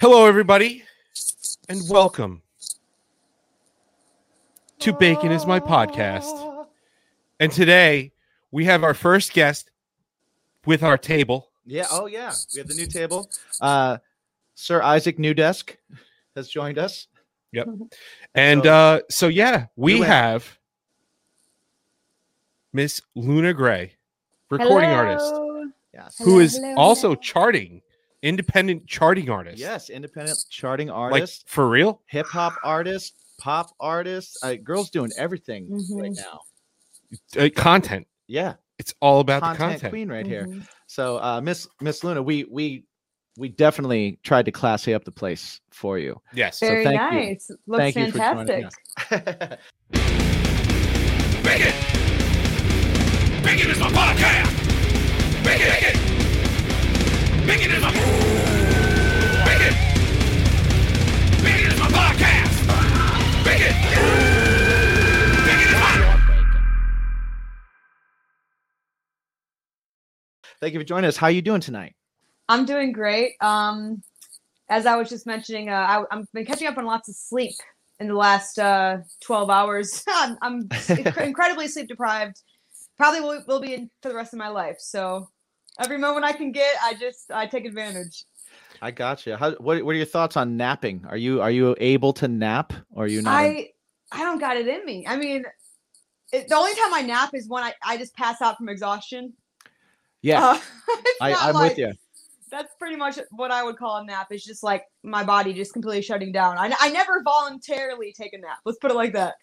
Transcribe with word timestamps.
Hello, 0.00 0.26
everybody, 0.26 0.84
and 1.68 1.80
welcome 1.88 2.42
to 4.78 4.92
Bacon 4.92 5.32
is 5.32 5.44
My 5.46 5.58
Podcast. 5.60 6.66
And 7.40 7.50
today 7.50 8.12
we 8.50 8.64
have 8.66 8.84
our 8.84 8.94
first 8.94 9.32
guest 9.32 9.70
with 10.66 10.82
our 10.82 10.96
table. 10.98 11.48
Yeah. 11.66 11.86
Oh, 11.90 12.06
yeah. 12.06 12.32
We 12.54 12.58
have 12.60 12.68
the 12.68 12.74
new 12.74 12.86
table. 12.86 13.28
Uh, 13.60 13.98
Sir 14.54 14.82
Isaac 14.82 15.18
Newdesk 15.18 15.76
has 16.36 16.48
joined 16.48 16.78
us. 16.78 17.08
Yep. 17.52 17.68
And 18.34 18.62
So- 18.64 18.72
uh, 18.72 19.00
so, 19.10 19.28
yeah, 19.28 19.66
we 19.76 20.00
have 20.00 20.58
Miss 22.72 23.02
Luna 23.14 23.52
Gray, 23.54 23.94
recording 24.50 24.90
artist, 24.90 25.26
Hello. 25.26 25.64
Yes. 25.92 26.18
who 26.18 26.24
Hello, 26.24 26.38
is 26.40 26.56
hello, 26.56 26.74
also 26.76 27.08
hello. 27.08 27.14
charting, 27.16 27.82
independent 28.22 28.86
charting 28.86 29.30
artist. 29.30 29.58
Yes. 29.58 29.90
Independent 29.90 30.38
charting 30.50 30.88
Like, 30.88 30.96
artist, 30.96 31.44
for 31.48 31.68
real? 31.68 32.02
hip 32.06 32.26
hop 32.26 32.54
artist, 32.64 33.14
pop 33.38 33.70
artist. 33.80 34.38
Uh, 34.42 34.54
girls 34.56 34.90
doing 34.90 35.10
everything 35.16 35.70
right 35.90 36.10
Mhm. 36.12 36.16
now. 36.16 36.40
Uh, 37.42 37.48
content. 37.54 38.06
Yeah. 38.26 38.54
It's 38.78 38.94
all 39.00 39.20
about 39.20 39.40
Content, 39.42 39.58
the 39.58 39.64
content. 39.74 39.90
queen 39.92 40.08
right 40.08 40.26
here. 40.26 40.46
Mhm. 40.46 40.68
So, 40.86 41.18
uh, 41.18 41.40
Miss 41.40 41.66
Miss 41.80 42.04
Luna, 42.04 42.22
we 42.22 42.44
we 42.44 42.84
we 43.36 43.48
definitely 43.48 44.18
tried 44.24 44.44
to 44.46 44.52
classy 44.52 44.94
up 44.94 45.04
the 45.04 45.12
place 45.12 45.60
for 45.70 45.98
you. 45.98 46.20
Yes. 46.32 46.58
So 46.58 46.66
Very 46.66 46.84
thank 46.84 47.00
you. 47.12 47.56
Looks 47.68 47.80
Thank 47.82 47.96
you 47.96 48.10
for 48.12 48.18
joining 48.18 48.46
fantastic. 48.46 49.52
us. 49.52 49.58
Bacon! 51.44 51.72
Bacon 53.44 53.70
is 53.70 53.78
my 53.78 53.88
podcast! 53.90 55.44
Bacon! 55.44 55.97
Bacon! 57.48 57.70
Bacon 57.70 57.76
is 57.76 57.82
my... 57.82 57.92
Bacon! 59.46 59.74
Bacon 61.42 61.72
is 61.72 61.78
my 61.80 61.88
podcast! 61.88 62.54
Bacon! 63.42 63.74
Bacon 65.46 65.68
is 65.68 65.80
my... 65.80 65.90
Thank 70.60 70.74
you 70.74 70.80
for 70.80 70.84
joining 70.84 71.08
us. 71.08 71.16
How 71.16 71.28
are 71.28 71.30
you 71.30 71.40
doing 71.40 71.62
tonight? 71.62 71.94
I'm 72.50 72.66
doing 72.66 72.92
great. 72.92 73.32
Um, 73.40 74.02
as 74.68 74.84
I 74.84 74.96
was 74.96 75.08
just 75.08 75.26
mentioning, 75.26 75.70
uh, 75.70 75.72
I, 75.72 76.04
I've 76.10 76.30
been 76.34 76.44
catching 76.44 76.68
up 76.68 76.76
on 76.76 76.84
lots 76.84 77.08
of 77.08 77.16
sleep 77.16 77.54
in 77.98 78.08
the 78.08 78.14
last 78.14 78.58
uh, 78.58 78.98
12 79.22 79.48
hours. 79.48 80.04
I'm, 80.08 80.36
I'm 80.42 80.68
inc- 80.68 81.16
incredibly 81.24 81.68
sleep 81.68 81.88
deprived. 81.88 82.42
Probably 82.98 83.22
will, 83.22 83.42
will 83.48 83.60
be 83.60 83.72
in 83.72 83.90
for 84.02 84.10
the 84.10 84.14
rest 84.14 84.34
of 84.34 84.38
my 84.38 84.48
life. 84.48 84.76
So 84.80 85.30
every 85.78 85.98
moment 85.98 86.24
I 86.24 86.32
can 86.32 86.52
get, 86.52 86.74
I 86.82 86.94
just 86.94 87.30
I 87.30 87.46
take 87.46 87.64
advantage. 87.64 88.24
I 88.80 88.90
got 88.92 89.26
you. 89.26 89.34
How, 89.36 89.52
what, 89.56 89.82
what 89.84 89.92
are 89.92 89.98
your 89.98 90.06
thoughts 90.06 90.36
on 90.36 90.56
napping? 90.56 91.04
Are 91.08 91.16
you 91.16 91.40
are 91.42 91.50
you 91.50 91.74
able 91.80 92.12
to 92.14 92.28
nap 92.28 92.72
or 92.92 93.04
are 93.04 93.08
you 93.08 93.22
not? 93.22 93.34
I 93.34 93.70
I 94.12 94.18
don't 94.22 94.38
got 94.38 94.56
it 94.56 94.68
in 94.68 94.84
me. 94.84 95.04
I 95.06 95.16
mean, 95.16 95.44
it, 96.32 96.48
the 96.48 96.54
only 96.54 96.74
time 96.74 96.94
I 96.94 97.02
nap 97.02 97.30
is 97.34 97.48
when 97.48 97.62
I, 97.64 97.72
I 97.84 97.96
just 97.96 98.14
pass 98.16 98.40
out 98.40 98.56
from 98.56 98.68
exhaustion. 98.68 99.32
yeah, 100.22 100.44
Uh, 100.44 100.58
I, 101.20 101.34
I'm 101.34 101.54
like- 101.54 101.70
with 101.70 101.78
you. 101.78 101.92
that's 102.50 102.74
pretty 102.78 102.96
much 102.96 103.18
what 103.32 103.50
I 103.50 103.62
would 103.64 103.76
call 103.76 103.96
a 103.98 104.04
nap. 104.04 104.28
It's 104.30 104.44
just 104.44 104.62
like 104.62 104.84
my 105.02 105.24
body 105.24 105.52
just 105.52 105.72
completely 105.72 106.02
shutting 106.02 106.32
down. 106.32 106.56
I, 106.56 106.72
I 106.80 106.90
never 106.90 107.22
voluntarily 107.22 108.12
take 108.16 108.32
a 108.32 108.38
nap. 108.38 108.58
Let's 108.64 108.78
put 108.78 108.90
it 108.90 108.94
like 108.94 109.12
that. 109.14 109.34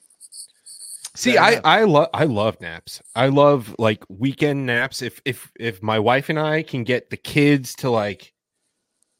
See, 1.16 1.38
I. 1.38 1.61
I 1.63 1.83
love 1.85 2.09
I 2.13 2.25
love 2.25 2.59
naps. 2.61 3.02
I 3.16 3.27
love 3.27 3.73
like 3.80 4.03
weekend 4.09 4.66
naps. 4.66 5.02
If 5.02 5.22
if 5.25 5.52
if 5.59 5.81
my 5.81 5.97
wife 5.99 6.30
and 6.30 6.39
I 6.39 6.61
can 6.63 6.83
get 6.83 7.09
the 7.09 7.17
kids 7.17 7.73
to 7.75 7.89
like 7.89 8.33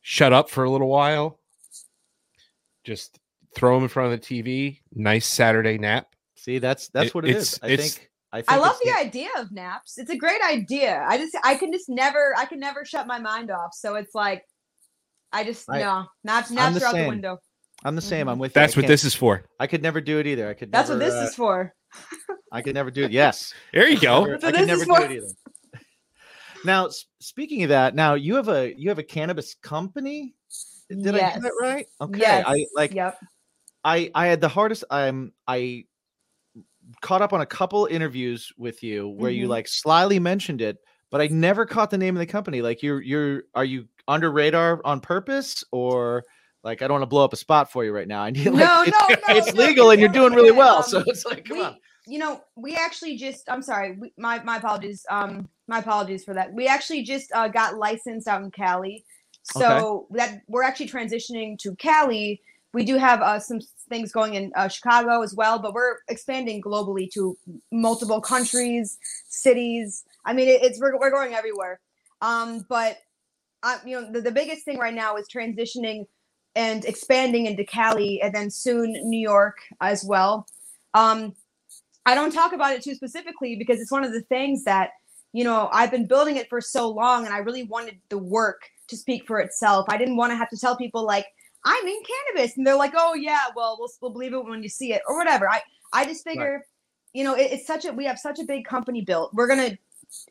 shut 0.02 0.34
up 0.34 0.50
for 0.50 0.64
a 0.64 0.70
little 0.70 0.90
while, 0.90 1.40
just 2.84 3.20
throw 3.56 3.76
them 3.76 3.84
in 3.84 3.90
front 3.90 4.14
of 4.14 4.20
the 4.22 4.26
TV. 4.44 4.80
Nice 4.94 5.26
Saturday 5.26 5.78
nap. 5.78 6.08
See, 6.36 6.60
that's 6.60 6.90
that's 6.90 7.08
It- 7.10 7.16
what 7.16 7.26
it 7.26 7.30
it's- 7.32 7.54
is. 7.54 7.60
I 7.64 7.68
it's- 7.70 7.94
think. 7.96 8.12
I, 8.34 8.44
I 8.50 8.58
love 8.58 8.76
the 8.84 8.92
idea 8.92 9.30
of 9.38 9.50
naps. 9.54 9.98
It's 9.98 10.10
a 10.10 10.18
great 10.18 10.42
idea. 10.44 11.06
I 11.08 11.18
just 11.18 11.38
I 11.46 11.56
can 11.56 11.72
just 11.72 11.88
never 11.88 12.36
I 12.38 12.44
can 12.44 12.60
never 12.60 12.84
shut 12.84 13.08
my 13.08 13.18
mind 13.18 13.50
off. 13.50 13.74
So 13.74 13.96
it's 13.96 14.14
like 14.14 14.44
I 15.32 15.46
just 15.46 15.70
I- 15.70 15.80
no 15.80 16.06
naps 16.26 16.52
naps 16.52 16.78
the 16.78 16.84
are 16.84 16.88
out 16.90 16.96
the 16.96 17.08
window. 17.08 17.38
I'm 17.86 17.96
the 17.96 18.02
same. 18.02 18.28
Mhm. 18.28 18.32
I'm 18.32 18.40
with 18.40 18.52
you. 18.52 18.60
That's 18.60 18.76
what 18.76 18.88
this 18.88 19.06
is 19.06 19.14
for. 19.16 19.46
I 19.60 19.68
could 19.68 19.82
never 19.82 20.02
do 20.02 20.20
it 20.20 20.28
either. 20.28 20.50
I 20.50 20.54
could. 20.54 20.70
That's 20.72 20.90
never, 20.90 21.00
what 21.00 21.06
this 21.06 21.14
uh, 21.14 21.28
is 21.30 21.36
for. 21.36 21.74
I 22.52 22.62
could 22.62 22.74
never 22.76 22.92
do 22.92 23.04
it. 23.04 23.12
Yes. 23.12 23.54
There 23.74 23.88
you 23.90 24.00
go. 24.00 24.22
Never- 24.26 24.38
That's 24.38 24.44
I 24.46 24.60
could 24.60 24.68
never 24.68 24.86
do 24.86 24.96
for. 24.96 25.02
it 25.04 25.12
either. 25.12 25.28
Now, 26.64 26.90
speaking 27.20 27.64
of 27.64 27.70
that, 27.70 27.94
now 27.96 28.16
you 28.16 28.36
have 28.36 28.48
a 28.50 28.74
you 28.78 28.90
have 28.90 28.98
a 29.00 29.04
cannabis 29.04 29.56
company. 29.56 30.34
Did 30.90 31.16
I 31.16 31.20
get 31.20 31.42
that 31.42 31.52
right? 31.62 31.88
Okay. 32.02 32.20
Yes. 32.20 32.44
I 32.48 32.66
like. 32.76 32.94
Yep. 32.94 33.20
I 33.84 34.10
I 34.16 34.28
had 34.28 34.42
the 34.42 34.48
hardest. 34.48 34.84
I'm 34.90 35.32
I 35.48 35.86
caught 37.02 37.22
up 37.22 37.34
on 37.34 37.42
a 37.42 37.46
couple 37.46 37.86
interviews 37.88 38.52
with 38.58 38.82
you 38.84 39.10
where 39.10 39.32
you 39.32 39.46
Mhm. 39.48 39.50
like 39.50 39.68
slyly 39.68 40.20
mentioned 40.20 40.62
it, 40.62 40.78
but 41.12 41.22
I 41.22 41.28
never 41.28 41.66
caught 41.66 41.90
the 41.92 41.98
name 41.98 42.16
of 42.16 42.20
the 42.20 42.26
company. 42.26 42.62
Like 42.62 42.82
you're 42.82 43.02
you're 43.02 43.44
are 43.54 43.66
you 43.66 43.88
under 44.08 44.32
radar 44.32 44.82
on 44.86 45.02
purpose 45.02 45.64
or 45.72 46.24
like 46.66 46.82
I 46.82 46.88
don't 46.88 46.96
want 46.96 47.04
to 47.04 47.08
blow 47.08 47.24
up 47.24 47.32
a 47.32 47.38
spot 47.38 47.72
for 47.72 47.86
you 47.86 47.94
right 47.94 48.08
now. 48.08 48.24
I 48.24 48.32
need 48.32 48.48
like 48.48 48.56
no, 48.56 48.82
it's, 48.82 48.92
no, 48.92 49.16
no, 49.16 49.38
it's 49.38 49.54
no, 49.54 49.64
legal 49.64 49.92
and 49.92 50.00
you're 50.00 50.10
doing 50.10 50.34
really 50.34 50.52
no, 50.52 50.58
well. 50.58 50.78
um, 50.78 50.84
so 50.84 51.04
it's 51.06 51.26
like 51.26 51.46
come 51.46 51.58
we, 51.58 51.64
on. 51.64 51.78
you 52.08 52.20
know, 52.20 52.42
we 52.56 52.76
actually 52.76 53.16
just 53.16 53.50
I'm 53.50 53.62
sorry, 53.62 53.96
we, 53.98 54.12
my 54.18 54.44
my 54.44 54.58
apologies. 54.58 55.06
Um 55.10 55.48
my 55.68 55.80
apologies 55.80 56.24
for 56.24 56.34
that. 56.34 56.54
We 56.54 56.68
actually 56.68 57.04
just 57.04 57.32
uh, 57.34 57.48
got 57.48 57.78
licensed 57.78 58.28
out 58.28 58.42
in 58.42 58.52
Cali. 58.52 59.04
So 59.44 60.08
that 60.12 60.42
we're 60.48 60.64
actually 60.64 60.90
transitioning 60.90 61.58
to 61.60 61.76
Cali. 61.76 62.42
We 62.74 62.84
do 62.84 62.98
have 62.98 63.22
uh, 63.22 63.40
some 63.40 63.60
things 63.90 64.12
going 64.12 64.34
in 64.34 64.52
uh, 64.56 64.68
Chicago 64.68 65.22
as 65.22 65.36
well, 65.36 65.60
but 65.60 65.74
we're 65.74 65.98
expanding 66.10 66.62
globally 66.62 67.10
to 67.14 67.38
multiple 67.72 68.20
countries, 68.20 68.98
cities. 69.30 70.04
I 70.26 70.34
mean, 70.34 70.50
it, 70.50 70.64
it's 70.64 70.80
we're, 70.80 70.98
we're 71.00 71.12
going 71.12 71.36
everywhere. 71.36 71.80
Um, 72.22 72.66
but 72.68 72.98
uh, 73.62 73.78
you 73.86 74.02
know, 74.02 74.12
the, 74.12 74.22
the 74.22 74.32
biggest 74.32 74.66
thing 74.66 74.80
right 74.80 74.94
now 74.94 75.16
is 75.16 75.28
transitioning 75.34 76.06
and 76.56 76.86
expanding 76.86 77.46
into 77.46 77.64
Cali, 77.64 78.22
and 78.22 78.34
then 78.34 78.50
soon 78.50 78.94
New 79.10 79.20
York 79.20 79.58
as 79.82 80.04
well. 80.04 80.48
Um, 80.94 81.34
I 82.06 82.16
don't 82.16 82.32
talk 82.32 82.54
about 82.54 82.74
it 82.74 82.84
too 82.84 82.96
specifically 82.96 83.56
because 83.56 83.82
it's 83.82 83.92
one 83.92 84.04
of 84.04 84.14
the 84.14 84.22
things 84.22 84.64
that 84.64 84.92
you 85.34 85.44
know 85.44 85.70
I've 85.72 85.92
been 85.92 86.08
building 86.08 86.38
it 86.38 86.50
for 86.50 86.62
so 86.62 86.90
long, 86.90 87.26
and 87.26 87.34
I 87.34 87.40
really 87.40 87.64
wanted 87.64 88.00
the 88.10 88.18
work 88.18 88.62
to 88.88 88.98
speak 88.98 89.26
for 89.26 89.40
itself. 89.40 89.86
I 89.90 89.98
didn't 89.98 90.18
want 90.18 90.32
to 90.32 90.38
have 90.38 90.50
to 90.50 90.58
tell 90.58 90.78
people 90.78 91.06
like 91.06 91.26
I'm 91.66 91.88
in 91.88 92.00
cannabis, 92.36 92.58
and 92.58 92.66
they're 92.66 92.76
like, 92.76 92.94
"Oh 92.96 93.16
yeah, 93.16 93.40
well 93.56 93.78
we'll, 93.80 93.90
we'll 94.02 94.12
believe 94.12 94.34
it 94.34 94.46
when 94.46 94.64
you 94.64 94.70
see 94.70 94.94
it 94.94 95.02
or 95.08 95.18
whatever." 95.18 95.50
I 95.50 95.62
I 95.94 96.06
just 96.06 96.24
figure, 96.24 96.66
you 97.14 97.24
know, 97.24 97.36
it, 97.36 97.52
it's 97.52 97.68
such 97.68 97.86
a 97.86 97.92
we 97.92 98.06
have 98.06 98.20
such 98.20 98.40
a 98.40 98.44
big 98.44 98.66
company 98.66 99.02
built. 99.02 99.34
We're 99.34 99.48
gonna 99.48 99.78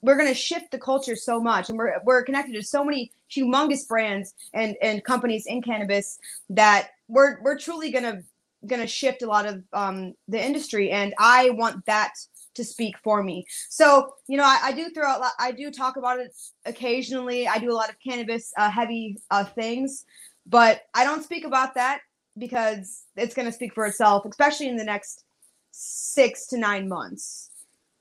we're 0.03 0.17
gonna 0.17 0.35
shift 0.35 0.71
the 0.71 0.79
culture 0.79 1.17
so 1.17 1.41
much, 1.41 1.69
and 1.69 1.79
we're 1.79 2.01
we're 2.05 2.23
connected 2.23 2.55
to 2.55 2.63
so 2.63 2.85
many 2.85 3.11
humongous 3.31 3.87
brands 3.87 4.35
and 4.53 4.77
and 4.83 5.05
companies 5.05 5.47
in 5.47 5.63
cannabis 5.63 6.19
that 6.51 6.91
we're 7.09 7.41
we're 7.43 7.59
truly 7.59 7.91
gonna 7.91 8.23
gonna 8.67 8.87
shift 8.87 9.23
a 9.23 9.27
lot 9.27 9.47
of 9.47 9.63
um, 9.73 10.15
the 10.29 10.43
industry, 10.43 10.91
and 10.91 11.15
I 11.19 11.51
want 11.51 11.85
that 11.87 12.15
to 12.55 12.65
speak 12.65 12.97
for 13.03 13.23
me. 13.23 13.47
So 13.69 14.15
you 14.29 14.37
know, 14.37 14.45
I, 14.45 14.59
I 14.65 14.73
do 14.73 14.91
throw 14.91 15.09
out, 15.09 15.33
I 15.39 15.53
do 15.53 15.71
talk 15.71 15.97
about 15.97 16.19
it 16.19 16.35
occasionally. 16.65 17.49
I 17.49 17.59
do 17.59 17.71
a 17.71 17.75
lot 17.75 17.91
of 17.91 17.97
cannabis 17.99 18.53
uh, 18.57 18.71
heavy 18.71 19.19
uh, 19.31 19.45
things, 19.45 20.05
but 20.47 20.83
I 20.95 21.05
don't 21.05 21.23
speak 21.23 21.45
about 21.45 21.75
that 21.75 22.01
because 22.39 23.05
it's 23.17 23.35
gonna 23.35 23.53
speak 23.53 23.75
for 23.75 23.87
itself, 23.87 24.25
especially 24.25 24.69
in 24.69 24.77
the 24.77 24.85
next 24.85 25.25
six 25.71 26.47
to 26.49 26.59
nine 26.59 26.89
months. 26.89 27.51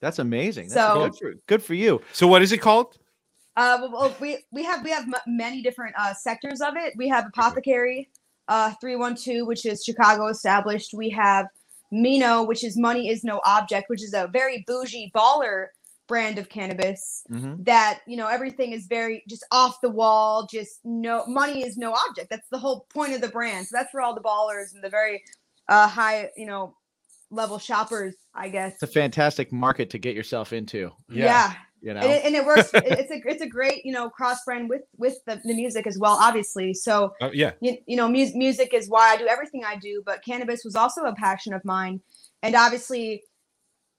That's 0.03 0.19
amazing. 0.19 0.67
That's 0.67 0.73
So- 0.93 0.99
good 1.09 1.15
for, 1.17 1.33
good 1.47 1.63
for 1.63 1.73
you. 1.75 2.01
So 2.11 2.27
what 2.27 2.41
is 2.41 2.51
it 2.51 2.57
called? 2.59 2.97
Uh, 3.55 3.77
well, 3.81 3.91
well, 3.91 4.15
we 4.19 4.43
we 4.51 4.63
have 4.63 4.83
we 4.83 4.89
have 4.89 5.03
m- 5.03 5.13
many 5.27 5.61
different 5.61 5.95
uh, 5.97 6.13
sectors 6.13 6.59
of 6.59 6.75
it. 6.75 6.93
We 6.97 7.07
have 7.07 7.25
apothecary, 7.27 8.09
uh, 8.49 8.73
three 8.81 8.95
one 8.97 9.15
two, 9.15 9.45
which 9.45 9.65
is 9.65 9.83
Chicago 9.85 10.27
established. 10.27 10.93
We 10.93 11.09
have 11.11 11.45
Mino, 11.91 12.43
which 12.43 12.63
is 12.63 12.75
money 12.77 13.09
is 13.09 13.23
no 13.23 13.39
object, 13.45 13.89
which 13.89 14.03
is 14.03 14.13
a 14.13 14.27
very 14.27 14.63
bougie 14.67 15.11
baller 15.15 15.67
brand 16.07 16.37
of 16.37 16.49
cannabis 16.49 17.23
Mhm. 17.31 17.63
that 17.63 17.99
you 18.07 18.17
know 18.17 18.27
everything 18.27 18.73
is 18.73 18.87
very 18.87 19.23
just 19.29 19.45
off 19.51 19.79
the 19.81 19.89
wall. 19.89 20.47
Just 20.51 20.79
no 20.83 21.23
money 21.27 21.63
is 21.63 21.77
no 21.77 21.93
object. 22.09 22.29
That's 22.31 22.49
the 22.49 22.57
whole 22.57 22.87
point 22.93 23.13
of 23.13 23.21
the 23.21 23.29
brand. 23.29 23.67
So 23.67 23.77
that's 23.77 23.91
for 23.91 24.01
all 24.01 24.13
the 24.15 24.21
ballers 24.21 24.73
and 24.73 24.83
the 24.83 24.89
very 24.89 25.23
uh, 25.69 25.87
high 25.87 26.29
you 26.35 26.47
know 26.47 26.75
level 27.33 27.57
shoppers, 27.59 28.15
I 28.35 28.49
guess. 28.49 28.73
It's 28.73 28.83
a 28.83 28.87
fantastic 28.87 29.51
market 29.51 29.89
to 29.91 29.97
get 29.97 30.15
yourself 30.15 30.53
into. 30.53 30.91
yeah. 31.09 31.53
You 31.81 31.93
know. 31.93 31.99
and 31.99 32.11
it, 32.13 32.23
and 32.23 32.33
it 32.33 32.45
works. 32.45 32.69
it's 32.73 33.11
a 33.11 33.21
it's 33.29 33.41
a 33.41 33.47
great 33.47 33.83
you 33.83 33.91
know 33.91 34.09
cross 34.09 34.37
brand 34.45 34.69
with 34.69 34.83
with 34.97 35.15
the, 35.27 35.41
the 35.43 35.53
music 35.53 35.85
as 35.85 35.97
well, 35.99 36.13
obviously. 36.13 36.73
So 36.73 37.11
Oh, 37.19 37.29
yeah. 37.33 37.51
you, 37.59 37.75
you 37.85 37.97
know 37.97 38.07
mu- 38.07 38.31
music 38.35 38.73
is 38.73 38.87
why 38.89 39.09
I 39.13 39.17
do 39.17 39.27
everything 39.27 39.65
I 39.65 39.75
do, 39.75 40.01
but 40.05 40.23
cannabis 40.23 40.61
was 40.63 40.77
also 40.77 41.01
a 41.01 41.13
passion 41.15 41.53
of 41.53 41.61
mine, 41.65 41.99
and 42.41 42.55
obviously, 42.55 43.21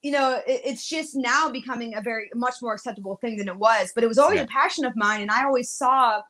you 0.00 0.12
know 0.12 0.40
it, 0.46 0.62
it's 0.64 0.88
just 0.88 1.14
now 1.14 1.50
becoming 1.50 1.94
a 1.94 2.00
very 2.00 2.30
much 2.34 2.54
more 2.62 2.72
acceptable 2.72 3.18
thing 3.20 3.36
than 3.36 3.48
it 3.48 3.56
was. 3.58 3.92
But 3.94 4.02
it 4.02 4.06
was 4.06 4.16
always 4.18 4.36
Yeah. 4.38 4.44
a 4.44 4.46
passion 4.48 4.86
of 4.86 4.96
mine, 4.96 5.20
and 5.20 5.30
I 5.30 5.44
always 5.44 5.68
saw 5.68 6.22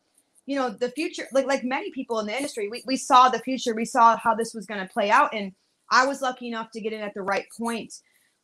you 0.46 0.56
know 0.56 0.70
the 0.70 0.90
future 0.90 1.28
like 1.32 1.46
like 1.46 1.62
many 1.62 1.92
people 1.92 2.18
in 2.18 2.26
the 2.26 2.36
industry 2.36 2.68
we, 2.68 2.82
we 2.84 2.96
saw 2.96 3.28
the 3.28 3.38
future 3.38 3.76
we 3.76 3.84
saw 3.84 4.16
how 4.16 4.34
this 4.34 4.52
was 4.54 4.66
going 4.66 4.80
to 4.80 4.92
play 4.92 5.08
out 5.08 5.32
and 5.32 5.52
i 5.90 6.06
was 6.06 6.20
lucky 6.22 6.48
enough 6.48 6.70
to 6.72 6.80
get 6.80 6.92
in 6.92 7.00
at 7.00 7.14
the 7.14 7.22
right 7.22 7.46
point 7.58 7.92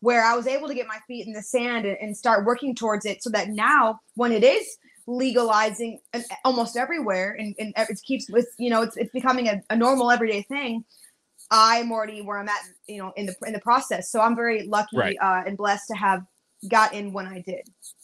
where 0.01 0.25
i 0.25 0.35
was 0.35 0.47
able 0.47 0.69
to 0.69 0.75
get 0.75 0.87
my 0.87 0.99
feet 1.07 1.27
in 1.27 1.33
the 1.33 1.43
sand 1.43 1.85
and, 1.87 1.97
and 2.01 2.17
start 2.17 2.45
working 2.45 2.75
towards 2.75 3.05
it 3.07 3.23
so 3.23 3.31
that 3.31 3.49
now 3.49 3.99
when 4.15 4.33
it 4.33 4.45
is 4.45 4.77
legalizing 5.07 5.99
almost 6.45 6.77
everywhere 6.77 7.37
and, 7.39 7.55
and 7.59 7.73
it 7.77 8.01
keeps 8.05 8.31
with 8.31 8.47
you 8.59 8.71
know 8.71 8.83
it's, 8.83 8.97
it's 8.97 9.11
becoming 9.13 9.49
a, 9.49 9.61
a 9.71 9.77
normal 9.77 10.11
everyday 10.11 10.43
thing 10.43 10.85
i'm 11.51 11.91
already 11.91 12.23
where 12.23 12.39
i'm 12.39 12.49
at 12.49 12.61
you 12.87 12.99
know 12.99 13.13
in 13.17 13.27
the 13.27 13.35
in 13.47 13.53
the 13.53 13.61
process 13.61 14.11
so 14.11 14.21
i'm 14.21 14.37
very 14.37 14.67
lucky 14.67 14.97
Right. 14.97 15.17
uh, 15.21 15.43
and 15.47 15.57
blessed 15.57 15.89
to 15.89 15.95
have 15.95 16.23
got 16.69 16.95
in 16.95 17.13
when 17.13 17.27
i 17.27 17.41
did 17.41 17.63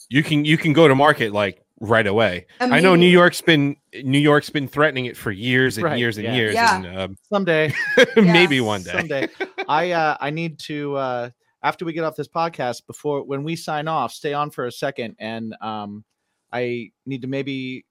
You 0.08 0.22
can 0.22 0.44
you 0.44 0.56
can 0.58 0.72
go 0.72 0.88
to 0.88 0.94
market 0.94 1.32
like 1.32 1.62
right 1.80 2.06
away. 2.06 2.46
I 2.60 2.80
know 2.80 2.94
New 2.94 3.06
York's 3.08 3.40
been 3.42 3.76
New 4.02 4.18
York's 4.18 4.50
been 4.50 4.66
threatening 4.68 5.06
it 5.06 5.16
for 5.16 5.30
years 5.30 5.76
and 5.76 5.84
Right, 5.84 5.98
years 5.98 6.16
and 6.16 6.24
yeah. 6.24 6.34
years, 6.34 6.54
Yeah. 6.54 6.76
and 6.76 6.98
um, 6.98 7.16
Someday. 7.28 7.72
maybe 8.16 8.60
one 8.60 8.82
day. 8.82 8.92
Someday. 8.92 9.28
I 9.68 9.90
uh 9.92 10.16
I 10.20 10.30
need 10.30 10.58
to 10.60 10.96
uh 10.96 11.30
after 11.62 11.84
we 11.84 11.92
get 11.92 12.04
off 12.04 12.16
this 12.16 12.28
podcast 12.28 12.86
before 12.86 13.24
when 13.24 13.42
we 13.44 13.56
sign 13.56 13.88
off, 13.88 14.12
stay 14.12 14.32
on 14.32 14.50
for 14.50 14.66
a 14.66 14.72
second 14.72 15.16
and 15.18 15.54
um 15.60 16.04
I 16.52 16.92
need 17.04 17.22
to 17.22 17.28
maybe 17.28 17.84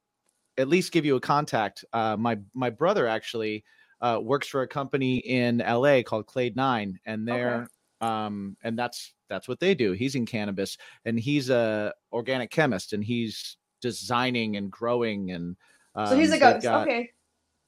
at 0.58 0.68
least 0.70 0.92
give 0.92 1.06
you 1.06 1.16
a 1.16 1.22
contact. 1.22 1.84
Uh 1.94 2.16
my 2.18 2.40
my 2.54 2.70
brother 2.70 3.08
actually 3.08 3.64
uh 4.02 4.20
works 4.22 4.48
for 4.48 4.62
a 4.62 4.68
company 4.68 5.18
in 5.18 5.58
LA 5.60 6.02
called 6.04 6.26
Clade 6.26 6.56
9 6.56 7.00
and 7.06 7.28
they're 7.28 7.68
um 8.02 8.58
and 8.64 8.78
that's 8.80 9.14
that's 9.30 9.48
what 9.48 9.60
they 9.60 9.74
do. 9.76 9.92
He's 9.94 10.16
in 10.16 10.26
cannabis 10.26 10.78
and 11.06 11.20
he's 11.20 11.50
a 11.50 11.94
organic 12.12 12.50
chemist 12.52 12.94
and 12.94 13.04
he's 13.04 13.58
designing 13.90 14.58
and 14.58 14.72
growing 14.72 15.32
and 15.32 15.56
um, 15.96 16.08
so 16.08 16.18
he's 16.18 16.32
a 16.32 16.40
ghost 16.40 16.64
got- 16.64 16.82
okay 16.88 17.10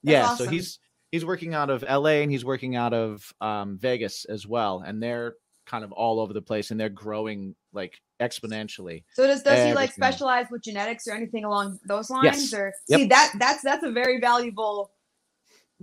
That's 0.03 0.13
yeah, 0.13 0.35
so 0.35 0.49
he's 0.49 0.79
he's 1.11 1.23
working 1.25 1.53
out 1.53 1.69
of 1.69 1.83
LA 1.83 2.21
and 2.23 2.31
he's 2.31 2.43
working 2.43 2.75
out 2.75 2.93
of 2.93 3.31
um, 3.39 3.77
Vegas 3.77 4.25
as 4.25 4.45
well, 4.47 4.83
and 4.85 5.01
they're 5.01 5.35
kind 5.65 5.83
of 5.83 5.91
all 5.91 6.19
over 6.19 6.33
the 6.33 6.41
place 6.41 6.71
and 6.71 6.79
they're 6.79 6.89
growing 7.05 7.55
like 7.73 8.01
exponentially. 8.21 9.03
So 9.13 9.27
does 9.27 9.43
does 9.43 9.65
he 9.67 9.73
like 9.73 9.91
specialize 9.93 10.47
with 10.51 10.63
genetics 10.63 11.07
or 11.07 11.13
anything 11.13 11.43
along 11.45 11.79
those 11.87 12.09
lines? 12.09 12.25
Yes. 12.25 12.53
Or 12.53 12.73
Yep. 12.89 12.99
see 12.99 13.05
that 13.07 13.33
that's 13.39 13.61
that's 13.63 13.83
a 13.83 13.91
very 13.91 14.19
valuable 14.19 14.91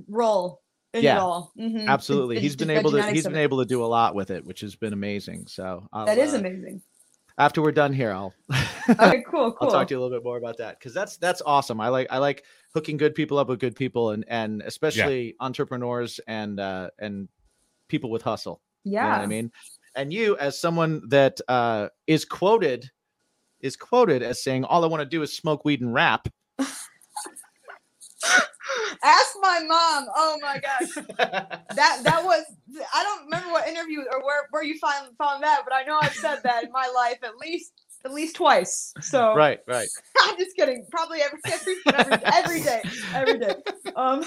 role 0.08 0.60
in 0.92 1.02
Yeah. 1.02 1.16
it 1.16 1.20
all. 1.20 1.52
Mhm. 1.58 1.86
Absolutely, 1.88 2.36
The- 2.36 2.40
he's 2.42 2.56
the- 2.56 2.66
been 2.66 2.76
able 2.76 2.90
to 2.92 3.02
he's 3.12 3.24
been 3.24 3.36
it. 3.36 3.42
able 3.42 3.58
to 3.58 3.64
do 3.66 3.84
a 3.84 3.86
lot 3.98 4.14
with 4.14 4.30
it, 4.30 4.44
which 4.44 4.60
has 4.60 4.74
been 4.76 4.92
amazing. 4.92 5.46
So 5.48 5.86
I'll, 5.92 6.06
That 6.06 6.18
is 6.18 6.34
uh, 6.34 6.38
amazing. 6.38 6.82
After 7.36 7.60
we're 7.62 7.72
done 7.72 7.92
here, 7.92 8.12
I'll 8.12 8.32
Okay, 8.88 9.24
cool, 9.28 9.52
cool. 9.52 9.56
I'll 9.60 9.70
talk 9.70 9.88
to 9.88 9.94
you 9.94 9.98
a 9.98 10.00
little 10.00 10.16
bit 10.16 10.24
more 10.24 10.36
about 10.36 10.58
that 10.58 10.78
because 10.78 10.94
that's 10.94 11.16
that's 11.16 11.42
awesome. 11.44 11.80
I 11.80 11.88
like 11.88 12.06
I 12.10 12.18
like 12.18 12.44
hooking 12.74 12.96
good 12.96 13.14
people 13.14 13.38
up 13.38 13.48
with 13.48 13.58
good 13.58 13.74
people 13.74 14.10
and 14.10 14.24
and 14.28 14.62
especially 14.62 15.34
entrepreneurs 15.40 16.20
and 16.26 16.60
uh, 16.60 16.90
and 16.98 17.28
people 17.88 18.10
with 18.10 18.22
hustle. 18.22 18.60
yeah. 18.84 19.04
You 19.04 19.10
know 19.10 19.16
what 19.16 19.24
I 19.24 19.26
mean? 19.26 19.52
And 19.96 20.12
you, 20.12 20.36
as 20.38 20.60
someone 20.60 21.02
that 21.08 21.40
uh, 21.48 21.88
is 22.06 22.24
quoted, 22.24 22.90
is 23.60 23.76
quoted 23.76 24.22
as 24.22 24.42
saying, 24.42 24.64
"All 24.64 24.84
I 24.84 24.88
want 24.88 25.02
to 25.02 25.08
do 25.08 25.22
is 25.22 25.34
smoke 25.36 25.64
weed 25.64 25.80
and 25.80 25.92
rap." 25.94 26.28
Ask 29.02 29.32
my 29.40 29.60
mom. 29.60 30.06
Oh 30.16 30.38
my 30.42 30.58
gosh. 30.60 31.04
That 31.76 32.02
that 32.04 32.22
was 32.22 32.44
I 32.94 33.02
don't 33.02 33.24
remember 33.24 33.50
what 33.50 33.66
interview 33.66 34.00
or 34.12 34.24
where, 34.24 34.46
where 34.50 34.62
you 34.62 34.78
found 34.78 35.08
found 35.18 35.42
that, 35.42 35.62
but 35.64 35.74
I 35.74 35.82
know 35.82 35.98
I've 35.98 36.12
said 36.14 36.38
that 36.44 36.64
in 36.64 36.70
my 36.70 36.88
life 36.94 37.18
at 37.24 37.36
least 37.36 37.72
at 38.04 38.12
least 38.12 38.36
twice. 38.36 38.92
So 39.00 39.34
right, 39.34 39.58
right. 39.66 39.88
I'm 40.22 40.36
just 40.38 40.54
kidding. 40.54 40.86
Probably 40.90 41.20
every 41.20 41.40
every 41.50 41.74
every, 41.92 42.24
every 42.32 42.62
day, 42.62 42.82
every 43.14 43.38
day. 43.40 43.54
Um, 43.96 44.24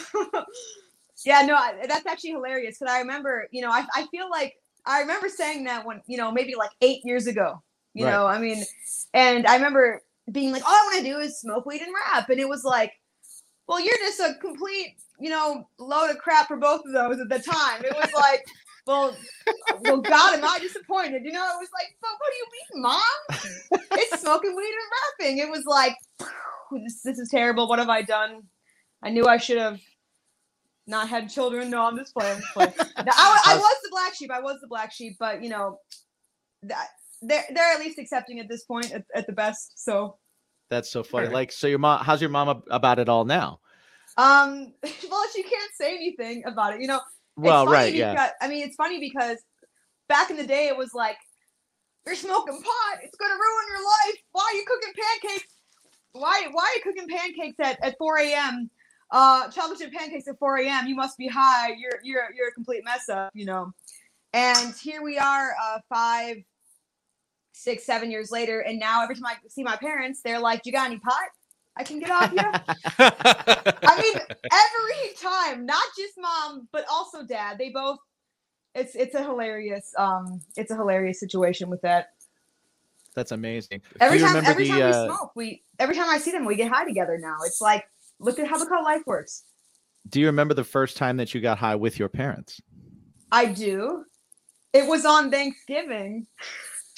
yeah, 1.25 1.41
no, 1.43 1.55
I, 1.55 1.85
that's 1.87 2.05
actually 2.05 2.31
hilarious 2.31 2.77
because 2.79 2.93
I 2.93 2.99
remember, 2.99 3.47
you 3.51 3.61
know, 3.61 3.71
I 3.71 3.85
I 3.95 4.07
feel 4.11 4.29
like 4.29 4.55
I 4.85 5.01
remember 5.01 5.29
saying 5.29 5.65
that 5.65 5.85
when 5.85 6.01
you 6.07 6.17
know 6.17 6.31
maybe 6.31 6.55
like 6.55 6.71
eight 6.81 7.01
years 7.03 7.27
ago. 7.27 7.61
You 7.93 8.05
Right. 8.05 8.11
know, 8.11 8.27
I 8.27 8.37
mean, 8.39 8.63
and 9.13 9.47
I 9.47 9.55
remember 9.55 10.01
being 10.31 10.51
like, 10.51 10.63
all 10.63 10.71
I 10.71 10.89
want 10.91 11.05
to 11.05 11.11
do 11.11 11.17
is 11.17 11.39
smoke 11.39 11.65
weed 11.65 11.81
and 11.81 11.91
rap, 12.11 12.29
and 12.29 12.39
it 12.39 12.47
was 12.47 12.63
like, 12.63 12.91
well, 13.67 13.79
you're 13.79 13.97
just 13.97 14.19
a 14.19 14.35
complete, 14.41 14.95
you 15.19 15.29
know, 15.29 15.67
load 15.79 16.09
of 16.09 16.17
crap 16.17 16.47
for 16.47 16.57
both 16.57 16.81
of 16.85 16.93
those 16.93 17.19
at 17.19 17.29
the 17.29 17.39
time. 17.39 17.83
It 17.83 17.95
was 17.95 18.11
like. 18.13 18.45
Well, 18.87 19.17
well, 19.81 19.97
God, 19.99 20.35
am 20.35 20.45
I 20.45 20.59
disappointed? 20.59 21.25
You 21.25 21.33
know, 21.33 21.43
it 21.43 21.59
was 21.59 21.67
like, 21.73 21.93
but 22.01 22.09
what 22.19 22.31
do 22.31 22.37
you 22.37 22.47
mean, 22.53 22.83
Mom? 22.83 23.99
it's 23.99 24.21
smoking 24.21 24.55
weed 24.55 24.63
and 24.63 25.27
rapping. 25.27 25.37
It 25.39 25.49
was 25.49 25.65
like, 25.65 25.93
this, 26.71 27.01
this 27.03 27.19
is 27.19 27.27
terrible. 27.27 27.67
What 27.67 27.79
have 27.79 27.89
I 27.89 28.01
done? 28.01 28.43
I 29.03 29.09
knew 29.09 29.25
I 29.25 29.35
should 29.35 29.57
have 29.57 29.81
not 30.87 31.09
had 31.09 31.29
children. 31.29 31.69
No, 31.69 31.85
I'm 31.85 31.97
just 31.97 32.13
playing. 32.13 32.41
I, 32.55 32.63
I 32.65 33.57
was 33.57 33.75
the 33.83 33.89
black 33.91 34.15
sheep. 34.15 34.31
I 34.31 34.39
was 34.39 34.57
the 34.61 34.67
black 34.67 34.93
sheep, 34.93 35.17
but 35.19 35.43
you 35.43 35.49
know, 35.49 35.79
that 36.63 36.87
they're 37.21 37.45
they're 37.53 37.73
at 37.73 37.79
least 37.79 37.99
accepting 37.99 38.39
at 38.39 38.47
this 38.47 38.63
point 38.63 38.91
at, 38.93 39.03
at 39.13 39.27
the 39.27 39.33
best. 39.33 39.83
So, 39.83 40.17
That's 40.69 40.91
so 40.91 41.03
funny. 41.03 41.27
Sure. 41.27 41.33
Like, 41.33 41.51
so 41.51 41.67
your 41.67 41.79
mom, 41.79 42.03
how's 42.03 42.21
your 42.21 42.29
mom 42.29 42.63
about 42.69 42.99
it 42.99 43.09
all 43.09 43.25
now? 43.25 43.59
um, 44.17 44.73
well, 45.09 45.25
she 45.33 45.43
can't 45.43 45.71
say 45.79 45.95
anything 45.95 46.43
about 46.45 46.73
it. 46.75 46.81
You 46.81 46.87
know, 46.87 46.99
Well, 47.35 47.65
right, 47.65 47.93
yeah. 47.93 48.11
because, 48.13 48.31
I 48.41 48.47
mean, 48.47 48.65
it's 48.65 48.75
funny 48.75 48.99
because 48.99 49.37
back 50.09 50.29
in 50.29 50.37
the 50.37 50.45
day, 50.45 50.67
it 50.67 50.75
was 50.77 50.93
like, 50.93 51.17
you're 52.05 52.15
smoking 52.15 52.61
pot. 52.61 52.99
It's 53.03 53.17
gonna 53.17 53.33
ruin 53.33 53.65
your 53.69 53.83
life. 53.83 54.15
Why 54.31 54.49
are 54.51 54.55
you 54.55 54.65
cooking 54.65 54.93
pancakes? 54.95 55.53
Why 56.13 56.47
why 56.51 56.63
are 56.63 56.75
you 56.77 56.81
cooking 56.81 57.09
pancakes 57.09 57.59
at, 57.59 57.83
at 57.85 57.97
4 57.97 58.19
a.m. 58.19 58.69
Uh, 59.11 59.49
chocolate 59.49 59.79
chip 59.79 59.91
pancakes 59.91 60.27
at 60.27 60.39
4 60.39 60.59
a.m. 60.59 60.87
You 60.87 60.95
must 60.95 61.17
be 61.17 61.27
high. 61.27 61.69
You're 61.77 61.99
you're 62.03 62.29
you're 62.33 62.47
a 62.47 62.51
complete 62.53 62.83
mess 62.85 63.09
up, 63.09 63.31
you 63.33 63.45
know. 63.45 63.71
And 64.33 64.73
here 64.75 65.03
we 65.03 65.17
are, 65.17 65.51
uh, 65.61 65.79
five, 65.89 66.37
six, 67.57 67.85
seven 67.85 68.11
years 68.11 68.31
later, 68.31 68.61
and 68.61 68.79
now 68.79 69.03
every 69.03 69.15
time 69.15 69.25
I 69.25 69.35
see 69.49 69.63
my 69.63 69.75
parents, 69.75 70.21
they're 70.23 70.39
like, 70.39 70.65
"You 70.65 70.71
got 70.71 70.87
any 70.87 70.99
pot? 70.99 71.29
I 71.75 71.83
can 71.83 71.99
get 71.99 72.11
off 72.11 72.31
you." 72.31 72.39
I 72.99 74.01
mean, 74.01 74.15
every 74.43 75.15
time, 75.21 75.65
not 75.65 75.83
just 75.97 76.13
mom, 76.17 76.67
but 76.71 76.85
also 76.89 77.23
dad. 77.25 77.57
They 77.57 77.69
both. 77.69 77.99
It's 78.75 78.95
it's 78.95 79.15
a 79.15 79.23
hilarious 79.23 79.91
um 79.97 80.41
it's 80.55 80.69
a 80.69 80.75
hilarious 80.75 81.19
situation 81.19 81.69
with 81.69 81.81
that. 81.81 82.09
That's 83.15 83.31
amazing. 83.31 83.81
Every 83.99 84.19
time 84.19 84.35
every 84.45 84.65
the, 84.65 84.69
time 84.69 84.77
we 84.77 84.83
uh, 84.83 85.05
smoke, 85.05 85.31
we 85.35 85.63
every 85.79 85.95
time 85.95 86.09
I 86.09 86.19
see 86.19 86.31
them, 86.31 86.45
we 86.45 86.55
get 86.55 86.71
high 86.71 86.85
together 86.85 87.17
now. 87.19 87.37
It's 87.45 87.61
like 87.61 87.87
look 88.19 88.37
at 88.39 88.47
how 88.47 88.57
the 88.57 88.69
how 88.69 88.83
life 88.83 89.01
works. 89.07 89.43
Do 90.09 90.19
you 90.19 90.27
remember 90.27 90.53
the 90.53 90.63
first 90.63 90.97
time 90.97 91.17
that 91.17 91.33
you 91.33 91.41
got 91.41 91.57
high 91.57 91.75
with 91.75 91.97
your 91.97 92.09
parents? 92.09 92.61
I 93.31 93.45
do. 93.45 94.05
It 94.73 94.87
was 94.87 95.05
on 95.05 95.31
Thanksgiving 95.31 96.27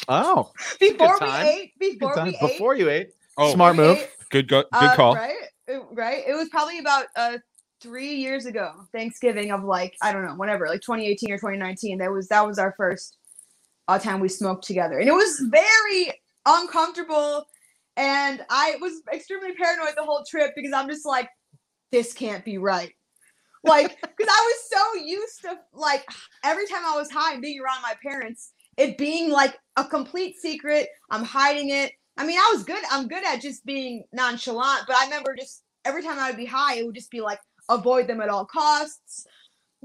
Oh, 0.08 0.51
before 0.79 1.18
we 1.22 1.27
ate. 1.27 1.74
Before 1.79 2.24
we 2.24 2.29
ate. 2.29 2.39
Before 2.39 2.75
you 2.75 2.89
ate. 2.89 3.10
oh, 3.38 3.53
Smart 3.53 3.75
move. 3.75 3.98
ate, 3.98 4.10
good 4.29 4.48
go- 4.48 4.63
good 4.63 4.89
uh, 4.89 4.96
call. 4.96 5.15
Right, 5.15 5.36
It- 5.68 5.82
right. 5.91 6.24
It 6.27 6.34
was 6.34 6.50
probably 6.50 6.79
about 6.79 7.06
uh 7.15 7.38
three 7.82 8.15
years 8.15 8.46
ago, 8.46 8.74
Thanksgiving 8.94 9.51
of 9.51 9.63
like 9.63 9.96
I 10.01 10.12
don't 10.12 10.25
know, 10.25 10.36
whatever, 10.36 10.68
like 10.68 10.82
2018 10.82 11.32
or 11.32 11.38
2019. 11.38 11.98
That 12.00 12.12
was 12.12 12.27
that 12.29 12.46
was 12.46 12.60
our 12.60 12.74
first 12.77 13.18
uh, 13.88 14.00
time 14.00 14.20
we 14.20 14.29
smoked 14.29 14.65
together, 14.65 15.00
and 15.00 15.08
it 15.08 15.13
was 15.13 15.41
very 15.50 16.13
uncomfortable. 16.46 17.46
And 17.98 18.46
I 18.50 18.77
was 18.79 19.01
extremely 19.13 19.53
paranoid 19.53 19.94
the 19.98 20.03
whole 20.03 20.24
trip 20.29 20.51
because 20.56 20.72
I'm 20.72 20.88
just 20.88 21.06
like, 21.06 21.27
this 21.91 22.13
can't 22.13 22.46
be 22.46 22.58
right. 22.58 22.94
Like, 23.65 24.00
because 24.01 24.27
I 24.32 24.53
was 24.53 24.70
so 24.70 25.03
used 25.06 25.41
to 25.41 25.60
like 25.74 26.06
every 26.44 26.65
time 26.68 26.84
I 26.86 26.96
was 26.96 27.12
high 27.12 27.34
and 27.34 27.41
being 27.41 27.60
around 27.60 27.82
my 27.82 27.96
parents, 28.01 28.53
it 28.79 28.98
being 28.98 29.29
like 29.29 29.55
a 29.75 29.83
complete 29.86 30.38
secret. 30.39 30.88
I'm 31.12 31.24
hiding 31.24 31.69
it. 31.69 31.91
I 32.17 32.25
mean, 32.25 32.39
I 32.39 32.51
was 32.53 32.63
good. 32.63 32.83
I'm 32.91 33.07
good 33.07 33.24
at 33.25 33.41
just 33.41 33.63
being 33.65 34.03
nonchalant, 34.12 34.86
but 34.88 34.95
I 34.95 35.03
remember 35.05 35.36
just 35.36 35.63
every 35.86 36.01
time 36.01 36.17
I 36.17 36.29
would 36.29 36.38
be 36.38 36.45
high, 36.45 36.75
it 36.77 36.86
would 36.86 36.95
just 36.95 37.12
be 37.12 37.21
like 37.21 37.39
avoid 37.69 38.07
them 38.07 38.21
at 38.21 38.29
all 38.29 38.45
costs. 38.45 39.27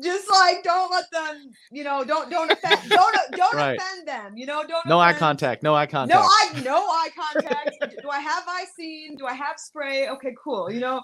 Just 0.02 0.28
like 0.28 0.64
don't 0.64 0.90
let 0.90 1.04
them, 1.12 1.50
you 1.70 1.84
know, 1.84 2.02
don't 2.02 2.28
don't 2.30 2.50
offend, 2.50 2.80
don't 2.90 3.14
don't 3.36 3.54
Right. 3.54 3.78
offend 3.80 4.08
them, 4.08 4.36
you 4.36 4.46
know, 4.46 4.64
don't 4.66 4.84
No 4.86 4.98
eye 4.98 5.12
contact. 5.12 5.62
No 5.62 5.74
eye 5.76 5.86
contact. 5.86 6.18
no 6.20 6.26
eye, 6.26 6.62
no 6.64 6.76
eye 6.88 7.10
contact. 7.16 7.76
Do 8.02 8.08
I 8.10 8.18
have 8.18 8.42
Visine? 8.44 9.16
Do 9.16 9.26
I 9.26 9.34
have 9.34 9.56
spray? 9.58 10.08
Okay, 10.08 10.34
cool. 10.42 10.68
You 10.70 10.80
know, 10.80 11.00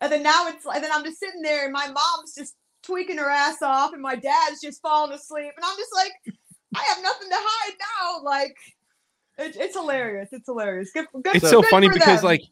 and 0.00 0.10
then 0.10 0.24
now 0.24 0.48
it's 0.48 0.66
and 0.66 0.82
then 0.82 0.90
I'm 0.92 1.04
just 1.04 1.20
sitting 1.20 1.42
there, 1.42 1.64
and 1.64 1.72
my 1.72 1.86
mom's 1.86 2.34
just 2.34 2.56
tweaking 2.82 3.18
her 3.18 3.30
ass 3.30 3.62
off, 3.62 3.92
and 3.92 4.02
my 4.02 4.16
dad's 4.16 4.60
just 4.60 4.82
falling 4.82 5.12
asleep, 5.12 5.52
and 5.56 5.64
I'm 5.64 5.76
just 5.76 5.94
like, 5.94 6.12
I 6.76 6.84
have 6.94 7.02
nothing 7.02 7.28
to 7.28 7.36
hide 7.38 7.74
now. 7.80 8.22
Like, 8.24 8.56
it, 9.38 9.56
it's 9.56 9.76
hilarious. 9.76 10.28
It's 10.32 10.46
hilarious. 10.46 10.90
Good, 10.92 11.06
good, 11.12 11.36
it's 11.36 11.48
so 11.48 11.60
good 11.60 11.70
funny 11.70 11.88
because 11.88 12.20
them. 12.20 12.28
like 12.28 12.42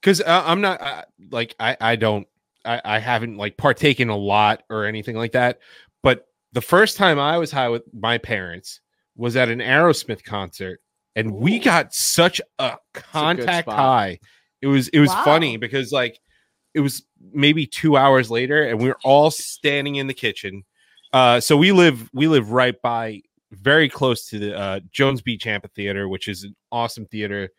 because 0.00 0.20
uh, 0.20 0.42
i'm 0.46 0.60
not 0.60 0.80
uh, 0.80 1.02
like 1.30 1.54
i 1.58 1.76
i 1.80 1.96
don't 1.96 2.26
I, 2.64 2.80
I 2.84 2.98
haven't 2.98 3.36
like 3.36 3.56
partaken 3.56 4.08
a 4.08 4.16
lot 4.16 4.62
or 4.70 4.84
anything 4.84 5.16
like 5.16 5.32
that 5.32 5.58
but 6.02 6.26
the 6.52 6.60
first 6.60 6.96
time 6.96 7.18
i 7.18 7.36
was 7.38 7.50
high 7.50 7.68
with 7.68 7.82
my 7.92 8.18
parents 8.18 8.80
was 9.16 9.34
at 9.34 9.48
an 9.48 9.58
aerosmith 9.58 10.22
concert 10.22 10.80
and 11.16 11.34
we 11.34 11.58
got 11.58 11.92
such 11.92 12.40
a 12.60 12.76
contact 12.94 13.64
spot. 13.64 13.76
high 13.76 14.18
it 14.62 14.68
was 14.68 14.88
it 14.88 15.00
was 15.00 15.10
Wow. 15.10 15.24
funny 15.24 15.56
because 15.56 15.90
like 15.90 16.20
it 16.74 16.80
was 16.80 17.02
maybe 17.32 17.66
two 17.66 17.96
hours 17.96 18.30
later, 18.30 18.62
and 18.62 18.80
we 18.80 18.88
were 18.88 18.98
all 19.04 19.30
standing 19.30 19.96
in 19.96 20.06
the 20.06 20.14
kitchen. 20.14 20.64
Uh, 21.12 21.40
so 21.40 21.56
we 21.56 21.72
live 21.72 22.08
we 22.12 22.28
live 22.28 22.52
right 22.52 22.80
by, 22.82 23.22
very 23.52 23.88
close 23.88 24.26
to 24.26 24.38
the 24.38 24.58
uh, 24.58 24.80
Jones 24.90 25.22
Beach 25.22 25.46
Amphitheater, 25.46 26.08
which 26.08 26.28
is 26.28 26.44
an 26.44 26.54
awesome 26.72 27.06
theater 27.06 27.50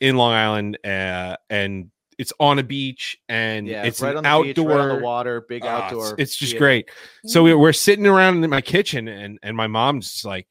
in 0.00 0.16
Long 0.16 0.32
Island, 0.32 0.78
uh, 0.84 1.36
and 1.48 1.90
it's 2.18 2.32
on 2.40 2.58
a 2.58 2.62
beach 2.62 3.18
and 3.28 3.66
Yeah, 3.66 3.82
it's 3.84 4.00
right 4.00 4.10
an 4.12 4.18
on 4.18 4.22
the 4.24 4.28
outdoor 4.28 4.44
beach, 4.44 4.58
right 4.76 4.80
on 4.80 4.96
the 4.98 5.04
water, 5.04 5.40
big 5.48 5.62
Ah, 5.64 5.66
it's- 5.76 5.84
outdoor. 5.92 6.14
It's, 6.18 6.34
just 6.36 6.52
theater. 6.52 6.64
great. 6.64 6.90
So 7.26 7.42
we, 7.42 7.54
we're 7.54 7.72
sitting 7.72 8.06
around 8.06 8.42
in 8.44 8.50
my 8.50 8.60
kitchen, 8.60 9.08
and 9.08 9.38
and 9.42 9.56
my 9.56 9.66
mom's 9.66 10.10
just 10.12 10.24
like, 10.24 10.46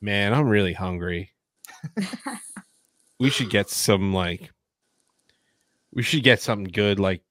"Man, 0.00 0.32
I'm 0.34 0.48
really 0.48 0.72
hungry. 0.74 1.32
we 3.18 3.30
should 3.30 3.50
get 3.50 3.68
some 3.70 4.12
like, 4.12 4.50
we 5.92 6.02
should 6.02 6.22
get 6.22 6.40
something 6.40 6.70
good 6.72 6.98
like 6.98 7.22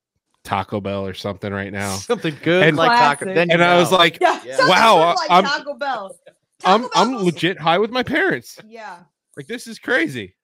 Taco 0.44 0.82
Bell 0.82 1.06
or 1.06 1.14
something 1.14 1.52
right 1.54 1.72
now." 1.72 1.96
Something 1.96 2.36
good 2.44 2.64
And- 2.64 2.78
like 2.78 2.90
taco. 2.92 3.26
Classic. 3.26 3.36
Then 3.36 3.50
you 3.50 3.54
And 3.56 3.64
I 3.64 3.78
was 3.80 3.92
like, 3.92 4.20
Yeah. 4.22 4.42
Yeah. 4.46 4.68
Wow, 4.68 5.16
like 5.16 5.32
I'm- 5.32 5.44
Taco 5.44 5.74
Bell. 5.76 6.16
"I'm 6.64 6.88
I'm 6.94 7.16
legit 7.24 7.60
high 7.60 7.78
with 7.80 7.92
my 7.92 8.04
parents. 8.04 8.60
Yeah. 8.68 9.00
Like 9.38 9.48
this 9.48 9.68
is 9.68 9.80
crazy." 9.80 10.36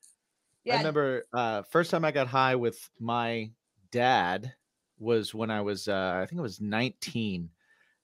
Yeah. 0.64 0.76
I 0.76 0.78
remember 0.80 1.24
uh, 1.34 1.62
first 1.72 1.92
time 1.92 2.04
I 2.04 2.12
got 2.12 2.28
high 2.28 2.56
with 2.56 2.78
my 3.00 3.52
dad 3.92 4.54
was 5.00 5.34
when 5.34 5.50
I 5.50 5.62
was 5.62 5.88
uh, 5.88 6.20
I 6.22 6.26
think 6.26 6.40
I 6.40 6.42
was 6.44 6.60
19 6.60 7.50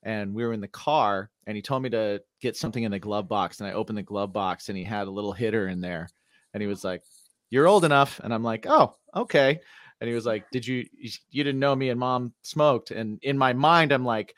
and 0.02 0.34
we 0.34 0.44
were 0.44 0.52
in 0.52 0.60
the 0.60 0.68
car 0.68 1.30
and 1.46 1.56
he 1.56 1.62
told 1.62 1.82
me 1.82 1.90
to 1.90 2.22
get 2.40 2.56
something 2.56 2.82
in 2.82 2.90
the 2.90 2.98
glove 2.98 3.28
box 3.28 3.60
and 3.60 3.68
I 3.68 3.72
opened 3.72 3.98
the 3.98 4.02
glove 4.02 4.32
box 4.32 4.68
and 4.68 4.78
he 4.78 4.84
had 4.84 5.08
a 5.08 5.10
little 5.10 5.32
hitter 5.32 5.68
in 5.68 5.80
there 5.80 6.08
and 6.54 6.62
he 6.62 6.66
was 6.66 6.84
like 6.84 7.02
you're 7.50 7.66
old 7.66 7.84
enough 7.84 8.20
and 8.22 8.32
I'm 8.32 8.42
like 8.44 8.64
oh 8.68 8.96
okay 9.14 9.60
and 10.00 10.08
he 10.08 10.14
was 10.14 10.26
like 10.26 10.44
did 10.52 10.66
you 10.66 10.84
you 11.30 11.44
didn't 11.44 11.60
know 11.60 11.74
me 11.74 11.90
and 11.90 12.00
mom 12.00 12.32
smoked 12.42 12.90
and 12.90 13.18
in 13.22 13.38
my 13.38 13.52
mind 13.52 13.92
I'm 13.92 14.04
like 14.04 14.34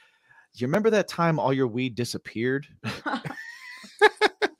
you 0.54 0.66
remember 0.66 0.90
that 0.90 1.08
time 1.08 1.38
all 1.38 1.52
your 1.52 1.68
weed 1.68 1.94
disappeared 1.94 2.66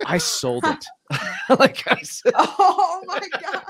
I 0.07 0.19
sold 0.19 0.65
it 0.65 0.85
like 1.59 1.83
I 1.91 2.03
said 2.03 2.33
oh 2.35 3.03
my 3.07 3.21
god. 3.41 3.65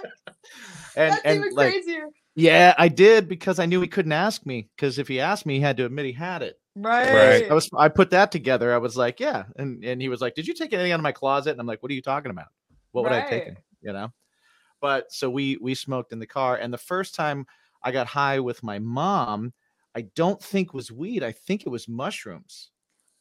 and 0.96 1.12
That's 1.12 1.22
and 1.24 1.38
even 1.40 1.54
like 1.54 1.72
crazier. 1.72 2.08
yeah, 2.34 2.74
I 2.78 2.88
did 2.88 3.28
because 3.28 3.58
I 3.58 3.66
knew 3.66 3.80
he 3.80 3.88
couldn't 3.88 4.12
ask 4.12 4.46
me. 4.46 4.68
Because 4.74 4.98
if 4.98 5.08
he 5.08 5.20
asked 5.20 5.44
me, 5.44 5.54
he 5.56 5.60
had 5.60 5.76
to 5.76 5.84
admit 5.84 6.06
he 6.06 6.12
had 6.12 6.42
it. 6.42 6.58
Right. 6.74 7.50
I 7.50 7.54
was 7.54 7.68
I 7.76 7.88
put 7.88 8.10
that 8.10 8.32
together. 8.32 8.72
I 8.72 8.78
was 8.78 8.96
like, 8.96 9.20
yeah, 9.20 9.44
and 9.56 9.84
and 9.84 10.00
he 10.00 10.08
was 10.08 10.20
like, 10.20 10.34
did 10.34 10.46
you 10.46 10.54
take 10.54 10.72
anything 10.72 10.92
out 10.92 11.00
of 11.00 11.02
my 11.02 11.12
closet? 11.12 11.50
And 11.50 11.60
I'm 11.60 11.66
like, 11.66 11.82
what 11.82 11.92
are 11.92 11.94
you 11.94 12.02
talking 12.02 12.30
about? 12.30 12.48
What 12.92 13.04
would 13.04 13.12
I 13.12 13.20
have 13.20 13.28
taken? 13.28 13.56
You 13.82 13.92
know. 13.92 14.08
But 14.86 15.12
so 15.12 15.28
we 15.28 15.56
we 15.56 15.74
smoked 15.74 16.12
in 16.12 16.20
the 16.20 16.26
car, 16.28 16.56
and 16.56 16.72
the 16.72 16.78
first 16.78 17.14
time 17.16 17.44
I 17.82 17.90
got 17.90 18.06
high 18.06 18.38
with 18.38 18.62
my 18.62 18.78
mom, 18.78 19.52
I 19.96 20.02
don't 20.02 20.40
think 20.40 20.72
was 20.72 20.92
weed. 20.92 21.24
I 21.24 21.32
think 21.32 21.66
it 21.66 21.70
was 21.70 21.88
mushrooms, 21.88 22.70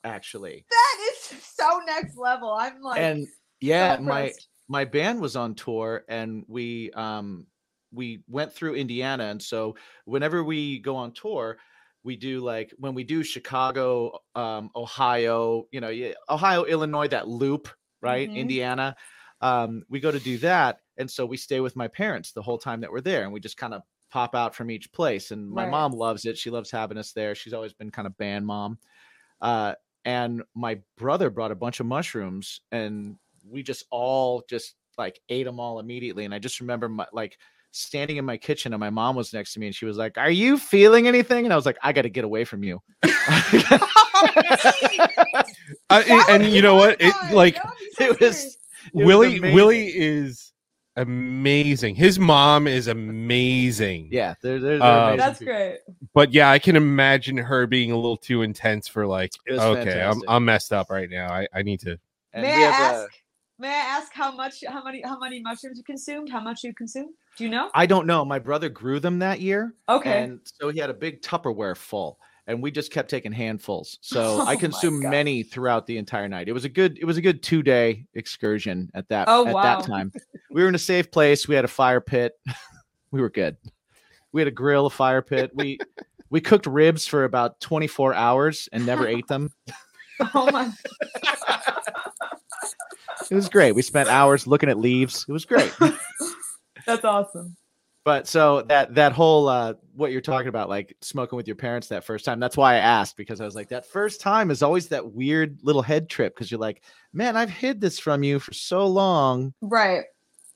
actually. 0.04 0.68
that 0.70 1.12
is 1.12 1.44
so 1.44 1.82
next 1.88 2.18
level. 2.18 2.52
I'm 2.52 2.82
like, 2.82 3.02
and 3.02 3.28
so 3.28 3.34
yeah, 3.62 3.98
my 4.00 4.34
my 4.68 4.86
band 4.86 5.22
was 5.22 5.36
on 5.36 5.56
tour 5.56 6.06
and 6.08 6.44
we 6.48 6.92
um 6.92 7.48
we 7.92 8.24
went 8.28 8.54
through 8.54 8.76
Indiana 8.76 9.24
and 9.26 9.42
so 9.42 9.76
whenever 10.06 10.44
we 10.44 10.80
go 10.80 10.96
on 10.96 11.14
tour 11.14 11.58
we 12.04 12.16
do 12.16 12.42
like 12.42 12.74
when 12.78 12.94
we 12.94 13.04
do 13.04 13.24
Chicago 13.24 14.20
um 14.36 14.70
Ohio 14.76 15.66
you 15.72 15.82
know 15.82 15.90
yeah, 15.90 16.14
Ohio 16.30 16.64
Illinois 16.66 17.08
that 17.08 17.28
loop 17.28 17.70
right 18.02 18.30
Mhm. 18.30 18.36
Indiana 18.36 18.96
um 19.42 19.84
we 19.90 20.00
go 20.00 20.12
to 20.12 20.20
do 20.20 20.38
that 20.38 20.80
and 20.98 21.10
so 21.10 21.26
we 21.26 21.38
stay 21.38 21.60
with 21.60 21.76
my 21.76 21.88
parents 21.88 22.32
the 22.32 22.42
whole 22.42 22.58
time 22.58 22.82
that 22.82 22.92
we're 22.92 23.02
there 23.02 23.24
and 23.24 23.34
we 23.34 23.40
just 23.40 23.58
kind 23.58 23.74
of 23.74 23.82
pop 24.10 24.34
out 24.36 24.56
from 24.56 24.72
each 24.72 24.92
place 24.94 25.32
and 25.32 25.50
my 25.50 25.64
Right. 25.64 25.72
mom 25.72 25.92
loves 25.92 26.26
it 26.26 26.38
she 26.38 26.50
loves 26.50 26.72
having 26.72 26.98
us 26.98 27.12
there 27.12 27.36
she's 27.36 27.54
always 27.54 27.74
been 27.74 27.92
kind 27.92 28.06
of 28.06 28.18
band 28.18 28.46
mom 28.46 28.78
uh 29.42 29.74
and 30.06 30.44
my 30.54 30.80
brother 30.98 31.30
brought 31.30 31.52
a 31.52 31.56
bunch 31.56 31.80
of 31.80 31.86
mushrooms 31.86 32.62
and 32.72 33.18
we 33.48 33.62
just 33.64 33.84
all 33.92 34.44
just 34.50 34.76
like 34.98 35.20
ate 35.30 35.46
them 35.46 35.60
all 35.60 35.80
immediately 35.80 36.24
and 36.26 36.34
i 36.34 36.40
just 36.40 36.62
remember 36.62 36.88
my, 36.88 37.06
like 37.12 37.38
standing 37.72 38.16
in 38.16 38.24
my 38.24 38.38
kitchen 38.38 38.74
and 38.74 38.80
my 38.80 38.90
mom 38.90 39.18
was 39.18 39.34
next 39.34 39.52
to 39.54 39.60
me 39.60 39.66
and 39.66 39.76
she 39.76 39.86
was 39.86 39.98
like 39.98 40.18
are 40.18 40.32
you 40.32 40.58
feeling 40.58 41.08
anything 41.10 41.44
and 41.46 41.52
i 41.52 41.56
was 41.58 41.66
like 41.66 41.78
i 41.84 41.92
got 41.92 42.04
to 42.04 42.10
get 42.10 42.24
away 42.24 42.46
from 42.46 42.64
you 42.64 42.82
Uh, 45.90 46.02
and 46.30 46.46
you 46.48 46.62
know 46.62 46.76
what? 46.76 47.00
It 47.00 47.14
like 47.34 47.56
That 47.56 47.66
would 47.66 47.78
be 47.80 47.92
so 47.92 48.04
it 48.06 48.08
was 48.10 48.18
scary. 48.18 48.30
it 48.30 48.36
was 48.46 48.58
Willie 48.94 49.38
amazing. 49.38 49.56
Willie 49.56 49.88
is 49.88 50.52
amazing. 50.98 51.96
His 51.96 52.18
mom 52.20 52.68
is 52.68 52.88
amazing. 52.88 54.10
yeah 54.12 54.34
they're, 54.42 54.60
they're, 54.60 54.80
they're 54.80 54.88
um, 54.88 55.04
amazing 55.04 55.18
That's 55.18 55.40
people. 55.40 55.54
great. 55.54 55.78
But 56.14 56.34
yeah, 56.34 56.50
I 56.50 56.60
can 56.60 56.76
imagine 56.76 57.38
her 57.38 57.68
being 57.68 57.92
a 57.92 57.96
little 57.96 58.18
too 58.18 58.42
intense 58.44 58.88
for 58.88 59.06
like 59.06 59.32
It 59.46 59.54
was 59.54 59.62
okay, 59.62 60.02
I'm. 60.02 60.22
I'm 60.28 60.46
messed 60.46 60.72
up 60.72 60.90
right 60.90 61.10
now. 61.10 61.32
I, 61.34 61.48
I 61.54 61.62
need 61.64 61.80
to 61.82 62.00
and 62.34 62.44
may 62.44 62.54
I 62.66 62.72
have, 62.72 62.96
ask? 62.96 63.10
may 63.60 63.70
I 63.70 63.72
ask 63.72 64.14
how 64.14 64.32
much, 64.32 64.64
how 64.68 64.84
many, 64.84 65.02
how 65.02 65.18
many 65.20 65.42
mushrooms 65.42 65.78
you 65.78 65.84
consumed? 65.84 66.30
How 66.30 66.40
much 66.42 66.64
you 66.64 66.74
consumed? 66.74 67.14
Do 67.38 67.44
you 67.44 67.50
know? 67.50 67.70
i 67.74 67.86
don't 67.86 68.08
know 68.08 68.24
my 68.24 68.40
brother 68.40 68.70
grew 68.70 68.98
them 69.02 69.20
that 69.20 69.42
year 69.42 69.74
Okay. 69.90 70.24
and 70.24 70.40
so 70.46 70.70
he 70.70 70.80
had 70.80 70.90
a 70.90 70.94
big 70.94 71.22
tupperware 71.22 71.76
full 71.76 72.18
and 72.48 72.62
we 72.62 72.72
just 72.72 72.92
kept 72.92 73.10
taking 73.10 73.32
handfuls. 73.32 73.98
So 74.02 74.22
Oh 74.42 74.46
i 74.46 74.56
consumed 74.56 75.04
many 75.04 75.44
throughout 75.44 75.88
the 75.88 75.98
entire 75.98 76.28
night. 76.28 76.48
It 76.48 76.54
was 76.54 76.66
a 76.66 76.70
good 76.70 76.98
it 77.00 77.06
was 77.06 77.18
a 77.18 77.22
good 77.22 77.42
two 77.44 77.64
day 77.64 78.06
excursion 78.14 78.90
at 78.94 79.08
that 79.10 79.28
Oh, 79.28 79.48
at 79.48 79.54
wow. 79.54 79.64
that 79.64 79.86
time. 79.86 80.12
We 80.52 80.62
were 80.62 80.70
in 80.70 80.76
a 80.76 80.80
safe 80.80 81.12
place. 81.12 81.48
We 81.48 81.56
had 81.56 81.66
a 81.66 81.70
fire 81.70 82.02
pit. 82.02 82.34
We 83.12 83.22
were 83.22 83.30
good. 83.30 83.56
We 84.34 84.42
had 84.42 84.48
a 84.50 84.52
grill 84.52 84.88
a 84.88 84.90
fire 84.90 85.22
pit. 85.22 85.52
We 85.54 85.80
we 86.30 86.42
cooked 86.42 86.66
ribs 86.66 87.08
for 87.08 87.24
about 87.24 87.62
24 87.62 88.14
hours 88.14 88.68
and 88.74 88.86
never 88.86 89.08
ate 89.08 89.28
them. 89.28 89.52
Oh 90.34 90.50
my. 90.52 90.72
it 93.32 93.36
was 93.36 93.50
great. 93.50 93.74
We 93.74 93.82
spent 93.82 94.10
hours 94.10 94.48
looking 94.48 94.70
at 94.70 94.78
leaves. 94.78 95.26
It 95.28 95.32
was 95.32 95.46
great. 95.46 95.74
That's 96.86 97.04
awesome. 97.06 97.56
But 98.06 98.28
so 98.28 98.62
that 98.64 98.96
that 98.96 99.12
whole 99.12 99.50
uh 99.50 99.74
what 99.96 100.12
you're 100.12 100.22
talking 100.22 100.48
about 100.48 100.70
like 100.70 100.96
smoking 101.02 101.36
with 101.36 101.48
your 101.48 101.56
parents 101.58 101.88
that 101.88 102.06
first 102.06 102.24
time 102.24 102.40
that's 102.40 102.56
why 102.56 102.76
i 102.76 102.78
asked 102.78 103.18
because 103.18 103.42
i 103.42 103.46
was 103.46 103.56
like 103.56 103.68
that 103.70 103.86
first 103.86 104.22
time 104.22 104.50
is 104.52 104.64
always 104.64 104.88
that 104.88 105.12
weird 105.12 105.60
little 105.64 105.82
head 105.82 106.08
trip 106.10 106.34
because 106.34 106.50
you're 106.50 106.60
like 106.60 106.84
man 107.14 107.36
i've 107.36 107.50
hid 107.50 107.82
this 107.82 108.00
from 108.00 108.24
you 108.24 108.40
for 108.40 108.54
so 108.54 108.86
long 108.88 109.54
Right. 109.62 110.04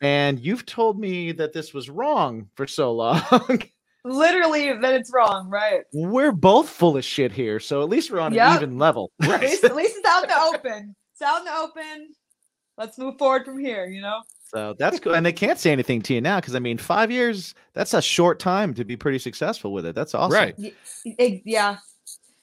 and 0.02 0.40
you've 0.40 0.66
told 0.66 0.98
me 1.00 1.32
that 1.34 1.52
this 1.52 1.74
was 1.74 1.90
wrong 1.90 2.48
for 2.56 2.66
so 2.68 2.94
long 2.94 3.22
Literally, 4.06 4.72
that 4.80 4.94
it's 4.94 5.12
wrong. 5.14 5.50
Right. 5.50 5.82
we're 5.92 6.32
both 6.32 6.70
full 6.70 6.96
of 6.96 7.04
shit 7.04 7.34
here 7.34 7.60
so 7.60 7.82
at 7.84 7.90
least 7.90 8.10
we're 8.10 8.22
on 8.22 8.34
an 8.38 8.56
even 8.56 8.78
level 8.78 9.12
At 9.22 9.42
least, 9.42 9.66
at 9.66 9.76
least 9.76 9.96
it's 9.98 10.08
out 10.08 10.24
in 10.24 10.30
the 10.30 10.40
open. 10.42 10.96
It's 11.12 11.22
out 11.22 11.40
in 11.40 11.46
the 11.46 11.54
open. 11.54 12.08
Let's 12.78 12.98
move 12.98 13.18
forward 13.18 13.44
from 13.44 13.60
here. 13.60 13.86
You 13.88 14.02
know. 14.02 14.22
So 14.54 14.76
that's 14.80 15.00
cool 15.00 15.14
and 15.14 15.26
they 15.26 15.32
can't 15.34 15.60
say 15.60 15.72
anything 15.72 16.02
to 16.02 16.14
you 16.14 16.22
now 16.22 16.40
because 16.40 16.56
i 16.56 16.60
mean 16.60 16.78
five 16.78 17.12
years 17.12 17.54
that's 17.74 17.94
a 17.94 18.02
short 18.02 18.40
time 18.40 18.74
to 18.74 18.84
be 18.84 18.98
pretty 18.98 19.20
successful 19.20 19.72
with 19.72 19.86
it 19.86 19.96
that's 19.96 20.14
awesome 20.16 20.34
Right. 20.34 20.56
It- 21.06 21.42
yeah. 21.46 21.78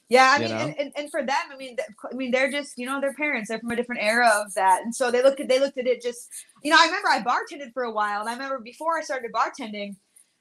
Yeah, 0.09 0.31
I 0.31 0.37
You 0.37 0.43
mean, 0.47 0.51
know? 0.57 0.63
and, 0.63 0.75
and, 0.79 0.93
and 0.97 1.11
for 1.11 1.21
them, 1.21 1.37
I 1.53 1.57
mean, 1.57 1.75
th- 1.77 1.89
I 2.13 2.15
mean, 2.15 2.31
they're 2.31 2.49
just, 2.49 2.75
you 2.79 2.87
know, 2.87 3.01
their 3.01 3.13
parents. 3.15 3.49
They're 3.49 3.59
from 3.59 3.73
a 3.73 3.77
different 3.77 4.03
era 4.05 4.31
of 4.37 4.55
that, 4.55 4.83
and 4.85 4.95
so 4.95 5.11
they 5.11 5.21
looked 5.21 5.41
at 5.41 5.49
they 5.49 5.59
looked 5.59 5.79
at 5.79 5.87
it 5.89 6.01
just, 6.01 6.29
you 6.63 6.71
know. 6.71 6.77
I 6.79 6.85
remember 6.87 7.09
I 7.09 7.23
bartended 7.23 7.73
for 7.75 7.83
a 7.83 7.91
while, 7.91 8.21
and 8.21 8.29
I 8.31 8.35
remember 8.35 8.61
before 8.61 8.97
I 8.97 9.03
started 9.03 9.33
bartending, 9.33 9.97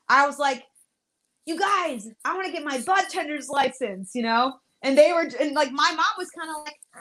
I 0.07 0.27
was 0.27 0.37
like, 0.37 0.63
"You 1.47 1.57
guys, 1.59 2.07
I 2.23 2.35
want 2.35 2.45
to 2.45 2.51
get 2.51 2.63
my 2.63 2.77
bartender's 2.77 3.49
license," 3.49 4.11
you 4.13 4.21
know. 4.21 4.53
And 4.83 4.95
they 4.95 5.11
were, 5.13 5.27
and 5.39 5.53
like 5.55 5.71
my 5.71 5.91
mom 5.95 6.05
was 6.15 6.29
kind 6.29 6.51
of 6.51 6.57
like, 6.63 6.75
ah. 6.95 6.99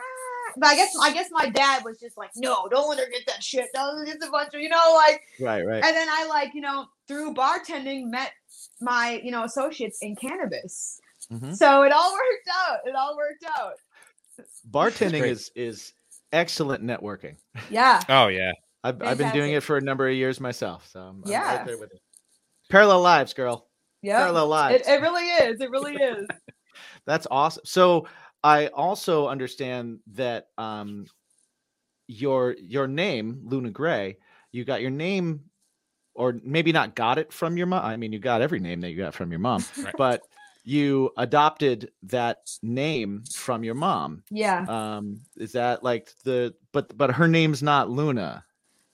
But 0.56 0.68
I 0.68 0.74
guess 0.76 0.94
I 1.00 1.12
guess 1.12 1.28
my 1.30 1.48
dad 1.48 1.84
was 1.84 1.98
just 1.98 2.16
like, 2.16 2.30
"No, 2.36 2.68
don't 2.70 2.88
let 2.88 2.98
her 2.98 3.10
get 3.10 3.26
that 3.26 3.42
shit. 3.42 3.68
Don't 3.74 4.06
it's 4.08 4.24
a 4.26 4.30
bunch 4.30 4.54
of, 4.54 4.60
you 4.60 4.68
know, 4.68 4.92
like." 4.94 5.22
right 5.40 5.64
right 5.66 5.84
And 5.84 5.96
then 5.96 6.08
I 6.10 6.26
like, 6.28 6.54
you 6.54 6.60
know, 6.60 6.86
through 7.08 7.34
bartending, 7.34 8.08
met 8.10 8.32
my, 8.80 9.20
you 9.22 9.30
know, 9.30 9.44
associates 9.44 9.98
in 10.02 10.16
cannabis. 10.16 11.00
Mhm. 11.32 11.56
So 11.56 11.82
it 11.82 11.92
all 11.92 12.12
worked 12.12 12.48
out. 12.68 12.78
It 12.86 12.94
all 12.94 13.16
worked 13.16 13.44
out. 13.58 13.74
bartending 14.70 15.22
is 15.26 15.50
is 15.54 15.92
excellent 16.32 16.82
networking 16.82 17.36
Yeah. 17.70 18.00
Oh 18.08 18.26
yeah. 18.28 18.52
I've, 18.82 19.00
I've 19.02 19.16
been 19.18 19.32
doing 19.32 19.52
it 19.52 19.62
for 19.62 19.76
a 19.76 19.80
number 19.80 20.08
of 20.08 20.14
years 20.14 20.40
myself 20.40 20.86
so 20.90 21.00
I'm, 21.00 21.22
I'm 21.24 21.30
Yeah. 21.30 21.56
right 21.56 21.66
there 21.66 21.78
with 21.78 21.92
it 21.92 22.00
parallel 22.68 23.00
lives 23.00 23.32
girl 23.32 23.68
Yeah. 24.02 24.18
parallel 24.18 24.46
It, 24.46 24.48
lives 24.48 24.88
it 24.88 25.00
really 25.00 25.26
is. 25.28 25.60
It 25.60 25.70
really 25.70 25.94
is. 25.94 26.26
that's 27.06 27.26
awesome 27.30 27.62
so 27.64 28.06
i 28.44 28.68
also 28.68 29.26
understand 29.26 29.98
that 30.12 30.48
um 30.58 31.04
your 32.06 32.54
your 32.60 32.86
name 32.86 33.40
luna 33.44 33.70
gray 33.70 34.16
you 34.52 34.64
got 34.64 34.80
your 34.82 34.90
name 34.90 35.40
or 36.14 36.38
maybe 36.44 36.70
not 36.70 36.94
got 36.94 37.18
it 37.18 37.32
from 37.32 37.56
your 37.56 37.66
mom 37.66 37.84
i 37.84 37.96
mean 37.96 38.12
you 38.12 38.20
got 38.20 38.42
every 38.42 38.60
name 38.60 38.80
that 38.80 38.90
you 38.90 38.96
got 38.96 39.14
from 39.14 39.32
your 39.32 39.40
mom 39.40 39.64
Right. 39.82 39.94
but 39.96 40.22
you 40.62 41.10
adopted 41.18 41.90
that 42.04 42.38
name 42.62 43.24
from 43.34 43.64
your 43.64 43.74
mom 43.74 44.22
Yeah. 44.30 44.64
um 44.68 45.20
is 45.36 45.52
that 45.52 45.82
like 45.82 46.10
the 46.24 46.54
but 46.72 46.96
but 46.96 47.10
her 47.10 47.26
name's 47.26 47.62
not 47.62 47.90
luna 47.90 48.44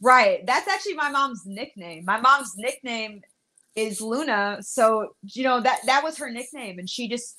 Right. 0.02 0.46
That's 0.46 0.66
actually 0.66 0.94
my 0.94 1.10
mom's 1.10 1.42
nickname. 1.44 2.04
My 2.06 2.18
mom's 2.18 2.54
nickname 2.56 3.20
is 3.76 4.00
Luna. 4.00 4.58
So 4.62 5.14
you 5.22 5.44
know 5.44 5.60
that 5.60 5.80
that 5.86 6.02
was 6.02 6.16
her 6.18 6.30
nickname, 6.30 6.78
and 6.78 6.88
she 6.88 7.06
just 7.08 7.34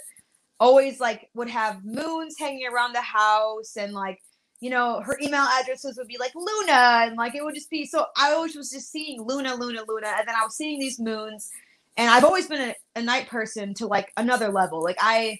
always 0.61 0.99
like 1.01 1.29
would 1.33 1.49
have 1.49 1.83
moons 1.83 2.35
hanging 2.39 2.67
around 2.67 2.93
the 2.93 3.01
house, 3.01 3.75
and 3.75 3.93
like 3.93 4.19
you 4.61 4.69
know 4.69 5.01
her 5.01 5.17
email 5.21 5.45
addresses 5.59 5.97
would 5.97 6.07
be 6.07 6.17
like 6.17 6.33
Luna, 6.35 7.05
and 7.07 7.17
like 7.17 7.35
it 7.35 7.43
would 7.43 7.55
just 7.55 7.69
be 7.69 7.85
so. 7.85 8.05
I 8.15 8.31
always 8.31 8.55
was 8.55 8.71
just 8.71 8.91
seeing 8.91 9.21
Luna, 9.21 9.55
Luna, 9.55 9.83
Luna, 9.87 10.13
and 10.17 10.27
then 10.27 10.35
I 10.35 10.45
was 10.45 10.55
seeing 10.55 10.79
these 10.79 10.99
moons, 10.99 11.49
and 11.97 12.09
I've 12.09 12.23
always 12.23 12.47
been 12.47 12.69
a, 12.69 12.75
a 12.99 13.01
night 13.01 13.27
person 13.27 13.73
to 13.75 13.87
like 13.87 14.13
another 14.15 14.49
level. 14.49 14.81
Like 14.81 14.97
I. 14.99 15.39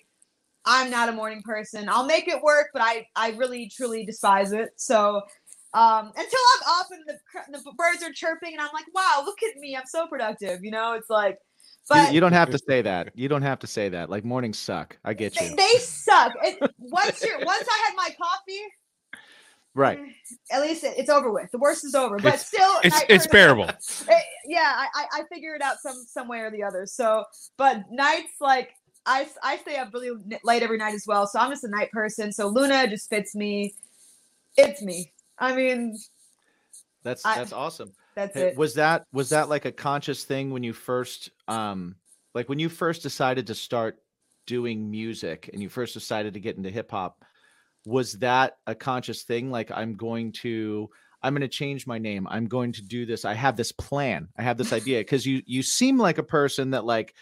I'm 0.64 0.92
not 0.92 1.10
a 1.10 1.12
morning 1.12 1.42
person. 1.42 1.90
I'll 1.90 2.06
make 2.06 2.28
it 2.28 2.40
work, 2.44 2.68
but 2.72 2.84
I 2.84 3.08
I 3.16 3.32
really 3.32 3.68
truly 3.76 4.06
despise 4.06 4.52
it. 4.52 4.70
So 4.76 5.24
um, 5.74 6.08
until 6.08 6.40
I'm 6.56 6.80
up 6.80 6.88
and 6.92 7.04
the, 7.08 7.58
the 7.58 7.72
birds 7.78 8.04
are 8.04 8.12
chirping 8.12 8.54
and 8.54 8.62
I'm 8.62 8.70
like, 8.74 8.86
wow, 8.94 9.24
look 9.26 9.40
at 9.44 9.60
me, 9.60 9.76
I'm 9.76 9.86
so 9.86 10.08
productive. 10.08 10.64
You 10.64 10.72
know, 10.72 10.94
it's 10.94 11.10
like, 11.10 11.40
but 11.94 12.08
you, 12.10 12.16
you 12.16 12.20
don't 12.22 12.34
have 12.34 12.50
to 12.50 12.58
say 12.58 12.82
that. 12.82 13.12
You 13.16 13.28
don't 13.28 13.42
have 13.42 13.60
to 13.60 13.68
say 13.68 13.90
that. 13.90 14.10
Like 14.10 14.24
mornings 14.26 14.58
suck. 14.60 14.98
I 15.04 15.14
get 15.14 15.36
they, 15.38 15.50
you. 15.50 15.56
they 15.56 15.74
suck. 15.80 16.34
It, 16.44 16.60
once 16.80 17.24
you're 17.24 17.40
once 17.40 17.68
I 17.70 17.86
had 17.88 17.96
my 17.96 18.10
coffee, 18.22 18.62
Right. 19.74 20.00
Eh, 20.00 20.56
at 20.56 20.62
least 20.62 20.84
it, 20.84 20.96
it's 20.98 21.10
over 21.10 21.32
with. 21.32 21.50
The 21.52 21.58
worst 21.58 21.86
is 21.86 21.96
over, 21.96 22.18
but 22.18 22.26
It's- 22.26 22.48
still, 22.48 22.74
It's 22.84 22.94
night 22.96 23.06
it's 23.08 23.26
bearable. 23.28 23.70
it- 23.70 24.24
yeah, 24.46 24.74
I, 24.76 24.88
I 24.96 25.06
I 25.20 25.24
figure 25.34 25.56
it 25.56 25.62
out 25.62 25.78
some 25.80 26.04
some 26.08 26.28
way 26.28 26.40
or 26.40 26.52
the 26.52 26.62
other. 26.64 26.86
So, 26.86 27.24
but 27.58 27.84
nights 27.90 28.34
like 28.42 28.72
I 29.06 29.30
I 29.42 29.58
stay 29.58 29.78
up 29.78 29.94
really 29.94 30.12
late 30.44 30.62
every 30.62 30.78
night 30.78 30.94
as 30.94 31.06
well. 31.08 31.26
So 31.26 31.40
I'm 31.40 31.52
just 31.52 31.64
a 31.64 31.70
night 31.70 31.90
person. 31.92 32.34
So 32.34 32.48
Luna 32.50 32.88
just 32.90 33.10
fits 33.10 33.34
me. 33.34 33.74
It's 34.58 34.82
me. 34.82 35.14
I 35.40 35.56
mean, 35.56 35.98
That's 37.04 37.26
I- 37.26 37.38
that's 37.38 37.54
awesome. 37.54 37.94
That's 38.16 38.36
it. 38.36 38.58
Was 38.58 38.76
that 38.76 39.06
was 39.14 39.30
that 39.30 39.50
like 39.50 39.66
a 39.66 39.72
conscious 39.72 40.24
thing 40.24 40.52
when 40.52 40.64
you 40.64 40.74
first 40.74 41.30
um 41.48 41.96
like 42.34 42.50
when 42.50 42.60
you 42.60 42.70
first 42.70 43.02
decided 43.04 43.48
to 43.48 43.56
start 43.56 43.98
doing 44.48 44.90
music 44.90 45.50
and 45.54 45.62
you 45.62 45.70
first 45.70 45.94
decided 45.94 46.34
to 46.34 46.40
get 46.40 46.58
into 46.58 46.70
hip 46.70 46.90
hop 46.92 47.24
was 47.86 48.14
that 48.20 48.58
a 48.68 48.76
conscious 48.76 49.24
thing 49.24 49.50
like 49.52 49.72
I'm 49.72 49.96
going 49.96 50.32
to 50.34 50.90
I'm 51.24 51.34
going 51.34 51.42
to 51.42 51.48
change 51.48 51.86
my 51.86 52.00
name. 52.00 52.28
I'm 52.30 52.48
going 52.48 52.72
to 52.74 52.82
do 52.82 53.06
this. 53.06 53.26
I 53.26 53.36
have 53.36 53.56
this 53.56 53.72
plan. 53.72 54.28
I 54.38 54.42
have 54.42 54.58
this 54.58 54.74
idea 54.80 55.00
because 55.02 55.26
you 55.26 55.42
you 55.46 55.64
seem 55.64 55.98
like 55.98 56.18
a 56.18 56.24
person 56.24 56.72
that 56.72 56.86
like 56.86 57.14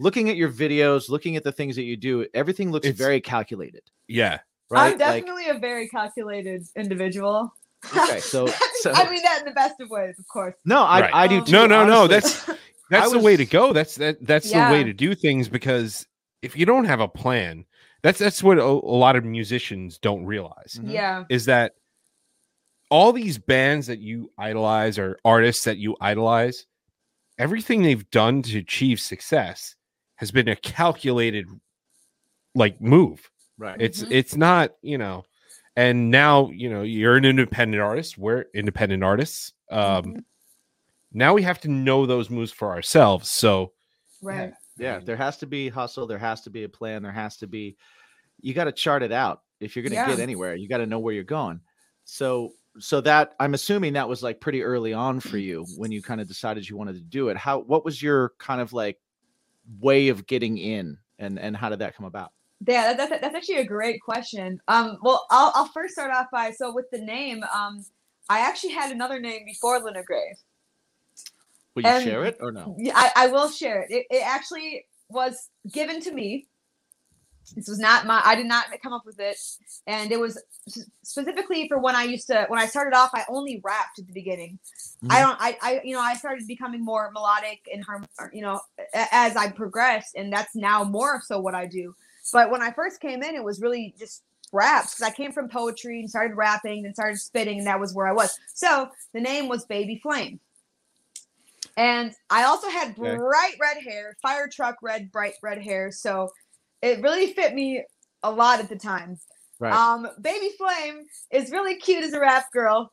looking 0.00 0.30
at 0.30 0.36
your 0.36 0.50
videos, 0.50 1.08
looking 1.10 1.36
at 1.36 1.44
the 1.44 1.52
things 1.52 1.76
that 1.76 1.82
you 1.84 1.96
do, 1.96 2.26
everything 2.34 2.70
looks 2.72 2.86
It's- 2.86 2.98
very 2.98 3.20
calculated, 3.20 3.82
Yeah. 4.08 4.38
right? 4.70 4.92
I'm 4.92 4.98
definitely 4.98 5.48
a 5.50 5.58
very 5.58 5.88
calculated 5.88 6.62
individual. 6.76 7.52
Like 7.94 8.08
okay, 8.10 8.20
so, 8.34 8.46
so 8.80 8.92
I 8.92 9.08
mean 9.10 9.22
that 9.22 9.40
in 9.40 9.44
the 9.46 9.52
best 9.52 9.80
of 9.80 9.90
ways, 9.90 10.18
of 10.18 10.26
course. 10.28 10.54
no, 10.64 10.82
I 10.82 11.00
Right. 11.02 11.10
I 11.14 11.26
do 11.28 11.38
Um, 11.38 11.44
too, 11.44 11.52
No, 11.52 11.66
no, 11.66 11.84
no. 11.86 12.06
That's 12.06 12.44
that's 12.90 13.08
I 13.08 13.12
the 13.12 13.18
way 13.18 13.36
to 13.36 13.44
go. 13.46 13.72
That's 13.72 13.96
that 13.96 14.24
that's 14.26 14.50
the 14.50 14.58
way 14.72 14.84
to 14.84 14.92
do 14.92 15.14
things 15.14 15.48
because 15.48 16.06
if 16.42 16.56
you 16.56 16.66
don't 16.66 16.84
have 16.84 17.00
a 17.00 17.08
plan, 17.08 17.64
that's 18.02 18.18
that's 18.18 18.42
what 18.42 18.58
a, 18.58 18.62
a 18.64 18.96
lot 19.04 19.16
of 19.16 19.24
musicians 19.24 19.98
don't 19.98 20.24
realize 20.24 20.78
Mhm. 20.80 20.92
Yeah. 20.92 21.24
is 21.28 21.44
that 21.46 21.72
all 22.90 23.12
these 23.12 23.38
bands 23.38 23.86
that 23.86 24.00
you 24.00 24.30
idolize 24.38 24.98
or 24.98 25.18
artists 25.24 25.64
that 25.64 25.78
you 25.78 25.96
idolize, 26.00 26.66
everything 27.38 27.82
they've 27.82 28.08
done 28.10 28.42
to 28.42 28.58
achieve 28.58 29.00
success 29.00 29.74
has 30.16 30.30
been 30.30 30.48
a 30.48 30.56
calculated 30.56 31.46
like 32.54 32.80
move. 32.80 33.30
right. 33.58 33.80
It's 33.80 34.02
Mhm. 34.02 34.12
it's 34.12 34.36
not, 34.36 34.72
you 34.82 34.98
know, 34.98 35.24
and 35.76 36.10
now, 36.10 36.50
you 36.50 36.68
know, 36.70 36.82
you're 36.82 37.16
an 37.16 37.24
independent 37.24 37.82
artist. 37.82 38.18
We're 38.18 38.46
independent 38.54 39.02
artists. 39.04 39.52
Um 39.70 40.04
Mhm. 40.04 40.24
now 41.12 41.34
we 41.34 41.42
have 41.42 41.60
to 41.62 41.68
know 41.68 42.06
those 42.06 42.30
moves 42.30 42.52
for 42.52 42.70
ourselves. 42.70 43.30
So 43.30 43.72
Right. 44.22 44.52
Yeah, 44.78 45.00
there 45.00 45.16
has 45.16 45.36
to 45.38 45.46
be 45.46 45.68
hustle. 45.68 46.06
There 46.06 46.18
has 46.18 46.42
to 46.42 46.50
be 46.50 46.64
a 46.64 46.68
plan. 46.68 47.02
There 47.02 47.12
has 47.12 47.36
to 47.38 47.46
be. 47.46 47.76
You 48.40 48.54
got 48.54 48.64
to 48.64 48.72
chart 48.72 49.02
it 49.02 49.12
out 49.12 49.42
if 49.60 49.76
you're 49.76 49.82
going 49.82 49.90
to 49.90 49.96
Yeah. 49.96 50.06
get 50.06 50.20
anywhere. 50.20 50.54
You 50.54 50.68
got 50.68 50.78
to 50.78 50.86
know 50.86 50.98
where 50.98 51.14
you're 51.14 51.24
going. 51.24 51.60
So, 52.04 52.54
so 52.78 53.00
that 53.02 53.34
I'm 53.38 53.54
assuming 53.54 53.92
that 53.94 54.08
was 54.08 54.22
like 54.22 54.40
pretty 54.40 54.62
early 54.62 54.92
on 54.94 55.20
for 55.20 55.38
you 55.38 55.64
when 55.76 55.92
you 55.92 56.02
kind 56.02 56.20
of 56.20 56.28
decided 56.28 56.68
you 56.68 56.76
wanted 56.76 56.94
to 56.94 57.02
do 57.02 57.28
it. 57.28 57.36
How? 57.36 57.58
What 57.60 57.84
was 57.84 58.02
your 58.02 58.32
kind 58.38 58.60
of 58.60 58.72
like 58.72 58.98
way 59.80 60.08
of 60.08 60.26
getting 60.26 60.58
in, 60.58 60.98
and 61.18 61.38
and 61.38 61.56
how 61.56 61.68
did 61.68 61.80
that 61.80 61.94
come 61.96 62.06
about? 62.06 62.32
Yeah, 62.66 62.94
that, 62.94 63.10
that's, 63.10 63.22
that's 63.22 63.34
actually 63.36 63.58
a 63.58 63.66
great 63.66 64.00
question. 64.02 64.60
Um, 64.68 64.98
well, 65.02 65.26
I'll, 65.30 65.52
I'll 65.54 65.68
first 65.68 65.94
start 65.94 66.12
off 66.12 66.26
by 66.32 66.52
so 66.52 66.74
with 66.74 66.86
the 66.92 66.98
name, 67.00 67.44
um, 67.54 67.84
I 68.28 68.40
actually 68.40 68.72
had 68.72 68.92
another 68.92 69.20
name 69.20 69.42
before 69.46 69.80
Luna 69.80 70.02
Gray. 70.04 70.36
Will 71.74 71.84
you 71.84 71.92
Um, 71.92 72.02
share 72.02 72.24
it 72.24 72.38
or 72.40 72.52
no? 72.52 72.74
Yeah, 72.78 72.94
I, 72.96 73.12
I 73.16 73.26
will 73.28 73.50
share 73.50 73.82
it. 73.82 73.90
it. 73.90 74.06
It 74.10 74.22
actually 74.26 74.86
was 75.08 75.50
given 75.72 76.00
to 76.02 76.12
me. 76.12 76.46
This 77.56 77.68
was 77.68 77.78
not 77.78 78.06
my. 78.06 78.22
I 78.24 78.34
did 78.36 78.46
not 78.46 78.66
come 78.82 78.92
up 78.94 79.04
with 79.06 79.20
it, 79.20 79.36
and 79.86 80.12
it 80.12 80.20
was 80.20 80.42
specifically 81.04 81.68
for 81.68 81.78
when 81.80 81.96
I 81.96 82.04
used 82.04 82.28
to. 82.28 82.46
When 82.48 82.60
I 82.60 82.66
started 82.66 82.96
off, 82.96 83.10
I 83.14 83.24
only 83.28 83.60
rapped 83.64 83.98
at 83.98 84.06
the 84.06 84.12
beginning. 84.14 84.58
I 85.10 85.20
Mhm. 85.20 85.22
don't. 85.22 85.38
I, 85.40 85.58
I. 85.62 85.80
You 85.84 85.94
know, 85.94 86.00
I 86.02 86.14
started 86.14 86.46
becoming 86.46 86.84
more 86.84 87.10
melodic 87.12 87.60
and 87.72 87.84
harm. 87.84 88.06
You 88.32 88.42
know, 88.42 88.60
as 89.12 89.36
I 89.36 89.50
progressed, 89.50 90.14
and 90.16 90.32
that's 90.32 90.54
now 90.56 90.84
more 90.84 91.22
so 91.26 91.40
what 91.40 91.54
I 91.54 91.66
do. 91.66 91.94
But 92.32 92.50
when 92.50 92.62
I 92.62 92.70
first 92.72 93.00
came 93.00 93.22
in, 93.22 93.34
it 93.34 93.44
was 93.44 93.60
really 93.60 93.94
just 93.98 94.22
raps 94.52 94.94
because 94.94 95.10
I 95.10 95.14
came 95.14 95.32
from 95.32 95.48
poetry 95.48 96.00
and 96.00 96.08
started 96.08 96.34
rapping 96.36 96.84
and 96.84 96.94
started 96.94 97.18
spitting, 97.18 97.58
and 97.58 97.66
that 97.66 97.80
was 97.80 97.94
where 97.94 98.06
I 98.06 98.12
was. 98.12 98.38
So 98.54 98.88
the 99.14 99.20
name 99.20 99.48
was 99.48 99.64
Baby 99.64 99.98
Flame. 100.02 100.40
And 101.76 102.12
I 102.28 102.44
also 102.44 102.68
had 102.68 102.94
Okay. 102.98 103.16
bright 103.16 103.54
red 103.60 103.78
hair, 103.82 104.16
fire 104.20 104.48
truck 104.52 104.76
red, 104.82 105.10
bright 105.10 105.34
red 105.42 105.62
hair. 105.62 105.90
So 105.90 106.30
it 106.82 107.00
really 107.02 107.32
fit 107.32 107.54
me 107.54 107.82
a 108.22 108.30
lot 108.30 108.60
at 108.60 108.68
the 108.68 108.76
time. 108.76 109.18
Right. 109.58 109.72
Um, 109.72 110.08
Baby 110.20 110.50
Flame 110.58 111.06
is 111.30 111.50
really 111.50 111.76
cute 111.76 112.04
as 112.04 112.12
a 112.12 112.20
rap 112.20 112.52
girl, 112.52 112.92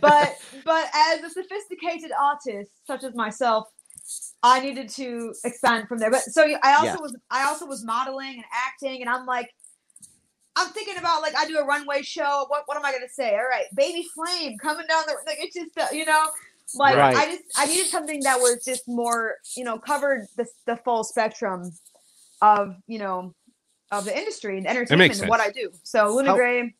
but 0.00 0.32
but 0.64 0.86
as 0.94 1.22
a 1.22 1.30
sophisticated 1.30 2.10
artist 2.18 2.72
such 2.86 3.04
as 3.04 3.14
myself, 3.14 3.68
I 4.42 4.60
needed 4.60 4.88
to 4.90 5.34
expand 5.44 5.88
from 5.88 5.98
there. 5.98 6.10
But 6.10 6.22
so 6.22 6.42
I 6.62 6.74
also 6.74 6.84
Yeah. 6.86 6.96
was 7.00 7.16
I 7.30 7.44
also 7.44 7.66
was 7.66 7.84
modeling 7.84 8.34
and 8.34 8.44
acting, 8.52 9.00
and 9.00 9.10
I'm 9.10 9.26
like, 9.26 9.50
I'm 10.56 10.68
thinking 10.68 10.96
about 10.96 11.22
like 11.22 11.36
I 11.36 11.46
do 11.46 11.58
a 11.58 11.64
runway 11.64 12.02
show. 12.02 12.44
What 12.48 12.62
what 12.66 12.76
am 12.76 12.84
I 12.84 12.92
gonna 12.92 13.08
say? 13.08 13.30
All 13.36 13.48
right, 13.48 13.66
Baby 13.74 14.06
Flame 14.14 14.56
coming 14.58 14.86
down 14.86 15.04
the 15.06 15.16
like 15.26 15.38
it's 15.40 15.54
just 15.54 15.76
uh, 15.78 15.86
you 15.92 16.04
know 16.04 16.26
like 16.74 16.96
Right. 16.96 17.16
I 17.16 17.26
just 17.26 17.42
I 17.56 17.66
needed 17.66 17.86
something 17.86 18.20
that 18.24 18.38
was 18.38 18.64
just 18.64 18.86
more 18.86 19.36
you 19.56 19.64
know 19.64 19.78
covered 19.78 20.26
the 20.36 20.46
the 20.66 20.76
full 20.76 21.02
spectrum 21.04 21.72
of 22.42 22.76
you 22.86 22.98
know 22.98 23.34
of 23.90 24.04
the 24.04 24.16
industry 24.16 24.58
and 24.58 24.66
entertainment 24.68 25.18
and 25.18 25.28
what 25.28 25.40
I 25.40 25.50
do. 25.50 25.70
So 25.82 26.14
Luna 26.14 26.28
How- 26.30 26.36
Gray. 26.36 26.74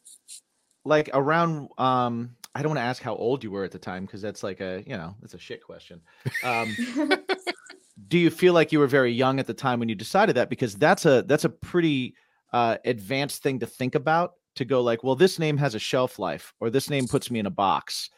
like 0.85 1.11
around 1.13 1.69
um 1.79 2.37
I 2.59 2.63
don't 2.63 2.71
want 2.71 2.79
to 2.79 2.89
ask 2.89 3.01
how 3.01 3.15
old 3.15 3.45
you 3.45 3.53
were 3.53 3.63
at 3.63 3.71
the 3.71 3.79
time 3.79 4.05
because 4.05 4.21
that's 4.21 4.43
like 4.43 4.61
a 4.61 4.83
you 4.85 4.97
know 4.97 5.15
that's 5.21 5.35
a 5.35 5.39
shit 5.39 5.63
question. 5.63 6.01
Um, 6.43 6.77
do 8.09 8.19
you 8.19 8.31
feel 8.31 8.53
like 8.53 8.73
you 8.73 8.81
were 8.81 8.89
very 8.89 9.13
young 9.13 9.39
at 9.39 9.47
the 9.47 9.55
time 9.55 9.79
when 9.79 9.89
you 9.89 9.95
decided 9.95 10.35
that? 10.35 10.51
Because 10.51 10.75
that's 10.75 11.07
a 11.07 11.23
that's 11.23 11.45
a 11.45 11.51
pretty 11.51 12.17
uh, 12.53 12.79
advanced 12.85 13.45
thing 13.45 13.61
to 13.61 13.67
think 13.67 13.95
about 13.95 14.33
to 14.57 14.65
go 14.65 14.83
like 14.83 15.05
well 15.05 15.15
this 15.15 15.39
name 15.39 15.57
has 15.57 15.77
a 15.77 15.79
shelf 15.79 16.19
life 16.19 16.53
or 16.59 16.69
this 16.69 16.91
name 16.91 17.07
puts 17.07 17.31
me 17.31 17.39
in 17.39 17.47
a 17.47 17.51
box. 17.51 18.11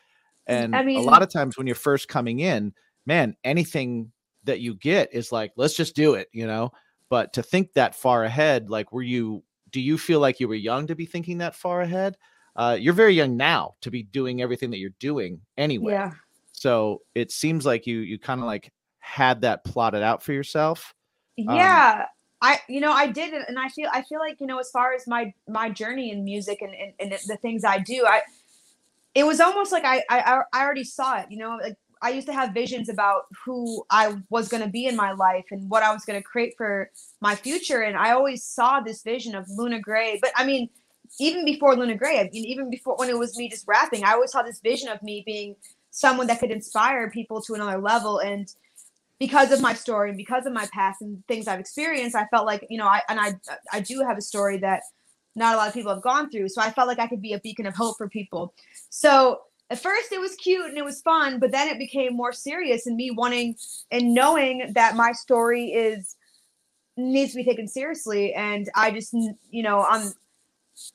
And 0.47 0.75
I 0.75 0.81
a 0.81 0.85
mean- 0.85 1.05
lot 1.05 1.21
of 1.23 1.31
times 1.31 1.59
when 1.59 1.67
you're 1.67 1.77
first 1.77 2.09
coming 2.09 2.41
in 2.41 2.73
man 3.05 3.37
anything 3.45 4.11
that 4.45 4.61
you 4.61 4.75
get 4.75 5.13
is 5.13 5.33
like 5.33 5.53
let's 5.57 5.75
just 5.75 5.95
do 5.95 6.15
it 6.15 6.29
you 6.33 6.47
know? 6.47 6.73
But 7.11 7.35
to 7.35 7.43
think 7.43 7.75
that 7.75 7.95
far 7.95 8.25
ahead 8.25 8.71
like 8.71 8.91
were 8.91 9.03
you 9.03 9.45
do 9.71 9.83
you 9.83 9.99
feel 9.99 10.19
like 10.19 10.41
you 10.41 10.49
were 10.49 10.55
young 10.55 10.87
to 10.87 10.95
be 10.95 11.05
thinking 11.05 11.39
that 11.39 11.55
far 11.55 11.83
ahead 11.83 12.17
uh, 12.61 12.77
you're 12.79 12.93
very 12.93 13.15
young 13.15 13.39
now 13.39 13.75
to 13.81 13.91
be 13.91 14.03
doing 14.03 14.43
everything 14.43 14.71
that 14.71 14.79
you're 14.79 14.91
doing 14.99 15.41
anyway 15.57 15.95
yeah. 15.95 16.13
so 16.53 17.01
it 17.15 17.33
seems 17.33 17.65
like 17.65 17.87
you 17.87 18.01
you 18.01 18.19
kind 18.19 18.41
of 18.41 18.47
like 18.47 18.71
had 18.99 19.41
that 19.41 19.65
plotted 19.65 20.03
out 20.03 20.23
for 20.23 20.33
yourself. 20.33 20.95
Um, 21.49 21.57
yeah 21.57 22.05
i 22.43 22.59
you 22.69 22.81
know 22.81 22.93
i 22.93 23.07
did 23.07 23.33
it 23.33 23.43
and 23.49 23.59
i 23.59 23.69
feel 23.69 23.89
i 23.93 24.03
feel 24.03 24.19
like 24.19 24.41
you 24.41 24.47
know 24.47 24.59
as 24.59 24.71
far 24.71 24.93
as 24.93 25.07
my 25.07 25.33
my 25.49 25.71
journey 25.71 26.11
in 26.11 26.25
music 26.25 26.63
and 26.63 26.75
and, 26.75 26.93
and 26.99 27.19
the 27.27 27.37
things 27.39 27.65
i 27.65 27.79
do 27.79 28.05
i 28.07 28.23
it 29.15 29.25
was 29.25 29.41
almost 29.41 29.73
like 29.73 29.85
I, 29.85 30.03
I 30.11 30.43
i 30.53 30.63
already 30.63 30.85
saw 30.85 31.19
it 31.19 31.27
you 31.31 31.39
know 31.39 31.59
like 31.63 31.77
i 32.03 32.11
used 32.11 32.27
to 32.29 32.33
have 32.33 32.53
visions 32.53 32.89
about 32.89 33.23
who 33.45 33.85
i 33.91 34.17
was 34.31 34.49
going 34.49 34.63
to 34.63 34.69
be 34.69 34.87
in 34.87 34.97
my 34.97 35.13
life 35.13 35.47
and 35.51 35.69
what 35.71 35.83
i 35.83 35.93
was 35.93 36.05
going 36.05 36.19
to 36.19 36.23
create 36.23 36.55
for 36.57 36.91
my 37.21 37.35
future 37.35 37.83
and 37.83 37.97
i 37.97 38.13
always 38.13 38.45
saw 38.45 38.81
this 38.81 39.03
vision 39.03 39.35
of 39.35 39.47
luna 39.49 39.81
gray 39.81 40.19
but 40.21 40.31
i 40.37 40.45
mean 40.45 40.69
even 41.19 41.45
before 41.45 41.77
luna 41.77 41.95
gray 41.95 42.21
I 42.21 42.31
mean, 42.33 42.45
even 42.45 42.71
before 42.71 42.97
when 42.97 43.09
it 43.09 43.19
was 43.19 43.37
me 43.37 43.49
just 43.49 43.67
rapping 43.67 44.05
i 44.05 44.13
always 44.13 44.33
saw 44.33 44.43
this 44.43 44.61
vision 44.61 44.89
of 44.89 45.03
me 45.03 45.23
being 45.27 45.57
someone 45.91 46.27
that 46.29 46.39
could 46.41 46.51
inspire 46.51 47.11
people 47.11 47.41
to 47.43 47.55
another 47.55 47.79
level 47.79 48.19
and 48.19 48.53
because 49.21 49.53
of 49.53 49.61
my 49.61 49.75
story 49.75 50.09
and 50.09 50.17
because 50.17 50.47
of 50.47 50.53
my 50.53 50.67
past 50.73 51.03
and 51.03 51.23
things 51.29 51.47
I've 51.47 51.61
experienced, 51.61 52.17
I 52.17 52.25
felt 52.29 52.47
like 52.47 52.67
you 52.71 52.79
know, 52.79 52.87
I 52.87 53.03
and 53.09 53.21
I 53.21 53.35
I 53.71 53.81
do 53.81 54.01
have 54.01 54.19
a 54.19 54.23
story 54.23 54.57
that 54.59 54.83
not 55.37 55.55
a 55.55 55.57
lot 55.59 55.69
of 55.69 55.75
people 55.75 55.93
have 55.93 56.03
gone 56.03 56.31
through. 56.31 56.49
So 56.49 56.61
I 56.61 56.71
felt 56.71 56.89
like 56.89 56.99
I 56.99 57.07
could 57.07 57.23
be 57.23 57.35
a 57.35 57.39
beacon 57.39 57.67
of 57.67 57.75
hope 57.75 57.99
for 57.99 58.09
people. 58.09 58.55
So 58.89 59.43
at 59.69 59.79
first 59.79 60.11
it 60.11 60.21
was 60.21 60.35
cute 60.37 60.67
and 60.67 60.77
it 60.77 60.85
was 60.85 61.03
fun, 61.03 61.39
but 61.39 61.53
then 61.53 61.69
it 61.69 61.79
became 61.79 62.17
more 62.17 62.33
serious 62.33 62.87
and 62.87 62.97
me 62.97 63.13
wanting 63.13 63.55
and 63.93 64.13
knowing 64.13 64.73
that 64.75 64.97
my 64.97 65.13
story 65.13 65.67
is 65.67 66.17
needs 66.97 67.33
to 67.33 67.37
be 67.37 67.45
taken 67.45 67.69
seriously. 67.69 68.35
And 68.35 68.69
I 68.75 68.91
just, 68.91 69.13
you 69.13 69.63
know, 69.63 69.83
I'm, 69.89 70.13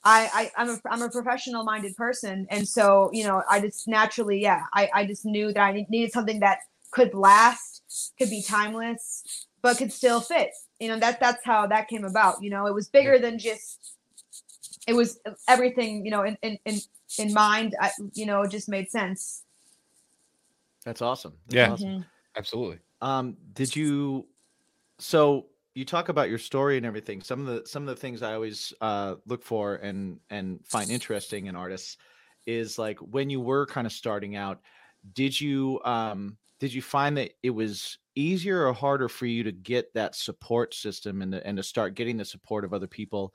I, 0.03 0.51
I 0.57 0.63
I'm 0.63 0.69
a 0.69 0.79
I'm 0.89 1.01
a 1.01 1.09
professional 1.09 1.63
minded 1.63 1.95
person, 1.95 2.47
and 2.49 2.67
so 2.67 3.09
you 3.13 3.23
know 3.23 3.43
I 3.49 3.59
just 3.61 3.87
naturally 3.87 4.41
yeah 4.41 4.63
I 4.73 4.89
I 4.93 5.05
just 5.05 5.25
knew 5.25 5.53
that 5.53 5.61
I 5.61 5.85
needed 5.89 6.11
something 6.11 6.39
that 6.41 6.59
could 6.91 7.13
last, 7.13 8.13
could 8.17 8.29
be 8.29 8.41
timeless, 8.41 9.47
but 9.61 9.77
could 9.77 9.91
still 9.91 10.21
fit. 10.21 10.51
You 10.79 10.89
know 10.89 10.99
that 10.99 11.19
that's 11.19 11.43
how 11.43 11.67
that 11.67 11.87
came 11.87 12.05
about. 12.05 12.41
You 12.41 12.49
know 12.49 12.67
it 12.67 12.73
was 12.73 12.87
bigger 12.89 13.19
than 13.19 13.39
just 13.39 13.95
it 14.87 14.93
was 14.93 15.19
everything 15.47 16.05
you 16.05 16.11
know 16.11 16.23
in 16.23 16.37
in 16.41 16.57
in, 16.65 16.79
in 17.17 17.33
mind. 17.33 17.75
I, 17.81 17.91
you 18.13 18.25
know 18.25 18.41
it 18.43 18.51
just 18.51 18.69
made 18.69 18.89
sense. 18.89 19.43
That's 20.85 21.01
awesome. 21.01 21.33
That's 21.47 21.55
Yeah. 21.55 21.71
awesome. 21.73 21.89
Mhm. 21.91 22.05
Absolutely. 22.37 22.79
Um, 23.01 23.37
did 23.53 23.75
you? 23.75 24.27
So 24.99 25.47
you 25.75 25.83
talk 25.83 26.07
about 26.07 26.29
your 26.29 26.39
story 26.39 26.77
and 26.77 26.85
everything. 26.85 27.21
Some 27.21 27.41
of 27.41 27.47
the 27.47 27.67
some 27.67 27.83
of 27.83 27.87
the 27.87 28.01
things 28.01 28.23
I 28.23 28.33
always 28.33 28.73
uh, 28.81 29.15
look 29.27 29.43
for 29.43 29.75
and 29.75 30.19
and 30.29 30.65
find 30.65 30.89
interesting 30.89 31.45
in 31.45 31.55
artists 31.55 31.97
is 32.47 32.79
like 32.79 32.97
when 32.99 33.29
you 33.29 33.41
were 33.41 33.65
kind 33.67 33.85
of 33.85 33.93
starting 33.93 34.35
out. 34.35 34.61
Did 35.13 35.39
you 35.39 35.81
um, 35.83 36.37
did 36.59 36.73
you 36.73 36.81
find 36.81 37.17
that 37.17 37.33
it 37.43 37.51
was 37.51 37.99
easier 38.15 38.65
or 38.65 38.73
harder 38.73 39.09
for 39.09 39.25
you 39.25 39.43
to 39.43 39.51
get 39.51 39.93
that 39.93 40.15
support 40.15 40.73
system 40.73 41.21
and 41.21 41.35
and 41.35 41.57
to 41.57 41.63
start 41.63 41.93
getting 41.93 42.17
the 42.17 42.25
support 42.25 42.63
of 42.63 42.73
other 42.73 42.87
people, 42.87 43.33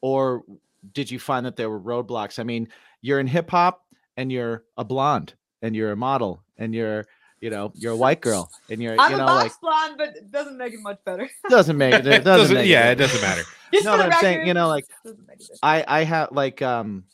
or 0.00 0.44
did 0.92 1.10
you 1.10 1.18
find 1.18 1.44
that 1.44 1.56
there 1.56 1.68
were 1.68 1.80
roadblocks? 1.80 2.38
I 2.38 2.44
mean, 2.44 2.68
you're 3.02 3.20
in 3.20 3.26
hip 3.26 3.50
hop 3.50 3.84
and 4.16 4.30
you're 4.30 4.64
a 4.76 4.84
blonde 4.84 5.34
and 5.60 5.74
you're 5.74 5.92
a 5.92 5.96
model 5.96 6.42
and 6.56 6.74
you're 6.74 7.04
you 7.40 7.50
know 7.50 7.72
you're 7.74 7.92
a 7.92 7.96
white 7.96 8.20
girl 8.20 8.50
and 8.68 8.82
you're 8.82 8.94
I'm 8.98 9.10
you 9.10 9.16
a 9.16 9.20
know 9.20 9.26
box 9.26 9.42
like 9.54 9.60
blonde, 9.60 9.94
but 9.98 10.16
it 10.16 10.30
doesn't 10.30 10.56
make 10.56 10.72
it 10.74 10.80
much 10.80 10.98
better. 11.04 11.28
doesn't 11.48 11.76
make 11.76 11.94
it. 11.94 12.06
It 12.06 12.10
doesn't, 12.24 12.24
Doesn't- 12.24 12.54
make 12.56 12.68
yeah, 12.68 12.88
it. 12.90 12.92
it 12.92 12.96
doesn't 12.96 13.20
matter. 13.20 13.42
Just 13.72 13.84
No, 13.84 13.92
for 13.92 13.98
but 13.98 14.12
I'm 14.12 14.20
saying, 14.20 14.46
you 14.48 14.54
know, 14.54 14.66
like, 14.68 14.84
doesn't 15.04 15.26
make 15.28 15.40
it 15.40 15.48
better. 15.48 15.58
I 15.62 15.84
I 16.00 16.04
have 16.04 16.32
like 16.32 16.60
um 16.62 17.04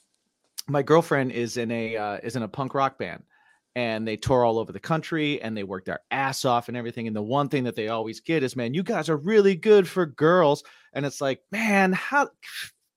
my 0.68 0.82
girlfriend 0.82 1.32
is 1.32 1.56
in 1.56 1.70
a 1.70 1.96
uh, 1.96 2.18
is 2.22 2.34
in 2.36 2.42
a 2.42 2.48
punk 2.48 2.74
rock 2.74 2.98
band 2.98 3.22
and 3.76 4.08
they 4.08 4.16
tour 4.16 4.42
all 4.44 4.58
over 4.58 4.72
the 4.72 4.80
country 4.80 5.40
and 5.42 5.54
they 5.56 5.62
work 5.62 5.84
their 5.84 6.00
ass 6.10 6.44
off 6.46 6.68
and 6.68 6.76
everything 6.76 7.06
and 7.06 7.14
the 7.14 7.22
one 7.22 7.48
thing 7.48 7.62
that 7.64 7.76
they 7.76 7.88
always 7.88 8.20
get 8.20 8.42
is 8.42 8.56
man 8.56 8.72
you 8.74 8.82
guys 8.82 9.08
are 9.10 9.18
really 9.18 9.54
good 9.54 9.86
for 9.86 10.06
girls 10.06 10.64
and 10.94 11.04
it's 11.06 11.20
like 11.20 11.40
man 11.52 11.92
how 11.92 12.28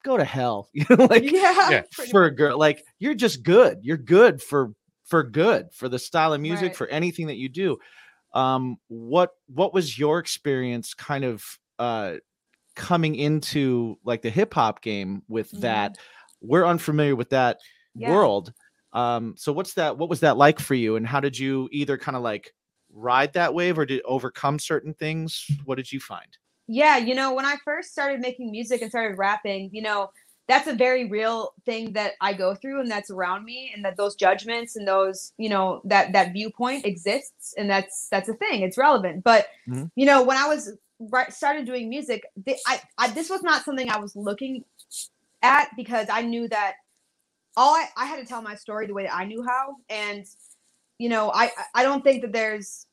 go 0.03 0.15
to 0.17 0.23
hell 0.23 0.69
you 0.73 0.85
know 0.89 1.05
like 1.05 1.29
yeah, 1.29 1.69
yeah, 1.69 1.81
for 2.09 2.23
a 2.25 2.31
girl 2.33 2.57
like 2.57 2.83
you're 2.97 3.13
just 3.13 3.43
good 3.43 3.77
you're 3.83 3.97
good 3.97 4.41
for 4.41 4.71
for 5.09 5.23
good 5.23 5.73
for 5.73 5.89
the 5.89 5.99
style 5.99 6.33
of 6.33 6.41
music 6.41 6.73
Right. 6.73 6.75
for 6.75 6.87
anything 6.87 7.27
that 7.27 7.37
you 7.37 7.49
do 7.49 7.77
um 8.33 8.77
what 8.87 9.31
what 9.47 9.73
was 9.73 9.97
your 9.97 10.19
experience 10.19 10.93
kind 10.93 11.23
of 11.25 11.43
uh 11.79 12.15
coming 12.75 13.15
into 13.15 13.97
like 14.03 14.21
the 14.21 14.29
hip 14.29 14.53
hop 14.53 14.81
game 14.81 15.23
with 15.27 15.51
Mhm. 15.51 15.59
that 15.61 15.97
we're 16.41 16.65
unfamiliar 16.65 17.15
with 17.15 17.29
that 17.29 17.59
Yeah. 17.95 18.25
world 18.25 18.53
um 18.93 19.35
so 19.37 19.51
what's 19.51 19.73
that 19.73 19.97
what 19.97 20.09
was 20.09 20.21
that 20.21 20.37
like 20.37 20.59
for 20.59 20.75
you 20.75 20.95
and 20.95 21.05
how 21.07 21.19
did 21.19 21.37
you 21.37 21.67
either 21.71 21.97
kind 21.97 22.15
of 22.17 22.23
like 22.23 22.53
ride 22.91 23.33
that 23.33 23.53
wave 23.53 23.77
or 23.77 23.85
did 23.85 24.01
overcome 24.05 24.57
certain 24.59 24.93
things 24.93 25.45
what 25.65 25.75
did 25.75 25.91
you 25.91 25.99
find 25.99 26.37
Yeah, 26.67 26.97
you 26.97 27.15
know, 27.15 27.33
when 27.33 27.45
I 27.45 27.55
first 27.65 27.91
started 27.91 28.19
making 28.19 28.51
music 28.51 28.81
and 28.81 28.91
started 28.91 29.17
rapping, 29.17 29.69
you 29.73 29.81
know, 29.81 30.11
that's 30.49 30.67
a 30.67 30.75
very 30.75 31.09
real 31.09 31.53
thing 31.65 31.93
that 31.93 32.13
I 32.21 32.33
go 32.33 32.55
through 32.55 32.81
and 32.81 32.91
that's 32.91 33.11
around 33.11 33.45
me 33.45 33.73
and 33.75 33.85
that 33.85 33.97
those 33.97 34.15
judgments 34.15 34.77
and 34.77 34.87
those, 34.87 35.33
you 35.39 35.49
know, 35.49 35.81
that 35.85 36.13
that 36.13 36.33
viewpoint 36.33 36.85
exists 36.85 37.55
and 37.57 37.69
that's 37.71 38.09
that's 38.11 38.29
a 38.29 38.35
thing. 38.35 38.63
It's 38.63 38.77
relevant. 38.79 39.23
But 39.23 39.47
Mhm. 39.67 39.91
you 39.95 40.07
know, 40.07 40.23
when 40.23 40.37
I 40.37 40.47
was 40.49 40.73
right, 40.99 41.33
started 41.33 41.67
doing 41.67 41.89
music, 41.89 42.25
th- 42.45 42.59
I, 42.67 42.81
I 42.99 43.09
this 43.11 43.31
was 43.31 43.43
not 43.43 43.65
something 43.65 43.89
I 43.91 43.99
was 43.99 44.17
looking 44.17 44.65
at 45.43 45.69
because 45.77 46.07
I 46.11 46.23
knew 46.23 46.49
that 46.49 46.75
all 47.57 47.75
I, 47.75 47.87
I 47.97 48.05
had 48.05 48.19
to 48.19 48.25
tell 48.27 48.41
my 48.41 48.55
story 48.55 48.87
the 48.87 48.93
way 48.95 49.03
that 49.05 49.15
I 49.15 49.25
knew 49.25 49.43
how 49.47 49.77
and 49.89 50.25
you 50.99 51.09
know, 51.09 51.31
I 51.33 51.51
I 51.75 51.83
don't 51.83 52.03
think 52.03 52.23
that 52.23 52.33
there's 52.33 52.87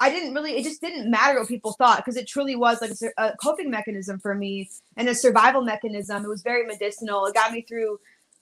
I 0.00 0.10
didn't 0.10 0.32
really, 0.32 0.56
it 0.56 0.62
just 0.62 0.80
didn't 0.80 1.10
matter 1.10 1.38
what 1.38 1.48
people 1.48 1.72
thought 1.72 1.98
because 1.98 2.16
it 2.16 2.28
truly 2.28 2.54
was 2.54 2.80
like 2.80 2.92
a, 2.92 3.22
a 3.30 3.36
coping 3.36 3.70
mechanism 3.70 4.20
for 4.20 4.34
me 4.34 4.70
and 4.96 5.08
a 5.08 5.14
survival 5.14 5.62
mechanism. 5.62 6.24
It 6.24 6.28
was 6.28 6.42
very 6.42 6.66
medicinal. 6.66 7.26
It 7.26 7.34
got 7.34 7.52
me 7.52 7.62
through 7.62 7.98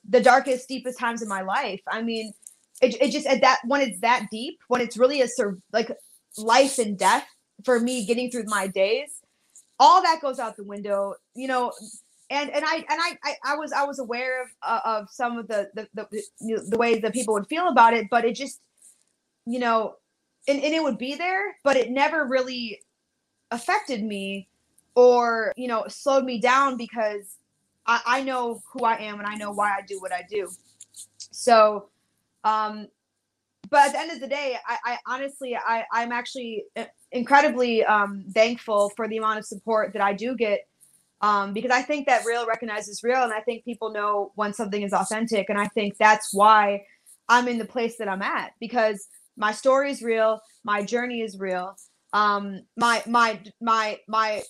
the 0.08 0.20
darkest, 0.20 0.68
deepest 0.68 0.98
times 0.98 1.22
of 1.22 1.28
my 1.28 1.40
life. 1.42 1.80
I 1.88 2.02
mean, 2.02 2.32
it, 2.82 3.00
it 3.00 3.10
just 3.10 3.26
at 3.26 3.40
that 3.40 3.60
when 3.64 3.80
it's 3.80 4.00
that 4.00 4.26
deep, 4.30 4.58
when 4.68 4.80
it's 4.80 4.96
really 4.96 5.22
a 5.22 5.28
sur- 5.28 5.58
like 5.72 5.90
life 6.36 6.78
and 6.78 6.98
death 6.98 7.26
for 7.64 7.80
me 7.80 8.04
getting 8.04 8.30
through 8.30 8.44
my 8.46 8.66
days, 8.66 9.22
all 9.78 10.02
that 10.02 10.20
goes 10.20 10.38
out 10.38 10.56
the 10.56 10.64
window, 10.64 11.14
you 11.34 11.48
know. 11.48 11.72
And 12.28 12.50
and 12.50 12.64
I 12.64 12.76
and 12.76 12.84
I 12.88 13.18
I, 13.24 13.34
I 13.44 13.56
was 13.56 13.72
I 13.72 13.84
was 13.84 13.98
aware 13.98 14.42
of 14.42 14.48
uh, 14.62 14.80
of 14.84 15.10
some 15.10 15.38
of 15.38 15.48
the 15.48 15.70
the 15.74 15.88
the, 15.94 16.22
you 16.40 16.56
know, 16.56 16.62
the 16.68 16.76
ways 16.76 17.00
that 17.02 17.14
people 17.14 17.34
would 17.34 17.46
feel 17.46 17.68
about 17.68 17.94
it, 17.94 18.08
but 18.10 18.24
it 18.24 18.34
just 18.34 18.60
you 19.46 19.58
know 19.58 19.94
and, 20.48 20.62
and 20.62 20.74
it 20.74 20.82
would 20.82 20.98
be 20.98 21.14
there, 21.14 21.56
but 21.64 21.76
it 21.76 21.90
never 21.90 22.26
really 22.26 22.80
affected 23.50 24.02
me 24.02 24.48
or, 24.94 25.52
you 25.56 25.68
know, 25.68 25.84
slowed 25.88 26.24
me 26.24 26.40
down 26.40 26.76
because 26.76 27.36
I, 27.86 28.00
I 28.06 28.22
know 28.22 28.62
who 28.72 28.84
I 28.84 28.96
am 28.96 29.18
and 29.18 29.28
I 29.28 29.34
know 29.36 29.52
why 29.52 29.70
I 29.70 29.82
do 29.86 30.00
what 30.00 30.12
I 30.12 30.22
do. 30.28 30.48
So, 31.18 31.88
um, 32.44 32.88
but 33.68 33.86
at 33.86 33.92
the 33.92 33.98
end 34.00 34.12
of 34.12 34.20
the 34.20 34.28
day, 34.28 34.56
I, 34.66 34.78
I 34.84 34.98
honestly, 35.06 35.56
I, 35.56 35.84
I'm 35.92 36.12
actually 36.12 36.64
incredibly 37.12 37.84
um, 37.84 38.24
thankful 38.32 38.90
for 38.96 39.08
the 39.08 39.16
amount 39.16 39.38
of 39.38 39.44
support 39.44 39.92
that 39.92 40.02
I 40.02 40.12
do 40.12 40.36
get 40.36 40.66
um, 41.20 41.52
because 41.52 41.70
I 41.70 41.82
think 41.82 42.06
that 42.06 42.24
real 42.24 42.46
recognizes 42.46 43.02
real, 43.02 43.22
and 43.22 43.32
I 43.32 43.40
think 43.40 43.64
people 43.64 43.90
know 43.90 44.32
when 44.34 44.52
something 44.52 44.82
is 44.82 44.92
authentic, 44.92 45.48
and 45.48 45.58
I 45.58 45.66
think 45.68 45.96
that's 45.96 46.32
why 46.32 46.84
I'm 47.28 47.48
in 47.48 47.58
the 47.58 47.64
place 47.64 47.96
that 47.98 48.08
I'm 48.08 48.22
at 48.22 48.52
because 48.60 49.08
my 49.36 49.52
story 49.52 49.90
is 49.90 50.02
real, 50.02 50.40
my 50.64 50.82
journey 50.82 51.20
is 51.20 51.38
real, 51.38 51.76
um, 52.12 52.62
my 52.76 53.02
my 53.06 53.40
my 53.60 53.98
my 54.08 54.42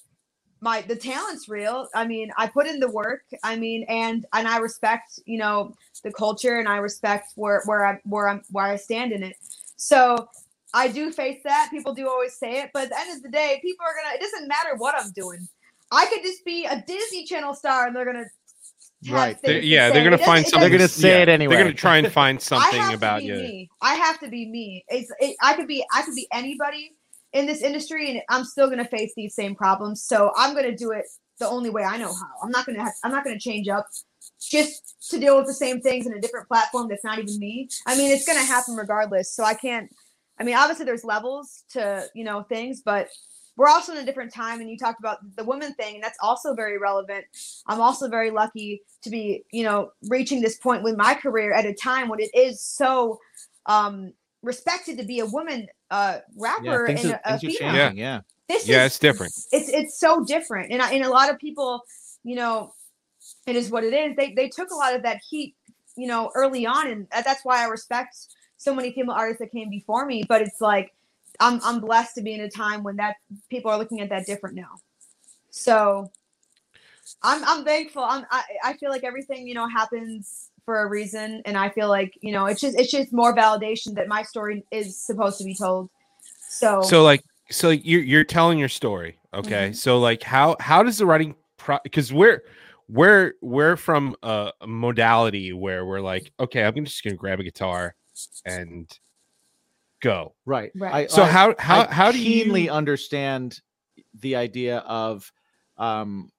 my 0.60 0.82
the 0.82 0.96
talent's 0.96 1.48
real. 1.48 1.88
I 1.94 2.06
mean, 2.06 2.30
I 2.36 2.46
put 2.46 2.66
in 2.66 2.80
the 2.80 2.90
work. 2.90 3.22
I 3.42 3.56
mean, 3.56 3.84
and 3.88 4.24
and 4.32 4.48
I 4.48 4.58
respect 4.58 5.18
you 5.26 5.38
know 5.38 5.74
the 6.04 6.12
culture, 6.12 6.58
and 6.58 6.68
I 6.68 6.76
respect 6.76 7.32
where 7.34 7.62
where 7.66 7.84
I 7.84 7.98
where 8.04 8.28
I'm 8.28 8.42
where 8.50 8.66
I 8.66 8.76
stand 8.76 9.12
in 9.12 9.22
it. 9.22 9.36
So 9.76 10.28
I 10.74 10.88
do 10.88 11.10
face 11.10 11.40
that. 11.44 11.68
People 11.70 11.94
do 11.94 12.08
always 12.08 12.38
say 12.38 12.60
it, 12.60 12.70
but 12.72 12.84
at 12.84 12.88
the 12.90 13.00
end 13.00 13.16
of 13.16 13.22
the 13.22 13.30
day, 13.30 13.58
people 13.62 13.84
are 13.84 13.94
gonna. 14.00 14.14
It 14.14 14.20
doesn't 14.20 14.48
matter 14.48 14.76
what 14.76 14.94
I'm 14.98 15.10
doing. 15.12 15.46
I 15.90 16.06
could 16.06 16.22
just 16.22 16.44
be 16.44 16.66
a 16.66 16.82
Disney 16.86 17.24
Channel 17.24 17.54
star, 17.54 17.86
and 17.86 17.96
they're 17.96 18.04
gonna. 18.04 18.26
Have 19.06 19.14
Right. 19.14 19.42
They're- 19.42 19.60
yeah, 19.60 19.88
say. 19.88 19.94
they're 19.94 20.04
gonna 20.04 20.18
find 20.18 20.44
something. 20.44 20.60
They're 20.60 20.78
gonna 20.78 20.88
say 20.88 21.10
yeah, 21.10 21.22
it 21.22 21.28
anyway. 21.28 21.54
They're 21.54 21.64
gonna 21.64 21.74
try 21.74 21.98
and 21.98 22.12
find 22.12 22.38
I 22.40 22.40
something 22.40 22.80
have 22.80 22.94
about 22.94 23.20
to 23.20 23.26
be 23.26 23.32
you. 23.32 23.34
me. 23.36 23.70
I 23.80 23.94
have 23.94 24.20
to 24.20 24.28
be 24.28 24.48
me. 24.48 24.84
It's 24.88 25.10
it, 25.20 25.36
I 25.42 25.54
could 25.54 25.66
be 25.68 25.84
I 25.92 26.02
could 26.02 26.14
be 26.14 26.26
anybody 26.32 26.92
in 27.32 27.46
this 27.46 27.62
industry, 27.62 28.10
and 28.10 28.22
I'm 28.30 28.44
still 28.44 28.68
gonna 28.68 28.86
face 28.86 29.12
these 29.16 29.34
same 29.34 29.54
problems. 29.54 30.02
So 30.02 30.32
I'm 30.36 30.54
gonna 30.54 30.76
do 30.76 30.92
it 30.92 31.04
the 31.38 31.48
only 31.48 31.70
way 31.70 31.82
I 31.84 31.98
know 31.98 32.08
how. 32.12 32.28
I'm 32.42 32.50
not 32.50 32.66
gonna 32.66 32.82
have, 32.82 32.92
I'm 33.04 33.12
not 33.12 33.24
gonna 33.24 33.38
change 33.38 33.68
up 33.68 33.86
just 34.40 35.10
to 35.10 35.18
deal 35.18 35.36
with 35.36 35.46
the 35.46 35.54
same 35.54 35.80
things 35.80 36.06
in 36.06 36.12
a 36.14 36.20
different 36.20 36.48
platform 36.48 36.88
that's 36.88 37.04
not 37.04 37.18
even 37.18 37.38
me. 37.38 37.68
I 37.86 37.96
mean, 37.96 38.10
it's 38.10 38.26
gonna 38.26 38.44
happen 38.44 38.74
regardless. 38.74 39.32
So 39.34 39.44
I 39.44 39.54
can't. 39.54 39.90
I 40.38 40.44
mean, 40.44 40.54
obviously 40.56 40.84
there's 40.84 41.04
levels 41.04 41.64
to 41.70 42.06
you 42.14 42.24
know 42.24 42.42
things, 42.42 42.82
but 42.84 43.08
we're 43.56 43.68
also 43.68 43.92
in 43.92 43.98
a 43.98 44.04
different 44.04 44.32
time. 44.32 44.60
And 44.60 44.70
you 44.70 44.78
talked 44.78 45.00
about 45.00 45.18
the 45.36 45.44
women 45.44 45.74
thing, 45.74 45.96
and 45.96 46.04
that's 46.04 46.18
also 46.22 46.54
very 46.54 46.78
relevant. 46.78 47.24
I'm 47.66 47.80
also 47.80 48.08
very 48.08 48.30
lucky 48.30 48.82
to 49.02 49.10
be, 49.10 49.44
you 49.50 49.64
know, 49.64 49.90
reaching 50.08 50.40
this 50.40 50.56
point 50.58 50.82
with 50.82 50.96
my 50.96 51.14
career 51.14 51.52
at 51.52 51.66
a 51.66 51.74
time 51.74 52.08
when 52.08 52.20
it 52.20 52.30
is 52.34 52.62
so 52.62 53.18
um, 53.66 54.12
respected 54.42 54.98
to 54.98 55.04
be 55.04 55.20
a 55.20 55.26
woman 55.26 55.66
uh, 55.90 56.18
yeah, 56.38 56.70
rapper 56.70 56.86
things 56.88 57.04
and 57.04 57.12
are, 57.12 57.20
a, 57.24 57.30
a 57.30 57.34
are 57.34 57.38
female. 57.38 57.72
changing 57.72 57.98
yeah 57.98 58.20
This 58.48 58.68
Yeah, 58.68 58.84
is 58.84 58.86
it's 58.86 58.98
different. 58.98 59.32
it's 59.52 59.68
it's 59.68 59.98
so 59.98 60.24
different, 60.24 60.72
and 60.72 60.82
I, 60.82 60.92
and 60.92 61.04
a 61.04 61.10
lot 61.10 61.30
of 61.30 61.38
people, 61.38 61.82
you 62.24 62.36
know, 62.36 62.72
it 63.46 63.56
is 63.56 63.70
what 63.70 63.84
it 63.84 63.92
is. 63.92 64.16
They 64.16 64.34
they 64.34 64.48
took 64.48 64.70
a 64.70 64.74
lot 64.74 64.94
of 64.94 65.02
that 65.02 65.20
heat, 65.28 65.56
you 65.96 66.06
know, 66.06 66.30
early 66.34 66.66
on, 66.66 66.86
and 66.88 67.06
that's 67.10 67.44
why 67.44 67.62
I 67.62 67.66
respect 67.66 68.16
so 68.56 68.74
many 68.74 68.92
female 68.92 69.14
artists 69.14 69.40
that 69.40 69.52
came 69.52 69.68
before 69.70 70.06
me. 70.06 70.24
But 70.28 70.42
it's 70.42 70.60
like 70.60 70.92
I'm 71.40 71.60
I'm 71.64 71.80
blessed 71.80 72.14
to 72.16 72.22
be 72.22 72.34
in 72.34 72.40
a 72.40 72.50
time 72.50 72.82
when 72.82 72.96
that 72.96 73.16
people 73.50 73.70
are 73.70 73.78
looking 73.78 74.00
at 74.00 74.08
that 74.10 74.26
different 74.26 74.56
now. 74.56 74.76
So 75.50 76.10
I'm 77.22 77.44
I'm 77.44 77.64
thankful. 77.64 78.02
I'm 78.02 78.24
I, 78.30 78.42
I 78.64 78.72
feel 78.74 78.90
like 78.90 79.04
everything 79.04 79.46
you 79.46 79.54
know 79.54 79.68
happens 79.68 80.50
for 80.64 80.82
a 80.82 80.88
reason, 80.88 81.42
and 81.44 81.56
I 81.56 81.70
feel 81.70 81.88
like 81.88 82.12
you 82.20 82.32
know 82.32 82.46
it's 82.46 82.60
just 82.60 82.78
it's 82.78 82.90
just 82.90 83.12
more 83.12 83.34
validation 83.34 83.94
that 83.94 84.08
my 84.08 84.22
story 84.22 84.64
is 84.70 84.98
supposed 85.00 85.38
to 85.38 85.44
be 85.44 85.54
told. 85.54 85.90
So 86.48 86.82
So 86.82 87.02
like 87.02 87.22
so 87.50 87.70
you're 87.70 88.02
you're 88.02 88.24
telling 88.24 88.58
your 88.58 88.68
story, 88.68 89.18
okay? 89.34 89.70
Mhm. 89.70 89.76
So 89.76 89.98
like 89.98 90.22
how 90.22 90.56
how 90.60 90.82
does 90.82 90.98
the 90.98 91.06
writing 91.06 91.34
pro 91.56 91.78
because 91.84 92.12
we're 92.12 92.42
we're 92.88 93.34
we're 93.40 93.76
from 93.76 94.16
a, 94.22 94.52
a 94.60 94.66
modality 94.66 95.52
where 95.52 95.84
we're 95.86 96.00
like, 96.00 96.32
okay, 96.40 96.64
I'm 96.64 96.84
just 96.84 97.02
gonna 97.02 97.16
grab 97.16 97.40
a 97.40 97.44
guitar 97.44 97.94
and 98.44 98.86
go. 100.00 100.34
Right. 100.44 100.70
Right. 100.74 100.94
I, 100.94 101.06
So 101.06 101.22
I- 101.22 101.28
how 101.28 101.54
how 101.58 101.80
I 101.82 101.92
how 101.92 102.12
do 102.12 102.18
keenly 102.18 102.64
you 102.64 102.70
understand 102.70 103.60
the 104.20 104.36
idea 104.36 104.78
of 104.78 105.30
um 105.78 106.30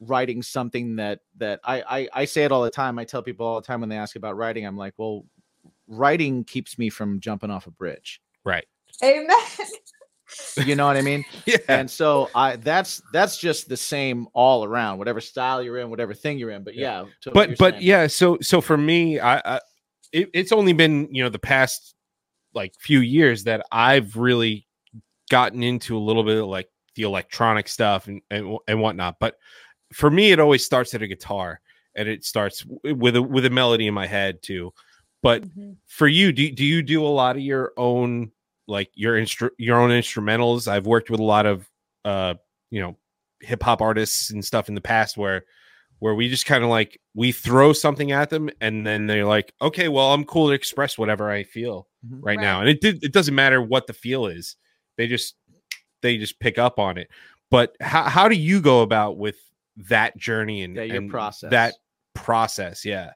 writing 0.00 0.42
something 0.42 0.96
that 0.96 1.20
that 1.38 1.60
I, 1.64 1.82
I 1.82 2.08
I 2.12 2.24
say 2.26 2.44
it 2.44 2.52
all 2.52 2.62
the 2.62 2.70
time. 2.70 2.98
I 2.98 3.04
tell 3.04 3.22
people 3.22 3.46
all 3.46 3.60
the 3.60 3.66
time 3.66 3.80
when 3.80 3.88
they 3.88 3.96
ask 3.96 4.16
about 4.16 4.36
writing, 4.36 4.66
I'm 4.66 4.76
like, 4.76 4.94
well, 4.96 5.24
writing 5.88 6.44
keeps 6.44 6.78
me 6.78 6.90
from 6.90 7.20
jumping 7.20 7.50
off 7.50 7.66
a 7.66 7.70
bridge. 7.70 8.20
right? 8.44 8.66
Amen. 9.02 9.28
You 10.64 10.74
know 10.74 10.86
what 10.86 10.96
I 10.96 11.02
mean? 11.02 11.24
Yeah. 11.46 11.58
and 11.68 11.88
so 11.90 12.28
I 12.34 12.56
that's 12.56 13.00
that's 13.12 13.38
just 13.38 13.68
the 13.68 13.76
same 13.76 14.26
all 14.32 14.64
around, 14.64 14.98
whatever 14.98 15.20
style 15.20 15.62
you're 15.62 15.78
in, 15.78 15.88
whatever 15.88 16.14
thing 16.14 16.36
you're 16.38 16.50
in. 16.50 16.64
But 16.64 16.74
yeah, 16.74 17.04
to 17.20 17.30
what 17.30 17.50
but 17.50 17.58
but 17.58 17.74
saying. 17.74 17.84
yeah 17.86 18.06
so 18.08 18.36
so 18.42 18.60
for 18.60 18.76
me 18.76 19.20
i, 19.20 19.36
I 19.38 19.60
it, 20.12 20.28
it's 20.34 20.50
only 20.50 20.72
been 20.72 21.08
you 21.12 21.22
know 21.22 21.28
the 21.28 21.38
past 21.38 21.94
like 22.56 22.74
few 22.80 22.98
years 23.00 23.44
that 23.44 23.64
i've 23.70 24.16
really 24.16 24.66
gotten 25.30 25.62
into 25.62 25.96
a 25.96 26.00
little 26.00 26.24
bit 26.24 26.38
of 26.38 26.46
like 26.46 26.68
the 26.96 27.02
electronic 27.02 27.68
stuff 27.68 28.08
and 28.08 28.20
and, 28.30 28.58
and 28.66 28.80
whatnot 28.80 29.16
but 29.20 29.36
for 29.92 30.10
me 30.10 30.32
it 30.32 30.40
always 30.40 30.64
starts 30.64 30.94
at 30.94 31.02
a 31.02 31.06
guitar 31.06 31.60
and 31.94 32.08
it 32.08 32.24
starts 32.24 32.66
with 32.84 33.14
a 33.14 33.22
with 33.22 33.44
a 33.44 33.50
melody 33.50 33.86
in 33.86 33.94
my 33.94 34.06
head 34.06 34.42
too 34.42 34.72
but 35.22 35.42
Mhm. 35.42 35.76
for 35.86 36.08
you 36.08 36.32
do, 36.32 36.50
do 36.50 36.64
you 36.64 36.82
do 36.82 37.04
a 37.04 37.08
lot 37.08 37.36
of 37.36 37.42
your 37.42 37.72
own 37.76 38.32
like 38.66 38.90
your 38.94 39.14
instru- 39.16 39.50
your 39.58 39.78
own 39.78 39.90
instrumentals 39.90 40.66
i've 40.66 40.86
worked 40.86 41.10
with 41.10 41.20
a 41.20 41.24
lot 41.24 41.46
of 41.46 41.68
uh 42.04 42.34
you 42.70 42.80
know 42.80 42.96
hip 43.40 43.62
hop 43.62 43.80
artists 43.82 44.30
and 44.30 44.44
stuff 44.44 44.68
in 44.68 44.74
the 44.74 44.80
past 44.80 45.16
where 45.16 45.44
where 45.98 46.14
we 46.14 46.28
just 46.28 46.46
kind 46.46 46.62
of 46.62 46.70
like 46.70 47.00
we 47.14 47.32
throw 47.32 47.72
something 47.72 48.12
at 48.12 48.30
them 48.30 48.50
and 48.60 48.86
then 48.86 49.06
they're 49.06 49.24
like 49.24 49.52
okay 49.62 49.88
well 49.88 50.12
i'm 50.12 50.24
cool 50.24 50.48
to 50.48 50.52
express 50.52 50.98
whatever 50.98 51.30
i 51.30 51.42
feel 51.42 51.88
Mhm. 52.06 52.20
right, 52.22 52.38
now 52.38 52.60
and 52.60 52.68
it 52.68 52.80
did 52.80 53.02
it 53.02 53.12
doesn't 53.12 53.34
matter 53.34 53.60
what 53.60 53.86
the 53.86 53.92
feel 53.92 54.26
is 54.26 54.56
they 54.96 55.06
just 55.08 55.34
they 56.02 56.18
just 56.18 56.38
pick 56.38 56.58
up 56.58 56.78
on 56.78 56.98
it 56.98 57.08
but 57.50 57.74
how, 57.80 58.02
how 58.04 58.28
do 58.28 58.36
you 58.36 58.60
go 58.60 58.82
about 58.82 59.16
with 59.18 59.36
that 59.88 60.16
journey 60.16 60.62
and, 60.62 60.76
Yeah, 60.76 60.82
your 60.84 60.96
and 60.98 61.10
process. 61.10 61.50
that 61.50 61.74
process 62.14 62.84
yeah 62.84 63.10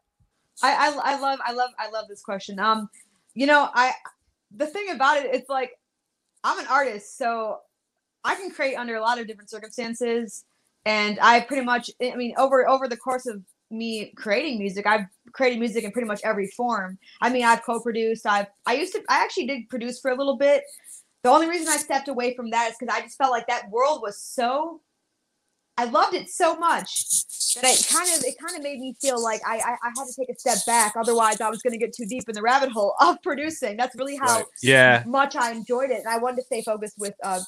I, 0.62 0.72
I 0.74 1.12
I 1.14 1.20
love 1.20 1.38
I 1.46 1.52
love 1.52 1.70
I 1.78 1.88
love 1.88 2.06
this 2.08 2.20
question. 2.22 2.58
Um, 2.58 2.90
you 3.32 3.46
know, 3.46 3.70
I 3.72 3.92
the 4.54 4.66
thing 4.66 4.90
about 4.90 5.16
it, 5.16 5.34
it's 5.34 5.48
like 5.48 5.70
I'm 6.44 6.58
an 6.58 6.66
artist, 6.66 7.16
so 7.16 7.60
I 8.24 8.34
can 8.34 8.50
create 8.50 8.74
under 8.74 8.94
a 8.96 9.00
lot 9.00 9.18
of 9.18 9.26
different 9.26 9.48
circumstances, 9.48 10.44
and 10.84 11.18
I 11.20 11.40
pretty 11.40 11.64
much 11.64 11.90
I 12.02 12.14
mean 12.16 12.34
over 12.38 12.68
over 12.68 12.88
the 12.88 12.96
course 12.96 13.26
of 13.26 13.42
me 13.70 14.12
creating 14.16 14.58
music, 14.58 14.86
I've 14.86 15.06
created 15.32 15.60
music 15.60 15.84
in 15.84 15.92
pretty 15.92 16.08
much 16.08 16.20
every 16.24 16.48
form. 16.56 16.98
I 17.20 17.30
mean, 17.30 17.44
I've 17.44 17.62
co-produced. 17.62 18.26
I've 18.26 18.46
I 18.66 18.74
used 18.74 18.92
to 18.94 19.02
I 19.08 19.22
actually 19.22 19.46
did 19.46 19.68
produce 19.68 20.00
for 20.00 20.10
a 20.10 20.16
little 20.16 20.36
bit. 20.36 20.64
The 21.22 21.30
only 21.30 21.48
reason 21.48 21.68
I 21.68 21.76
stepped 21.76 22.08
away 22.08 22.34
from 22.34 22.50
that 22.50 22.70
is 22.70 22.76
because 22.80 22.94
I 22.96 23.02
just 23.02 23.18
felt 23.18 23.30
like 23.30 23.46
that 23.46 23.70
world 23.70 24.00
was 24.02 24.20
so. 24.22 24.80
I 25.76 25.84
loved 25.84 26.14
it 26.14 26.28
so 26.28 26.56
much 26.56 27.06
that 27.54 27.64
it 27.64 27.86
kind 27.90 28.08
of 28.14 28.22
it 28.24 28.34
kind 28.38 28.54
of 28.56 28.62
made 28.62 28.80
me 28.80 28.94
feel 29.00 29.22
like 29.22 29.40
I, 29.46 29.56
I 29.56 29.70
I 29.82 29.88
had 29.96 30.04
to 30.06 30.14
take 30.18 30.28
a 30.28 30.38
step 30.38 30.58
back. 30.66 30.94
Otherwise, 30.96 31.40
I 31.40 31.48
was 31.48 31.62
going 31.62 31.72
to 31.72 31.78
get 31.78 31.94
too 31.94 32.04
deep 32.06 32.24
in 32.28 32.34
the 32.34 32.42
rabbit 32.42 32.70
hole 32.70 32.94
of 33.00 33.16
producing. 33.22 33.76
That's 33.78 33.94
really 33.96 34.16
how 34.16 34.36
Right. 34.38 34.44
yeah 34.62 35.04
much 35.06 35.36
I 35.36 35.52
enjoyed 35.52 35.90
it, 35.90 36.00
and 36.00 36.08
I 36.08 36.18
wanted 36.18 36.36
to 36.36 36.42
stay 36.42 36.62
focused 36.62 36.96
with 36.98 37.14
uh, 37.22 37.40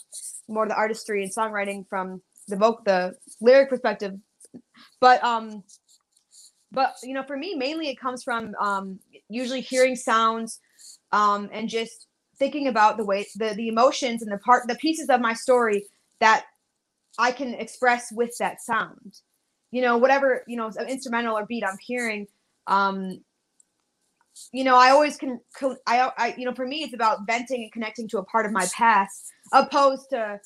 more 0.49 0.63
of 0.63 0.71
the 0.71 0.77
artistry 0.77 1.23
and 1.23 1.35
songwriting 1.35 1.87
from 1.89 2.23
the 2.53 2.59
voc 2.59 2.85
the 2.85 3.15
lyric 3.41 3.69
perspective. 3.69 4.15
But 5.01 5.23
um, 5.25 5.65
but 6.71 6.95
you 7.03 7.15
know, 7.15 7.23
for 7.23 7.37
me, 7.37 7.55
mainly 7.55 7.89
it 7.89 7.99
comes 7.99 8.23
from 8.23 8.55
um, 8.61 8.99
usually 9.29 9.61
hearing 9.61 9.97
sounds, 9.97 10.61
um, 11.13 11.49
and 11.53 11.69
just 11.69 12.07
thinking 12.39 12.69
about 12.69 12.97
the 12.97 13.05
way 13.05 13.27
the 13.37 13.55
the 13.55 13.69
emotions 13.69 14.23
and 14.23 14.31
the 14.31 14.39
part 14.39 14.67
the 14.69 14.75
pieces 14.77 15.09
of 15.09 15.21
my 15.21 15.35
story 15.35 15.85
that 16.21 16.45
I 17.19 17.33
can 17.33 17.55
express 17.55 18.13
with 18.13 18.37
that 18.39 18.63
sound. 18.63 19.21
You 19.71 19.83
know, 19.83 19.97
whatever 19.97 20.45
you 20.47 20.57
know, 20.57 20.71
instrumental 20.89 21.37
or 21.37 21.47
beat 21.47 21.65
I'm 21.65 21.79
hearing. 21.81 22.27
Um, 22.67 23.23
you 24.51 24.65
know, 24.65 24.77
I 24.77 24.91
always 24.91 25.17
can. 25.17 25.41
I, 25.87 26.11
I, 26.17 26.35
you 26.39 26.47
know, 26.47 26.55
for 26.55 26.67
me, 26.67 26.83
it's 26.83 26.95
about 26.95 27.27
venting 27.27 27.63
and 27.63 27.73
connecting 27.73 28.09
to 28.09 28.19
a 28.19 28.25
part 28.25 28.47
of 28.47 28.53
my 28.53 28.67
past, 28.75 29.31
opposed 29.53 30.11
to 30.11 30.39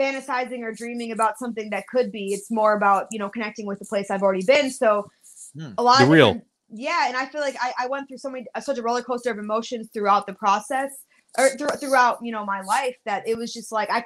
fantasizing 0.00 0.60
or 0.62 0.72
dreaming 0.72 1.12
about 1.12 1.38
something 1.38 1.70
that 1.70 1.86
could 1.88 2.10
be. 2.12 2.32
It's 2.34 2.50
more 2.50 2.74
about 2.76 3.06
you 3.10 3.18
know 3.18 3.28
connecting 3.28 3.66
with 3.66 3.78
the 3.78 3.84
place 3.84 4.10
I've 4.10 4.22
already 4.22 4.44
been. 4.44 4.70
So 4.70 5.08
Hmm. 5.54 5.72
a 5.76 5.82
lot 5.82 5.98
The 5.98 6.04
of 6.04 6.10
real. 6.10 6.26
different- 6.28 6.46
yeah, 6.74 7.08
and 7.08 7.16
I 7.16 7.26
feel 7.26 7.42
like 7.42 7.56
I, 7.60 7.74
I 7.80 7.86
went 7.86 8.08
through 8.08 8.16
so 8.18 8.30
many 8.30 8.46
uh, 8.54 8.60
such 8.60 8.78
a 8.78 8.82
roller 8.82 9.02
coaster 9.02 9.30
of 9.30 9.38
emotions 9.38 9.90
throughout 9.92 10.26
the 10.26 10.32
process 10.32 10.90
or 11.38 11.50
through, 11.50 11.68
throughout 11.80 12.18
you 12.22 12.32
know 12.32 12.44
my 12.46 12.62
life 12.62 12.96
that 13.04 13.26
it 13.28 13.36
was 13.36 13.52
just 13.52 13.70
like 13.72 13.90
I 13.90 14.04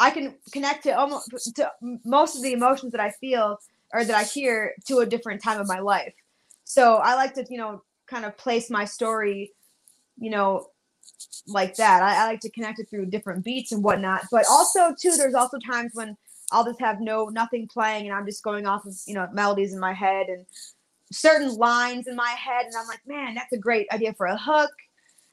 I 0.00 0.10
can 0.10 0.34
connect 0.52 0.82
to 0.84 0.90
almost 0.98 1.30
to 1.56 1.70
most 2.04 2.36
of 2.36 2.42
the 2.42 2.52
emotions 2.52 2.90
that 2.92 3.00
I 3.00 3.10
feel 3.20 3.58
or 3.92 4.04
that 4.04 4.16
I 4.16 4.24
hear 4.24 4.74
to 4.88 4.98
a 4.98 5.06
different 5.06 5.42
time 5.42 5.60
of 5.60 5.68
my 5.68 5.78
life. 5.80 6.14
So 6.64 6.94
I 6.96 7.14
like 7.14 7.34
to, 7.34 7.44
you 7.50 7.58
know, 7.58 7.82
kind 8.08 8.24
of 8.24 8.36
place 8.38 8.70
my 8.70 8.84
story, 8.84 9.52
you 10.18 10.30
know, 10.30 10.66
like 11.46 11.76
that. 11.76 12.02
I, 12.02 12.24
I 12.24 12.26
like 12.26 12.40
to 12.40 12.50
connect 12.50 12.78
it 12.78 12.88
through 12.88 13.06
different 13.06 13.44
beats 13.44 13.72
and 13.72 13.82
whatnot. 13.82 14.22
But 14.30 14.44
also 14.50 14.94
too, 14.94 15.16
there's 15.16 15.34
also 15.34 15.58
times 15.58 15.92
when 15.94 16.16
I'll 16.52 16.64
just 16.64 16.80
have 16.80 17.00
no 17.00 17.26
nothing 17.26 17.68
playing 17.68 18.06
and 18.06 18.14
I'm 18.14 18.26
just 18.26 18.42
going 18.42 18.66
off 18.66 18.86
of, 18.86 18.94
you 19.06 19.14
know, 19.14 19.28
melodies 19.32 19.72
in 19.72 19.80
my 19.80 19.92
head 19.92 20.28
and 20.28 20.44
certain 21.12 21.54
lines 21.56 22.06
in 22.06 22.16
my 22.16 22.30
head 22.30 22.66
and 22.66 22.74
I'm 22.76 22.86
like, 22.86 23.00
man, 23.06 23.34
that's 23.34 23.52
a 23.52 23.58
great 23.58 23.86
idea 23.92 24.14
for 24.14 24.26
a 24.26 24.36
hook. 24.36 24.70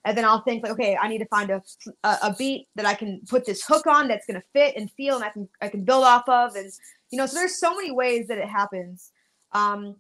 And 0.05 0.17
then 0.17 0.23
I'll 0.23 0.41
think 0.41 0.63
like, 0.63 0.71
okay, 0.73 0.97
I 0.99 1.07
need 1.07 1.17
to 1.19 1.25
find 1.25 1.49
a, 1.49 1.61
a, 2.03 2.17
a 2.23 2.35
beat 2.37 2.67
that 2.75 2.85
I 2.85 2.93
can 2.93 3.21
put 3.27 3.45
this 3.45 3.65
hook 3.65 3.87
on 3.87 4.07
that's 4.07 4.25
gonna 4.25 4.43
fit 4.53 4.75
and 4.77 4.91
feel 4.91 5.15
and 5.15 5.23
I 5.23 5.29
can 5.29 5.49
I 5.61 5.67
can 5.67 5.83
build 5.83 6.03
off 6.03 6.27
of 6.29 6.55
and 6.55 6.71
you 7.09 7.17
know, 7.17 7.25
so 7.25 7.35
there's 7.35 7.59
so 7.59 7.75
many 7.75 7.91
ways 7.91 8.27
that 8.27 8.37
it 8.37 8.49
happens. 8.49 9.11
Um, 9.53 9.95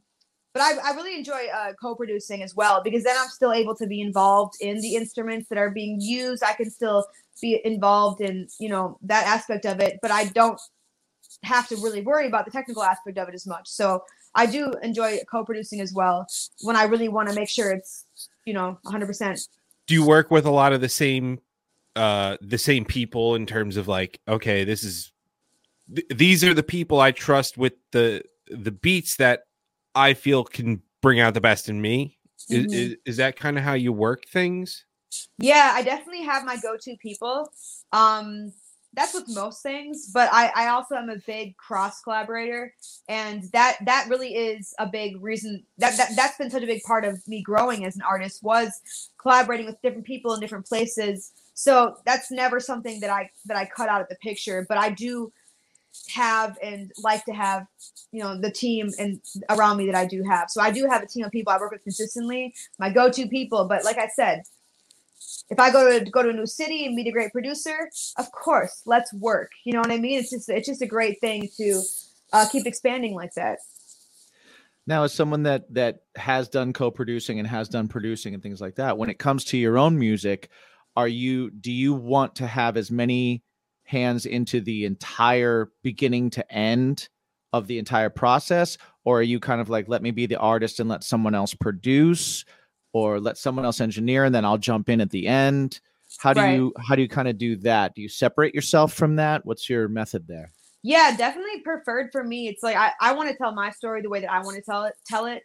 but 0.57 0.63
I, 0.63 0.89
I 0.91 0.95
really 0.95 1.15
enjoy 1.15 1.47
uh, 1.53 1.73
co-producing 1.79 2.41
as 2.41 2.55
well 2.55 2.81
because 2.83 3.03
then 3.03 3.15
I'm 3.17 3.27
still 3.27 3.53
able 3.53 3.75
to 3.75 3.85
be 3.85 4.01
involved 4.01 4.55
in 4.59 4.81
the 4.81 4.95
instruments 4.95 5.47
that 5.49 5.57
are 5.59 5.69
being 5.69 6.01
used. 6.01 6.43
I 6.43 6.53
can 6.53 6.71
still 6.71 7.05
be 7.39 7.61
involved 7.63 8.21
in 8.21 8.47
you 8.59 8.69
know 8.69 8.97
that 9.03 9.27
aspect 9.27 9.65
of 9.65 9.79
it, 9.79 9.99
but 10.01 10.09
I 10.09 10.25
don't 10.25 10.59
have 11.43 11.67
to 11.67 11.75
really 11.75 12.01
worry 12.01 12.25
about 12.27 12.45
the 12.45 12.51
technical 12.51 12.83
aspect 12.83 13.19
of 13.19 13.27
it 13.27 13.35
as 13.35 13.45
much. 13.45 13.67
So 13.67 14.03
I 14.33 14.47
do 14.47 14.73
enjoy 14.81 15.19
co-producing 15.29 15.79
as 15.79 15.93
well 15.93 16.25
when 16.61 16.75
I 16.75 16.83
really 16.83 17.07
want 17.07 17.29
to 17.29 17.35
make 17.35 17.49
sure 17.49 17.71
it's 17.71 18.05
you 18.45 18.53
know 18.53 18.79
100%. 18.85 19.47
do 19.85 19.93
you 19.93 20.05
work 20.05 20.31
with 20.31 20.45
a 20.45 20.51
lot 20.51 20.73
of 20.73 20.81
the 20.81 20.89
same 20.89 21.39
uh 21.95 22.37
the 22.41 22.57
same 22.57 22.83
people 22.83 23.35
in 23.35 23.45
terms 23.45 23.77
of 23.77 23.87
like 23.87 24.19
okay 24.27 24.63
this 24.63 24.83
is 24.83 25.11
th- 25.93 26.07
these 26.09 26.43
are 26.43 26.53
the 26.53 26.63
people 26.63 26.99
i 26.99 27.11
trust 27.11 27.57
with 27.57 27.73
the 27.91 28.23
the 28.49 28.71
beats 28.71 29.17
that 29.17 29.41
i 29.97 30.13
feel 30.13 30.43
can 30.43 30.81
bring 31.01 31.19
out 31.19 31.33
the 31.33 31.41
best 31.41 31.69
in 31.69 31.81
me 31.81 32.17
Mhm. 32.49 32.65
is, 32.67 32.73
is, 32.73 32.97
is 33.05 33.17
that 33.17 33.35
kind 33.35 33.57
of 33.57 33.63
how 33.63 33.73
you 33.73 33.91
work 33.93 34.25
things 34.31 34.85
Yeah, 35.39 35.71
I 35.73 35.81
definitely 35.83 36.23
have 36.23 36.45
my 36.45 36.57
go-to 36.57 36.95
people. 36.97 37.51
Um, 37.91 38.53
that's 38.93 39.13
with 39.13 39.29
most 39.29 39.61
things, 39.61 40.09
but 40.11 40.29
I, 40.33 40.51
I 40.55 40.67
also 40.69 40.95
am 40.95 41.09
a 41.09 41.17
big 41.27 41.55
cross 41.57 42.01
collaborator, 42.01 42.73
and 43.07 43.43
that 43.53 43.77
that 43.85 44.07
really 44.09 44.35
is 44.35 44.73
a 44.79 44.87
big 44.87 45.21
reason 45.21 45.63
that, 45.77 45.97
that 45.97 46.11
that's 46.15 46.37
been 46.37 46.49
such 46.49 46.63
a 46.63 46.67
big 46.67 46.81
part 46.83 47.05
of 47.05 47.25
me 47.27 47.43
growing 47.43 47.85
as 47.85 47.95
an 47.95 48.01
artist 48.01 48.41
was 48.43 48.81
collaborating 49.21 49.67
with 49.67 49.79
different 49.83 50.05
people 50.05 50.33
in 50.33 50.39
different 50.39 50.65
places. 50.65 51.31
So 51.53 51.97
that's 52.05 52.31
never 52.31 52.59
something 52.59 52.99
that 53.01 53.11
I 53.11 53.29
that 53.45 53.57
I 53.57 53.65
cut 53.65 53.89
out 53.89 54.01
of 54.01 54.09
the 54.09 54.15
picture, 54.15 54.65
but 54.67 54.79
I 54.79 54.89
do 54.89 55.31
have 56.09 56.57
and 56.61 56.91
like 57.03 57.25
to 57.25 57.33
have 57.33 57.67
you 58.11 58.23
know 58.23 58.39
the 58.39 58.51
team 58.51 58.91
and 58.99 59.21
around 59.49 59.77
me 59.77 59.85
that 59.87 59.95
I 59.95 60.05
do 60.05 60.23
have. 60.23 60.49
So 60.49 60.61
I 60.61 60.71
do 60.71 60.87
have 60.89 61.03
a 61.03 61.07
team 61.07 61.25
of 61.25 61.31
people 61.31 61.51
I 61.53 61.57
work 61.57 61.71
with 61.71 61.83
consistently, 61.83 62.53
my 62.79 62.89
go-to 62.89 63.27
people. 63.27 63.65
But 63.65 63.83
like 63.83 63.97
I 63.97 64.07
said, 64.07 64.43
if 65.49 65.59
I 65.59 65.71
go 65.71 65.99
to 65.99 66.05
go 66.09 66.23
to 66.23 66.29
a 66.29 66.33
new 66.33 66.45
city 66.45 66.85
and 66.85 66.95
meet 66.95 67.07
a 67.07 67.11
great 67.11 67.31
producer, 67.31 67.89
of 68.17 68.31
course, 68.31 68.81
let's 68.85 69.13
work. 69.13 69.51
You 69.63 69.73
know 69.73 69.79
what 69.79 69.91
I 69.91 69.97
mean? 69.97 70.19
It's 70.19 70.29
just 70.29 70.49
it's 70.49 70.67
just 70.67 70.81
a 70.81 70.87
great 70.87 71.19
thing 71.21 71.49
to 71.57 71.81
uh, 72.33 72.45
keep 72.51 72.65
expanding 72.65 73.13
like 73.13 73.33
that. 73.35 73.59
Now, 74.85 75.03
as 75.03 75.13
someone 75.13 75.43
that 75.43 75.73
that 75.73 75.99
has 76.15 76.47
done 76.47 76.73
co-producing 76.73 77.39
and 77.39 77.47
has 77.47 77.67
done 77.67 77.87
producing 77.87 78.33
and 78.33 78.41
things 78.41 78.61
like 78.61 78.75
that, 78.75 78.97
when 78.97 79.09
it 79.09 79.19
comes 79.19 79.43
to 79.45 79.57
your 79.57 79.77
own 79.77 79.97
music, 79.99 80.49
are 80.95 81.07
you 81.07 81.51
do 81.51 81.71
you 81.71 81.93
want 81.93 82.35
to 82.35 82.47
have 82.47 82.77
as 82.77 82.89
many 82.89 83.43
hands 83.87 84.25
into 84.25 84.61
the 84.61 84.85
entire 84.85 85.71
beginning 85.81 86.29
to 86.31 86.51
end 86.51 87.07
of 87.53 87.67
the 87.67 87.79
entire 87.79 88.09
process, 88.09 88.77
or 89.05 89.19
are 89.19 89.23
you 89.23 89.39
kind 89.39 89.61
of 89.61 89.69
like 89.69 89.87
let 89.87 90.01
me 90.01 90.11
be 90.11 90.25
the 90.25 90.37
artist 90.37 90.79
and 90.79 90.89
let 90.89 91.03
someone 91.03 91.33
else 91.33 91.53
produce, 91.53 92.45
or 92.93 93.19
let 93.19 93.37
someone 93.37 93.65
else 93.65 93.79
engineer 93.81 94.25
and 94.25 94.35
then 94.35 94.45
I'll 94.45 94.57
jump 94.57 94.89
in 94.89 95.01
at 95.01 95.09
the 95.09 95.27
end? 95.27 95.79
How 96.19 96.33
do 96.33 96.41
Right. 96.41 96.55
you 96.55 96.73
how 96.77 96.95
do 96.95 97.01
you 97.01 97.07
kind 97.07 97.27
of 97.27 97.37
do 97.37 97.55
that? 97.57 97.95
Do 97.95 98.01
you 98.01 98.09
separate 98.09 98.53
yourself 98.53 98.93
from 98.93 99.15
that? 99.15 99.45
What's 99.45 99.69
your 99.69 99.87
method 99.87 100.27
there? 100.27 100.51
Yeah, 100.83 101.15
definitely 101.17 101.61
preferred 101.61 102.09
for 102.11 102.23
me. 102.23 102.47
It's 102.47 102.63
like 102.63 102.75
I, 102.75 102.91
I 103.01 103.13
want 103.13 103.29
to 103.29 103.35
tell 103.35 103.53
my 103.53 103.71
story 103.71 104.01
the 104.01 104.09
way 104.09 104.19
that 104.21 104.31
I 104.31 104.41
want 104.41 104.57
to 104.57 104.61
tell 104.61 104.83
it. 104.83 104.93
Tell 105.07 105.25
it. 105.25 105.43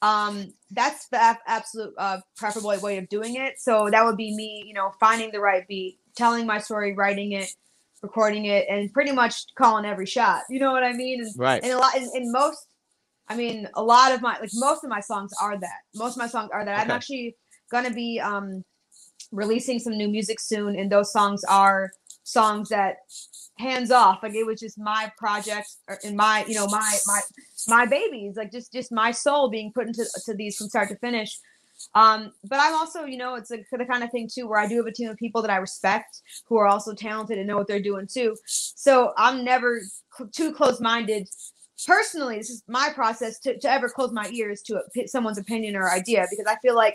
Um, 0.00 0.54
that's 0.70 1.08
the 1.08 1.20
ab- 1.20 1.38
absolute 1.46 1.92
uh, 1.98 2.18
preferable 2.36 2.72
way 2.80 2.98
of 2.98 3.08
doing 3.08 3.34
it. 3.34 3.58
So 3.58 3.88
that 3.90 4.04
would 4.04 4.16
be 4.16 4.34
me, 4.34 4.62
you 4.66 4.72
know, 4.72 4.92
finding 5.00 5.32
the 5.32 5.40
right 5.40 5.66
beat, 5.66 5.98
telling 6.16 6.46
my 6.46 6.58
story, 6.58 6.94
writing 6.94 7.32
it, 7.32 7.52
recording 8.02 8.46
it, 8.46 8.66
and 8.68 8.92
pretty 8.92 9.12
much 9.12 9.44
calling 9.56 9.84
every 9.84 10.06
shot. 10.06 10.42
You 10.48 10.60
know 10.60 10.72
what 10.72 10.84
I 10.84 10.92
mean? 10.92 11.22
And, 11.22 11.32
Right. 11.36 11.62
and 11.62 11.72
a 11.72 11.78
lot, 11.78 11.96
in, 11.96 12.08
in 12.14 12.32
most, 12.32 12.66
I 13.28 13.36
mean, 13.36 13.68
a 13.74 13.82
lot 13.82 14.12
of 14.12 14.22
my 14.22 14.38
like 14.38 14.50
most 14.54 14.84
of 14.84 14.90
my 14.90 15.00
songs 15.00 15.32
are 15.40 15.58
that. 15.58 15.80
Most 15.94 16.12
of 16.12 16.18
my 16.18 16.28
songs 16.28 16.50
are 16.52 16.64
that. 16.64 16.78
I'm 16.78 16.90
actually 16.90 17.36
gonna 17.70 17.92
be 17.92 18.20
um 18.20 18.64
releasing 19.32 19.78
some 19.78 19.96
new 19.96 20.08
music 20.08 20.40
soon, 20.40 20.78
and 20.78 20.90
those 20.90 21.12
songs 21.12 21.44
are 21.44 21.90
songs 22.24 22.68
that 22.68 22.96
hands 23.58 23.90
off 23.90 24.22
like 24.22 24.34
it 24.34 24.44
was 24.44 24.60
just 24.60 24.78
my 24.78 25.10
project 25.18 25.68
or 25.88 25.98
in 26.04 26.14
my 26.14 26.44
you 26.46 26.54
know 26.54 26.66
my 26.68 26.98
my 27.06 27.20
my 27.66 27.86
babies 27.86 28.34
like 28.36 28.52
just 28.52 28.72
just 28.72 28.92
my 28.92 29.10
soul 29.10 29.48
being 29.50 29.72
put 29.74 29.86
into 29.86 30.04
to 30.24 30.34
these 30.34 30.56
from 30.56 30.68
start 30.68 30.88
to 30.88 30.96
finish 30.98 31.38
um 31.94 32.32
but 32.44 32.58
i'm 32.60 32.74
also 32.74 33.04
you 33.04 33.16
know 33.16 33.34
it's 33.34 33.50
like 33.50 33.66
the 33.70 33.84
kind 33.84 34.02
of 34.02 34.10
thing 34.10 34.28
too 34.32 34.46
where 34.48 34.58
i 34.58 34.66
do 34.66 34.76
have 34.76 34.86
a 34.86 34.92
team 34.92 35.08
of 35.08 35.16
people 35.16 35.40
that 35.42 35.50
i 35.50 35.56
respect 35.56 36.22
who 36.46 36.56
are 36.56 36.66
also 36.66 36.94
talented 36.94 37.38
and 37.38 37.46
know 37.46 37.56
what 37.56 37.66
they're 37.66 37.80
doing 37.80 38.06
too. 38.06 38.34
So 38.46 39.12
i'm 39.16 39.44
never 39.44 39.80
cl- 40.16 40.30
too 40.30 40.52
close-minded. 40.52 41.28
Personally 41.86 42.38
this 42.38 42.50
is 42.50 42.62
my 42.68 42.90
process 42.94 43.38
to, 43.40 43.58
to 43.58 43.70
ever 43.70 43.88
close 43.88 44.12
my 44.12 44.28
ears 44.32 44.62
to 44.62 44.80
a, 44.96 45.06
someone's 45.08 45.38
opinion 45.38 45.76
or 45.76 45.90
idea 45.90 46.26
because 46.30 46.46
i 46.46 46.56
feel 46.60 46.74
like 46.74 46.94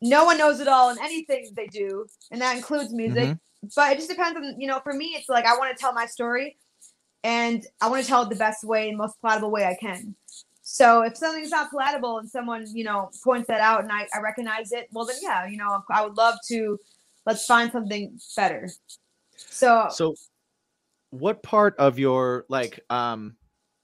no 0.00 0.24
one 0.24 0.38
knows 0.38 0.60
it 0.60 0.68
all 0.68 0.90
in 0.90 0.98
anything 1.00 1.50
they 1.56 1.66
do 1.66 2.06
and 2.30 2.40
that 2.40 2.56
includes 2.56 2.92
music. 2.92 3.36
But 3.76 3.92
it 3.92 3.96
just 3.96 4.08
depends 4.08 4.36
on 4.36 4.60
you 4.60 4.66
know 4.66 4.80
for 4.80 4.92
me 4.92 5.14
it's 5.16 5.28
like 5.28 5.46
i 5.46 5.56
want 5.56 5.76
to 5.76 5.80
tell 5.80 5.92
my 5.92 6.06
story 6.06 6.56
and 7.24 7.64
i 7.80 7.88
want 7.88 8.02
to 8.02 8.08
tell 8.08 8.22
it 8.22 8.28
the 8.28 8.36
best 8.36 8.64
way 8.64 8.88
and 8.88 8.98
most 8.98 9.14
palatable 9.22 9.50
way 9.50 9.64
i 9.64 9.76
can 9.80 10.16
so 10.74 11.02
if 11.02 11.16
something's 11.16 11.50
not 11.50 11.70
palatable 11.70 12.18
and 12.18 12.28
someone 12.30 12.64
you 12.74 12.82
know 12.82 13.10
points 13.22 13.46
that 13.48 13.60
out 13.60 13.82
and 13.82 13.92
i, 13.92 14.06
I 14.14 14.20
recognize 14.20 14.72
it 14.72 14.88
well 14.92 15.04
then 15.04 15.16
yeah 15.20 15.46
you 15.46 15.58
know 15.58 15.82
i 15.90 16.02
would 16.02 16.16
love 16.16 16.36
to 16.48 16.78
let's 17.26 17.44
find 17.44 17.70
something 17.70 18.18
better 18.36 18.70
so 19.36 19.88
So, 19.90 20.14
what 21.10 21.42
part 21.42 21.74
of 21.78 21.98
your 21.98 22.46
like, 22.48 22.80
um, 22.88 23.36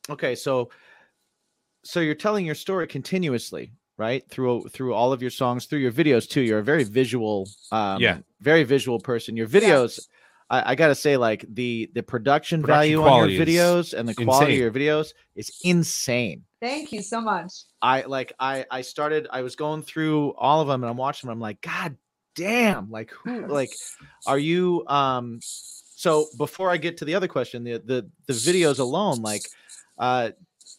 okay, 0.08 0.34
so, 0.34 0.70
so 1.84 2.00
you're 2.00 2.14
telling 2.14 2.46
your 2.46 2.54
story 2.54 2.86
continuously, 2.86 3.72
right? 3.98 4.22
Through 4.30 4.68
through 4.72 4.94
all 4.94 5.12
of 5.12 5.20
your 5.20 5.30
songs, 5.30 5.66
through 5.66 5.80
your 5.80 5.92
videos 5.92 6.28
too. 6.28 6.40
You're 6.40 6.60
a 6.60 6.64
very 6.64 6.84
visual, 6.84 7.48
um, 7.70 8.02
Yeah. 8.02 8.18
very 8.40 8.64
visual 8.64 8.98
person. 8.98 9.36
Your 9.36 9.46
videos, 9.48 10.08
I, 10.48 10.72
I 10.72 10.74
gotta 10.74 10.94
say, 10.94 11.16
like 11.16 11.44
the 11.52 11.90
the 11.94 12.02
production, 12.02 12.62
Production 12.62 12.96
value 12.96 13.08
on 13.10 13.28
your 13.30 13.46
videos 13.46 13.92
and 13.92 14.08
the 14.08 14.14
quality 14.14 14.54
insane. 14.54 14.68
of 14.68 14.74
your 14.74 14.80
videos 14.80 15.12
is 15.34 15.52
insane. 15.64 16.44
Thank 16.60 16.92
you 16.92 17.02
so 17.02 17.20
much 17.20 17.52
I 17.80 18.02
like 18.02 18.32
I 18.38 18.64
I 18.70 18.80
started 18.82 19.28
I 19.30 19.42
was 19.42 19.56
going 19.56 19.82
through 19.82 20.34
all 20.36 20.60
of 20.60 20.68
them 20.68 20.82
and 20.82 20.90
I'm 20.90 20.96
watching 20.96 21.28
them. 21.28 21.36
I'm 21.36 21.40
like, 21.40 21.60
God 21.60 21.96
damn, 22.34 22.90
like 22.90 23.10
who 23.10 23.46
like 23.46 23.70
are 24.26 24.38
you 24.38 24.84
um 24.86 25.40
so 25.42 26.26
before 26.36 26.70
I 26.70 26.76
get 26.76 26.96
to 26.98 27.04
the 27.04 27.14
other 27.14 27.28
question, 27.28 27.64
the 27.64 27.78
the 27.78 28.08
the 28.26 28.32
videos 28.32 28.78
alone, 28.78 29.22
like 29.22 29.42
uh 29.98 30.30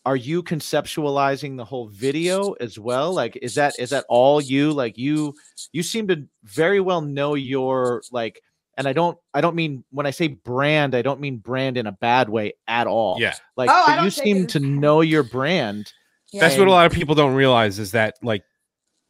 are 0.05 0.15
you 0.15 0.41
conceptualizing 0.41 1.57
the 1.57 1.65
whole 1.65 1.87
video 1.89 2.53
as 2.53 2.79
well? 2.79 3.13
Like 3.13 3.37
is 3.41 3.55
that 3.55 3.79
is 3.79 3.89
that 3.91 4.05
all 4.09 4.41
you 4.41 4.71
like 4.71 4.97
you 4.97 5.35
you 5.71 5.83
seem 5.83 6.07
to 6.07 6.25
very 6.43 6.79
well 6.79 7.01
know 7.01 7.35
your 7.35 8.01
like 8.11 8.41
and 8.79 8.87
I 8.87 8.93
don't 8.93 9.17
I 9.35 9.41
don't 9.41 9.55
mean 9.55 9.83
when 9.91 10.07
I 10.07 10.11
say 10.11 10.29
brand, 10.29 10.95
I 10.95 11.03
don't 11.03 11.19
mean 11.19 11.37
brand 11.37 11.77
in 11.77 11.85
a 11.85 11.91
bad 11.91 12.29
way 12.29 12.53
at 12.67 12.87
all. 12.87 13.17
Yeah. 13.19 13.35
Like 13.55 13.69
Oh, 13.71 13.83
but 13.87 14.03
you 14.03 14.09
seem 14.09 14.47
to 14.47 14.59
know 14.59 15.01
your 15.01 15.21
brand. 15.23 15.93
That's 16.33 16.57
what 16.57 16.67
a 16.67 16.71
lot 16.71 16.85
of 16.87 16.91
people 16.91 17.13
don't 17.15 17.35
realize 17.35 17.77
is 17.77 17.91
that 17.91 18.15
like 18.23 18.43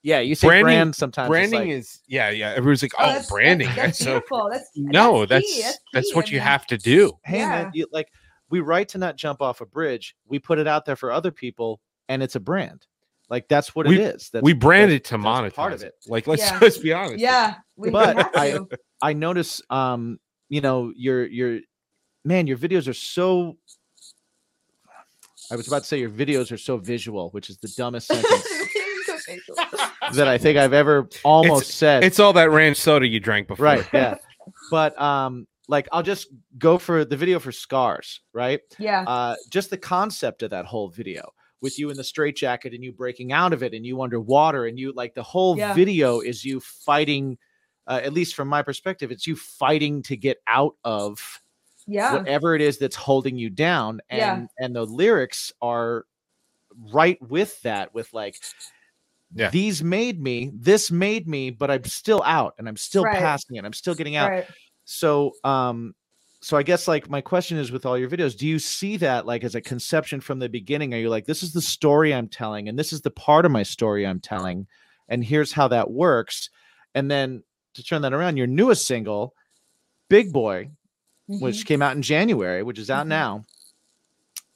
Yeah, 0.01 0.19
you 0.21 0.36
say 0.36 0.47
Branding- 0.47 0.63
brand 0.65 0.95
sometimes. 0.95 1.27
branding 1.29 1.60
like- 1.60 1.69
is 1.69 1.99
yeah 2.08 2.29
yeah 2.29 2.53
everyone's 2.55 2.82
like 2.82 2.93
oh, 2.99 3.05
that's- 3.05 3.29
branding 3.29 3.67
that's, 3.67 3.77
that's, 3.77 3.97
that's 3.99 4.03
so 4.05 4.12
beautiful 4.19 4.49
that's 4.51 4.69
no 4.75 5.25
that's 5.25 5.29
that's 5.45 5.53
key. 5.55 5.62
that's, 5.62 5.79
That's 5.93 6.15
what 6.15 6.27
I 6.27 6.32
you 6.32 6.39
have 6.39 6.65
to 6.67 6.77
do 6.77 7.12
hey 7.25 7.39
man, 7.45 7.71
you, 7.73 7.86
like 7.91 8.08
we 8.49 8.62
write 8.62 8.89
to 8.89 8.97
not 8.97 9.15
jump 9.15 9.41
off 9.43 9.62
a 9.62 9.65
bridge. 9.67 10.15
We 10.25 10.39
put 10.39 10.58
it 10.58 10.67
out 10.67 10.84
there 10.84 10.95
for 10.95 11.12
other 11.12 11.29
people, 11.29 11.79
and 12.08 12.23
it's 12.23 12.34
a 12.36 12.39
brand. 12.39 12.88
Like 13.29 13.47
that's 13.47 13.75
what 13.75 13.86
We- 13.86 13.99
it 14.01 14.15
is. 14.15 14.29
That's, 14.34 14.41
we 14.43 14.53
brand 14.53 14.89
that- 14.89 14.95
it 14.95 15.03
to 15.05 15.17
that's 15.17 15.23
monetize 15.23 15.53
part 15.53 15.73
of 15.73 15.84
it. 15.84 15.93
like 16.08 16.25
let's 16.25 16.41
Yeah. 16.41 16.58
let's 16.62 16.77
be 16.77 16.91
honest 16.93 17.19
yeah 17.19 17.55
we, 17.75 17.89
we 17.89 17.91
But 17.91 18.15
have 18.17 18.29
I- 18.36 18.51
to. 18.53 18.67
I 19.01 19.13
notice, 19.13 19.62
um, 19.69 20.19
you 20.49 20.62
know, 20.62 20.91
your 20.95 21.25
your 21.27 21.59
man, 22.25 22.47
your 22.47 22.57
videos 22.57 22.88
are 22.88 22.93
so. 22.93 23.57
I 25.51 25.55
was 25.55 25.67
about 25.67 25.79
to 25.83 25.88
say 25.88 25.99
your 25.99 26.09
videos 26.12 26.51
are 26.51 26.57
so 26.57 26.77
visual, 26.77 27.29
which 27.31 27.49
is 27.49 27.57
the 27.57 27.69
dumbest 27.75 28.07
sentence 28.12 28.47
that 30.13 30.27
I 30.27 30.38
think 30.38 30.57
I've 30.57 30.73
ever 30.73 31.09
almost 31.23 31.71
said. 31.71 32.03
it's 32.03 32.19
all 32.19 32.33
that 32.33 32.51
ranch 32.51 32.77
soda 32.77 33.07
you 33.07 33.19
drank 33.19 33.47
before 33.47 33.65
right, 33.65 33.88
yeah. 33.93 34.15
But 34.71 34.99
um, 35.01 35.47
like 35.67 35.88
I'll 35.91 36.03
just 36.03 36.27
go 36.57 36.77
for 36.77 37.03
the 37.05 37.15
video 37.17 37.39
for 37.39 37.51
scars, 37.51 38.21
right? 38.33 38.59
yeah 38.77 39.03
uh, 39.07 39.35
just 39.49 39.69
the 39.71 39.77
concept 39.77 40.43
of 40.43 40.51
that 40.51 40.65
whole 40.65 40.89
video 40.89 41.31
with 41.62 41.77
you 41.79 41.89
in 41.89 41.97
the 41.97 42.03
straitjacket 42.03 42.73
and 42.73 42.83
you 42.83 42.91
breaking 42.91 43.31
out 43.31 43.51
of 43.53 43.63
it 43.63 43.73
and 43.73 43.85
you 43.85 44.01
underwater 44.01 44.65
and 44.65 44.77
you 44.79 44.93
like 44.93 45.13
the 45.15 45.23
whole 45.23 45.57
Yeah. 45.57 45.73
video 45.73 46.19
is 46.19 46.45
you 46.45 46.59
fighting 46.59 47.38
uh, 47.89 47.99
at 48.04 48.13
least 48.13 48.36
from 48.36 48.47
my 48.47 48.62
perspective 48.62 49.12
it's 49.12 49.28
you 49.28 49.36
fighting 49.36 50.02
to 50.04 50.15
get 50.15 50.38
out 50.47 50.75
of 50.86 51.41
yeah 51.88 52.13
whatever 52.13 52.56
it 52.56 52.62
is 52.62 52.78
that's 52.78 52.95
holding 52.95 53.36
you 53.36 53.49
down 53.49 53.99
and 54.10 54.19
Yeah. 54.60 54.65
and 54.65 54.75
the 54.75 54.86
lyrics 54.86 55.52
are 55.62 56.06
right 56.93 57.19
with 57.21 57.60
that 57.63 57.93
with 57.93 58.13
like 58.13 58.36
Yeah. 59.34 59.49
these 59.49 59.84
made 59.84 60.21
me 60.21 60.52
this 60.54 60.91
made 60.91 61.28
me 61.28 61.49
but 61.49 61.69
i'm 61.71 61.84
still 61.84 62.21
out 62.25 62.54
and 62.58 62.67
i'm 62.67 62.78
still 62.78 63.04
Right. 63.04 63.17
passing 63.17 63.58
it 63.58 63.65
i'm 63.65 63.73
still 63.73 63.95
getting 63.95 64.15
out 64.15 64.30
right 64.32 64.45
so 64.86 65.34
um 65.43 65.93
so 66.41 66.58
i 66.58 66.63
guess 66.63 66.88
like 66.88 67.10
my 67.10 67.21
question 67.21 67.58
is 67.58 67.71
with 67.71 67.86
all 67.86 67.97
your 67.97 68.10
videos 68.10 68.38
do 68.38 68.47
you 68.47 68.60
see 68.60 68.97
that 68.97 69.25
like 69.25 69.43
as 69.43 69.56
a 69.56 69.62
conception 69.62 70.21
from 70.21 70.39
the 70.39 70.47
beginning 70.49 70.93
are 70.93 70.97
you 70.97 71.10
like 71.10 71.25
this 71.25 71.43
is 71.43 71.54
the 71.54 71.62
story 71.62 72.13
i'm 72.13 72.28
telling 72.28 72.69
and 72.69 72.78
this 72.80 72.93
is 72.93 73.02
the 73.02 73.12
part 73.12 73.45
of 73.45 73.52
my 73.52 73.63
story 73.63 74.06
i'm 74.08 74.19
telling 74.19 74.65
and 75.10 75.23
here's 75.23 75.52
how 75.52 75.67
that 75.67 75.89
works 75.91 76.49
and 76.95 77.10
then 77.12 77.43
to 77.79 77.83
turn 77.85 78.01
that 78.03 78.13
around 78.13 78.37
your 78.37 78.47
newest 78.47 78.85
single 78.85 79.33
big 80.09 80.31
boy 80.33 80.69
Mhm. 81.29 81.41
which 81.41 81.65
came 81.65 81.81
out 81.81 81.95
in 81.95 82.01
january 82.01 82.63
which 82.63 82.79
is 82.79 82.89
out 82.89 83.05
Mhm. 83.05 83.09
now 83.09 83.43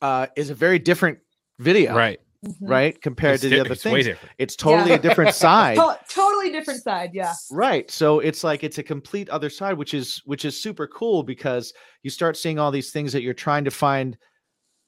uh 0.01 0.27
is 0.35 0.49
a 0.49 0.55
very 0.55 0.79
different 0.79 1.19
video 1.59 1.95
right 1.95 2.19
Mhm. 2.45 2.55
right 2.61 3.01
compared 3.01 3.35
It's 3.35 3.43
to 3.43 3.49
di- 3.49 3.55
the 3.55 3.61
other 3.61 3.71
it's 3.73 3.85
way 3.85 3.91
things 3.91 4.05
different 4.07 4.31
it's 4.37 4.55
totally 4.55 4.89
Yeah. 4.89 4.95
a 4.97 4.99
different 4.99 5.35
side 5.45 5.77
To- 5.77 5.99
totally 6.09 6.51
different 6.51 6.81
side 6.83 7.11
yeah 7.13 7.33
right 7.51 7.89
so 7.89 8.19
it's 8.19 8.43
like 8.43 8.63
it's 8.63 8.79
a 8.79 8.83
complete 8.83 9.29
other 9.29 9.49
side 9.49 9.77
which 9.77 9.93
is 9.93 10.21
which 10.25 10.43
is 10.45 10.61
super 10.61 10.87
cool 10.87 11.23
because 11.23 11.73
you 12.01 12.09
start 12.09 12.35
seeing 12.35 12.59
all 12.59 12.71
these 12.71 12.91
things 12.91 13.13
that 13.13 13.21
you're 13.21 13.33
trying 13.33 13.63
to 13.65 13.71
find 13.71 14.17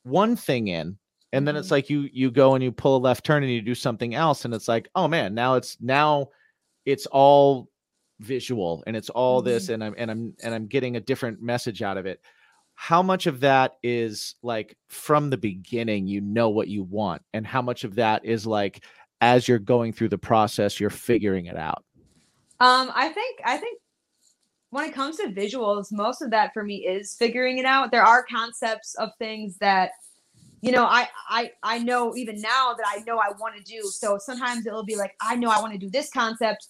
one 0.04 0.36
thing 0.36 0.68
in 0.68 0.98
and 1.34 1.48
then 1.48 1.56
it's 1.56 1.68
Mhm. 1.70 1.72
like 1.72 1.90
you 1.90 2.10
you 2.12 2.30
go 2.32 2.56
and 2.56 2.64
you 2.64 2.72
pull 2.72 2.98
a 2.98 3.00
left 3.00 3.24
turn 3.26 3.44
and 3.44 3.52
you 3.52 3.62
do 3.62 3.76
something 3.76 4.16
else 4.16 4.44
and 4.44 4.54
it's 4.54 4.68
like 4.68 4.90
oh 4.96 5.08
man 5.08 5.34
now 5.34 5.54
it's 5.56 5.78
now 5.80 6.28
it's 6.86 7.06
all 7.08 7.70
visual 8.20 8.84
and 8.88 8.96
it's 8.96 9.10
all 9.10 9.42
this 9.42 9.70
and 9.70 9.84
i'm 9.84 9.94
and 9.98 10.10
i'm 10.10 10.34
and 10.44 10.54
i'm 10.54 10.68
getting 10.68 10.96
a 10.96 11.02
different 11.02 11.42
message 11.42 11.82
out 11.82 11.98
of 11.98 12.06
it 12.06 12.22
how 12.76 13.02
much 13.02 13.28
of 13.28 13.40
that 13.40 13.74
is 13.84 14.36
like 14.42 14.78
from 14.88 15.30
the 15.30 15.38
beginning 15.38 16.08
you 16.08 16.22
know 16.22 16.50
what 16.50 16.68
you 16.68 16.84
want 16.84 17.22
and 17.34 17.46
how 17.46 17.62
much 17.62 17.84
of 17.84 17.96
that 17.96 18.24
is 18.24 18.46
like 18.46 18.84
as 19.22 19.48
you're 19.48 19.60
going 19.60 19.92
through 19.92 20.10
the 20.10 20.18
process 20.18 20.80
you're 20.80 20.90
figuring 20.90 21.46
it 21.48 21.58
out 21.58 21.84
Um, 22.60 22.90
I 22.96 23.10
think 23.10 23.42
I 23.44 23.58
think 23.58 23.80
when 24.70 24.86
it 24.86 24.94
comes 24.94 25.18
to 25.18 25.28
visuals, 25.28 25.92
most 25.92 26.22
of 26.22 26.32
that 26.32 26.54
for 26.54 26.64
me 26.64 26.86
is 26.86 27.16
figuring 27.16 27.58
it 27.58 27.66
out. 27.66 27.92
There 27.92 28.04
are 28.04 28.24
concepts 28.24 28.96
of 28.96 29.10
things 29.20 29.58
that 29.58 29.92
you 30.62 30.72
know 30.72 30.86
I 30.86 31.10
I 31.30 31.52
I 31.64 31.80
know 31.80 32.16
even 32.16 32.40
now 32.40 32.74
that 32.74 32.86
I 32.88 33.04
know 33.06 33.18
I 33.18 33.32
want 33.40 33.58
to 33.58 33.64
do. 33.64 33.82
So 33.84 34.18
sometimes 34.18 34.66
it'll 34.66 34.86
be 34.86 34.96
like 34.96 35.16
I 35.22 35.36
know 35.36 35.50
I 35.50 35.60
want 35.60 35.74
to 35.74 35.80
do 35.80 35.90
this 35.90 36.10
concept. 36.10 36.68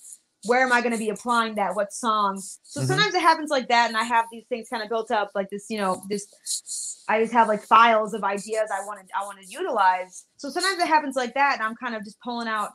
Where 0.47 0.61
am 0.61 0.71
I 0.71 0.81
going 0.81 0.91
to 0.93 0.97
be 0.97 1.09
applying 1.09 1.55
that? 1.55 1.75
What 1.75 1.91
song? 1.93 2.41
So 2.63 2.81
Mhm. 2.81 2.87
sometimes 2.87 3.13
it 3.15 3.21
happens 3.21 3.49
like 3.49 3.67
that, 3.69 3.87
and 3.89 3.97
I 3.97 4.03
have 4.03 4.25
these 4.31 4.45
things 4.47 4.67
kind 4.69 4.83
of 4.83 4.89
built 4.89 5.11
up, 5.11 5.31
like 5.35 5.49
this. 5.49 5.65
You 5.69 5.77
know, 5.79 6.01
this. 6.09 6.25
I 7.07 7.21
just 7.21 7.33
have 7.33 7.47
like 7.47 7.63
files 7.63 8.13
of 8.13 8.23
ideas 8.23 8.69
I 8.73 8.85
want 8.85 8.99
to 8.99 9.05
I 9.17 9.23
want 9.25 9.39
to 9.39 9.45
utilize. 9.47 10.25
So 10.37 10.49
sometimes 10.49 10.79
it 10.79 10.87
happens 10.87 11.15
like 11.15 11.33
that, 11.35 11.55
and 11.55 11.63
I'm 11.63 11.75
kind 11.75 11.95
of 11.95 12.03
just 12.03 12.19
pulling 12.21 12.47
out 12.47 12.71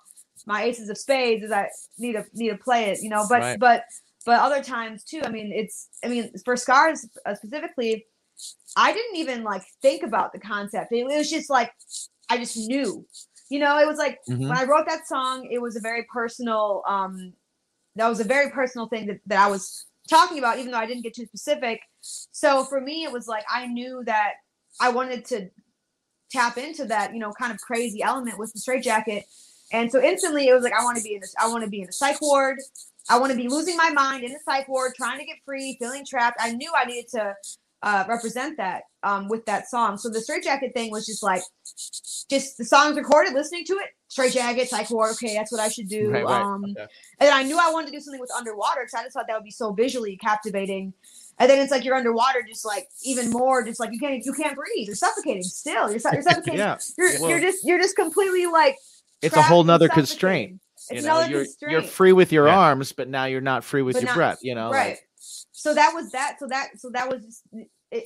my 0.47 0.63
aces 0.65 0.89
of 0.89 0.97
spades 0.99 1.45
as 1.45 1.53
I 1.53 1.69
need 1.99 2.13
to 2.13 2.25
need 2.35 2.51
to 2.51 2.57
play 2.57 2.91
it, 2.91 3.03
you 3.03 3.09
know. 3.11 3.27
But 3.29 3.41
Right. 3.41 3.59
but 3.59 3.85
but 4.27 4.41
other 4.41 4.63
times 4.63 5.05
too. 5.05 5.23
I 5.25 5.31
mean, 5.31 5.53
it's 5.53 5.89
I 6.05 6.09
mean 6.09 6.33
for 6.45 6.57
scars 6.57 7.07
uh, 7.27 7.35
specifically, 7.35 8.07
I 8.77 8.93
didn't 8.93 9.17
even 9.17 9.43
like 9.43 9.63
think 9.83 10.03
about 10.03 10.33
the 10.33 10.39
concept. 10.41 10.93
It, 10.93 11.05
was 11.05 11.29
just 11.31 11.51
like 11.51 11.73
I 12.31 12.39
just 12.39 12.57
knew, 12.57 13.07
you 13.51 13.59
know. 13.59 13.79
It 13.79 13.87
was 13.87 13.99
like 13.99 14.19
Mhm. 14.29 14.49
when 14.49 14.57
I 14.57 14.65
wrote 14.65 14.87
that 14.87 15.07
song, 15.09 15.49
it 15.51 15.61
was 15.61 15.77
a 15.77 15.81
very 15.81 16.05
personal. 16.13 16.83
um 16.87 17.33
That 18.01 18.09
was 18.09 18.19
a 18.19 18.25
very 18.25 18.51
personal 18.51 18.89
thing 18.89 19.07
that 19.09 19.21
that 19.27 19.47
I 19.47 19.51
was 19.51 19.85
talking 20.09 20.39
about, 20.39 20.59
even 20.59 20.73
though 20.73 20.79
I 20.79 20.87
didn't 20.87 21.03
get 21.03 21.15
too 21.15 21.27
specific. 21.27 21.83
So 22.01 22.65
for 22.65 22.81
me, 22.81 23.05
it 23.05 23.13
was 23.13 23.29
like 23.29 23.45
I 23.51 23.67
knew 23.67 24.03
that 24.07 24.33
I 24.81 24.89
wanted 24.89 25.27
to 25.27 25.51
tap 26.31 26.57
into 26.57 26.87
that, 26.87 27.13
you 27.13 27.19
know, 27.19 27.31
kind 27.33 27.53
of 27.53 27.61
crazy 27.61 28.03
element 28.03 28.39
with 28.39 28.55
the 28.55 28.59
straight 28.59 28.83
jacket. 28.83 29.25
And 29.71 29.93
so 29.93 30.03
instantly 30.03 30.49
it 30.49 30.55
was 30.55 30.65
like 30.65 30.73
I 30.73 30.83
want 30.83 30.97
to 30.97 31.05
be 31.05 31.15
in 31.15 31.21
this, 31.21 31.35
I 31.39 31.49
want 31.49 31.63
to 31.63 31.69
be 31.69 31.83
in 31.83 31.89
a 31.89 31.93
psych 31.93 32.23
ward. 32.23 32.59
I 33.11 33.19
want 33.19 33.33
to 33.33 33.37
be 33.37 33.49
losing 33.49 33.77
my 33.77 33.91
mind 33.91 34.25
in 34.25 34.33
a 34.33 34.39
psych 34.47 34.67
ward, 34.67 34.95
trying 34.97 35.19
to 35.19 35.27
get 35.27 35.37
free, 35.45 35.77
feeling 35.79 36.07
trapped. 36.07 36.39
I 36.41 36.53
knew 36.53 36.73
I 36.75 36.87
needed 36.87 37.11
to 37.11 37.35
uh, 37.83 38.05
represent 38.09 38.57
that 38.59 38.83
um, 39.03 39.29
with 39.29 39.45
that 39.47 39.69
song. 39.69 39.97
So 39.99 40.09
the 40.11 40.21
straight 40.21 40.45
jacket 40.45 40.73
thing 40.75 40.91
was 40.91 41.07
just 41.07 41.23
like, 41.23 41.43
just 42.29 42.59
the 42.59 42.65
songs 42.65 42.97
recorded, 42.97 43.33
listening 43.33 43.65
to 43.67 43.75
it, 43.75 43.89
straight 44.09 44.33
jacket, 44.33 44.69
psych 44.69 44.91
ward. 44.91 45.13
Okay, 45.13 45.35
that's 45.35 45.51
what 45.51 45.61
I 45.61 45.69
should 45.69 45.89
do. 45.89 46.11
Right, 46.11 46.25
right. 46.25 46.43
Um, 46.43 46.65
Okay. 46.65 46.81
and 46.83 46.89
then 47.29 47.33
I 47.33 47.43
knew 47.43 47.59
I 47.59 47.71
wanted 47.73 47.87
to 47.87 47.93
do 47.93 48.01
something 48.01 48.21
with 48.21 48.31
underwater 48.37 48.83
because 48.83 48.95
I 48.95 49.03
just 49.05 49.15
thought 49.15 49.27
that 49.29 49.35
would 49.35 49.45
be 49.45 49.51
so 49.51 49.73
visually 49.73 50.17
captivating. 50.17 50.93
And 51.39 51.49
then 51.49 51.59
it's 51.59 51.71
like 51.71 51.85
you're 51.85 51.95
underwater, 51.97 52.43
just 52.47 52.67
like 52.67 52.87
even 53.03 53.31
more, 53.31 53.65
just 53.65 53.81
like 53.81 53.93
you 53.93 53.99
can't 53.99 54.23
you 54.25 54.33
can't 54.35 54.55
breathe. 54.55 54.87
You're 54.87 54.95
suffocating 54.95 55.43
still. 55.43 55.91
You're, 55.91 55.99
su- 55.99 56.11
you're 56.13 56.23
suffocating. 56.31 56.59
Yeah, 56.59 56.77
You're, 56.99 57.13
well- 57.21 57.31
you're 57.31 57.41
just 57.41 57.65
you're 57.67 57.79
just 57.79 57.97
completely 57.97 58.45
like 58.47 58.77
it's 59.23 59.35
a 59.37 59.43
whole 59.43 59.65
nother 59.65 59.89
constraint. 59.89 60.61
It's 60.91 61.03
you 61.03 61.09
know, 61.09 61.19
another 61.19 61.31
you're 61.31 61.45
constraint. 61.45 61.73
you're 61.73 61.83
free 61.83 62.13
with 62.13 62.31
your 62.33 62.47
Yeah. 62.47 62.59
arms, 62.59 62.93
but 62.93 63.09
now 63.09 63.25
you're 63.25 63.41
not 63.41 63.65
free 63.65 63.81
with 63.83 63.95
But 63.97 64.03
your 64.03 64.09
not- 64.11 64.17
breath. 64.17 64.39
You 64.43 64.55
know, 64.55 64.71
right. 64.71 64.89
like- 64.91 65.07
so 65.61 65.75
that 65.75 65.93
was 65.95 66.11
that. 66.13 66.39
So 66.41 66.47
that 66.49 66.69
so 66.79 66.91
that 66.91 67.11
was 67.11 67.23
just, 67.25 67.43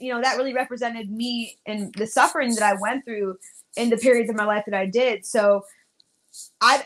you 0.00 0.12
know 0.12 0.20
that 0.20 0.36
really 0.36 0.54
represented 0.54 1.10
me 1.10 1.56
and 1.66 1.94
the 1.96 2.06
suffering 2.06 2.54
that 2.56 2.64
I 2.64 2.74
went 2.80 3.04
through 3.04 3.38
in 3.76 3.90
the 3.90 3.96
periods 3.96 4.28
of 4.30 4.36
my 4.36 4.44
life 4.44 4.64
that 4.66 4.74
I 4.78 4.86
did. 4.86 5.24
So 5.24 5.64
I. 6.60 6.84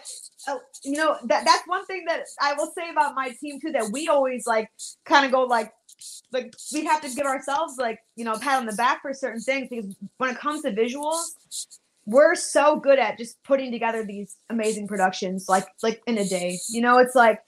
oh, 0.49 0.61
You 0.85 0.97
know 0.99 1.16
that 1.25 1.45
that's 1.47 1.66
one 1.66 1.87
thing 1.87 2.05
that 2.09 2.25
I 2.41 2.55
will 2.55 2.71
say 2.77 2.91
about 2.91 3.14
my 3.14 3.31
team 3.41 3.61
too. 3.61 3.73
That 3.73 3.91
we 3.93 4.09
always 4.09 4.47
like 4.47 4.71
kind 5.07 5.25
of 5.27 5.33
go 5.33 5.45
like, 5.45 5.73
like 6.33 6.55
we 6.75 6.85
have 6.85 7.01
to 7.03 7.11
give 7.14 7.27
ourselves 7.27 7.77
like 7.79 8.01
you 8.16 8.25
know 8.25 8.35
a 8.35 8.39
pat 8.39 8.59
on 8.61 8.66
the 8.66 8.75
back 8.75 9.03
for 9.03 9.14
certain 9.14 9.41
things 9.41 9.69
because 9.71 9.97
when 10.19 10.31
it 10.31 10.39
comes 10.39 10.62
to 10.62 10.73
visuals, 10.73 11.23
we're 12.07 12.35
so 12.35 12.77
good 12.79 12.99
at 12.99 13.19
just 13.19 13.43
putting 13.43 13.73
together 13.73 14.05
these 14.05 14.37
amazing 14.51 14.87
productions 14.89 15.49
like 15.49 15.66
like 15.83 16.03
in 16.07 16.19
a 16.19 16.27
day. 16.29 16.59
You 16.69 16.83
know, 16.83 16.99
it's 16.99 17.14
like 17.14 17.41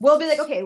we'll 0.00 0.18
be 0.18 0.26
like, 0.26 0.40
okay, 0.40 0.64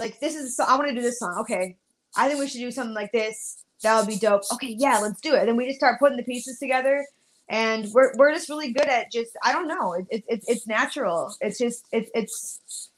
like 0.00 0.20
this 0.20 0.34
is 0.34 0.56
so 0.56 0.64
I 0.64 0.76
want 0.76 0.88
to 0.88 0.94
do 0.94 1.02
this 1.02 1.18
song. 1.18 1.36
Okay, 1.40 1.76
I 2.16 2.28
think 2.28 2.40
we 2.40 2.48
should 2.48 2.58
do 2.60 2.70
something 2.70 2.94
like 2.94 3.12
this. 3.12 3.64
That 3.82 3.98
would 3.98 4.08
be 4.08 4.16
dope. 4.16 4.42
Okay, 4.54 4.74
yeah, 4.78 4.98
let's 4.98 5.20
do 5.20 5.34
it. 5.34 5.40
And 5.40 5.48
then 5.48 5.56
we 5.56 5.66
just 5.66 5.78
start 5.78 5.98
putting 5.98 6.16
the 6.16 6.22
pieces 6.22 6.58
together, 6.58 7.04
and 7.48 7.88
we're 7.92 8.12
we're 8.16 8.32
just 8.32 8.48
really 8.48 8.72
good 8.72 8.86
at 8.88 9.12
just 9.12 9.32
I 9.42 9.52
don't 9.52 9.68
know. 9.68 9.92
It, 9.94 10.06
it, 10.10 10.24
it 10.28 10.44
it's 10.48 10.66
natural. 10.66 11.34
It's 11.40 11.58
just 11.58 11.84
it, 11.92 12.08
it's 12.14 12.90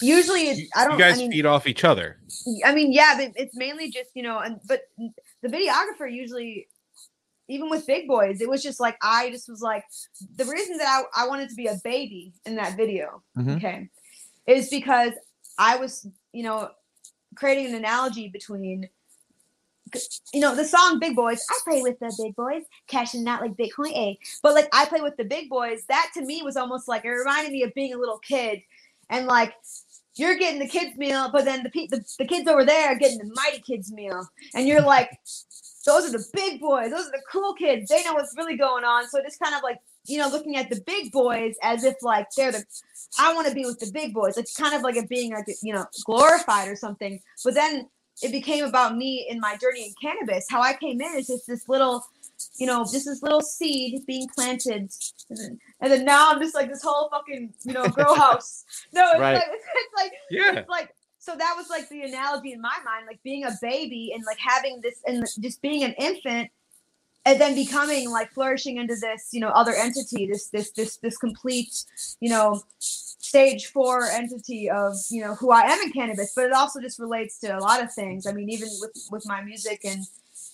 usually 0.00 0.48
it's, 0.48 0.60
You, 0.60 0.68
I 0.76 0.84
don't. 0.84 0.92
you 0.92 0.98
guys 0.98 1.14
I 1.14 1.22
mean, 1.22 1.32
feed 1.32 1.46
off 1.46 1.66
each 1.66 1.84
other. 1.84 2.18
I 2.64 2.74
mean, 2.74 2.92
yeah, 2.92 3.14
but 3.18 3.32
it's 3.36 3.56
mainly 3.56 3.90
just 3.90 4.10
you 4.14 4.22
know, 4.22 4.38
and 4.38 4.60
but 4.66 4.82
the 5.42 5.48
videographer 5.48 6.10
usually, 6.10 6.68
even 7.48 7.68
with 7.70 7.86
big 7.86 8.06
boys, 8.06 8.40
it 8.40 8.48
was 8.48 8.62
just 8.62 8.80
like 8.80 8.96
I 9.02 9.30
just 9.30 9.48
was 9.48 9.60
like 9.62 9.84
the 10.36 10.44
reason 10.44 10.76
that 10.78 11.04
I, 11.16 11.24
I 11.24 11.28
wanted 11.28 11.48
to 11.48 11.54
be 11.54 11.66
a 11.66 11.78
baby 11.82 12.32
in 12.46 12.54
that 12.56 12.76
video, 12.76 13.22
Mhm. 13.36 13.56
okay, 13.56 13.88
is 14.46 14.68
because 14.68 15.12
I 15.58 15.76
was 15.76 16.06
you 16.32 16.42
know 16.42 16.70
creating 17.34 17.66
an 17.66 17.74
analogy 17.74 18.28
between. 18.28 18.88
You 20.34 20.40
know 20.40 20.54
the 20.54 20.66
song 20.66 20.98
"Big 20.98 21.16
Boys." 21.16 21.42
I 21.48 21.58
play 21.64 21.80
with 21.80 21.98
the 21.98 22.14
big 22.22 22.36
boys, 22.36 22.62
cashing 22.88 23.26
out 23.26 23.40
like 23.40 23.56
Bitcoin. 23.56 23.92
A, 23.92 24.18
but 24.42 24.52
like 24.52 24.68
I 24.70 24.84
play 24.84 25.00
with 25.00 25.16
the 25.16 25.24
big 25.24 25.48
boys. 25.48 25.84
That 25.88 26.10
to 26.14 26.22
me 26.22 26.42
was 26.42 26.58
almost 26.58 26.88
like 26.88 27.06
it 27.06 27.08
reminded 27.08 27.52
me 27.52 27.62
of 27.62 27.72
being 27.72 27.94
a 27.94 27.98
little 27.98 28.18
kid, 28.18 28.60
and 29.08 29.26
like 29.26 29.54
you're 30.18 30.36
getting 30.36 30.58
the 30.58 30.68
kids 30.68 30.96
meal, 30.98 31.30
but 31.32 31.44
then 31.44 31.62
the, 31.62 31.70
pe- 31.70 31.86
the 31.86 32.04
the 32.18 32.26
kids 32.26 32.48
over 32.48 32.64
there 32.64 32.88
are 32.88 32.98
getting 32.98 33.18
the 33.18 33.32
mighty 33.34 33.60
kids 33.60 33.92
meal, 33.92 34.28
and 34.54 34.66
you're 34.66 34.82
like, 34.82 35.10
those 35.86 36.04
are 36.04 36.12
the 36.12 36.24
big 36.34 36.60
boys, 36.60 36.90
those 36.90 37.06
are 37.06 37.12
the 37.12 37.22
cool 37.30 37.54
kids. 37.54 37.88
They 37.88 38.02
know 38.02 38.14
what's 38.14 38.34
really 38.36 38.56
going 38.56 38.84
on. 38.84 39.08
So 39.08 39.22
just 39.22 39.40
kind 39.40 39.54
of 39.54 39.62
like 39.62 39.78
you 40.08 40.18
know 40.18 40.28
looking 40.28 40.56
at 40.56 40.70
the 40.70 40.80
big 40.86 41.12
boys 41.12 41.54
as 41.62 41.84
if 41.84 41.94
like 42.02 42.26
they're 42.36 42.52
the 42.52 42.64
I 43.18 43.34
want 43.34 43.48
to 43.48 43.54
be 43.54 43.64
with 43.64 43.78
the 43.78 43.90
big 43.92 44.12
boys. 44.14 44.36
It's 44.36 44.54
kind 44.56 44.74
of 44.74 44.82
like 44.82 44.96
it 44.96 45.08
being 45.08 45.32
like 45.32 45.46
you 45.62 45.72
know 45.72 45.86
glorified 46.04 46.68
or 46.68 46.76
something. 46.76 47.20
But 47.44 47.54
then 47.54 47.88
it 48.22 48.32
became 48.32 48.64
about 48.64 48.96
me 48.96 49.26
in 49.28 49.38
my 49.40 49.56
journey 49.56 49.86
in 49.86 49.94
cannabis. 50.02 50.46
How 50.50 50.60
I 50.60 50.74
came 50.74 51.00
in 51.00 51.14
is 51.16 51.28
just 51.28 51.46
this 51.46 51.68
little, 51.68 52.04
you 52.58 52.66
know, 52.66 52.82
just 52.82 53.04
this 53.06 53.22
little 53.22 53.40
seed 53.40 54.04
being 54.06 54.26
planted, 54.34 54.90
and 55.30 55.38
then, 55.38 55.58
and 55.80 55.92
then 55.92 56.04
now 56.04 56.30
I'm 56.30 56.40
just 56.40 56.54
like 56.54 56.68
this 56.68 56.82
whole 56.82 57.08
fucking 57.10 57.54
you 57.64 57.72
know 57.72 57.88
grow 57.88 58.14
house. 58.26 58.64
No, 58.92 59.08
it's 59.12 59.20
Right. 59.20 59.34
like 59.34 59.44
it's 59.52 59.94
like 59.96 60.12
Yeah. 60.30 60.52
it's 60.60 60.68
like 60.68 60.94
so 61.20 61.36
that 61.36 61.54
was 61.56 61.68
like 61.68 61.88
the 61.88 62.02
analogy 62.02 62.52
in 62.52 62.60
my 62.60 62.76
mind, 62.84 63.06
like 63.06 63.22
being 63.22 63.44
a 63.44 63.52
baby 63.60 64.12
and 64.14 64.24
like 64.24 64.38
having 64.38 64.80
this 64.82 65.00
and 65.06 65.24
just 65.40 65.60
being 65.62 65.82
an 65.84 65.92
infant 65.98 66.50
and 67.28 67.38
then 67.38 67.54
becoming 67.54 68.10
like 68.10 68.32
flourishing 68.32 68.78
into 68.78 68.96
this, 68.96 69.28
you 69.32 69.40
know, 69.40 69.48
other 69.48 69.74
entity, 69.74 70.26
this 70.26 70.48
this 70.48 70.70
this 70.70 70.96
this 70.96 71.18
complete, 71.18 71.84
you 72.20 72.30
know, 72.30 72.62
stage 72.78 73.66
four 73.66 74.04
entity 74.04 74.70
of, 74.70 74.94
you 75.10 75.22
know, 75.22 75.34
who 75.34 75.50
I 75.50 75.60
am 75.60 75.78
in 75.82 75.92
cannabis, 75.92 76.32
but 76.34 76.46
it 76.46 76.52
also 76.52 76.80
just 76.80 76.98
relates 76.98 77.38
to 77.40 77.48
a 77.48 77.60
lot 77.60 77.82
of 77.82 77.92
things. 77.92 78.26
I 78.26 78.32
mean, 78.32 78.48
even 78.48 78.68
with 78.80 78.92
with 79.10 79.26
my 79.26 79.42
music 79.42 79.80
and 79.84 80.06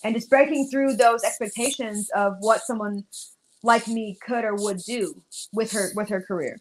and 0.03 0.17
just 0.17 0.29
breaking 0.29 0.69
through 0.69 0.97
those 0.97 1.23
expectations 1.23 2.11
of 2.11 2.39
what 2.41 2.63
someone 2.63 3.05
like 3.63 3.87
me 3.87 4.19
could 4.27 4.45
or 4.45 4.57
would 4.57 4.79
do 4.79 5.23
with 5.53 5.71
her 5.71 5.93
with 5.95 6.09
her 6.09 6.23
career. 6.23 6.59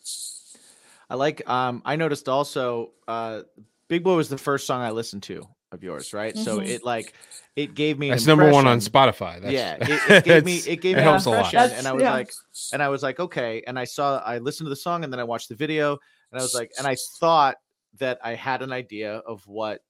I 1.10 1.16
like. 1.16 1.48
Um, 1.50 1.82
I 1.86 1.96
noticed 1.96 2.30
also. 2.30 2.92
Uh, 3.08 3.42
Big 3.88 4.04
Boy 4.04 4.16
was 4.16 4.30
the 4.30 4.38
first 4.38 4.68
song 4.68 4.82
I 4.82 4.92
listened 4.92 5.24
to 5.24 5.48
of 5.74 5.84
yours, 5.84 6.14
right? 6.14 6.38
So 6.38 6.60
Mhm. 6.60 6.70
it 6.70 6.84
like 6.84 7.14
it 7.56 7.76
gave 7.76 8.00
me. 8.00 8.10
an 8.10 8.16
That's 8.16 8.26
number 8.26 8.50
one 8.50 8.66
on 8.66 8.80
Spotify. 8.80 9.42
That's, 9.42 9.54
yeah, 9.54 9.76
it, 9.76 9.90
it 9.90 10.24
gave 10.26 10.46
me 10.46 10.58
it 10.60 10.82
gave 10.82 10.98
it 10.98 11.02
me 11.02 11.04
helps 11.04 11.26
an 11.26 11.34
a 11.34 11.36
lot. 11.36 11.54
impression, 11.54 11.78
and 11.78 11.88
I 11.88 11.94
was 11.94 12.04
yeah. 12.04 12.12
like, 12.12 12.32
and 12.72 12.82
I 12.82 12.90
was 12.90 13.04
like, 13.04 13.20
okay, 13.20 13.64
and 13.68 13.78
I 13.78 13.84
saw, 13.84 14.20
I 14.20 14.38
listened 14.38 14.66
to 14.68 14.70
the 14.70 14.76
song, 14.76 15.04
and 15.04 15.12
then 15.12 15.20
I 15.20 15.24
watched 15.24 15.50
the 15.50 15.56
video, 15.56 15.92
and 16.32 16.40
I 16.40 16.42
was 16.42 16.54
like, 16.56 16.72
and 16.78 16.88
I 16.88 16.96
thought 17.20 17.58
that 18.00 18.20
I 18.24 18.34
had 18.36 18.62
an 18.62 18.72
idea 18.72 19.18
of 19.18 19.46
what, 19.48 19.82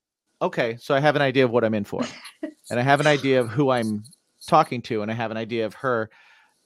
okay, 0.42 0.78
so 0.78 0.94
I 0.96 1.00
have 1.00 1.16
an 1.16 1.22
idea 1.22 1.46
of 1.46 1.52
what 1.52 1.64
I'm 1.64 1.74
in 1.74 1.84
for, 1.86 2.04
and 2.70 2.80
I 2.80 2.82
have 2.84 3.00
an 3.00 3.08
idea 3.08 3.40
of 3.40 3.50
who 3.50 3.70
I'm 3.70 4.04
talking 4.48 4.82
to, 4.84 5.02
and 5.04 5.12
I 5.12 5.14
have 5.14 5.32
an 5.32 5.38
idea 5.38 5.66
of 5.66 5.74
her, 5.76 6.10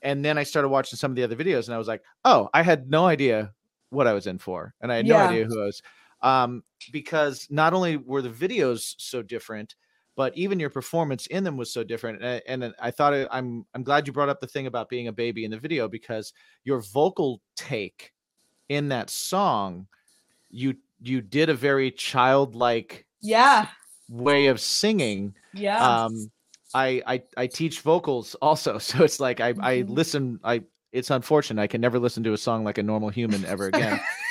and 0.02 0.24
then 0.26 0.38
I 0.38 0.44
started 0.44 0.70
watching 0.70 0.98
some 0.98 1.12
of 1.12 1.16
the 1.16 1.24
other 1.24 1.36
videos, 1.36 1.66
and 1.68 1.76
I 1.76 1.78
was 1.78 1.88
like, 1.88 2.02
oh, 2.26 2.50
I 2.54 2.64
had 2.64 2.90
no 2.90 3.06
idea 3.06 3.54
what 3.90 4.08
I 4.08 4.14
was 4.14 4.26
in 4.26 4.40
for, 4.40 4.74
and 4.82 4.92
I 4.92 4.96
had 4.98 5.06
no 5.06 5.16
idea 5.30 5.46
who 5.46 5.62
I 5.62 5.66
was, 5.66 5.82
um, 6.22 6.64
because 6.92 7.48
not 7.50 7.74
only 7.74 7.98
were 7.98 8.22
the 8.22 8.30
videos 8.30 8.96
so 8.98 9.22
different 9.22 9.76
but 10.16 10.36
even 10.36 10.60
your 10.60 10.72
performance 10.72 11.28
in 11.28 11.44
them 11.44 11.58
was 11.58 11.72
so 11.72 11.84
different 11.84 12.24
and, 12.24 12.64
and 12.64 12.74
i 12.80 12.90
thought 12.92 13.14
it, 13.14 13.28
i'm 13.32 13.66
i'm 13.74 13.84
glad 13.84 14.08
you 14.08 14.14
brought 14.14 14.30
up 14.30 14.40
the 14.40 14.48
thing 14.48 14.68
about 14.68 14.90
being 14.90 15.08
a 15.08 15.12
baby 15.14 15.46
in 15.46 15.52
the 15.52 15.60
video 15.60 15.88
because 15.88 16.34
your 16.64 16.82
vocal 16.82 17.42
take 17.56 18.14
in 18.70 18.90
that 18.90 19.10
song 19.10 19.88
you 20.50 20.76
you 21.02 21.22
did 21.22 21.50
a 21.50 21.54
very 21.54 21.92
childlike 21.92 23.08
Yeah. 23.22 23.70
way 24.10 24.48
of 24.48 24.60
singing 24.60 25.36
Yeah. 25.54 26.06
um 26.06 26.32
I, 26.74 27.02
I 27.06 27.24
i 27.38 27.48
teach 27.48 27.82
vocals 27.82 28.36
also 28.36 28.78
so 28.80 29.04
it's 29.04 29.20
like 29.20 29.40
i 29.40 29.54
i 29.62 29.82
Mhm. 29.82 29.90
listen 29.90 30.40
i 30.44 30.64
it's 30.92 31.10
unfortunate 31.10 31.62
i 31.62 31.68
can 31.68 31.82
never 31.82 32.00
listen 32.00 32.24
to 32.24 32.34
a 32.34 32.38
song 32.38 32.64
like 32.64 32.78
a 32.78 32.84
normal 32.84 33.10
human 33.10 33.46
ever 33.46 33.68
again. 33.68 34.02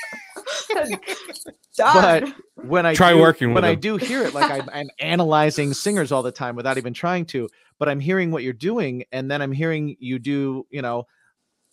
but 1.78 2.24
when 2.62 2.86
I 2.86 2.94
Try 2.94 3.12
do, 3.12 3.20
working 3.20 3.48
with 3.48 3.56
when 3.62 3.64
I 3.64 3.74
him. 3.74 3.80
do 3.80 3.96
hear 3.96 4.22
it, 4.24 4.34
like 4.34 4.50
I'm, 4.50 4.68
I'm 4.72 4.88
analyzing 4.98 5.72
singers 5.72 6.12
all 6.12 6.22
the 6.22 6.32
time 6.32 6.56
without 6.56 6.78
even 6.78 6.94
trying 6.94 7.26
to, 7.26 7.48
but 7.78 7.88
I'm 7.88 8.00
hearing 8.00 8.30
what 8.30 8.42
you're 8.42 8.52
doing, 8.52 9.04
and 9.12 9.30
then 9.30 9.42
I'm 9.42 9.52
hearing 9.52 9.96
you 9.98 10.18
do, 10.18 10.66
you 10.70 10.82
know, 10.82 11.06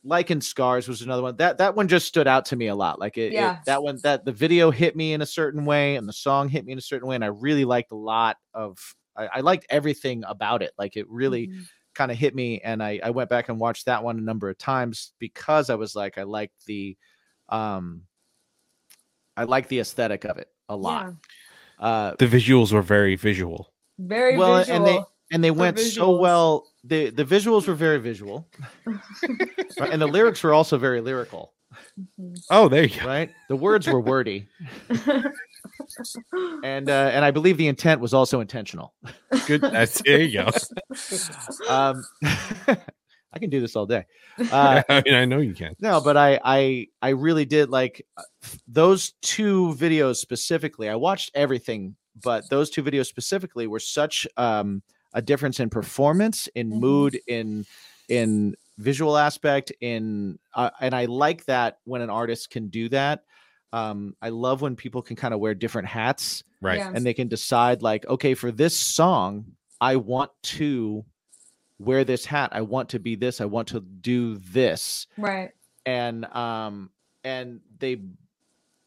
like 0.03 0.29
in 0.31 0.41
Scars 0.41 0.87
was 0.87 1.01
another 1.01 1.21
one. 1.21 1.37
That 1.37 1.57
that 1.59 1.75
one 1.75 1.87
just 1.87 2.07
stood 2.07 2.27
out 2.27 2.45
to 2.47 2.55
me 2.55 2.67
a 2.67 2.75
lot. 2.75 2.99
Like 2.99 3.17
it, 3.17 3.33
it- 3.33 3.65
that 3.65 3.81
one 3.81 3.99
that 4.03 4.25
the 4.25 4.31
video 4.33 4.69
hit 4.71 4.95
me 4.95 5.13
in 5.13 5.21
a 5.21 5.25
certain 5.25 5.65
way, 5.65 5.95
and 5.95 6.07
the 6.07 6.13
song 6.13 6.49
hit 6.49 6.65
me 6.65 6.73
in 6.73 6.77
a 6.77 6.81
certain 6.81 7.07
way, 7.07 7.15
and 7.15 7.23
I 7.23 7.27
really 7.27 7.65
liked 7.65 7.91
a 7.91 7.95
lot 7.97 8.37
of. 8.53 8.77
I, 9.15 9.27
I 9.35 9.39
liked 9.41 9.67
everything 9.69 10.23
about 10.27 10.61
it. 10.63 10.71
Like 10.77 10.97
it 10.97 11.07
really 11.09 11.47
Mhm. 11.47 11.65
kind 11.95 12.11
of 12.11 12.17
hit 12.17 12.33
me 12.33 12.59
and 12.61 12.81
I, 12.81 12.99
I 13.03 13.11
went 13.11 13.29
back 13.29 13.49
and 13.49 13.59
watched 13.59 13.85
that 13.85 14.03
one 14.03 14.17
a 14.17 14.21
number 14.21 14.49
of 14.49 14.57
times 14.57 15.13
because 15.19 15.69
I 15.69 15.75
was 15.75 15.95
like 15.95 16.17
I 16.17 16.23
liked 16.23 16.65
the 16.65 16.97
um 17.49 18.01
I 19.37 19.43
like 19.45 19.67
the 19.67 19.79
aesthetic 19.79 20.23
of 20.25 20.37
it 20.37 20.47
a 20.69 20.75
lot. 20.75 21.13
Yeah. 21.79 21.85
Uh 21.85 22.15
the 22.19 22.27
visuals 22.27 22.71
were 22.71 22.81
very 22.83 23.15
visual. 23.15 23.71
Very 23.99 24.37
Well, 24.37 24.57
visual. 24.59 24.77
and 24.77 24.85
they- 24.87 25.03
and 25.31 25.43
they 25.43 25.49
The 25.49 25.53
went 25.55 25.79
so 25.79 26.15
well 26.17 26.67
the 26.83 27.09
the 27.09 27.23
visuals 27.25 27.67
were 27.67 27.73
very 27.73 27.97
visual 27.99 28.47
right? 28.85 29.91
and 29.91 29.99
the 30.01 30.05
lyrics 30.07 30.43
were 30.43 30.53
also 30.53 30.77
very 30.77 31.01
lyrical 31.01 31.53
Mhm. 32.19 32.37
Oh, 32.51 32.67
there 32.69 32.83
you 32.83 32.99
go. 32.99 33.07
right 33.07 33.31
the 33.49 33.55
words 33.55 33.87
were 33.87 33.99
wordy 33.99 34.47
and 36.63 36.89
uh 36.89 37.09
and 37.13 37.25
I 37.25 37.31
believe 37.31 37.57
the 37.57 37.67
intent 37.67 37.99
was 38.01 38.13
also 38.13 38.41
intentional 38.41 38.93
Good. 39.47 39.61
That's 39.61 40.01
there 40.03 40.21
you 40.21 40.43
go. 40.43 40.49
um 41.69 42.03
I 43.33 43.39
can 43.39 43.49
do 43.49 43.59
this 43.59 43.75
all 43.75 43.85
day 43.85 44.05
uh 44.51 44.81
I 44.89 45.03
mean, 45.05 45.15
I 45.15 45.25
know 45.25 45.39
you 45.39 45.53
can. 45.53 45.75
No, 45.79 45.99
but 46.01 46.17
I 46.17 46.39
I 46.43 46.87
I 47.01 47.09
really 47.09 47.45
did 47.45 47.69
like 47.69 48.05
uh, 48.17 48.23
those 48.67 49.13
two 49.21 49.75
videos 49.77 50.17
specifically. 50.17 50.89
I 50.89 50.95
watched 50.95 51.31
everything 51.33 51.95
but 52.21 52.47
those 52.49 52.69
two 52.69 52.83
videos 52.83 53.07
specifically 53.07 53.65
were 53.65 53.79
such 53.79 54.27
um, 54.37 54.83
a 55.13 55.21
difference 55.21 55.59
in 55.59 55.69
performance, 55.69 56.47
in 56.53 56.69
Mhm. 56.69 56.79
mood, 56.79 57.19
in 57.27 57.65
in 58.07 58.55
visual 58.77 59.17
aspect, 59.17 59.71
in 59.81 60.37
uh, 60.53 60.69
and 60.79 60.93
I 60.93 61.05
like 61.05 61.45
that 61.45 61.79
when 61.85 62.01
an 62.01 62.09
artist 62.11 62.51
can 62.51 62.67
do 62.69 62.87
that. 62.89 63.23
Um, 63.71 64.15
I 64.21 64.29
love 64.29 64.61
when 64.61 64.75
people 64.75 65.01
can 65.01 65.15
kind 65.15 65.33
of 65.33 65.39
wear 65.39 65.55
different 65.55 65.87
hats 65.87 66.43
Right. 66.61 66.77
Yeah. 66.77 66.91
and 66.93 67.03
they 67.05 67.13
can 67.15 67.27
decide 67.27 67.81
like, 67.81 68.05
okay, 68.07 68.35
for 68.35 68.51
this 68.51 68.77
song, 68.77 69.45
I 69.81 69.95
want 69.95 70.31
to 70.43 71.03
wear 71.79 72.03
this 72.03 72.25
hat. 72.25 72.49
I 72.53 72.61
want 72.61 72.89
to 72.89 72.99
be 72.99 73.15
this. 73.15 73.41
I 73.41 73.45
want 73.45 73.67
to 73.69 73.79
do 73.81 74.35
this 74.37 75.07
Right. 75.17 75.51
and 75.85 76.25
um 76.33 76.89
and 77.23 77.61
they 77.79 78.01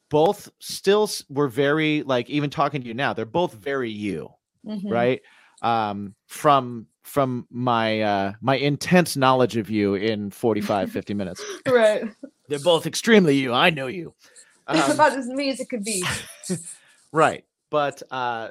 both 0.09 0.49
still 0.61 1.11
were 1.29 1.49
very 1.49 2.03
like 2.03 2.31
even 2.31 2.49
talking 2.51 2.81
to 2.81 2.87
you 2.87 2.95
now 2.95 3.13
they're 3.13 3.25
both 3.27 3.53
very 3.55 3.91
you 3.91 4.29
Mhm. 4.65 4.91
right 4.91 5.21
um 5.63 6.15
from 6.29 6.87
from 7.03 7.47
my 7.51 8.01
uh 8.03 8.33
my 8.41 8.57
intense 8.57 9.17
knowledge 9.17 9.57
of 9.57 9.69
you 9.71 9.95
in 9.95 10.31
45 10.31 10.91
50 10.93 11.15
minutes 11.15 11.43
Right. 11.67 12.05
they're 12.49 12.59
both 12.61 12.87
extremely 12.87 13.37
you 13.37 13.53
i 13.53 13.71
know 13.71 13.87
you 13.89 14.15
It's 14.69 14.89
Um, 14.89 14.93
about 14.93 15.17
as 15.17 15.27
me 15.29 15.51
as 15.51 15.61
it 15.61 15.69
could 15.69 15.85
be. 15.85 16.05
right 17.13 17.45
but 17.71 18.03
uh 18.11 18.51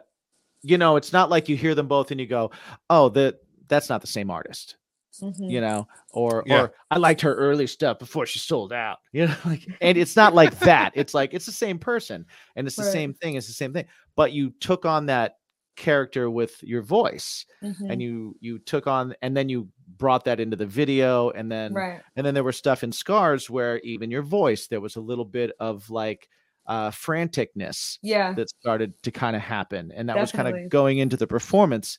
you 0.61 0.77
know 0.77 0.95
it's 0.97 1.13
not 1.13 1.29
like 1.29 1.47
you 1.49 1.55
hear 1.55 1.75
them 1.75 1.88
both 1.88 2.11
and 2.11 2.19
you 2.19 2.27
go 2.27 2.51
oh 2.89 3.09
that 3.09 3.36
that's 3.68 3.89
not 3.89 4.01
the 4.01 4.07
same 4.07 4.30
artist 4.30 4.78
Mhm. 5.22 5.49
you 5.49 5.61
know 5.61 5.88
or 6.11 6.43
Yeah. 6.45 6.63
or 6.63 6.74
i 6.91 6.97
liked 6.97 7.22
her 7.22 7.34
early 7.36 7.68
stuff 7.68 7.99
before 7.99 8.26
she 8.26 8.38
sold 8.39 8.74
out 8.74 8.97
you 9.13 9.28
know 9.28 9.36
like 9.45 9.66
and 9.80 9.97
it's 9.97 10.18
not 10.18 10.34
like 10.36 10.59
that 10.59 10.91
it's 10.95 11.13
like 11.13 11.34
it's 11.34 11.45
the 11.45 11.53
same 11.53 11.80
person 11.80 12.26
and 12.57 12.68
it's 12.68 12.76
the 12.76 12.84
Right. 12.84 12.91
same 12.91 13.13
thing 13.13 13.36
it's 13.36 13.47
the 13.47 13.53
same 13.53 13.72
thing 13.72 13.86
but 14.18 14.34
you 14.34 14.49
took 14.59 14.86
on 14.86 15.05
that 15.05 15.38
character 15.78 16.30
with 16.30 16.61
your 16.63 16.82
voice 16.82 17.45
Mhm. 17.63 17.91
and 17.91 18.01
you 18.01 18.36
you 18.41 18.59
took 18.59 18.88
on 18.88 19.16
and 19.22 19.36
then 19.38 19.47
you 19.47 19.70
brought 19.97 20.26
that 20.26 20.39
into 20.41 20.57
the 20.57 20.66
video 20.66 21.30
and 21.30 21.49
then 21.49 21.74
right. 21.74 22.01
and 22.18 22.26
then 22.26 22.34
there 22.34 22.43
were 22.43 22.51
stuff 22.51 22.84
in 22.84 22.91
scars 22.91 23.49
where 23.49 23.80
even 23.80 24.11
your 24.11 24.22
voice 24.22 24.68
there 24.68 24.82
was 24.82 24.97
a 24.97 25.01
little 25.01 25.26
bit 25.26 25.51
of 25.61 25.89
like 25.89 26.28
uh 26.68 26.91
franticness 26.91 27.99
Yeah. 28.01 28.34
that 28.34 28.49
started 28.49 29.01
to 29.03 29.11
kind 29.11 29.36
of 29.36 29.41
happen 29.41 29.91
and 29.95 30.09
that 30.09 30.18
was 30.18 30.32
kind 30.34 30.47
of 30.49 30.70
going 30.70 30.97
into 30.97 31.16
the 31.16 31.28
performance 31.28 31.97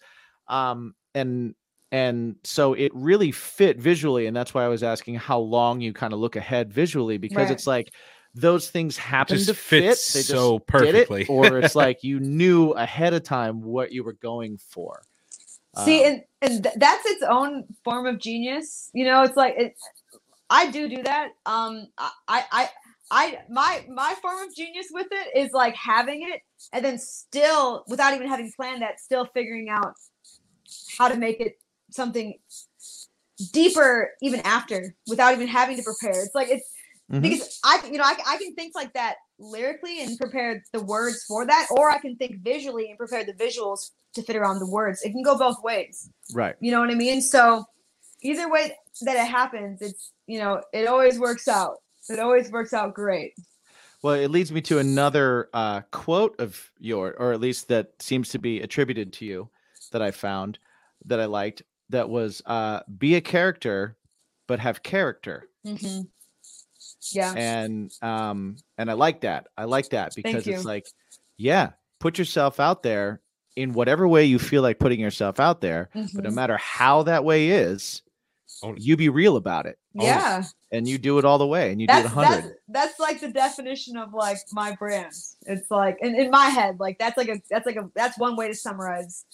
um 0.49 0.95
and 1.17 1.55
and 1.93 2.37
so 2.45 2.75
it 2.75 2.93
really 2.95 3.33
fit 3.33 3.79
visually 3.79 4.27
and 4.27 4.37
that's 4.37 4.55
why 4.55 4.65
i 4.65 4.69
was 4.69 4.83
asking 4.83 5.15
how 5.15 5.39
long 5.39 5.81
you 5.81 5.93
kind 5.93 6.13
of 6.13 6.19
look 6.19 6.37
ahead 6.37 6.73
visually 6.73 7.19
because 7.19 7.49
Right. 7.49 7.51
it's 7.51 7.67
like 7.67 7.93
those 8.35 8.69
things 8.71 8.97
happen 8.97 9.37
Just 9.37 9.49
to 9.49 9.55
fit 9.55 9.85
fits 9.85 10.13
they 10.13 10.21
just 10.21 10.31
so 10.31 10.59
perfectly. 10.61 11.23
it, 11.23 11.29
or 11.31 11.59
it's 11.59 11.75
like 11.75 12.03
you 12.03 12.21
knew 12.21 12.71
ahead 12.73 13.15
of 13.15 13.23
time 13.25 13.63
what 13.63 13.93
you 13.93 14.05
were 14.05 14.13
going 14.15 14.59
for 14.59 15.01
See, 15.79 16.03
Um, 16.03 16.07
and 16.07 16.23
and 16.43 16.63
th- 16.65 16.75
that's 16.79 17.07
its 17.07 17.23
own 17.23 17.65
form 17.85 18.07
of 18.07 18.19
genius. 18.19 18.91
You 18.95 19.05
know, 19.05 19.23
it's 19.23 19.37
like 19.37 19.55
it. 19.59 19.75
I 20.49 20.71
do 20.71 20.89
do 20.89 21.03
that. 21.03 21.29
Um, 21.45 21.87
I, 21.99 22.11
I, 22.29 22.45
I, 22.53 22.69
I, 23.11 23.39
my 23.51 23.85
my 23.89 24.15
form 24.23 24.41
of 24.49 24.55
genius 24.55 24.87
with 24.91 25.09
it 25.11 25.37
is 25.37 25.53
like 25.53 25.75
having 25.75 26.23
it, 26.31 26.41
and 26.73 26.85
then 26.85 26.99
still, 26.99 27.85
without 27.89 28.15
even 28.15 28.29
having 28.29 28.51
planned 28.57 28.83
that, 28.83 29.01
still 29.01 29.27
figuring 29.35 29.69
out 29.69 29.93
how 30.99 31.09
to 31.09 31.17
make 31.17 31.41
it 31.41 31.59
something 31.91 32.35
deeper 33.53 34.11
even 34.23 34.41
after, 34.41 34.95
without 35.09 35.35
even 35.35 35.47
having 35.47 35.77
to 35.77 35.83
prepare. 35.83 36.23
It's 36.25 36.35
like 36.35 36.49
it's 36.49 36.69
Mhm. 37.11 37.23
because 37.23 37.61
I, 37.63 37.79
can- 37.79 37.93
you 37.93 37.99
know, 37.99 38.05
I, 38.05 38.17
I 38.27 38.37
can 38.39 38.55
think 38.55 38.75
like 38.75 38.93
that 38.95 39.17
lyrically 39.39 40.03
and 40.03 40.19
prepare 40.19 40.65
the 40.73 40.83
words 40.83 41.25
for 41.29 41.47
that, 41.47 41.69
or 41.71 41.91
I 41.91 41.99
can 41.99 42.17
think 42.17 42.43
visually 42.43 42.89
and 42.89 42.99
prepare 42.99 43.25
the 43.25 43.35
visuals 43.35 43.91
to 44.15 44.23
fit 44.23 44.35
around 44.35 44.59
the 44.59 44.69
words. 44.69 45.03
It 45.03 45.13
can 45.13 45.23
go 45.23 45.39
both 45.39 45.63
ways. 45.63 46.11
right 46.35 46.57
You 46.61 46.73
know 46.73 46.81
what 46.81 46.91
I 46.91 46.95
mean? 46.95 47.21
So 47.21 47.65
either 48.23 48.51
way 48.51 48.73
that 49.03 49.15
it 49.17 49.31
happens, 49.31 49.83
it's 49.83 50.13
you 50.27 50.41
know, 50.41 50.63
it 50.73 50.89
always 50.89 51.19
works 51.21 51.47
out. 51.47 51.77
It 52.09 52.19
always 52.19 52.51
works 52.51 52.73
out 52.73 52.95
great. 52.95 53.35
Well, 54.03 54.15
it 54.15 54.29
leads 54.29 54.51
me 54.51 54.61
to 54.63 54.79
another 54.79 55.49
uh, 55.55 55.83
quote 55.93 56.41
of 56.41 56.71
your, 56.79 57.15
or 57.19 57.33
at 57.33 57.41
least 57.41 57.69
that 57.69 58.01
seems 58.01 58.31
to 58.31 58.39
be 58.39 58.61
attributed 58.61 59.13
to 59.15 59.25
you, 59.25 59.51
that 59.93 60.03
I 60.03 60.11
found 60.11 60.59
that 61.07 61.21
I 61.21 61.27
liked. 61.27 61.63
That 61.91 62.09
was 62.09 62.43
uh, 62.47 62.81
"Be 62.99 63.15
a 63.15 63.21
character, 63.21 63.97
but 64.49 64.59
have 64.61 64.83
character," 64.83 65.49
Mm-hmm. 65.67 66.03
Yeah. 67.13 67.35
and 67.37 67.93
um, 68.03 68.57
and 68.79 68.91
I 68.91 68.95
like 68.95 69.21
that. 69.23 69.47
I 69.57 69.65
like 69.65 69.91
that 69.91 70.15
because 70.17 70.47
it's 70.49 70.65
like, 70.65 70.87
yeah, 71.37 71.71
put 72.01 72.19
yourself 72.19 72.59
out 72.59 72.83
there 72.83 73.21
in 73.55 73.73
whatever 73.73 74.07
way 74.09 74.25
you 74.25 74.39
feel 74.39 74.63
like 74.63 74.79
putting 74.79 75.01
yourself 75.01 75.39
out 75.41 75.61
there, 75.61 75.89
but 75.95 76.25
no 76.25 76.31
Mhm. 76.31 76.35
matter 76.35 76.57
how 76.57 77.05
that 77.05 77.25
way 77.25 77.49
is. 77.51 78.03
You 78.77 78.97
be 78.97 79.09
real 79.09 79.37
about 79.37 79.67
it, 79.67 79.79
Yeah. 79.93 80.43
and 80.73 80.87
you 80.89 80.99
do 80.99 81.19
it 81.19 81.25
all 81.25 81.39
the 81.39 81.47
way, 81.47 81.71
and 81.73 81.81
you 81.81 81.87
do 81.87 81.93
it 81.93 82.03
That's, 82.03 82.13
a 82.13 82.17
that's 82.17 82.35
hundred. 82.35 82.57
that's 82.69 82.99
like 83.01 83.21
the 83.21 83.29
definition 83.29 83.97
of 83.97 84.13
like 84.15 84.39
my 84.53 84.75
brand. 84.77 85.13
It's 85.47 85.71
like 85.71 85.99
in, 86.01 86.15
in 86.17 86.31
my 86.31 86.47
head, 86.47 86.79
like 86.81 86.99
that's 86.99 87.17
like 87.17 87.29
a 87.29 87.41
that's 87.51 87.67
like 87.67 87.77
a 87.77 87.91
that's 87.95 88.19
one 88.19 88.37
way 88.37 88.49
to 88.49 88.55
summarize 88.55 89.25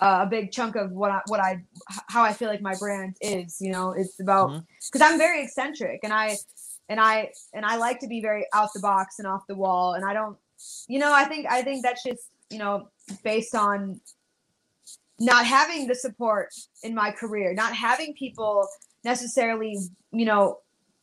uh, 0.00 0.20
a 0.22 0.26
big 0.26 0.52
chunk 0.52 0.76
of 0.76 0.92
what 0.92 1.10
I 1.10 1.20
what 1.26 1.40
I 1.40 1.62
how 2.08 2.22
I 2.22 2.32
feel 2.32 2.48
like 2.48 2.60
my 2.62 2.74
brand 2.76 3.16
is. 3.20 3.56
You 3.60 3.72
know, 3.72 3.92
it's 3.92 4.20
about 4.20 4.50
Mhm. 4.50 4.64
because 4.92 5.02
I'm 5.02 5.18
very 5.18 5.42
eccentric 5.44 6.00
and 6.04 6.12
I 6.12 6.36
and 6.88 6.98
I 7.00 7.32
and 7.54 7.64
I 7.66 7.76
like 7.76 8.00
to 8.00 8.06
be 8.08 8.20
very 8.20 8.46
out 8.54 8.70
the 8.74 8.80
box 8.80 9.18
and 9.18 9.26
off 9.28 9.46
the 9.48 9.54
wall 9.54 9.94
and 9.94 10.04
I 10.04 10.12
don't 10.14 10.36
you 10.88 10.98
know 10.98 11.12
I 11.12 11.24
think 11.24 11.46
I 11.50 11.62
think 11.62 11.82
that's 11.84 12.02
just 12.02 12.22
you 12.50 12.58
know 12.58 12.88
based 13.22 13.54
on 13.54 14.00
not 15.20 15.44
having 15.46 15.86
the 15.86 15.94
support 15.94 16.48
in 16.82 16.94
my 16.94 17.10
career 17.10 17.52
not 17.54 17.74
having 17.74 18.14
people 18.14 18.66
necessarily 19.04 19.76
you 20.12 20.24
know 20.24 20.58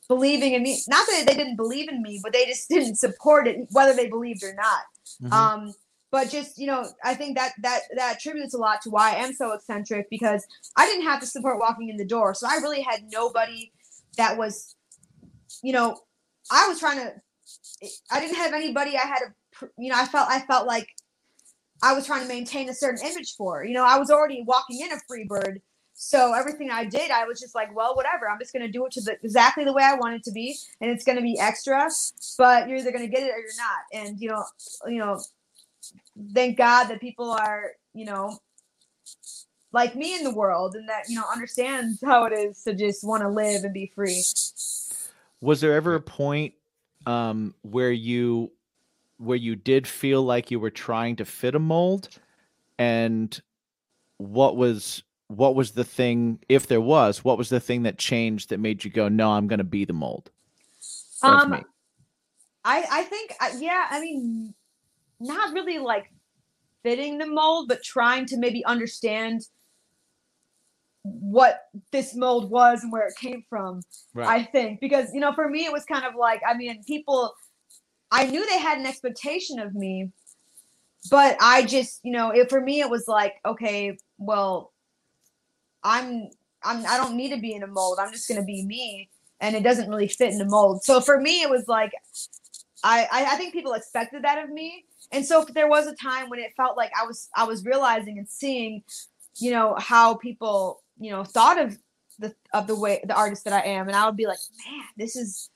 believing 0.08 0.54
in 0.54 0.62
me. 0.62 0.80
Not 0.88 1.08
that 1.08 1.24
they 1.26 1.34
didn't 1.34 1.56
believe 1.56 1.90
in 1.90 2.02
me 2.02 2.20
but 2.24 2.32
they 2.34 2.46
just 2.46 2.70
didn't 2.76 2.96
support 2.98 3.48
it 3.48 3.68
whether 3.72 3.94
they 3.94 4.08
believed 4.08 4.44
or 4.44 4.54
not. 4.54 4.84
Mhm. 5.22 5.32
um 5.34 5.74
but 6.12 6.30
just 6.30 6.58
you 6.58 6.68
know 6.68 6.88
i 7.04 7.14
think 7.14 7.36
that 7.38 7.52
that 7.62 7.82
that 7.96 8.16
attributes 8.16 8.54
a 8.54 8.58
lot 8.58 8.82
to 8.82 8.90
why 8.90 9.12
i 9.14 9.16
am 9.16 9.34
so 9.34 9.52
eccentric 9.54 10.08
because 10.10 10.46
i 10.78 10.86
didn't 10.86 11.04
have 11.06 11.20
the 11.20 11.28
support 11.28 11.60
walking 11.60 11.90
in 11.90 11.98
the 11.98 12.06
door. 12.06 12.34
So 12.34 12.48
i 12.50 12.56
really 12.58 12.82
had 12.82 13.02
nobody 13.12 13.72
that 14.18 14.38
was 14.38 14.76
you 15.64 15.74
know 15.74 15.98
i 16.52 16.68
was 16.68 16.80
trying 16.80 17.00
to 17.00 17.14
i 18.12 18.20
didn't 18.20 18.36
have 18.38 18.54
anybody. 18.54 18.96
I 18.98 19.06
had 19.14 19.22
pr- 19.52 19.74
you 19.78 19.90
know 19.92 19.98
i 20.00 20.06
felt 20.06 20.30
i 20.30 20.40
felt 20.42 20.66
like 20.68 20.88
i 21.86 21.94
was 21.94 22.06
trying 22.06 22.22
to 22.22 22.28
maintain 22.28 22.70
a 22.70 22.74
certain 22.74 23.06
image 23.06 23.36
for 23.36 23.64
you 23.64 23.74
know 23.74 23.86
i 23.86 23.98
was 23.98 24.10
already 24.10 24.44
walking 24.46 24.82
in 24.82 24.92
a 24.92 25.00
free 25.08 25.24
bird 25.24 25.62
so 25.94 26.34
everything 26.34 26.70
i 26.70 26.84
did 26.84 27.10
i 27.12 27.24
was 27.26 27.40
just 27.40 27.56
like 27.56 27.74
well 27.76 27.96
whatever 27.96 28.30
i'm 28.30 28.40
just 28.40 28.52
going 28.52 28.66
to 28.66 28.72
do 28.72 28.86
it 28.86 28.92
to 28.92 29.02
the, 29.02 29.18
exactly 29.24 29.64
the 29.64 29.72
way 29.72 29.84
i 29.84 29.96
want 29.96 30.14
it 30.14 30.24
to 30.24 30.32
be 30.32 30.56
and 30.82 30.92
it's 30.92 31.06
going 31.06 31.16
to 31.16 31.22
be 31.22 31.40
extra 31.40 31.90
but 32.38 32.68
you're 32.68 32.78
either 32.78 32.92
going 32.92 33.06
to 33.06 33.12
get 33.12 33.24
it 33.24 33.32
or 33.32 33.40
you're 33.40 33.50
not 33.58 34.08
and 34.08 34.20
you 34.20 34.30
know 34.30 34.44
you 34.88 34.98
know 34.98 35.22
thank 36.34 36.58
god 36.58 36.86
that 36.86 37.00
people 37.00 37.32
are 37.32 37.72
you 37.94 38.06
know 38.06 38.38
like 39.76 39.94
me 39.94 40.16
in 40.16 40.24
the 40.24 40.34
world 40.34 40.74
and 40.76 40.88
that 40.90 41.04
you 41.08 41.16
know 41.16 41.26
understands 41.32 42.02
how 42.04 42.24
it 42.24 42.34
is 42.34 42.64
to 42.64 42.74
just 42.74 43.04
want 43.04 43.22
to 43.22 43.30
live 43.30 43.64
and 43.64 43.74
be 43.74 43.92
free. 43.94 44.24
Was 45.42 45.62
there 45.62 45.74
ever 45.74 45.94
a 45.94 46.02
point 46.02 46.54
um 47.06 47.54
where 47.62 47.92
you 47.92 48.52
where 49.18 49.38
you 49.38 49.56
did 49.56 49.88
feel 49.88 50.22
like 50.22 50.52
you 50.52 50.60
were 50.60 50.70
trying 50.70 51.16
to 51.16 51.26
fit 51.26 51.56
a 51.56 51.60
mold 51.60 52.10
and 52.78 53.42
what 54.18 54.56
was 54.58 55.04
what 55.28 55.56
was 55.56 55.72
the 55.72 55.84
thing 55.84 56.40
if 56.50 56.68
there 56.68 56.82
was 56.82 57.24
what 57.24 57.38
was 57.38 57.50
the 57.50 57.60
thing 57.60 57.84
that 57.84 57.98
changed 57.98 58.50
that 58.50 58.60
made 58.60 58.84
you 58.84 58.92
go 58.92 59.08
no 59.08 59.32
i'm 59.32 59.48
going 59.48 59.60
to 59.60 59.64
be 59.64 59.86
the 59.86 59.94
mold. 59.94 60.32
Um 61.24 61.52
me. 61.52 61.64
I 62.64 62.86
i 62.92 63.04
think 63.04 63.34
uh, 63.40 63.52
yeah 63.58 63.88
i 63.90 64.00
mean 64.00 64.54
not 65.20 65.54
really 65.54 65.80
like 65.80 66.12
fitting 66.84 67.18
the 67.18 67.26
mold 67.26 67.68
but 67.68 67.84
trying 67.84 68.26
to 68.28 68.38
maybe 68.38 68.64
understand 68.66 69.42
what 71.04 71.62
this 71.92 72.16
mold 72.16 72.50
was 72.50 72.84
and 72.84 72.92
where 72.92 73.08
it 73.08 73.16
came 73.20 73.44
from 73.50 73.82
I 74.18 74.44
think 74.44 74.80
because 74.80 75.14
you 75.14 75.20
know 75.20 75.34
for 75.34 75.48
me 75.50 75.66
it 75.66 75.72
was 75.72 75.86
kind 75.86 76.06
of 76.06 76.16
like 76.16 76.42
I 76.48 76.56
mean 76.56 76.84
people 76.86 77.34
I 78.12 78.26
knew 78.26 78.46
they 78.46 78.60
had 78.60 78.78
an 78.78 78.86
expectation 78.86 79.60
of 79.60 79.74
me 79.74 80.12
but 81.10 81.38
I 81.40 81.64
just 81.64 82.00
you 82.04 82.12
know 82.12 82.32
it 82.32 82.50
for 82.50 82.62
me 82.62 82.82
it 82.82 82.90
was 82.90 83.08
like 83.08 83.36
okay 83.46 83.98
well 84.18 84.72
I'm 85.84 86.30
I'm 86.64 86.86
I 86.86 86.98
don't 86.98 87.16
need 87.16 87.30
to 87.30 87.40
be 87.40 87.54
in 87.54 87.64
a 87.64 87.68
mold. 87.68 88.00
I'm 88.02 88.12
just 88.12 88.28
going 88.28 88.42
to 88.42 88.46
be 88.46 88.66
me 88.66 89.10
and 89.40 89.56
it 89.56 89.64
doesn't 89.64 89.90
really 89.90 90.08
fit 90.08 90.34
in 90.34 90.42
a 90.42 90.46
mold. 90.46 90.84
So 90.84 91.00
for 91.00 91.22
me 91.22 91.44
it 91.44 91.50
was 91.50 91.68
like 91.68 91.92
I, 92.84 93.08
I 93.12 93.26
I 93.34 93.36
think 93.36 93.54
people 93.54 93.74
expected 93.74 94.24
that 94.24 94.44
of 94.44 94.50
me. 94.50 94.86
And 95.12 95.24
so 95.24 95.46
there 95.54 95.70
was 95.70 95.86
a 95.86 95.96
time 95.96 96.30
when 96.30 96.40
it 96.40 96.54
felt 96.58 96.76
like 96.76 96.92
I 97.00 97.06
was 97.06 97.30
I 97.36 97.44
was 97.44 97.64
realizing 97.64 98.18
and 98.18 98.28
seeing 98.28 98.84
you 99.38 99.52
know 99.52 99.76
how 99.78 100.16
people 100.16 100.82
you 100.98 101.12
know 101.12 101.24
thought 101.24 101.60
of 101.60 101.78
the 102.18 102.34
of 102.54 102.68
the 102.68 102.76
way 102.76 103.02
the 103.06 103.16
artist 103.16 103.44
that 103.44 103.54
I 103.54 103.62
am, 103.62 103.88
and 103.88 103.96
I 103.96 104.06
would 104.06 104.16
be 104.16 104.26
like, 104.26 104.40
man, 104.66 104.84
this 104.98 105.16
is 105.16 105.50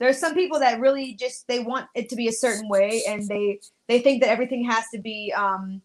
there's 0.00 0.18
some 0.18 0.34
people 0.34 0.58
that 0.58 0.80
really 0.80 1.14
just 1.14 1.46
they 1.48 1.60
want 1.60 1.86
it 1.94 2.08
to 2.08 2.16
be 2.16 2.28
a 2.28 2.32
certain 2.32 2.68
way 2.68 3.02
and 3.08 3.26
they 3.28 3.60
they 3.88 4.00
think 4.00 4.22
that 4.22 4.30
everything 4.30 4.64
has 4.64 4.84
to 4.92 5.00
be 5.00 5.32
um 5.36 5.80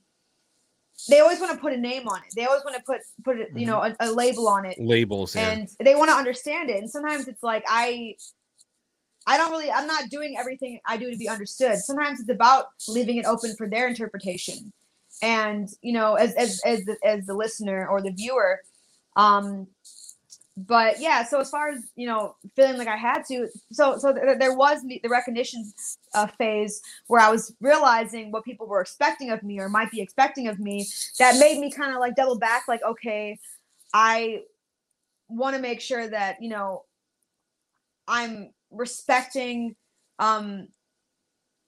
they 1.08 1.20
always 1.20 1.40
want 1.40 1.54
to 1.54 1.58
put 1.58 1.72
a 1.72 1.78
name 1.78 2.08
on 2.08 2.20
it. 2.20 2.34
They 2.36 2.46
always 2.46 2.64
want 2.66 2.76
to 2.76 2.84
put 2.84 3.00
put 3.24 3.40
it 3.40 3.50
you 3.56 3.66
know 3.66 3.82
a, 3.82 3.96
a 4.00 4.12
label 4.12 4.48
on 4.48 4.66
it. 4.66 4.78
Labels. 4.80 5.36
Yeah. 5.36 5.52
and 5.52 5.70
they 5.80 5.96
want 5.96 6.10
to 6.10 6.16
understand 6.16 6.70
it. 6.70 6.78
And 6.78 6.90
sometimes 6.90 7.28
it's 7.28 7.44
like 7.44 7.64
i 7.68 8.16
i 9.28 9.38
don't 9.38 9.52
really 9.52 9.70
i'm 9.72 9.86
not 9.86 10.10
doing 10.10 10.36
everything 10.38 10.80
i 10.86 10.98
do 10.98 11.10
to 11.10 11.18
be 11.18 11.30
understood. 11.30 11.78
Sometimes 11.78 12.20
it's 12.20 12.30
about 12.30 12.66
leaving 12.88 13.18
it 13.18 13.26
open 13.26 13.56
for 13.56 13.68
their 13.68 13.88
interpretation. 13.88 14.74
And 15.22 15.70
you 15.82 15.94
know 15.94 16.16
as 16.16 16.34
as 16.36 16.62
as 16.66 16.84
the, 16.86 16.98
as 17.06 17.26
the 17.26 17.34
listener 17.34 17.88
or 17.88 18.02
the 18.02 18.12
viewer 18.12 18.60
um 19.16 19.68
but 20.68 21.00
yeah 21.00 21.24
so 21.24 21.40
as 21.40 21.50
far 21.50 21.70
as 21.70 21.90
you 21.96 22.06
know 22.06 22.36
feeling 22.56 22.78
like 22.78 22.88
i 22.88 22.98
had 22.98 23.24
to 23.24 23.48
so 23.72 23.98
so 23.98 24.12
th- 24.12 24.38
there 24.40 24.56
was 24.56 24.82
the 24.84 25.00
the 25.04 25.10
recognition 25.10 25.64
uh, 26.14 26.28
phase 26.28 26.82
where 27.08 27.22
i 27.22 27.30
was 27.30 27.54
realizing 27.62 28.32
what 28.32 28.44
people 28.44 28.68
were 28.68 28.82
expecting 28.82 29.30
of 29.30 29.42
me 29.42 29.60
or 29.60 29.70
might 29.70 29.90
be 29.92 30.02
expecting 30.02 30.48
of 30.48 30.60
me 30.60 30.86
that 31.18 31.40
made 31.40 31.60
me 31.60 31.72
kind 31.72 31.94
of 31.94 32.00
like 32.00 32.16
double 32.16 32.38
back 32.38 32.68
like 32.68 32.82
okay 32.84 33.38
i 33.94 34.42
want 35.30 35.56
to 35.56 35.62
make 35.62 35.80
sure 35.80 36.08
that 36.08 36.42
you 36.42 36.50
know 36.50 36.84
i'm 38.08 38.52
respecting 38.72 39.76
um 40.18 40.68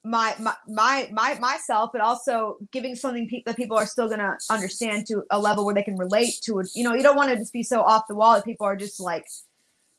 my 0.03 0.35
my 0.39 0.53
my, 0.67 1.09
my 1.11 1.37
myself 1.39 1.91
but 1.91 2.01
also 2.01 2.57
giving 2.71 2.95
something 2.95 3.27
pe- 3.27 3.43
that 3.45 3.55
people 3.55 3.77
are 3.77 3.85
still 3.85 4.07
going 4.07 4.19
to 4.19 4.35
understand 4.49 5.05
to 5.07 5.23
a 5.29 5.39
level 5.39 5.63
where 5.63 5.75
they 5.75 5.83
can 5.83 5.95
relate 5.95 6.33
to 6.43 6.59
it. 6.59 6.69
You 6.73 6.83
know 6.83 6.93
you 6.93 7.03
don't 7.03 7.15
want 7.15 7.29
to 7.29 7.37
just 7.37 7.53
be 7.53 7.63
so 7.63 7.81
off 7.81 8.07
the 8.07 8.15
wall 8.15 8.35
that 8.35 8.45
people 8.45 8.65
are 8.65 8.75
just 8.75 8.99
like 8.99 9.25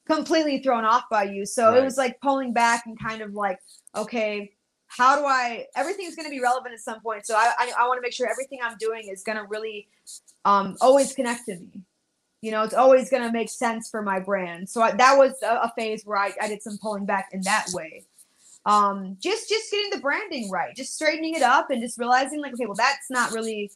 completely 0.06 0.58
thrown 0.58 0.84
off 0.84 1.04
by 1.08 1.24
you. 1.24 1.46
So 1.46 1.74
it 1.74 1.84
was 1.84 1.96
like 1.96 2.20
pulling 2.20 2.52
back 2.52 2.84
and 2.86 2.98
kind 2.98 3.22
of 3.22 3.34
like 3.34 3.58
okay 3.94 4.52
how 4.88 5.16
do 5.16 5.24
i 5.24 5.64
everything's 5.74 6.14
going 6.14 6.26
to 6.26 6.30
be 6.30 6.40
relevant 6.40 6.74
at 6.74 6.80
some 6.80 7.00
point. 7.00 7.24
So 7.24 7.34
i 7.36 7.52
i, 7.58 7.72
I 7.78 7.86
want 7.86 7.98
to 7.98 8.02
make 8.02 8.12
sure 8.12 8.28
everything 8.28 8.58
i'm 8.62 8.76
doing 8.78 9.08
is 9.08 9.22
going 9.22 9.38
to 9.38 9.44
really 9.44 9.88
um 10.44 10.76
always 10.80 11.14
connect 11.14 11.46
to 11.46 11.56
me. 11.56 11.82
You 12.40 12.50
know 12.50 12.64
it's 12.64 12.74
always 12.74 13.08
going 13.08 13.22
to 13.22 13.30
make 13.30 13.50
sense 13.50 13.88
for 13.88 14.02
my 14.02 14.18
brand. 14.18 14.68
So 14.68 14.82
I, 14.82 14.90
that 14.92 15.16
was 15.16 15.40
a, 15.44 15.60
a 15.62 15.72
phase 15.78 16.02
where 16.04 16.18
I, 16.18 16.32
I 16.40 16.48
did 16.48 16.60
some 16.60 16.76
pulling 16.82 17.06
back 17.06 17.28
in 17.32 17.40
that 17.42 17.66
way 17.72 18.04
um 18.64 19.16
just 19.20 19.48
just 19.48 19.70
getting 19.70 19.90
the 19.90 19.98
branding 19.98 20.48
right 20.50 20.74
just 20.76 20.94
straightening 20.94 21.34
it 21.34 21.42
up 21.42 21.70
and 21.70 21.80
just 21.82 21.98
realizing 21.98 22.40
like 22.40 22.52
okay 22.54 22.66
well 22.66 22.76
that's 22.76 23.10
not 23.10 23.32
really 23.32 23.70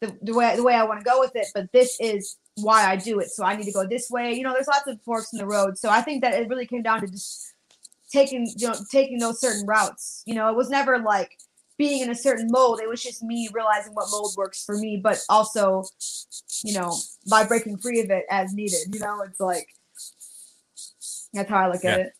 the, 0.00 0.16
the 0.22 0.34
way 0.34 0.56
the 0.56 0.62
way 0.62 0.74
i 0.74 0.82
want 0.82 0.98
to 0.98 1.04
go 1.04 1.20
with 1.20 1.34
it 1.36 1.46
but 1.54 1.70
this 1.72 1.96
is 2.00 2.36
why 2.56 2.84
i 2.90 2.96
do 2.96 3.20
it 3.20 3.28
so 3.28 3.44
i 3.44 3.54
need 3.54 3.64
to 3.64 3.72
go 3.72 3.86
this 3.86 4.10
way. 4.10 4.34
You 4.34 4.42
know 4.42 4.52
there's 4.52 4.66
lots 4.66 4.88
of 4.88 5.00
forks 5.02 5.32
in 5.32 5.38
the 5.38 5.46
road 5.46 5.78
so 5.78 5.88
i 5.88 6.00
think 6.00 6.22
that 6.22 6.34
it 6.34 6.48
really 6.48 6.66
came 6.66 6.82
down 6.82 7.00
to 7.00 7.06
just 7.06 7.54
taking 8.10 8.50
you 8.56 8.68
know 8.68 8.74
taking 8.90 9.18
those 9.18 9.40
certain 9.40 9.66
routes. 9.66 10.22
You 10.26 10.34
know 10.34 10.48
it 10.48 10.56
was 10.56 10.70
never 10.70 10.98
like 10.98 11.36
being 11.76 12.02
in 12.02 12.10
a 12.10 12.14
certain 12.14 12.48
mold 12.50 12.80
it 12.80 12.88
was 12.88 13.02
just 13.02 13.22
me 13.22 13.48
realizing 13.52 13.92
what 13.94 14.08
mold 14.10 14.34
works 14.36 14.64
for 14.64 14.76
me 14.76 14.96
but 15.00 15.18
also 15.28 15.84
you 16.64 16.74
know 16.74 16.92
by 17.30 17.44
breaking 17.44 17.76
free 17.78 18.00
of 18.00 18.10
it 18.10 18.24
as 18.30 18.52
needed 18.52 18.92
you 18.92 18.98
know 18.98 19.22
it's 19.22 19.38
like 19.38 19.68
that's 21.32 21.48
how 21.48 21.58
i 21.58 21.70
look 21.70 21.84
at 21.84 22.00
it. 22.00 22.12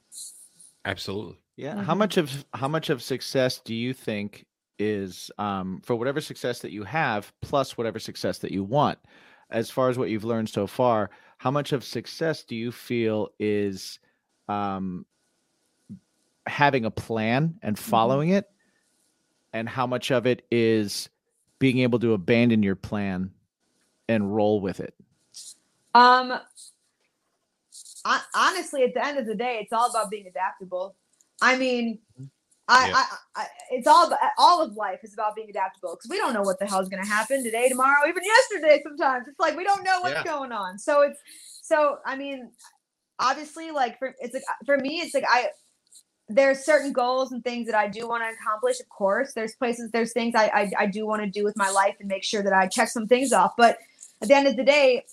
Absolutely. 0.85 1.37
Yeah. 1.59 1.83
How 1.83 1.93
Mhm. 1.95 1.99
much 1.99 2.17
of 2.19 2.47
how 2.55 2.69
much 2.69 2.89
of 2.89 3.03
success 3.03 3.59
do 3.59 3.75
you 3.75 3.93
think 3.93 4.47
is 4.79 5.29
um, 5.39 5.81
for 5.83 5.97
whatever 5.97 6.21
success 6.21 6.61
that 6.61 6.71
you 6.71 6.85
have, 6.85 7.33
plus 7.41 7.77
whatever 7.77 7.99
success 7.99 8.39
that 8.39 8.53
you 8.53 8.63
want? 8.63 8.97
As 9.51 9.69
far 9.69 9.89
as 9.89 9.99
what 9.99 10.09
you've 10.09 10.23
learned 10.25 10.49
so 10.49 10.69
far, 10.69 11.11
how 11.39 11.51
much 11.51 11.73
of 11.73 11.83
success 11.83 12.45
do 12.45 12.55
you 12.55 12.71
feel 12.71 13.31
is 13.41 13.99
um, 14.49 15.05
having 16.47 16.85
a 16.85 16.93
plan 16.93 17.59
and 17.61 17.77
following 17.77 18.29
it, 18.29 18.49
and 19.53 19.69
how 19.69 19.87
much 19.87 20.13
of 20.13 20.29
it 20.29 20.47
is 20.53 21.09
being 21.59 21.81
able 21.81 21.99
to 21.99 22.13
abandon 22.13 22.63
your 22.63 22.77
plan 22.77 23.33
and 24.09 24.33
roll 24.33 24.61
with 24.61 24.79
it? 24.79 24.95
Um, 25.93 26.39
I, 28.05 28.23
honestly, 28.37 28.85
at 28.85 28.95
the 28.95 29.05
end 29.05 29.19
of 29.19 29.27
the 29.27 29.35
day, 29.35 29.59
it's 29.61 29.73
all 29.73 29.91
about 29.91 30.09
being 30.09 30.29
adaptable. 30.29 30.95
I 31.41 31.57
mean, 31.57 32.01
I, 32.69 32.89
Yeah. 32.89 32.95
I, 32.97 33.17
I, 33.43 33.47
it's 33.71 33.87
all 33.87 34.07
about 34.07 34.19
all 34.37 34.63
of 34.63 34.75
life 34.77 35.01
is 35.03 35.15
about 35.15 35.35
being 35.35 35.49
adaptable 35.49 35.97
because 35.97 36.11
we 36.11 36.19
don't 36.19 36.35
know 36.35 36.43
what 36.43 36.59
the 36.59 36.67
hell 36.67 36.81
is 36.81 36.89
going 36.89 37.03
to 37.03 37.09
happen 37.09 37.43
today, 37.43 37.69
tomorrow, 37.69 38.07
even 38.09 38.23
yesterday. 38.25 38.81
Sometimes 38.83 39.27
it's 39.29 39.39
like 39.41 39.57
we 39.57 39.65
don't 39.65 39.85
know 39.85 40.01
what's 40.01 40.17
Yeah. 40.17 40.25
going 40.25 40.53
on. 40.53 40.79
So 40.79 41.03
it's 41.03 41.19
so 41.63 41.99
I 42.05 42.17
mean, 42.17 42.51
obviously, 43.19 43.71
like 43.71 43.99
for 43.99 44.15
it's 44.21 44.35
like 44.35 44.45
for 44.67 44.77
me, 44.77 45.01
it's 45.01 45.15
like 45.15 45.25
I 45.29 45.49
there's 46.29 46.59
certain 46.61 46.93
goals 46.93 47.33
and 47.33 47.43
things 47.43 47.67
that 47.67 47.75
I 47.75 47.89
do 47.89 48.07
want 48.07 48.23
to 48.23 48.29
accomplish. 48.29 48.81
Of 48.81 48.89
course, 48.91 49.33
there's 49.33 49.55
places, 49.55 49.91
there's 49.93 50.13
things 50.13 50.35
I 50.35 50.47
I, 50.49 50.73
I 50.81 50.87
do 50.87 51.07
want 51.07 51.23
to 51.23 51.31
do 51.31 51.45
with 51.45 51.57
my 51.57 51.71
life 51.71 51.97
and 52.01 52.09
make 52.09 52.25
sure 52.25 52.43
that 52.43 52.53
I 52.53 52.67
check 52.67 52.89
some 52.89 53.07
things 53.07 53.33
off. 53.33 53.53
But 53.57 53.79
at 54.21 54.29
the 54.29 54.35
end 54.35 54.47
of 54.47 54.57
the 54.57 54.65
day, 54.65 55.07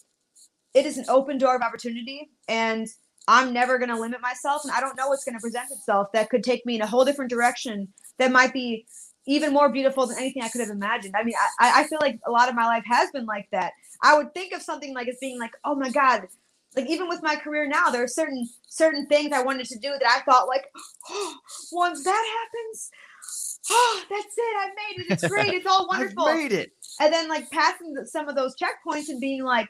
it 0.74 0.86
is 0.86 0.98
an 0.98 1.06
open 1.08 1.38
door 1.38 1.56
of 1.56 1.62
opportunity, 1.62 2.32
and 2.50 2.88
I'm 3.28 3.54
never 3.54 3.78
going 3.78 3.90
to 3.90 4.00
limit 4.00 4.22
myself. 4.22 4.64
And 4.64 4.72
I 4.72 4.80
don't 4.80 4.96
know 4.96 5.08
what's 5.08 5.24
going 5.24 5.36
to 5.36 5.42
present 5.42 5.72
itself 5.72 6.12
that 6.14 6.30
could 6.30 6.44
take 6.44 6.66
me 6.66 6.76
in 6.76 6.82
a 6.82 6.88
whole 6.88 7.06
different 7.06 7.32
direction 7.32 7.88
that 8.20 8.32
might 8.32 8.54
be 8.54 8.86
even 9.28 9.52
more 9.54 9.70
beautiful 9.70 10.06
than 10.06 10.18
anything 10.18 10.44
I 10.44 10.50
could 10.50 10.62
have 10.62 10.70
imagined. 10.70 11.16
I 11.18 11.24
mean, 11.24 11.34
I, 11.60 11.82
I 11.82 11.88
feel 11.88 11.98
like 12.02 12.20
a 12.28 12.32
lot 12.32 12.50
of 12.50 12.56
my 12.56 12.66
life 12.66 12.84
has 12.86 13.10
been 13.12 13.26
like 13.26 13.48
that. 13.52 13.74
I 14.04 14.18
would 14.18 14.34
think 14.34 14.54
of 14.54 14.62
something 14.62 14.94
like 14.94 15.08
as 15.08 15.18
being 15.20 15.40
like, 15.40 15.54
oh 15.64 15.76
my 15.76 15.90
God, 15.90 16.28
like 16.76 16.88
even 16.90 17.08
with 17.08 17.24
my 17.24 17.36
career 17.36 17.68
now, 17.68 17.90
there 17.90 18.04
are 18.04 18.08
certain 18.08 18.48
certain 18.68 19.08
things 19.08 19.32
I 19.32 19.42
wanted 19.42 19.66
to 19.68 19.80
do 19.80 19.90
that 20.00 20.08
I 20.08 20.22
thought 20.30 20.48
like, 20.48 20.66
oh, 21.10 21.36
once 21.72 22.04
that 22.04 22.38
happens, 22.38 22.92
oh, 23.72 24.04
that's 24.10 24.38
it, 24.38 24.56
I 24.58 24.68
made 24.68 25.06
it. 25.06 25.12
It's 25.12 25.28
great. 25.28 25.54
It's 25.54 25.66
all 25.66 25.88
wonderful. 25.92 26.26
I've 26.26 26.38
made 26.38 26.52
it. 26.52 26.72
and 27.00 27.12
then 27.12 27.28
like 27.28 27.50
passing 27.50 27.96
some 28.06 28.30
of 28.30 28.36
those 28.36 28.56
checkpoints 28.56 29.10
and 29.10 29.20
being 29.20 29.44
like, 29.44 29.70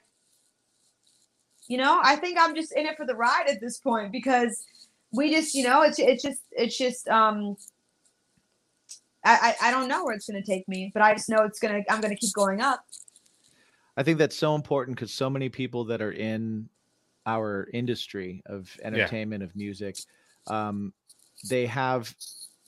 you 1.67 1.77
know, 1.77 1.99
I 2.03 2.15
think 2.15 2.37
I'm 2.39 2.55
just 2.55 2.71
in 2.73 2.85
it 2.85 2.97
for 2.97 3.05
the 3.05 3.15
ride 3.15 3.47
at 3.47 3.59
this 3.61 3.79
point 3.79 4.11
because 4.11 4.63
we 5.11 5.31
just, 5.31 5.55
you 5.55 5.63
know, 5.63 5.81
it's 5.81 5.99
it's 5.99 6.23
just 6.23 6.41
it's 6.51 6.77
just 6.77 7.07
um. 7.07 7.55
I, 9.27 9.55
I, 9.59 9.69
I 9.69 9.71
don't 9.71 9.87
know 9.87 10.05
where 10.05 10.13
it's 10.13 10.29
going 10.29 10.39
to 10.39 10.45
take 10.45 10.67
me, 10.67 10.91
but 10.93 11.01
I 11.01 11.15
just 11.15 11.29
know 11.29 11.41
it's 11.45 11.59
going 11.59 11.83
to, 11.83 11.91
I'm 11.91 11.99
going 11.99 12.15
to 12.15 12.19
keep 12.19 12.31
going 12.35 12.61
up. 12.61 12.85
I 13.97 14.03
think 14.03 14.19
that's 14.19 14.35
so 14.35 14.53
important 14.53 14.95
because 14.95 15.11
so 15.11 15.31
many 15.31 15.49
people 15.49 15.83
that 15.85 15.99
are 15.99 16.11
in 16.11 16.69
our 17.25 17.67
industry 17.73 18.43
of 18.45 18.69
entertainment 18.83 19.41
of 19.41 19.55
music, 19.55 19.97
um, 20.45 20.93
they 21.49 21.65
have 21.65 22.13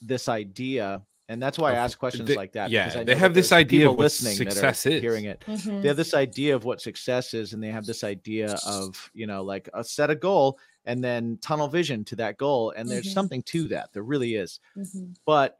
this 0.02 0.28
idea, 0.28 1.00
and 1.28 1.42
that's 1.42 1.58
why 1.58 1.72
I 1.72 1.74
ask 1.76 1.98
questions 1.98 2.28
they- 2.28 2.36
like 2.36 2.52
that. 2.52 2.70
yeah, 2.70 2.86
because 2.86 3.00
I 3.00 3.04
they 3.04 3.14
have 3.16 3.34
this 3.34 3.52
idea 3.52 3.88
of 3.88 3.96
what 3.96 4.04
listening 4.04 4.36
success 4.36 4.86
is. 4.86 5.00
hearing 5.02 5.24
it. 5.26 5.44
Mm-hmm. 5.46 5.82
They 5.82 5.88
have 5.88 5.96
this 5.96 6.14
idea 6.14 6.54
of 6.56 6.64
what 6.64 6.80
success 6.80 7.34
is, 7.34 7.52
and 7.52 7.62
they 7.62 7.68
have 7.68 7.86
this 7.86 8.02
idea 8.04 8.56
of 8.66 9.10
you 9.14 9.26
know 9.26 9.42
like 9.42 9.68
a 9.74 9.84
set 9.84 10.10
a 10.10 10.14
goal 10.14 10.58
and 10.84 11.04
then 11.04 11.38
tunnel 11.42 11.68
vision 11.68 12.04
to 12.04 12.16
that 12.16 12.38
goal, 12.38 12.72
and 12.76 12.88
there's 12.88 13.06
Mhm. 13.08 13.12
something 13.14 13.42
to 13.44 13.68
that. 13.68 13.92
There 13.92 14.02
really 14.02 14.34
is 14.36 14.60
Mm-hmm. 14.76 15.12
but 15.26 15.58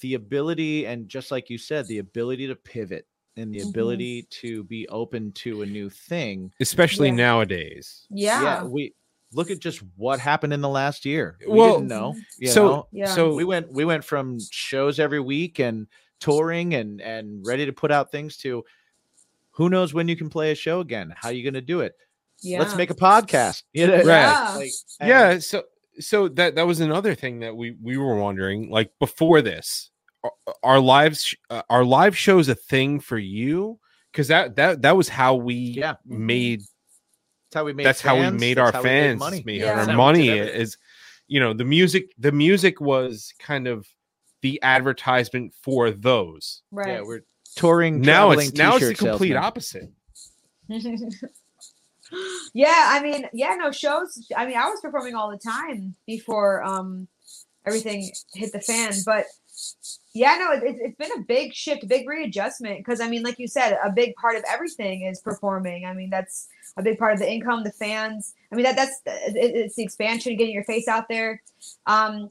the 0.00 0.14
ability 0.14 0.86
and 0.86 1.08
just 1.08 1.30
like 1.30 1.48
you 1.48 1.56
said 1.58 1.86
the 1.86 1.98
ability 1.98 2.48
to 2.48 2.56
pivot 2.56 3.06
and 3.36 3.54
the 3.54 3.60
Mhm. 3.60 3.68
ability 3.70 4.22
to 4.30 4.64
be 4.64 4.88
open 4.88 5.30
to 5.32 5.62
a 5.62 5.66
new 5.66 5.88
thing 5.88 6.52
Especially 6.60 7.08
Yeah. 7.08 7.14
nowadays. 7.14 8.06
Yeah. 8.10 8.64
we 8.64 8.92
look 9.34 9.50
at 9.50 9.58
just 9.58 9.82
what 9.96 10.18
happened 10.20 10.52
in 10.52 10.60
the 10.60 10.68
last 10.68 11.04
year 11.04 11.36
we 11.46 11.58
Well, 11.58 11.74
didn't 11.74 11.88
know 11.88 12.14
you 12.38 12.48
so 12.48 12.66
know? 12.66 12.88
Yeah. 12.92 13.06
so 13.06 13.34
we 13.34 13.44
went 13.44 13.72
we 13.72 13.84
went 13.84 14.04
from 14.04 14.38
shows 14.50 14.98
every 14.98 15.20
week 15.20 15.58
and 15.58 15.86
touring 16.20 16.74
and 16.74 17.00
and 17.00 17.44
ready 17.46 17.66
to 17.66 17.72
put 17.72 17.90
out 17.90 18.10
things 18.12 18.36
to 18.38 18.64
who 19.52 19.68
knows 19.68 19.94
when 19.94 20.08
you 20.08 20.16
can 20.16 20.28
play 20.30 20.50
a 20.52 20.54
show 20.54 20.80
again 20.80 21.12
how 21.16 21.28
are 21.28 21.32
you 21.32 21.42
going 21.42 21.54
to 21.54 21.60
do 21.60 21.80
it 21.80 21.94
Yeah. 22.42 22.58
let's 22.60 22.76
make 22.76 22.90
a 22.90 22.94
podcast 22.94 23.62
you 23.72 23.86
know 23.86 23.96
Right. 23.96 24.04
Yeah. 24.04 24.52
like, 24.56 24.70
yeah 25.00 25.38
so 25.38 25.62
so 26.00 26.28
that 26.28 26.54
that 26.56 26.66
was 26.66 26.80
another 26.80 27.14
thing 27.14 27.40
that 27.40 27.56
we 27.56 27.76
we 27.82 27.96
were 27.96 28.16
wondering 28.16 28.70
like 28.70 28.90
before 28.98 29.42
this 29.42 29.90
our, 30.24 30.32
are 30.62 30.80
lives 30.80 31.24
sh- 31.24 31.34
uh, 31.50 31.62
are 31.68 31.84
live 31.84 32.16
shows 32.16 32.48
a 32.48 32.54
thing 32.54 32.98
for 33.00 33.18
you 33.18 33.78
because 34.10 34.28
that 34.28 34.56
that 34.56 34.82
that 34.82 34.96
was 34.96 35.08
how 35.08 35.34
we 35.34 35.54
Yeah. 35.54 35.94
made 36.06 36.60
that's 36.60 36.73
how 37.54 37.64
we 37.64 37.72
made 37.72 37.86
that's 37.86 38.00
how 38.00 38.16
we 38.16 38.30
made 38.30 38.56
that's 38.58 38.74
our 38.74 38.80
how 38.80 38.82
we 38.82 38.88
made 38.90 39.00
fans 39.00 39.18
money 39.20 39.44
Yeah. 39.46 39.70
our 39.70 39.76
That's 39.76 39.86
how 39.88 40.12
we 40.12 40.22
did 40.22 40.28
money 40.28 40.28
is 40.38 40.76
you 41.28 41.40
know 41.40 41.52
the 41.54 41.64
music 41.64 42.12
the 42.18 42.32
music 42.32 42.80
was 42.80 43.32
kind 43.38 43.66
of 43.66 43.86
the 44.42 44.60
advertisement 44.62 45.54
for 45.62 45.90
those 45.90 46.62
right. 46.70 46.88
yeah 46.88 47.00
we're 47.00 47.22
touring 47.56 48.00
now 48.00 48.30
it's 48.32 48.50
traveling 48.50 48.70
now 48.70 48.76
it's 48.76 48.98
the 48.98 49.06
complete 49.06 49.28
salesmen. 49.28 49.44
opposite 49.44 49.90
yeah, 52.54 52.88
I 52.90 53.00
mean, 53.02 53.26
yeah, 53.32 53.54
no 53.58 53.70
shows. 53.70 54.26
I 54.36 54.46
mean, 54.46 54.56
I 54.56 54.68
was 54.68 54.80
performing 54.80 55.14
all 55.14 55.30
the 55.30 55.38
time 55.38 55.94
before 56.06 56.62
um 56.62 57.08
everything 57.66 58.10
hit 58.34 58.52
the 58.52 58.60
fan, 58.60 58.92
but 59.06 59.24
yeah, 60.14 60.36
no, 60.38 60.52
it, 60.52 60.62
it's 60.64 60.80
it's 60.80 60.96
been 60.96 61.20
a 61.20 61.24
big 61.24 61.52
shift, 61.54 61.84
a 61.84 61.86
big 61.86 62.08
readjustment. 62.08 62.78
Because 62.78 63.00
I 63.00 63.08
mean, 63.08 63.22
like 63.22 63.38
you 63.38 63.48
said, 63.48 63.76
a 63.84 63.90
big 63.90 64.14
part 64.16 64.36
of 64.36 64.44
everything 64.48 65.02
is 65.02 65.20
performing. 65.20 65.84
I 65.86 65.92
mean, 65.94 66.10
that's 66.10 66.48
a 66.76 66.82
big 66.82 66.98
part 66.98 67.12
of 67.12 67.18
the 67.18 67.30
income, 67.30 67.62
the 67.62 67.72
fans. 67.72 68.34
I 68.52 68.56
mean, 68.56 68.64
that 68.64 68.76
that's 68.76 69.00
it, 69.06 69.36
it's 69.36 69.76
the 69.76 69.82
expansion, 69.82 70.36
getting 70.36 70.54
your 70.54 70.64
face 70.64 70.88
out 70.88 71.08
there. 71.08 71.42
Um, 71.86 72.28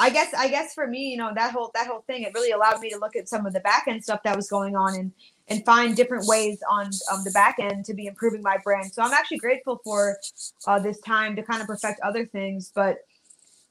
I 0.00 0.10
guess 0.10 0.34
I 0.34 0.48
guess 0.48 0.74
for 0.74 0.86
me, 0.86 1.10
you 1.10 1.16
know, 1.16 1.32
that 1.34 1.52
whole 1.52 1.70
that 1.74 1.86
whole 1.86 2.02
thing, 2.06 2.22
it 2.22 2.34
really 2.34 2.50
allowed 2.50 2.80
me 2.80 2.90
to 2.90 2.98
look 2.98 3.14
at 3.14 3.28
some 3.28 3.46
of 3.46 3.52
the 3.52 3.60
back 3.60 3.84
end 3.86 4.02
stuff 4.02 4.22
that 4.24 4.34
was 4.34 4.48
going 4.48 4.74
on 4.74 4.94
and 4.94 5.12
and 5.48 5.64
find 5.64 5.94
different 5.94 6.26
ways 6.26 6.58
on 6.68 6.86
um, 7.12 7.22
the 7.24 7.30
back 7.32 7.56
end 7.60 7.84
to 7.84 7.94
be 7.94 8.06
improving 8.06 8.42
my 8.42 8.56
brand. 8.64 8.92
So 8.92 9.02
I'm 9.02 9.12
actually 9.12 9.38
grateful 9.38 9.80
for 9.84 10.18
uh, 10.66 10.78
this 10.78 11.00
time 11.00 11.36
to 11.36 11.42
kind 11.42 11.60
of 11.60 11.68
perfect 11.68 12.00
other 12.00 12.24
things, 12.24 12.72
but 12.74 12.98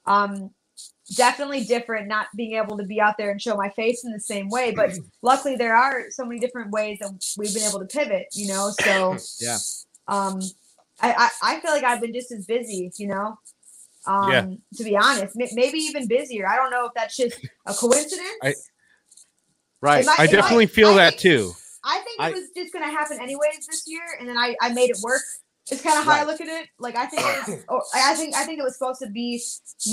um, 0.06 0.50
definitely 1.16 1.64
different 1.64 2.08
not 2.08 2.28
being 2.36 2.54
able 2.54 2.78
to 2.78 2.84
be 2.84 3.00
out 3.00 3.16
there 3.18 3.30
and 3.30 3.42
show 3.42 3.56
my 3.56 3.68
face 3.70 4.04
in 4.04 4.12
the 4.12 4.20
same 4.20 4.48
way. 4.48 4.72
But 4.72 4.92
luckily, 5.22 5.56
there 5.56 5.76
are 5.76 6.10
so 6.10 6.24
many 6.24 6.40
different 6.40 6.70
ways 6.70 6.98
that 7.00 7.10
we've 7.36 7.52
been 7.52 7.64
able 7.64 7.80
to 7.80 7.86
pivot. 7.86 8.28
You 8.32 8.48
know, 8.48 8.72
so 8.80 9.18
Yeah. 9.40 9.58
Um, 10.08 10.40
I, 11.00 11.12
I 11.12 11.30
I 11.56 11.60
feel 11.60 11.72
like 11.72 11.84
I've 11.84 12.00
been 12.00 12.12
just 12.14 12.30
as 12.32 12.46
busy. 12.46 12.90
You 12.96 13.08
know. 13.08 13.38
Um, 14.06 14.30
Yeah. 14.30 14.46
to 14.76 14.84
be 14.84 14.96
honest, 14.96 15.34
May- 15.34 15.50
maybe 15.54 15.78
even 15.78 16.06
busier. 16.06 16.46
I 16.46 16.56
don't 16.56 16.70
know 16.70 16.84
if 16.86 16.92
that's 16.94 17.16
just 17.16 17.38
a 17.66 17.72
coincidence. 17.72 18.28
I- 18.42 18.54
Right. 19.80 20.04
I 20.06 20.16
might- 20.18 20.30
definitely 20.30 20.66
feel 20.66 20.90
I 20.90 20.96
that 20.96 21.10
think- 21.10 21.20
too. 21.22 21.52
I 21.86 21.98
think 22.00 22.20
it 22.20 22.34
was 22.34 22.48
just 22.56 22.72
gonna 22.72 22.90
happen 22.90 23.20
anyways 23.20 23.66
this 23.66 23.84
year, 23.86 24.02
and 24.18 24.26
then 24.28 24.38
I, 24.38 24.56
I 24.62 24.72
made 24.72 24.88
it 24.90 24.96
work. 25.02 25.20
It's 25.70 25.82
kind 25.82 25.98
of 25.98 26.04
how 26.06 26.12
I 26.12 26.24
look 26.24 26.40
at 26.40 26.48
it. 26.48 26.68
Like 26.78 26.96
I 26.96 27.06
think, 27.06 27.22
it 27.22 27.48
was, 27.48 27.64
or 27.68 27.82
I 27.94 28.14
think 28.14 28.34
I 28.34 28.44
think 28.44 28.58
it 28.58 28.62
was 28.62 28.76
supposed 28.78 29.00
to 29.02 29.10
be 29.10 29.42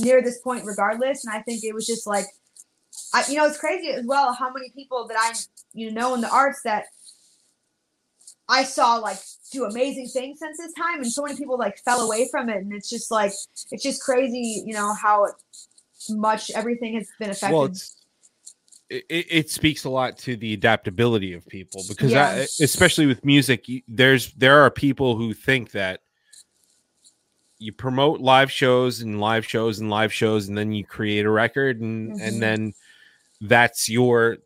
near 0.02 0.22
this 0.22 0.40
point 0.40 0.64
regardless, 0.66 1.26
and 1.26 1.34
I 1.36 1.42
think 1.42 1.64
it 1.66 1.74
was 1.74 1.86
just 1.86 2.08
like, 2.08 2.26
I 3.14 3.26
you 3.28 3.36
know 3.36 3.46
it's 3.46 3.58
crazy 3.58 3.90
as 3.90 4.06
well 4.06 4.34
how 4.34 4.52
many 4.54 4.70
people 4.72 5.06
that 5.08 5.18
I 5.20 5.34
you 5.74 5.92
know 5.92 6.14
in 6.16 6.22
the 6.22 6.30
arts 6.30 6.62
that 6.64 6.86
I 8.50 8.64
saw 8.64 8.96
like 8.98 9.18
do 9.52 9.66
amazing 9.66 10.08
things 10.08 10.40
since 10.40 10.58
this 10.58 10.74
time, 10.74 11.02
and 11.02 11.12
so 11.12 11.24
many 11.24 11.38
people 11.38 11.58
like 11.58 11.78
fell 11.80 12.02
away 12.02 12.28
from 12.30 12.50
it, 12.50 12.58
and 12.58 12.74
it's 12.74 12.90
just 12.90 13.12
like 13.12 13.32
it's 13.72 13.84
just 13.84 14.02
crazy, 14.02 14.64
you 14.66 14.74
know 14.74 14.94
how 14.94 15.28
much 16.10 16.52
everything 16.52 16.96
has 16.96 17.08
been 17.20 17.30
affected. 17.30 17.56
Well, 17.56 17.72
it, 18.90 19.06
it 19.10 19.50
speaks 19.50 19.86
a 19.86 19.90
lot 19.90 20.18
to 20.20 20.36
the 20.36 20.54
adaptability 20.54 21.34
of 21.34 21.48
people 21.48 21.84
because 21.88 22.12
Yeah. 22.12 22.28
I, 22.28 22.48
especially 22.62 23.06
with 23.06 23.24
music, 23.24 23.66
there's 23.88 24.34
there 24.34 24.62
are 24.62 24.70
people 24.70 25.16
who 25.16 25.34
think 25.34 25.72
that 25.72 26.02
you 27.58 27.72
promote 27.72 28.20
live 28.20 28.52
shows 28.52 29.02
and 29.02 29.22
live 29.22 29.46
shows 29.46 29.80
and 29.80 29.90
live 29.90 30.12
shows, 30.12 30.50
and 30.50 30.58
then 30.58 30.74
you 30.74 30.84
create 30.84 31.26
a 31.26 31.30
record, 31.30 31.80
and 31.80 32.12
Mhm. 32.12 32.22
and 32.22 32.42
then 32.42 32.74
that's 33.40 33.88
your 33.88 34.38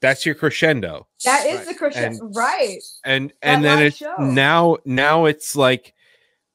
that's 0.00 0.24
your 0.26 0.34
crescendo. 0.34 1.06
that 1.24 1.46
is 1.46 1.58
right. 1.58 1.66
the 1.68 1.74
crescendo, 1.74 2.26
right? 2.34 2.78
and 3.04 3.32
and 3.42 3.64
then 3.64 3.82
it's 3.82 3.96
show. 3.98 4.14
now 4.18 4.76
now 4.84 5.26
it's 5.26 5.54
like 5.56 5.94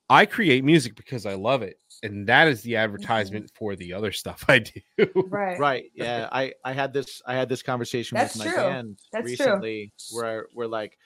I 0.09 0.25
create 0.25 0.63
music 0.63 0.95
because 0.95 1.25
I 1.25 1.33
love 1.33 1.61
it, 1.63 1.79
and 2.03 2.27
that 2.27 2.47
is 2.47 2.61
the 2.61 2.75
advertisement 2.75 3.49
for 3.55 3.75
the 3.75 3.93
other 3.93 4.11
stuff 4.11 4.45
I 4.49 4.59
do. 4.59 4.81
Right. 5.27 5.57
right 5.59 5.85
yeah 5.95 6.29
i 6.31 6.53
i 6.63 6.73
had 6.73 6.93
this 6.93 7.21
i 7.25 7.33
had 7.35 7.49
this 7.49 7.61
conversation 7.63 8.17
That's 8.17 8.35
with 8.35 8.45
my 8.45 8.51
true. 8.51 8.61
band 8.63 8.99
That's 9.11 9.23
true. 9.23 9.31
recently 9.31 9.93
where 10.11 10.47
we're 10.53 10.67
like 10.67 10.97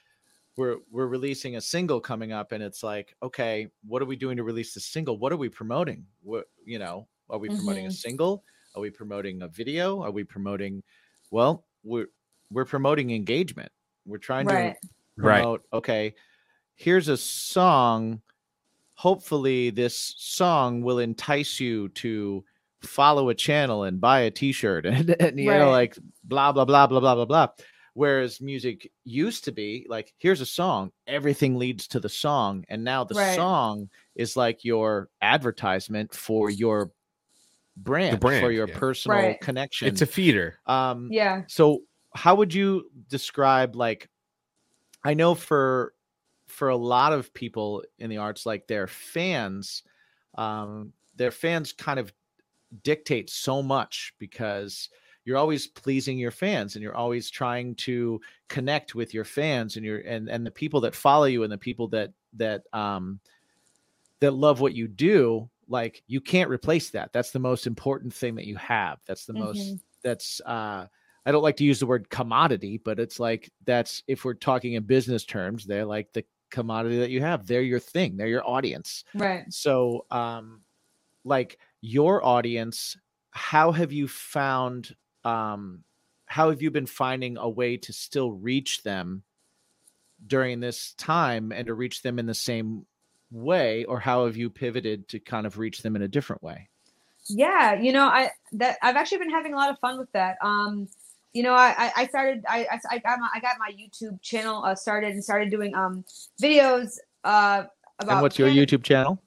we're 0.57 0.77
we're 0.91 1.07
releasing 1.07 1.55
a 1.55 1.61
single 1.61 1.99
coming 2.01 2.31
up 2.33 2.51
and 2.51 2.61
it's 2.61 2.83
like 2.83 3.15
okay 3.23 3.67
what 3.87 4.01
are 4.01 4.05
we 4.05 4.15
doing 4.17 4.35
to 4.37 4.43
release 4.43 4.73
the 4.73 4.79
single 4.81 5.17
what 5.17 5.31
are 5.31 5.37
we 5.37 5.47
promoting 5.49 6.05
what 6.21 6.45
you 6.65 6.79
know 6.79 7.07
are 7.29 7.37
we 7.39 7.47
promoting 7.47 7.85
a 7.85 7.89
Mhm. 7.89 7.93
single 7.93 8.43
are 8.75 8.81
we 8.81 8.89
promoting 8.89 9.41
a 9.43 9.47
video 9.47 10.01
are 10.01 10.11
we 10.11 10.23
promoting 10.25 10.83
well 11.31 11.65
we're 11.83 12.07
we're 12.51 12.65
promoting 12.65 13.11
engagement 13.11 13.71
we're 14.05 14.17
trying 14.17 14.45
Right. 14.47 14.75
to 14.81 14.87
Right. 15.17 15.41
promote 15.41 15.63
okay 15.73 16.15
here's 16.75 17.07
a 17.07 17.17
song 17.17 18.21
hopefully 18.95 19.69
this 19.69 20.13
song 20.17 20.81
will 20.81 20.99
entice 20.99 21.59
you 21.59 21.89
to 21.89 22.43
follow 22.81 23.29
a 23.29 23.35
channel 23.35 23.83
and 23.83 23.99
buy 24.01 24.21
a 24.21 24.31
t-shirt 24.31 24.85
and, 24.85 25.09
and 25.21 25.39
you 25.39 25.45
know 25.51 25.69
like 25.71 25.97
blah 26.23 26.51
blah 26.51 26.65
blah 26.65 26.87
blah 26.87 26.99
blah 26.99 27.15
blah 27.15 27.25
blah 27.25 27.47
whereas 27.93 28.39
music 28.39 28.89
used 29.03 29.43
to 29.43 29.51
be 29.51 29.85
like 29.89 30.13
here's 30.17 30.41
a 30.41 30.45
song 30.45 30.91
everything 31.07 31.57
leads 31.57 31.87
to 31.87 31.99
the 31.99 32.09
song 32.09 32.63
and 32.69 32.83
now 32.83 33.03
the 33.03 33.15
Right. 33.15 33.35
song 33.35 33.89
is 34.15 34.37
like 34.37 34.63
your 34.63 35.09
advertisement 35.21 36.13
for 36.13 36.49
your 36.49 36.91
brand, 37.77 38.21
for 38.21 38.51
your 38.51 38.67
yeah. 38.67 38.77
personal 38.77 39.17
Right. 39.19 39.41
connection 39.41 39.87
It's 39.87 40.01
a 40.01 40.05
feeder. 40.05 40.59
um 40.65 41.09
Yeah. 41.11 41.43
so 41.47 41.81
how 42.15 42.35
would 42.35 42.53
you 42.53 42.91
describe 43.07 43.75
like 43.75 44.09
I 45.03 45.13
know 45.13 45.35
for 45.35 45.93
for 46.47 46.69
a 46.69 46.75
lot 46.77 47.13
of 47.13 47.33
people 47.33 47.83
in 47.99 48.09
the 48.09 48.17
arts 48.17 48.45
like 48.45 48.67
their 48.67 48.87
fans 48.87 49.83
um 50.35 50.93
their 51.15 51.31
fans 51.31 51.73
kind 51.73 51.99
of 51.99 52.13
dictate 52.83 53.29
so 53.29 53.63
much 53.63 54.13
because 54.19 54.89
you're 55.25 55.37
always 55.37 55.67
pleasing 55.67 56.17
your 56.19 56.31
fans 56.31 56.75
and 56.75 56.83
you're 56.83 56.95
always 56.95 57.29
trying 57.29 57.75
to 57.75 58.21
connect 58.49 58.95
with 58.95 59.13
your 59.13 59.25
fans 59.25 59.77
and 59.77 59.85
your 59.85 59.99
and 60.01 60.29
and 60.29 60.45
the 60.45 60.51
people 60.51 60.81
that 60.81 60.95
follow 60.95 61.25
you 61.25 61.43
and 61.43 61.51
the 61.51 61.57
people 61.57 61.87
that 61.89 62.13
that 62.33 62.63
um 62.73 63.19
that 64.19 64.31
love 64.31 64.59
what 64.59 64.73
you 64.73 64.87
do 64.87 65.49
like 65.67 66.03
you 66.07 66.19
can't 66.21 66.49
replace 66.49 66.89
that 66.89 67.13
that's 67.13 67.31
the 67.31 67.39
most 67.39 67.67
important 67.67 68.13
thing 68.13 68.35
that 68.35 68.45
you 68.45 68.55
have 68.55 68.99
that's 69.05 69.25
the 69.25 69.33
most 69.33 69.77
Mhm. 69.77 69.79
that's 70.03 70.41
uh 70.41 70.87
I 71.25 71.31
don't 71.31 71.43
like 71.43 71.57
to 71.57 71.63
use 71.63 71.79
the 71.79 71.85
word 71.85 72.09
commodity, 72.09 72.81
but 72.83 72.99
it's 72.99 73.19
like 73.19 73.51
that's 73.65 74.03
if 74.07 74.25
we're 74.25 74.33
talking 74.33 74.73
in 74.73 74.83
business 74.83 75.25
terms, 75.25 75.65
they're 75.65 75.85
like 75.85 76.11
the 76.13 76.25
commodity 76.49 76.99
that 76.99 77.09
you 77.09 77.21
have. 77.21 77.45
They're 77.45 77.61
your 77.61 77.79
thing, 77.79 78.17
they're 78.17 78.27
your 78.27 78.47
audience. 78.47 79.03
Right. 79.13 79.45
So 79.51 80.05
um 80.11 80.61
like 81.23 81.59
your 81.81 82.25
audience, 82.25 82.97
how 83.31 83.71
have 83.71 83.91
you 83.91 84.07
found 84.07 84.95
um 85.23 85.83
how 86.25 86.49
have 86.49 86.61
you 86.61 86.71
been 86.71 86.85
finding 86.85 87.37
a 87.37 87.49
way 87.49 87.77
to 87.77 87.91
still 87.91 88.31
reach 88.31 88.83
them 88.83 89.23
during 90.25 90.59
this 90.59 90.93
time 90.97 91.51
and 91.51 91.67
to 91.67 91.73
reach 91.73 92.01
them 92.01 92.19
in 92.19 92.25
the 92.25 92.33
same 92.33 92.85
way 93.31 93.83
or 93.85 93.99
how 93.99 94.25
have 94.25 94.37
you 94.37 94.49
pivoted 94.49 95.07
to 95.09 95.19
kind 95.19 95.45
of 95.45 95.57
reach 95.57 95.81
them 95.81 95.95
in 95.95 96.01
a 96.01 96.07
different 96.07 96.43
way? 96.43 96.69
Yeah. 97.27 97.79
You 97.79 97.91
know, 97.91 98.05
I 98.05 98.31
that 98.53 98.77
I've 98.81 98.95
actually 98.95 99.19
been 99.19 99.29
having 99.29 99.53
a 99.53 99.57
lot 99.57 99.69
of 99.69 99.79
fun 99.79 99.99
with 99.99 100.11
that. 100.13 100.37
Um, 100.43 100.87
you 101.33 101.43
know, 101.43 101.53
I 101.53 101.73
I- 101.77 101.91
I 101.97 102.07
started 102.07 102.43
I 102.47 102.67
I, 102.71 102.79
I 102.91 102.97
got 102.99 103.19
my 103.19 103.29
I 103.33 103.39
got 103.39 103.55
my 103.59 103.71
YouTube 103.71 104.21
channel 104.21 104.63
uh, 104.63 104.75
started 104.75 105.11
and 105.13 105.23
started 105.23 105.49
doing 105.51 105.73
um 105.75 106.03
videos 106.41 106.97
uh 107.23 107.63
about 107.99 108.13
and 108.13 108.21
what's 108.21 108.39
your 108.39 108.49
Canada- 108.49 108.77
YouTube 108.77 108.83
channel? 108.83 109.21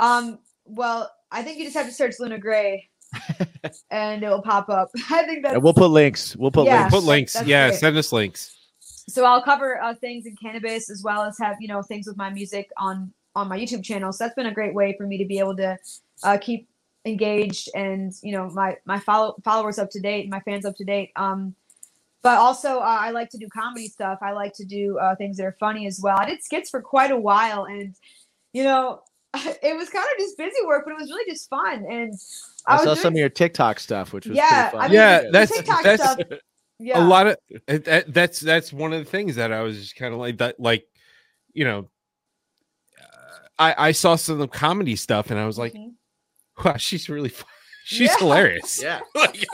Um, 0.00 0.38
well, 0.64 1.10
I 1.30 1.42
think 1.42 1.58
you 1.58 1.64
just 1.64 1.76
have 1.76 1.86
to 1.86 1.92
search 1.92 2.14
Luna 2.20 2.38
Gray 2.38 2.88
and 3.90 4.22
it 4.22 4.28
will 4.28 4.42
pop 4.42 4.68
up. 4.68 4.90
I 5.10 5.24
think 5.24 5.42
that 5.44 5.54
And 5.54 5.62
we'll 5.62 5.74
put 5.74 5.88
links. 5.90 6.36
We'll 6.36 6.50
put 6.50 6.66
Yeah. 6.66 6.80
links. 6.82 6.94
Put 6.94 7.04
links. 7.04 7.32
that's 7.34 7.46
yeah, 7.46 7.68
great. 7.68 7.80
send 7.80 7.96
us 7.96 8.12
links. 8.12 8.54
so 9.08 9.24
I'll 9.24 9.42
cover 9.42 9.82
uh, 9.82 9.94
things 9.94 10.26
in 10.26 10.36
cannabis 10.36 10.90
as 10.90 11.02
well 11.02 11.22
as 11.22 11.38
have 11.38 11.56
you 11.60 11.68
know 11.68 11.82
things 11.82 12.06
with 12.06 12.16
my 12.16 12.30
music 12.30 12.70
on 12.76 13.12
on 13.34 13.48
my 13.48 13.58
YouTube 13.58 13.84
channel. 13.84 14.12
So 14.12 14.24
that's 14.24 14.34
been 14.34 14.46
a 14.46 14.54
great 14.54 14.74
way 14.74 14.94
for 14.98 15.06
me 15.06 15.16
to 15.18 15.24
be 15.24 15.38
able 15.38 15.56
to 15.56 15.76
uh, 16.24 16.38
keep 16.38 16.68
engaged 17.08 17.68
and 17.74 18.12
you 18.22 18.32
know 18.32 18.48
my 18.50 18.76
my 18.84 18.98
follow 18.98 19.36
followers 19.44 19.78
up 19.78 19.90
to 19.90 20.00
date, 20.00 20.28
my 20.28 20.40
fans 20.40 20.64
up 20.64 20.76
to 20.76 20.84
date. 20.84 21.10
Um, 21.16 21.54
but 22.22 22.36
also 22.38 22.78
uh, 22.80 22.98
I 23.00 23.10
like 23.10 23.30
to 23.30 23.38
do 23.38 23.48
comedy 23.48 23.88
stuff. 23.88 24.18
I 24.22 24.32
like 24.32 24.52
to 24.54 24.64
do 24.64 24.98
uh, 24.98 25.14
things 25.16 25.36
that 25.36 25.46
are 25.46 25.56
funny 25.60 25.86
as 25.86 26.00
well. 26.02 26.18
I 26.18 26.26
did 26.26 26.42
skits 26.42 26.68
for 26.70 26.82
quite 26.82 27.10
a 27.10 27.16
while, 27.16 27.64
and 27.64 27.94
you 28.52 28.64
know 28.64 29.02
it 29.34 29.76
was 29.76 29.88
kind 29.88 30.04
of 30.12 30.18
just 30.18 30.36
busy 30.36 30.64
work, 30.66 30.84
but 30.84 30.92
it 30.92 30.98
was 31.00 31.10
really 31.10 31.30
just 31.30 31.48
fun. 31.48 31.84
And 31.88 32.12
I, 32.66 32.74
was 32.74 32.82
saw 32.82 32.94
doing- 32.94 32.96
some 32.96 33.12
of 33.14 33.18
your 33.18 33.28
TikTok 33.28 33.78
stuff, 33.78 34.12
which 34.12 34.26
was 34.26 34.36
Yeah, 34.36 34.70
pretty 34.70 34.84
I 34.84 34.88
mean, 34.88 34.94
yeah, 34.96 35.22
that's 35.30 35.52
TikTok 35.52 35.82
that's 35.82 36.02
stuff, 36.02 36.18
yeah, 36.80 37.00
a 37.00 37.04
lot 37.04 37.26
of 37.28 37.36
that, 37.66 37.84
that- 37.84 38.12
that's 38.14 38.40
that's 38.40 38.72
one 38.72 38.92
of 38.92 38.98
the 39.04 39.10
things 39.10 39.36
that 39.36 39.52
I 39.52 39.62
was 39.62 39.78
just 39.78 39.96
kind 39.96 40.12
of 40.12 40.18
like 40.20 40.38
that 40.38 40.58
like 40.58 40.86
you 41.54 41.64
know 41.64 41.88
uh, 43.00 43.38
I 43.58 43.88
I 43.88 43.92
saw 43.92 44.16
some 44.16 44.34
of 44.34 44.38
the 44.40 44.48
comedy 44.48 44.96
stuff 44.96 45.30
and 45.30 45.38
I 45.38 45.46
was 45.46 45.58
like 45.58 45.74
Mhm. 45.74 45.92
wow 46.64 46.76
she's 46.76 47.08
really 47.08 47.28
fun. 47.28 47.46
she's 47.84 48.08
Yeah. 48.10 48.16
hilarious 48.18 48.82
yeah. 48.82 49.00
Like, 49.14 49.46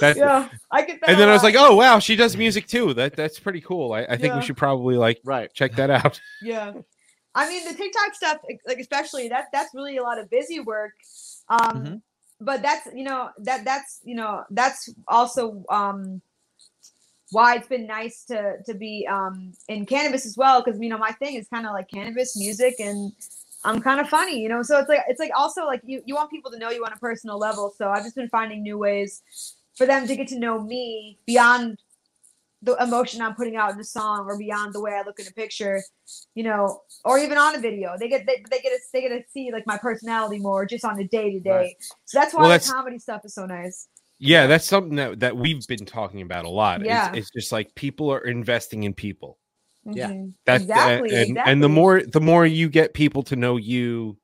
that- 0.00 0.16
yeah, 0.16 0.48
I 0.70 0.82
get 0.82 1.00
that. 1.00 1.10
and 1.10 1.18
then 1.18 1.28
I 1.28 1.32
was 1.32 1.42
like 1.42 1.56
oh 1.58 1.74
wow 1.74 1.98
she 1.98 2.14
does 2.14 2.36
music 2.36 2.66
too 2.68 2.94
that 2.94 3.16
that's 3.16 3.38
pretty 3.40 3.60
cool 3.60 3.92
I, 3.92 4.02
I 4.02 4.16
think 4.16 4.32
Yeah. 4.32 4.38
we 4.38 4.44
should 4.44 4.56
probably 4.56 4.96
like 4.96 5.20
Right. 5.24 5.52
check 5.52 5.74
that 5.76 5.90
out 5.90 6.20
Yeah. 6.40 6.72
I 7.34 7.48
mean 7.48 7.68
the 7.68 7.74
TikTok 7.74 8.14
stuff, 8.14 8.38
like 8.66 8.78
especially 8.78 9.28
that 9.28 9.46
that's 9.52 9.74
really 9.74 9.96
a 9.98 10.02
lot 10.02 10.18
of 10.18 10.30
busy 10.30 10.60
work. 10.60 10.92
Um 11.48 11.58
Mhm. 11.84 12.02
but 12.40 12.62
that's 12.62 12.86
you 12.94 13.04
know, 13.04 13.30
that 13.38 13.64
that's 13.64 14.00
you 14.04 14.14
know, 14.14 14.44
that's 14.50 14.88
also 15.08 15.64
um 15.68 16.22
why 17.32 17.56
it's 17.56 17.66
been 17.66 17.86
nice 17.86 18.24
to 18.26 18.56
to 18.64 18.72
be 18.74 19.06
um 19.10 19.52
in 19.68 19.84
cannabis 19.84 20.24
as 20.24 20.36
well 20.36 20.62
because 20.62 20.80
you 20.80 20.88
know 20.88 20.96
my 20.98 21.10
thing 21.12 21.34
is 21.34 21.48
kind 21.48 21.66
of 21.66 21.72
like 21.72 21.88
cannabis 21.88 22.36
music 22.38 22.74
and 22.78 23.12
I'm 23.66 23.80
kind 23.80 24.00
of 24.00 24.08
funny 24.08 24.40
you 24.40 24.48
know 24.48 24.62
so 24.62 24.78
it's 24.78 24.88
like 24.88 25.00
it's 25.08 25.20
like 25.20 25.32
also 25.36 25.64
like 25.66 25.82
you 25.84 26.02
you 26.06 26.14
want 26.14 26.30
people 26.30 26.50
to 26.50 26.58
know 26.58 26.70
you 26.70 26.84
on 26.84 26.92
a 26.92 26.96
personal 26.96 27.38
level 27.38 27.74
so 27.76 27.90
I've 27.90 28.04
just 28.04 28.16
been 28.16 28.28
finding 28.28 28.62
new 28.62 28.78
ways 28.78 29.22
for 29.76 29.86
them 29.86 30.06
to 30.06 30.16
get 30.16 30.28
to 30.28 30.38
know 30.38 30.62
me 30.62 31.18
beyond 31.26 31.78
the 32.62 32.74
emotion 32.82 33.20
I'm 33.20 33.34
putting 33.34 33.56
out 33.56 33.70
in 33.70 33.78
the 33.78 33.84
song 33.84 34.26
or 34.26 34.38
beyond 34.38 34.74
the 34.74 34.80
way 34.80 34.92
I 34.92 35.02
look 35.02 35.20
in 35.20 35.26
a 35.26 35.30
picture, 35.30 35.82
you 36.34 36.42
know, 36.42 36.80
or 37.04 37.18
even 37.18 37.38
on 37.38 37.54
a 37.54 37.60
video. 37.60 37.96
They 37.98 38.08
get 38.08 38.26
they, 38.26 38.42
they 38.50 38.60
get 38.60 38.70
to 38.70 38.78
they 38.92 39.02
get 39.02 39.08
to 39.10 39.22
see 39.30 39.52
like 39.52 39.66
my 39.66 39.76
personality 39.78 40.38
more 40.38 40.66
just 40.66 40.84
on 40.84 40.98
a 40.98 41.06
day 41.06 41.32
to 41.32 41.40
day. 41.40 41.76
So 42.06 42.18
that's 42.18 42.34
why 42.34 42.40
Well, 42.40 42.48
the 42.48 42.54
that's- 42.54 42.70
comedy 42.70 42.98
stuff 42.98 43.24
is 43.24 43.34
so 43.34 43.46
nice. 43.46 43.88
Yeah, 44.18 44.46
that's 44.46 44.64
something 44.64 44.96
that, 44.96 45.20
that 45.20 45.36
we've 45.36 45.66
been 45.66 45.84
talking 45.84 46.22
about 46.22 46.46
a 46.46 46.48
lot. 46.48 46.80
It's- 46.80 47.12
Yeah. 47.12 47.18
It's, 47.18 47.30
just 47.30 47.52
like 47.52 47.74
people 47.74 48.10
are 48.10 48.20
investing 48.20 48.84
in 48.84 48.94
people. 48.94 49.38
Yeah. 49.92 50.08
Mhm. 50.10 50.34
That's 50.46 50.62
exactly, 50.64 51.10
and, 51.10 51.30
exactly. 51.30 51.52
and 51.52 51.62
the 51.62 51.68
more 51.68 52.02
the 52.02 52.20
more 52.20 52.46
you 52.46 52.68
get 52.68 52.94
people 52.94 53.22
to 53.24 53.36
know 53.36 53.56
you, 53.56 54.18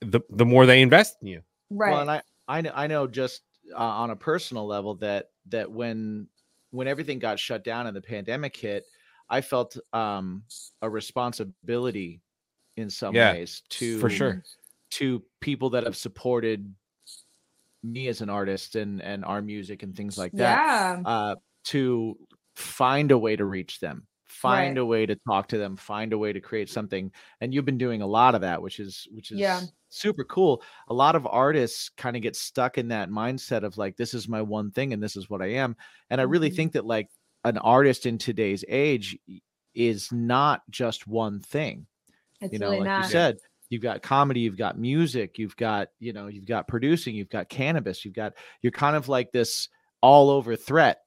the 0.00 0.20
the 0.30 0.46
more 0.46 0.66
they 0.66 0.82
invest 0.82 1.16
in 1.22 1.28
you. 1.28 1.42
right. 1.70 1.90
Well, 1.92 2.00
and 2.02 2.10
I, 2.10 2.22
I 2.46 2.60
know, 2.62 2.72
I 2.74 2.86
know 2.86 3.06
just 3.06 3.42
uh, 3.72 3.76
on 3.78 4.10
a 4.10 4.16
personal 4.16 4.66
level 4.66 4.94
that 4.96 5.30
that 5.48 5.70
when 5.70 6.28
when 6.70 6.86
everything 6.88 7.18
got 7.18 7.38
shut 7.38 7.64
down 7.64 7.86
and 7.86 7.96
the 7.96 8.00
pandemic 8.02 8.56
hit, 8.56 8.84
I 9.28 9.40
felt 9.40 9.76
um, 9.92 10.44
a 10.82 10.88
responsibility 10.90 12.20
in 12.76 12.90
some 12.90 13.14
Yeah, 13.14 13.32
ways 13.32 13.62
to 13.70 14.00
For 14.00 14.10
sure. 14.10 14.44
to 14.92 15.22
people 15.40 15.70
that 15.70 15.84
have 15.84 15.96
supported 15.96 16.74
me 17.84 18.08
as 18.08 18.20
an 18.20 18.28
artist 18.30 18.74
and 18.76 19.00
and 19.02 19.24
our 19.24 19.40
music 19.40 19.82
and 19.84 19.96
things 19.96 20.18
like 20.18 20.32
that. 20.32 20.56
yeah. 20.56 21.02
Uh, 21.04 21.36
to 21.64 22.18
find 22.56 23.12
a 23.12 23.18
way 23.18 23.36
to 23.36 23.44
reach 23.44 23.78
them, 23.78 24.07
find 24.42 24.76
Right. 24.76 24.78
a 24.78 24.84
way 24.86 25.06
to 25.06 25.16
talk 25.28 25.48
to 25.48 25.58
them, 25.58 25.76
find 25.76 26.12
a 26.12 26.18
way 26.18 26.32
to 26.32 26.40
create 26.40 26.68
something. 26.70 27.12
And 27.40 27.52
you've 27.54 27.64
been 27.64 27.78
doing 27.78 28.02
a 28.02 28.06
lot 28.06 28.34
of 28.34 28.40
that, 28.42 28.62
which 28.62 28.80
is 28.80 29.06
which 29.10 29.30
is 29.30 29.42
Yeah. 29.42 29.68
super 29.90 30.24
cool. 30.24 30.62
A 30.88 30.94
lot 30.94 31.16
of 31.16 31.26
artists 31.26 31.88
kind 31.90 32.16
of 32.16 32.22
get 32.22 32.36
stuck 32.36 32.78
in 32.78 32.88
that 32.88 33.10
mindset 33.10 33.64
of 33.64 33.78
like, 33.78 33.96
this 33.96 34.14
is 34.14 34.28
my 34.28 34.42
one 34.42 34.70
thing 34.70 34.92
and 34.92 35.02
this 35.02 35.16
is 35.16 35.30
what 35.30 35.42
I 35.42 35.48
am. 35.54 35.76
And 36.10 36.20
I 36.20 36.24
really 36.24 36.50
Mhm. 36.50 36.50
think 36.50 36.72
that 36.72 36.84
like 36.86 37.08
an 37.44 37.58
artist 37.58 38.06
in 38.06 38.18
today's 38.18 38.64
age 38.68 39.18
is 39.74 40.12
not 40.12 40.62
just 40.70 41.06
one 41.06 41.40
thing. 41.40 41.86
It's 42.40 42.50
you 42.50 42.58
know, 42.58 42.74
really 42.74 42.80
like 42.80 42.92
not. 42.96 42.96
you 42.96 43.04
said, 43.04 43.36
you've 43.70 43.82
got 43.82 44.02
comedy, 44.02 44.40
you've 44.40 44.56
got 44.56 44.78
music, 44.78 45.38
you've 45.38 45.56
got, 45.56 45.88
you 45.98 46.12
know, 46.12 46.26
you've 46.28 46.46
got 46.46 46.68
producing, 46.68 47.14
you've 47.14 47.28
got 47.28 47.48
cannabis, 47.48 48.04
you've 48.04 48.14
got, 48.14 48.34
you're 48.62 48.72
kind 48.72 48.96
of 48.96 49.08
like 49.08 49.32
this 49.32 49.68
all 50.02 50.30
over 50.30 50.56
threat. 50.56 50.98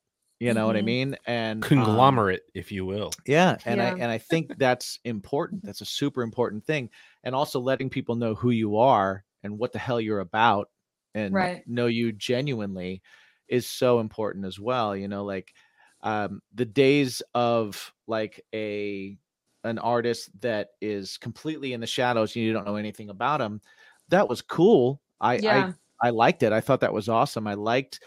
You 0.42 0.54
know 0.56 0.68
what 0.68 0.78
I 0.78 0.82
Mhm. 0.82 0.84
mean? 0.84 1.18
And 1.26 1.70
um, 1.78 2.24
Conglomerate, 2.30 2.44
if 2.54 2.72
you 2.72 2.86
will. 2.86 3.18
yeah, 3.28 3.60
and 3.66 3.82
I 3.82 3.94
and 3.98 4.10
I 4.12 4.18
think 4.18 4.52
that's 4.58 5.00
important. 5.04 5.64
That's 5.66 5.82
a 5.82 5.86
super 5.86 6.24
important 6.24 6.66
thing, 6.66 6.90
and 7.24 7.36
also 7.36 7.60
letting 7.60 7.90
people 7.90 8.16
know 8.16 8.34
who 8.36 8.50
you 8.52 8.78
are 8.78 9.26
and 9.44 9.60
what 9.60 9.74
the 9.74 9.80
hell 9.80 10.02
you're 10.02 10.20
about, 10.20 10.70
and 11.14 11.50
Right. 11.50 11.66
know 11.66 11.86
you 11.88 12.12
genuinely 12.14 13.02
is 13.48 13.68
so 13.68 14.00
important 14.00 14.46
as 14.46 14.60
well. 14.60 14.96
You 14.96 15.08
know, 15.08 15.24
like 15.26 15.54
um, 16.02 16.42
the 16.54 16.66
days 16.66 17.22
of 17.36 17.94
like 18.08 18.44
a 18.54 19.18
an 19.64 19.78
artist 19.78 20.32
that 20.42 20.70
is 20.82 21.18
completely 21.18 21.74
in 21.74 21.82
the 21.82 21.88
shadows 21.88 22.36
and 22.36 22.44
you 22.44 22.54
don't 22.54 22.66
know 22.66 22.78
anything 22.78 23.10
about 23.12 23.40
him. 23.42 23.62
That 24.10 24.28
was 24.30 24.42
cool. 24.42 25.02
I 25.20 25.42
Yeah. 25.42 25.74
I 26.02 26.08
I 26.08 26.10
liked 26.10 26.42
it. 26.44 26.52
I 26.54 26.62
thought 26.62 26.80
that 26.82 26.94
was 26.94 27.08
awesome. 27.10 27.46
I 27.48 27.54
liked 27.54 28.00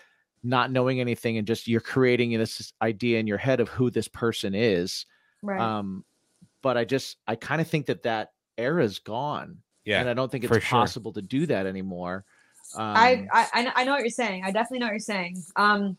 not 0.45 0.70
knowing 0.70 1.01
anything 1.01 1.38
and 1.38 1.47
just 1.47 1.66
you're 1.66 1.80
creating 1.80 2.36
this 2.38 2.72
idea 2.82 3.18
in 3.18 3.26
your 3.26 3.38
head 3.38 3.61
of 3.61 3.68
who 3.68 3.90
this 3.90 4.09
person 4.09 4.55
is 4.55 5.07
right. 5.42 5.61
um 5.61 6.05
but 6.62 6.76
i 6.76 6.84
just 6.84 7.16
i 7.26 7.34
kind 7.34 7.61
of 7.61 7.66
think 7.66 7.86
that 7.86 8.03
that 8.03 8.32
era's 8.59 8.99
gone 8.99 9.59
Yeah. 9.84 10.01
and 10.01 10.09
i 10.09 10.14
don't 10.14 10.30
think 10.30 10.47
for 10.47 10.57
it's 10.57 10.66
sure. 10.66 10.78
possible 10.78 11.12
to 11.14 11.22
do 11.22 11.47
that 11.47 11.66
anymore 11.66 12.24
um, 12.76 12.97
I, 12.97 13.28
I 13.32 13.47
I 13.53 13.72
I 13.76 13.84
know 13.84 13.92
what 13.92 14.01
you're 14.01 14.11
saying. 14.11 14.42
I 14.42 14.51
definitely 14.51 14.80
know 14.80 14.86
what 14.86 14.92
you're 14.92 14.99
saying. 14.99 15.45
Um, 15.55 15.97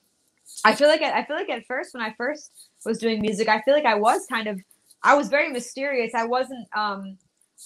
I 0.65 0.75
feel 0.75 0.87
like 0.87 1.01
at, 1.01 1.13
I 1.13 1.23
feel 1.23 1.35
like 1.35 1.49
at 1.49 1.65
first 1.67 1.93
when 1.93 2.03
I 2.03 2.13
first 2.17 2.51
was 2.85 2.97
doing 2.97 3.21
music, 3.21 3.47
I 3.47 3.61
feel 3.61 3.73
like 3.73 3.85
I 3.85 3.95
was 3.95 4.25
kind 4.27 4.47
of 4.47 4.59
I 5.03 5.15
was 5.15 5.29
very 5.29 5.49
mysterious. 5.49 6.13
I 6.13 6.25
wasn't 6.25 6.67
um 6.75 7.17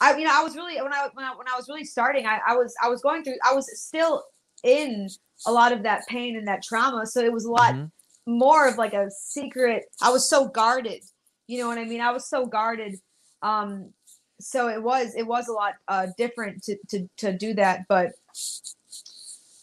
I 0.02 0.16
you 0.18 0.26
know 0.26 0.38
I 0.38 0.44
was 0.44 0.56
really 0.56 0.80
when 0.82 0.94
I 0.94 1.08
when 1.14 1.26
I 1.26 1.34
when 1.36 1.48
I 1.48 1.56
was 1.56 1.68
really 1.70 1.86
starting, 1.86 2.26
I, 2.26 2.40
I 2.46 2.56
was 2.56 2.76
I 2.84 2.90
was 2.90 3.02
going 3.02 3.24
through 3.24 3.38
I 3.50 3.54
was 3.54 3.68
still 3.82 4.26
in 4.64 5.08
a 5.46 5.52
lot 5.52 5.72
of 5.72 5.84
that 5.84 6.06
pain 6.08 6.36
and 6.38 6.48
that 6.48 6.64
trauma. 6.64 7.06
So 7.06 7.22
it 7.22 7.32
was 7.32 7.46
a 7.46 7.52
lot 7.52 7.74
Mhm. 7.76 7.92
more 8.26 8.68
of 8.68 8.78
like 8.78 8.94
a 8.94 9.10
secret. 9.12 9.86
I 10.02 10.10
was 10.10 10.30
so 10.30 10.48
guarded. 10.48 11.04
You 11.48 11.60
know 11.60 11.68
what 11.68 11.78
I 11.78 11.86
mean? 11.86 12.02
I 12.02 12.12
was 12.12 12.28
so 12.30 12.46
guarded. 12.46 13.00
Um, 13.42 13.94
so 14.42 14.68
it 14.70 14.82
was 14.82 15.16
it 15.16 15.24
was 15.28 15.48
a 15.48 15.54
lot 15.54 15.74
uh, 15.88 16.08
different 16.18 16.64
to, 16.64 16.78
to 16.90 17.10
to 17.18 17.34
do 17.38 17.54
that, 17.56 17.86
but 17.90 18.12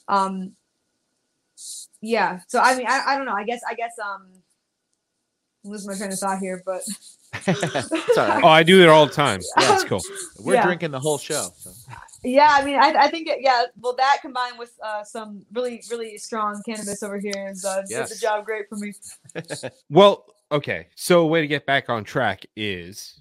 um, 0.08 0.52
yeah. 2.00 2.40
So 2.48 2.58
I 2.60 2.76
mean, 2.76 2.86
I, 2.86 3.02
I 3.06 3.16
don't 3.16 3.26
know. 3.26 3.34
I 3.34 3.44
guess 3.44 3.60
I 3.68 3.74
guess 3.74 3.92
um, 4.02 4.26
I'm 5.64 5.70
losing 5.70 5.90
my 5.90 5.96
train 5.96 6.12
of 6.12 6.18
thought 6.18 6.38
here, 6.38 6.62
but 6.64 6.82
it's 7.46 8.18
Oh, 8.18 8.48
I 8.48 8.62
do 8.62 8.82
it 8.82 8.88
all 8.88 9.06
the 9.06 9.12
time. 9.12 9.40
That's 9.56 9.84
cool. 9.84 10.00
we're 10.38 10.54
Yeah. 10.54 10.64
drinking 10.66 10.90
the 10.90 11.00
whole 11.00 11.18
show 11.18 11.50
so. 11.58 11.70
Yeah. 12.26 12.48
I 12.50 12.64
mean, 12.64 12.78
I, 12.78 12.92
I 13.04 13.08
think 13.08 13.28
it, 13.28 13.38
yeah. 13.40 13.64
Well, 13.80 13.94
that 13.96 14.18
combined 14.20 14.58
with 14.58 14.72
uh, 14.82 15.04
some 15.04 15.44
really 15.52 15.82
really 15.90 16.18
strong 16.18 16.60
cannabis 16.66 17.02
over 17.02 17.18
here 17.18 17.48
is 17.50 17.64
uh, 17.64 17.82
did 17.88 18.06
the 18.08 18.16
job 18.20 18.44
great 18.44 18.68
for 18.68 18.76
me. 18.76 18.92
Well, 19.90 20.24
okay. 20.50 20.88
So 20.96 21.20
a 21.20 21.26
way 21.26 21.40
to 21.40 21.46
get 21.46 21.66
back 21.66 21.88
on 21.88 22.04
track 22.04 22.44
is 22.56 23.20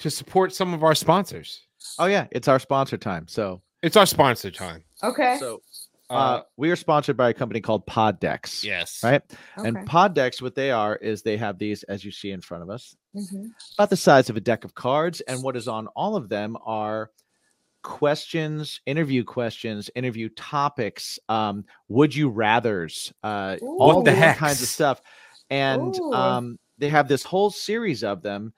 to 0.00 0.10
support 0.10 0.52
some 0.54 0.74
of 0.74 0.82
our 0.82 0.94
sponsors. 0.94 1.62
oh 1.98 2.06
yeah 2.06 2.26
it's 2.32 2.48
our 2.48 2.58
sponsor 2.58 2.96
time 2.96 3.26
so 3.28 3.60
It's 3.82 3.96
our 3.96 4.06
sponsor 4.06 4.50
time. 4.50 4.82
Okay. 5.02 5.36
so 5.40 5.60
Uh, 6.10 6.14
uh, 6.14 6.42
we 6.56 6.70
are 6.70 6.76
sponsored 6.76 7.16
by 7.16 7.30
a 7.30 7.34
company 7.34 7.60
called 7.60 7.86
PodDecks 7.86 8.62
yes. 8.64 9.02
right 9.02 9.22
okay. 9.58 9.68
and 9.68 9.76
PodDecks 9.88 10.42
what 10.42 10.54
they 10.54 10.70
are 10.70 10.96
is 10.96 11.22
they 11.22 11.36
have 11.36 11.58
these 11.58 11.82
as 11.84 12.04
you 12.04 12.10
see 12.10 12.30
in 12.32 12.40
front 12.40 12.62
of 12.64 12.70
us 12.70 12.96
Mhm. 13.16 13.50
about 13.74 13.90
the 13.90 13.96
size 13.96 14.28
of 14.30 14.36
a 14.36 14.40
deck 14.40 14.64
of 14.64 14.74
cards. 14.74 15.20
And 15.28 15.42
what 15.42 15.56
is 15.56 15.68
on 15.68 15.86
all 15.94 16.16
of 16.16 16.28
them 16.28 16.56
are 16.64 17.10
questions, 17.82 18.80
interview 18.86 19.24
questions, 19.24 19.90
interview 19.94 20.28
topics, 20.30 21.18
um, 21.28 21.64
would 21.88 22.14
you 22.14 22.28
rather's, 22.28 23.12
uh, 23.22 23.56
all 23.62 23.96
What 23.96 24.04
the 24.04 24.12
different 24.12 24.38
kinds 24.38 24.62
of 24.62 24.68
stuff. 24.68 25.02
And 25.50 25.94
Ooh. 25.98 26.12
um, 26.12 26.58
they 26.78 26.88
have 26.88 27.08
this 27.08 27.22
whole 27.22 27.50
series 27.50 28.02
of 28.02 28.22
them. 28.22 28.52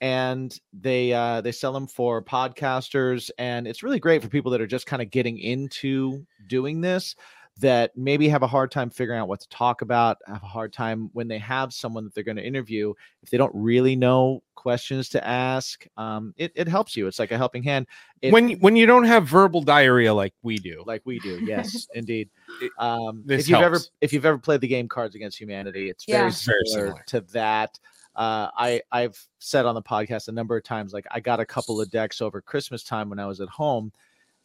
And 0.00 0.58
they 0.74 1.14
uh, 1.14 1.40
they 1.40 1.52
sell 1.52 1.72
them 1.72 1.86
for 1.86 2.20
podcasters, 2.20 3.30
and 3.38 3.66
it's 3.66 3.82
really 3.82 4.00
great 4.00 4.20
for 4.20 4.28
people 4.28 4.50
that 4.50 4.60
are 4.60 4.66
just 4.66 4.84
kind 4.84 5.00
of 5.00 5.10
getting 5.10 5.38
into 5.38 6.26
doing 6.46 6.82
this 6.82 7.14
that 7.60 7.96
maybe 7.96 8.28
have 8.28 8.42
a 8.42 8.46
hard 8.48 8.70
time 8.72 8.90
figuring 8.90 9.20
out 9.20 9.28
what 9.28 9.38
to 9.40 9.48
talk 9.48 9.80
about, 9.82 10.18
have 10.26 10.42
a 10.42 10.46
hard 10.46 10.72
time 10.72 11.08
when 11.12 11.28
they 11.28 11.38
have 11.38 11.72
someone 11.72 12.02
that 12.02 12.12
they're 12.12 12.24
going 12.24 12.36
to 12.36 12.44
interview, 12.44 12.92
if 13.22 13.30
they 13.30 13.36
don't 13.38 13.52
really 13.54 13.94
know 13.94 14.42
questions 14.56 15.08
to 15.10 15.24
ask, 15.24 15.86
um, 15.96 16.34
it, 16.36 16.50
it 16.56 16.66
helps 16.66 16.96
you. 16.96 17.06
It's 17.06 17.20
like 17.20 17.30
a 17.30 17.36
helping 17.36 17.62
hand. 17.62 17.86
It- 18.22 18.32
when 18.32 18.52
when 18.58 18.74
you 18.74 18.86
don't 18.86 19.04
have 19.04 19.28
verbal 19.28 19.60
diarrhea 19.62 20.12
like 20.12 20.34
we 20.42 20.58
do. 20.58 20.82
like 20.84 21.02
we 21.04 21.20
do, 21.20 21.44
yes, 21.44 21.86
indeed. 21.94 22.28
It- 22.60 22.72
Um, 22.78 23.22
this 23.24 23.42
if 23.42 23.48
you've 23.50 23.60
ever 23.60 23.78
if 24.00 24.12
you've 24.12 24.26
ever 24.26 24.38
played 24.38 24.60
the 24.60 24.68
game 24.68 24.88
Cards 24.88 25.14
Against 25.14 25.38
Humanity, 25.40 25.90
it's 25.90 26.08
Yeah. 26.08 26.18
very 26.18 26.28
It's 26.30 26.42
very 26.44 26.58
similar, 26.66 26.86
similar. 26.88 27.04
to 27.06 27.20
that. 27.32 27.78
Uh, 28.16 28.48
I 28.56 28.80
I've 28.90 29.18
said 29.38 29.64
on 29.64 29.76
the 29.76 29.82
podcast 29.82 30.26
a 30.26 30.32
number 30.32 30.56
of 30.56 30.64
times, 30.64 30.92
like 30.92 31.06
I 31.10 31.20
got 31.20 31.38
a 31.38 31.46
couple 31.46 31.80
of 31.80 31.88
decks 31.90 32.20
over 32.20 32.40
Christmas 32.40 32.82
time 32.82 33.10
when 33.10 33.20
I 33.20 33.26
was 33.26 33.40
at 33.40 33.48
home, 33.48 33.92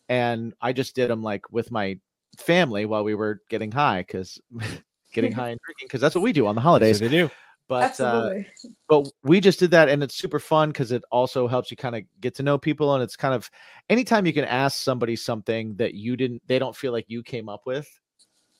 and 0.10 0.54
I 0.62 0.74
just 0.74 0.96
did 0.96 1.10
them 1.10 1.24
like 1.24 1.52
with 1.52 1.72
my 1.72 1.98
family 2.38 2.86
while 2.86 3.04
we 3.04 3.16
were 3.16 3.42
getting 3.50 3.72
high 3.72 4.02
because 4.02 4.40
getting 5.14 5.32
high 5.32 5.50
and 5.50 5.60
drinking 5.66 5.88
because 5.88 6.02
that's 6.02 6.16
what 6.16 6.24
we 6.24 6.32
do 6.34 6.48
on 6.48 6.56
the 6.56 6.62
holidays. 6.62 7.02
what 7.02 7.10
they 7.10 7.18
do. 7.18 7.30
But 7.68 8.00
uh, 8.00 8.32
but 8.88 9.12
we 9.24 9.40
just 9.40 9.60
did 9.60 9.70
that 9.72 9.90
and 9.90 10.02
it's 10.02 10.16
super 10.16 10.40
fun 10.40 10.70
because 10.70 10.92
it 10.92 11.04
also 11.12 11.48
helps 11.48 11.70
you 11.70 11.78
kind 11.78 11.96
of 11.96 12.02
get 12.20 12.34
to 12.36 12.44
know 12.44 12.58
people 12.58 12.96
and 12.96 13.04
it's 13.04 13.16
kind 13.16 13.34
of 13.36 13.48
anytime 13.92 14.26
you 14.26 14.34
can 14.34 14.46
ask 14.46 14.82
somebody 14.82 15.16
something 15.16 15.76
that 15.76 15.94
you 15.94 16.18
didn't 16.18 16.42
they 16.48 16.58
don't 16.58 16.76
feel 16.76 16.92
like 16.92 17.06
you 17.10 17.22
came 17.22 17.48
up 17.48 17.68
with 17.68 17.88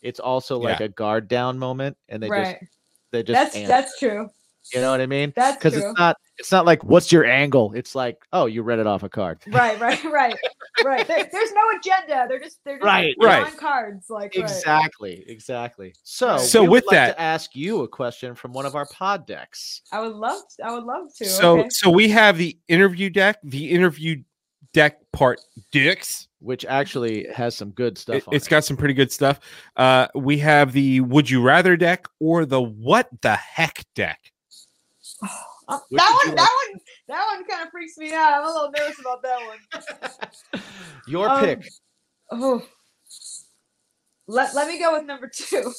it's 0.04 0.20
also 0.20 0.60
like 0.60 0.80
Yeah. 0.80 0.86
a 0.86 0.90
guard 0.90 1.28
down 1.28 1.58
moment 1.58 1.98
and 2.08 2.22
they 2.22 2.30
right. 2.30 2.60
just 2.60 2.72
they 3.12 3.24
just 3.24 3.34
That's 3.34 3.56
answer, 3.56 3.68
that's 3.68 3.98
true. 3.98 4.30
You 4.74 4.82
know 4.82 4.92
what 4.92 5.02
i 5.02 5.06
mean 5.06 5.34
That's 5.36 5.58
because 5.58 5.76
it's 5.76 5.98
not 6.00 6.18
it's 6.38 6.52
not 6.52 6.66
like 6.66 6.84
what's 6.84 7.12
your 7.12 7.26
angle 7.26 7.74
it's 7.74 7.96
like 7.96 8.18
oh 8.34 8.46
you 8.46 8.62
read 8.64 8.80
it 8.80 8.88
off 8.88 9.04
a 9.04 9.10
card 9.10 9.40
right, 9.48 9.80
right, 9.80 10.04
right, 10.06 10.36
right. 10.86 11.08
There, 11.08 11.28
there's 11.32 11.52
no 11.52 11.62
agenda. 11.78 12.26
They're 12.30 12.40
just 12.40 12.60
they're 12.64 12.78
just 12.78 12.86
Right, 12.86 13.16
drawing 13.20 13.44
right. 13.44 13.58
cards. 13.58 14.10
Like 14.10 14.34
right. 14.36 14.44
exactly 14.44 15.24
exactly 15.28 15.94
so 16.04 16.38
So 16.38 16.62
we 16.62 16.68
would 16.70 16.74
with 16.76 16.86
like 16.88 16.96
that- 16.96 17.14
to 17.18 17.22
ask 17.22 17.56
you 17.56 17.82
a 17.84 17.88
question 17.88 18.36
from 18.36 18.54
one 18.54 18.66
of 18.66 18.76
our 18.76 18.86
pod 18.88 19.26
decks 19.28 19.82
I 19.92 20.00
would 20.02 20.16
love. 20.16 20.42
I 20.64 20.74
would 20.74 20.84
love 20.86 21.14
to. 21.18 21.26
So 21.26 21.60
okay. 21.60 21.70
so 21.70 21.90
we 21.90 22.08
have 22.10 22.38
the 22.38 22.58
interview 22.68 23.10
deck, 23.10 23.38
the 23.44 23.72
interview 23.72 24.24
deck 24.74 25.00
part 25.12 25.42
dicks. 25.72 26.28
which 26.40 26.64
actually 26.66 27.28
has 27.34 27.56
some 27.56 27.72
good 27.72 27.98
stuff 27.98 28.16
It, 28.18 28.28
on 28.28 28.34
has 28.34 28.46
it. 28.48 28.50
got 28.50 28.64
some 28.64 28.78
pretty 28.78 28.94
good 28.94 29.12
stuff. 29.12 29.40
Uh, 29.76 30.08
we 30.16 30.38
have 30.40 30.72
the 30.74 31.02
would 31.02 31.30
you 31.30 31.42
rather 31.42 31.76
deck 31.76 32.08
or 32.20 32.46
the 32.46 32.62
what 32.62 33.10
the 33.22 33.36
heck 33.36 33.84
deck. 33.96 34.32
Which 35.22 36.00
that 36.02 36.20
one, 36.26 36.36
that 36.36 36.50
one, 36.72 36.80
that 37.08 37.26
one 37.36 37.46
kind 37.46 37.64
of 37.66 37.72
freaks 37.72 37.98
me 37.98 38.14
out. 38.14 38.34
I'm 38.34 38.44
a 38.46 38.48
little 38.48 38.72
nervous 38.72 39.00
about 39.00 39.22
that 39.24 39.40
one. 39.46 40.62
your 41.08 41.30
Um, 41.30 41.46
pick 41.46 41.70
Oh, 42.32 42.66
let, 44.28 44.54
let 44.56 44.68
me 44.68 44.80
go 44.80 44.94
with 44.98 45.06
number 45.06 45.30
two. 45.34 45.72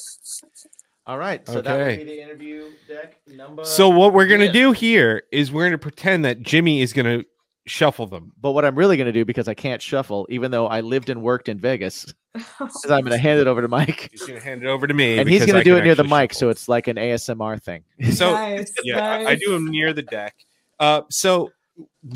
All 1.07 1.17
right. 1.17 1.45
So 1.47 1.61
that 1.61 1.77
would 1.77 1.81
Okay. 1.87 1.97
be 1.97 2.03
the 2.03 2.21
interview 2.21 2.69
deck 2.87 3.19
number. 3.27 3.63
So 3.65 3.89
what 3.89 4.13
we're 4.13 4.27
gonna 4.27 4.45
yeah. 4.45 4.51
do 4.51 4.71
here 4.71 5.23
is 5.31 5.51
we're 5.51 5.65
gonna 5.65 5.77
pretend 5.77 6.25
that 6.25 6.41
Jimmy 6.41 6.81
is 6.81 6.93
gonna 6.93 7.23
shuffle 7.67 8.07
them. 8.07 8.31
But 8.41 8.51
what 8.51 8.65
I'm 8.65 8.75
really 8.75 8.97
going 8.97 9.05
to 9.07 9.11
do, 9.13 9.25
because 9.25 9.47
I 9.47 9.53
can't 9.53 9.81
shuffle, 9.81 10.25
even 10.29 10.51
though 10.51 10.67
I 10.67 10.81
lived 10.81 11.09
and 11.09 11.21
worked 11.21 11.47
in 11.49 11.59
Vegas, 11.59 12.05
is 12.35 12.43
I'm 12.85 13.01
going 13.03 13.11
to 13.11 13.17
hand 13.17 13.39
it 13.39 13.47
over 13.47 13.61
to 13.61 13.67
Mike. 13.67 14.09
He's 14.11 14.23
gonna 14.23 14.39
hand 14.39 14.63
it 14.63 14.67
over 14.67 14.87
to 14.87 14.93
me, 14.93 15.17
and 15.19 15.29
he's 15.29 15.45
going 15.45 15.57
to 15.57 15.63
do 15.63 15.75
it 15.77 15.83
near 15.83 15.95
the 15.95 16.03
actually 16.03 16.19
mic, 16.21 16.33
so 16.33 16.49
it's 16.49 16.67
like 16.67 16.87
an 16.87 16.95
ASMR 16.97 17.61
thing. 17.61 17.83
so 18.13 18.31
nice, 18.33 18.71
yeah, 18.83 18.99
I- 19.11 19.25
I 19.31 19.35
do 19.35 19.51
them 19.51 19.67
near 19.67 19.93
the 19.93 20.01
deck. 20.03 20.35
Uh, 20.79 21.01
so 21.09 21.51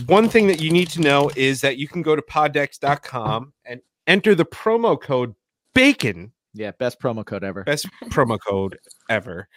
one 0.07 0.27
thing 0.29 0.47
that 0.47 0.59
you 0.61 0.71
need 0.71 0.89
to 0.89 1.01
know 1.01 1.29
is 1.35 1.61
that 1.61 1.77
you 1.77 1.87
can 1.87 2.01
go 2.01 2.15
to 2.15 2.21
poddecks.com 2.21 3.53
and 3.65 3.81
enter 4.07 4.33
the 4.35 4.45
promo 4.45 4.99
code 4.99 5.35
BACON, 5.75 6.31
Yeah, 6.53 6.71
best 6.71 6.99
promo 6.99 7.25
code 7.25 7.43
ever. 7.43 7.63
best 7.63 7.87
promo 8.05 8.39
code 8.39 8.79
ever. 9.09 9.47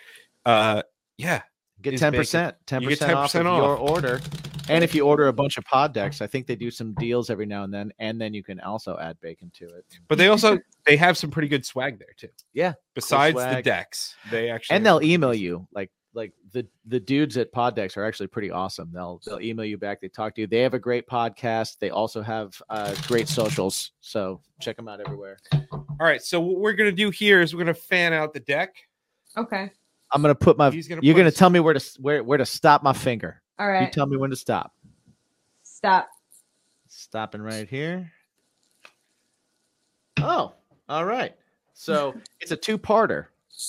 Uh, 0.45 0.83
yeah, 1.17 1.43
Get 1.81 1.97
ten 1.99 2.13
percent, 2.13 2.57
ten 2.67 2.83
You 2.83 2.89
get 2.91 2.99
percent 2.99 3.17
off 3.17 3.35
of 3.35 3.43
10% 3.43 3.57
your 3.57 3.77
order. 3.77 4.21
And 4.69 4.85
if 4.85 4.95
you 4.95 5.07
order 5.07 5.29
a 5.29 5.33
bunch 5.33 5.57
of 5.57 5.65
PodDecks, 5.65 6.21
I 6.21 6.27
think 6.27 6.47
they 6.47 6.57
do 6.57 6.71
some 6.71 6.95
deals 6.95 7.31
every 7.31 7.47
now 7.47 7.65
and 7.65 7.73
then, 7.73 7.93
and 7.99 8.21
then 8.21 8.35
you 8.35 8.43
can 8.43 8.61
also 8.61 8.99
add 8.99 9.19
bacon 9.21 9.51
to 9.55 9.65
it. 9.67 9.85
but 10.09 10.19
they 10.19 10.29
also 10.29 10.59
they 10.87 10.97
have 10.97 11.17
some 11.17 11.31
pretty 11.31 11.49
good 11.49 11.65
swag 11.65 11.99
there 11.99 12.15
too. 12.17 12.29
Yeah, 12.53 12.75
Besides 12.95 13.37
the 13.37 13.63
decks, 13.63 14.15
they 14.31 14.51
actually 14.51 14.77
and 14.77 14.87
they'll 14.87 15.03
email 15.03 15.35
you 15.35 15.67
like 15.73 15.91
like 16.15 16.33
the 16.53 16.67
the 16.87 17.01
dudes 17.01 17.37
at 17.37 17.53
PodDecks 17.53 17.97
are 17.97 18.05
actually 18.05 18.27
pretty 18.27 18.51
awesome. 18.51 18.91
They'll 18.93 19.21
they'll 19.25 19.41
email 19.41 19.65
you 19.65 19.79
back. 19.79 20.01
They 20.01 20.09
talk 20.09 20.35
to 20.35 20.43
you. 20.43 20.47
They 20.47 20.61
have 20.61 20.75
a 20.75 20.79
great 20.79 21.07
podcast. 21.07 21.79
They 21.79 21.91
also 21.91 22.23
have 22.23 22.61
uh, 22.69 22.95
great 23.07 23.29
socials. 23.29 23.93
So 24.01 24.41
check 24.61 24.77
them 24.77 24.89
out 24.89 25.01
everywhere. 25.01 25.39
All 25.73 25.97
right, 26.01 26.23
so 26.23 26.41
what 26.41 26.61
we're 26.61 26.73
gonna 26.73 26.93
do 26.93 27.11
here 27.11 27.41
is 27.41 27.55
we're 27.55 27.61
gonna 27.61 27.75
fan 27.75 28.13
out 28.13 28.33
the 28.33 28.41
deck. 28.41 28.75
Okay. 29.37 29.71
I'm 30.13 30.23
gonna 30.23 30.35
put 30.35 30.57
my. 30.57 30.71
Gonna 30.71 31.01
You're 31.03 31.17
gonna 31.17 31.31
tell 31.31 31.51
me 31.51 31.61
where 31.61 31.75
to 31.75 31.93
where 32.01 32.25
where 32.25 32.39
to 32.39 32.47
stop 32.47 32.83
my 32.83 32.93
finger. 32.93 33.43
All 33.59 33.69
You 33.81 33.91
tell 33.91 34.07
me 34.07 34.17
when 34.17 34.31
to 34.31 34.37
stop. 34.37 34.75
Stop. 35.63 36.09
Stopping 36.89 37.43
right 37.43 37.69
here. 37.69 38.13
Oh, 40.21 40.53
all 40.89 41.05
right. 41.05 41.35
So 41.75 42.15
it's 42.41 42.51
a 42.51 42.57
two-parter. 42.57 43.27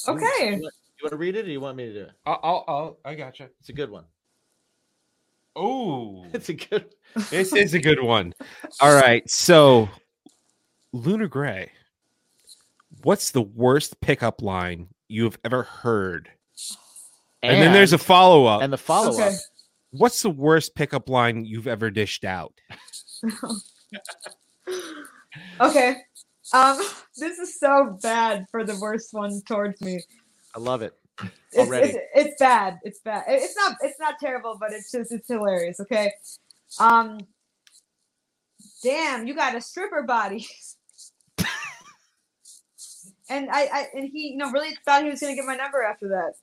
Okay. 0.07 0.55
You 0.55 0.61
want, 0.61 0.61
you 0.61 1.03
want 1.03 1.11
to 1.11 1.17
read 1.17 1.35
it, 1.35 1.45
or 1.45 1.49
you 1.51 1.61
want 1.61 1.77
me 1.77 1.85
to 1.87 1.93
do 1.93 2.01
it? 2.01 2.11
I'll, 2.25 2.39
I'll, 2.43 2.65
I'll 2.67 2.97
I 3.05 3.15
gotcha. 3.15 3.49
It's 3.59 3.69
a 3.69 3.73
good 3.73 3.89
one. 3.89 4.05
Oh, 5.55 6.25
It's 6.33 6.49
a 6.49 6.53
good. 6.53 6.85
this 7.29 7.53
is 7.53 7.73
a 7.73 7.79
good 7.79 8.01
one. 8.01 8.33
All 8.79 8.93
right, 8.93 9.27
so 9.29 9.89
Luna 10.93 11.27
Grey, 11.27 11.71
what's 13.03 13.31
the 13.31 13.41
worst 13.41 13.99
pickup 14.01 14.41
line 14.41 14.87
you've 15.07 15.37
ever 15.43 15.63
heard? 15.63 16.29
And, 17.41 17.61
then 17.61 17.73
there's 17.73 17.93
a 17.93 17.97
follow 17.97 18.45
up. 18.45 18.61
and 18.61 18.71
the 18.71 18.77
follow-up. 18.77 19.15
Okay. 19.27 19.35
What's 19.91 20.21
the 20.21 20.29
worst 20.29 20.75
pickup 20.75 21.09
line 21.09 21.45
you've 21.45 21.67
ever 21.67 21.89
dished 21.89 22.25
out? 22.25 22.53
Okay. 25.59 25.95
Um, 26.53 26.79
this 27.17 27.37
is 27.39 27.59
so 27.59 27.97
bad 28.01 28.45
for 28.51 28.63
the 28.63 28.77
worst 28.79 29.09
one 29.13 29.41
towards 29.47 29.81
me. 29.81 30.01
I 30.55 30.59
love 30.59 30.81
it. 30.81 30.93
It's, 31.51 31.57
Already. 31.57 31.89
it's, 31.89 31.97
it's 32.15 32.39
bad. 32.39 32.79
It's 32.83 32.99
bad. 32.99 33.25
It's 33.27 33.55
not. 33.55 33.75
It's 33.81 33.99
not 33.99 34.15
terrible, 34.19 34.57
but 34.59 34.71
it's 34.71 34.91
just 34.91 35.11
it's 35.11 35.27
hilarious. 35.27 35.79
Okay. 35.81 36.13
Um. 36.79 37.19
Damn, 38.83 39.27
you 39.27 39.35
got 39.35 39.55
a 39.55 39.61
stripper 39.61 40.03
body. 40.03 40.47
and 43.29 43.49
I, 43.51 43.67
I 43.73 43.87
and 43.93 44.09
he, 44.13 44.29
you 44.29 44.37
know, 44.37 44.49
really 44.51 44.75
thought 44.85 45.03
he 45.03 45.09
was 45.09 45.19
gonna 45.19 45.35
get 45.35 45.43
my 45.43 45.55
number 45.55 45.83
after 45.83 46.07
that. 46.09 46.33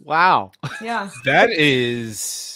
Wow. 0.00 0.52
Yeah. 0.80 1.10
That 1.26 1.50
is 1.50 2.51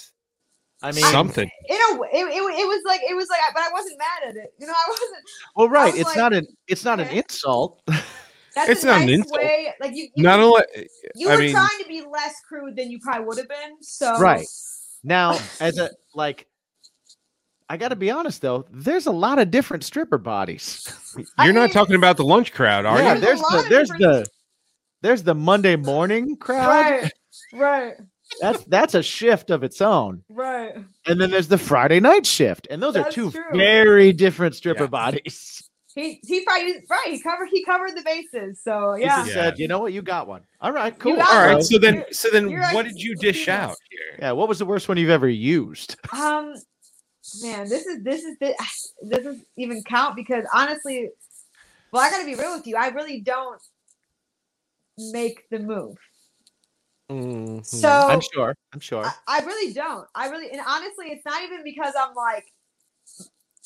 I 0.82 0.92
mean, 0.92 1.04
something. 1.04 1.50
In 1.68 1.78
a 1.90 1.98
way, 1.98 2.08
it, 2.12 2.24
it, 2.26 2.42
it 2.60 2.66
was 2.66 2.82
like 2.86 3.00
it 3.08 3.14
was 3.16 3.28
like, 3.30 3.40
but 3.54 3.62
I 3.62 3.70
wasn't 3.72 3.98
mad 3.98 4.28
at 4.30 4.36
it. 4.36 4.52
You 4.58 4.66
know, 4.66 4.72
I 4.74 4.90
wasn't. 4.90 5.24
well, 5.56 5.68
right. 5.68 5.92
was 5.92 6.00
It's 6.00 6.08
like, 6.10 6.16
not 6.18 6.32
an. 6.34 6.46
It's 6.68 6.84
not 6.84 7.00
an 7.00 7.08
insult. 7.08 7.80
That's 8.54 8.70
It's 8.70 8.84
a 8.84 8.86
not 8.86 9.02
an 9.02 9.08
insult. 9.10 9.38
way. 9.38 9.72
Like 9.80 9.94
you, 9.94 10.08
you, 10.14 10.22
Not 10.22 10.40
only 10.40 10.62
you 11.14 11.28
I 11.28 11.34
were 11.36 11.42
mean- 11.42 11.52
trying 11.52 11.78
to 11.82 11.84
be 11.88 12.02
less 12.10 12.34
crude 12.48 12.74
than 12.76 12.90
you 12.90 12.98
probably 13.00 13.26
would 13.26 13.36
have 13.36 13.48
been. 13.48 13.82
So 13.82 14.18
Right. 14.18 14.46
Now, 15.04 15.38
as 15.60 15.78
a 15.78 15.90
like, 16.14 16.46
I 17.68 17.76
got 17.76 17.88
to 17.88 17.96
be 17.96 18.10
honest 18.10 18.40
though. 18.40 18.64
There's 18.70 19.06
a 19.06 19.10
lot 19.12 19.38
of 19.38 19.50
different 19.50 19.84
stripper 19.84 20.16
bodies. 20.18 20.90
You're 21.42 21.52
not 21.52 21.64
mean- 21.64 21.70
talking 21.70 21.96
about 21.96 22.16
the 22.16 22.24
lunch 22.24 22.52
crowd, 22.54 22.86
are 22.86 22.98
yeah, 22.98 23.14
you? 23.14 23.20
There's 23.20 23.42
there's 23.42 23.64
the 23.64 23.68
there's 23.68 23.88
different- 23.90 24.02
the 24.24 24.30
there's 25.02 25.22
the 25.22 25.34
Monday 25.34 25.76
morning 25.76 26.36
crowd. 26.36 26.68
Right. 26.68 27.12
Right. 27.52 27.94
That's 28.40 28.64
that's 28.64 28.94
a 28.94 29.02
shift 29.02 29.50
of 29.50 29.62
its 29.62 29.80
own. 29.80 30.22
Right. 30.28 30.74
And 31.06 31.20
then 31.20 31.30
there's 31.30 31.48
the 31.48 31.58
Friday 31.58 32.00
night 32.00 32.26
shift, 32.26 32.66
and 32.70 32.82
those 32.82 32.96
are 32.96 33.10
two 33.10 33.30
true. 33.30 33.42
very 33.54 34.12
different 34.12 34.54
stripper 34.54 34.84
Yeah. 34.84 34.88
bodies. 34.88 35.62
He 35.94 36.20
he 36.26 36.44
probably 36.44 36.74
right. 36.90 37.06
He 37.06 37.20
covered 37.22 37.48
he 37.50 37.64
covered 37.64 37.92
the 37.96 38.02
bases. 38.02 38.60
So 38.62 38.94
He 38.94 39.04
yeah. 39.04 39.22
just 39.22 39.32
said, 39.32 39.58
you 39.58 39.66
know 39.68 39.78
what, 39.78 39.92
you 39.94 40.02
got 40.02 40.26
one. 40.28 40.42
All 40.60 40.70
right, 40.72 40.96
cool. 40.98 41.16
got 41.16 41.30
All 41.30 41.40
right, 41.40 41.54
one. 41.54 41.62
so 41.64 41.78
then 41.78 42.04
so 42.12 42.28
then 42.30 42.50
you're 42.50 42.60
what 42.60 42.84
right. 42.84 42.84
did 42.84 43.00
you 43.00 43.14
dish 43.16 43.46
Yes. 43.46 43.70
out 43.70 43.76
here? 43.90 44.18
Yeah, 44.18 44.32
what 44.32 44.48
was 44.48 44.58
the 44.58 44.66
worst 44.66 44.88
one 44.88 44.98
you've 44.98 45.08
ever 45.08 45.28
used? 45.28 45.96
Um, 46.12 46.52
man, 47.40 47.68
this 47.68 47.86
is 47.86 48.02
this 48.02 48.24
is 48.24 48.36
this 48.40 48.54
doesn't 49.24 49.46
even 49.56 49.82
count 49.84 50.16
because 50.16 50.44
honestly, 50.52 51.08
well, 51.92 52.02
I 52.02 52.10
got 52.10 52.18
to 52.20 52.26
be 52.26 52.34
real 52.34 52.54
with 52.56 52.66
you. 52.66 52.76
I 52.76 52.88
really 52.88 53.20
don't 53.20 53.62
make 54.98 55.48
the 55.50 55.60
move. 55.60 55.96
Mhm. 57.10 57.64
So 57.64 57.88
I'm 57.88 58.20
sure. 58.32 58.56
I'm 58.72 58.80
sure. 58.80 59.04
I, 59.04 59.12
I 59.28 59.40
really 59.44 59.72
don't. 59.72 60.06
I 60.14 60.28
really, 60.28 60.50
and 60.50 60.60
honestly, 60.66 61.06
it's 61.06 61.24
not 61.24 61.42
even 61.42 61.62
because 61.62 61.94
I'm 61.98 62.14
like 62.14 62.46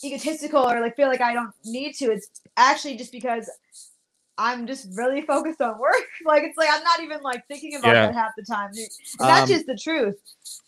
egotistical 0.05 0.61
or 0.70 0.80
like 0.80 0.97
feel 0.97 1.09
like 1.09 1.20
I 1.20 1.32
don't 1.32 1.53
need 1.64 1.95
to. 1.97 2.11
It's 2.12 2.28
actually 2.57 2.97
just 2.97 3.12
because 3.12 3.51
I'm 4.38 4.66
just 4.66 4.88
really 4.95 5.22
focused 5.26 5.61
on 5.62 5.78
work. 5.78 5.95
Like 6.26 6.43
it's 6.43 6.59
like 6.59 6.68
I'm 6.70 6.84
not 6.84 7.01
even 7.01 7.22
like 7.22 7.47
thinking 7.49 7.76
about 7.76 7.95
Yeah. 7.95 8.07
that 8.07 8.14
half 8.14 8.32
the 8.36 8.45
time. 8.45 8.70
And 8.70 8.88
that's 9.18 9.43
Um, 9.43 9.49
just 9.49 9.66
the 9.66 9.76
truth. 9.76 10.16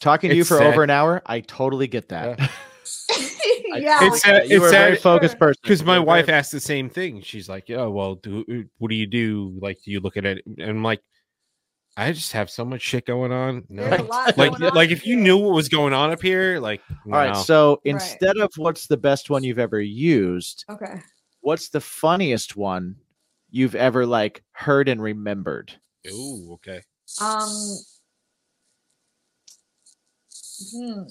Talking 0.00 0.30
to 0.30 0.36
you 0.36 0.44
for 0.44 0.56
sad. 0.58 0.66
over 0.68 0.82
an 0.82 0.88
hour, 0.90 1.20
I 1.26 1.40
totally 1.40 1.86
get 1.86 2.08
that. 2.08 2.38
yeah. 2.40 2.46
It's 4.02 4.22
sad- 4.22 4.48
you 4.50 4.60
were 4.62 4.68
a 4.68 4.70
very 4.70 4.94
sad- 4.96 5.02
focused 5.02 5.38
person. 5.38 5.60
because 5.62 5.84
my 5.84 5.98
wife 5.98 6.26
very- 6.26 6.38
asked 6.38 6.52
the 6.52 6.60
same 6.60 6.88
thing. 6.88 7.20
She's 7.20 7.48
like, 7.50 7.68
"Yeah, 7.68 7.84
well, 7.84 8.14
do 8.16 8.64
what 8.78 8.88
do 8.88 8.94
you 8.94 9.06
do? 9.06 9.52
Like, 9.60 9.78
do 9.84 9.90
you 9.90 10.00
look 10.00 10.16
at 10.16 10.24
it?" 10.24 10.42
And 10.46 10.62
I'm 10.62 10.82
like, 10.82 11.00
"I 11.96 12.12
just 12.12 12.32
have 12.32 12.50
so 12.50 12.64
much 12.64 12.82
shit 12.82 13.06
going 13.06 13.32
on. 13.32 13.64
No, 13.68 13.88
There's 13.88 14.00
a 14.00 14.04
like, 14.36 14.52
on 14.52 14.74
like 14.74 14.90
if 14.90 15.06
you 15.06 15.16
knew 15.16 15.36
what 15.36 15.54
was 15.54 15.68
going 15.68 15.92
on 15.92 16.10
up 16.10 16.22
here, 16.22 16.58
like, 16.58 16.82
All 17.06 17.12
right, 17.12 17.32
no. 17.34 17.42
so 17.42 17.80
Right. 17.84 17.94
instead 17.94 18.38
of 18.38 18.50
what's 18.56 18.86
the 18.86 18.96
best 18.96 19.30
one 19.30 19.44
you've 19.44 19.58
ever 19.58 19.80
used, 19.80 20.64
Okay. 20.70 21.00
what's 21.40 21.68
the 21.68 21.80
funniest 21.80 22.56
one 22.56 22.96
you've 23.50 23.74
ever 23.74 24.06
like 24.06 24.42
heard 24.52 24.88
and 24.88 25.02
remembered? 25.02 25.72
Ooh, 26.08 26.52
okay. 26.54 26.82
Um. 27.20 27.76
Hmm. 30.74 31.02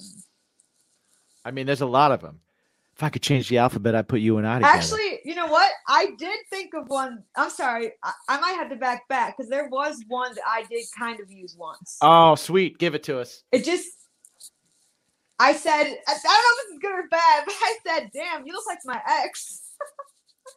I 1.44 1.50
mean, 1.50 1.66
there's 1.66 1.80
a 1.80 1.86
lot 1.86 2.12
of 2.12 2.20
them. 2.20 2.40
If 2.94 3.02
I 3.02 3.08
could 3.08 3.22
change 3.22 3.48
the 3.48 3.58
alphabet, 3.58 3.94
I'd 3.94 4.08
put 4.08 4.20
you 4.20 4.38
and 4.38 4.46
I 4.46 4.58
together. 4.58 4.76
Actually, 4.78 5.11
you 5.24 5.34
know 5.34 5.46
what? 5.46 5.70
I 5.88 6.10
did 6.18 6.38
think 6.50 6.74
of 6.74 6.88
one. 6.88 7.22
I'm 7.36 7.50
sorry. 7.50 7.92
I, 8.02 8.12
I 8.28 8.40
might 8.40 8.52
have 8.52 8.68
to 8.70 8.76
back 8.76 9.08
back 9.08 9.36
because 9.36 9.48
there 9.50 9.68
was 9.68 10.02
one 10.08 10.34
that 10.34 10.44
I 10.46 10.64
did 10.70 10.84
kind 10.98 11.20
of 11.20 11.30
use 11.30 11.56
once. 11.58 11.98
oh, 12.02 12.34
sweet, 12.34 12.78
give 12.78 12.94
it 12.94 13.02
to 13.04 13.18
us. 13.18 13.42
it 13.52 13.64
just. 13.64 13.88
I 15.38 15.54
said, 15.54 15.72
I, 15.82 15.84
I 15.86 15.86
don't 15.86 16.06
know 16.06 16.14
if 16.14 16.66
this 16.66 16.74
is 16.74 16.78
good 16.80 16.92
or 16.92 17.08
bad, 17.08 17.42
but 17.46 17.54
I 17.58 17.76
said, 17.86 18.10
"Damn, 18.14 18.46
you 18.46 18.52
look 18.52 18.66
like 18.66 18.78
my 18.84 19.00
ex." 19.24 19.62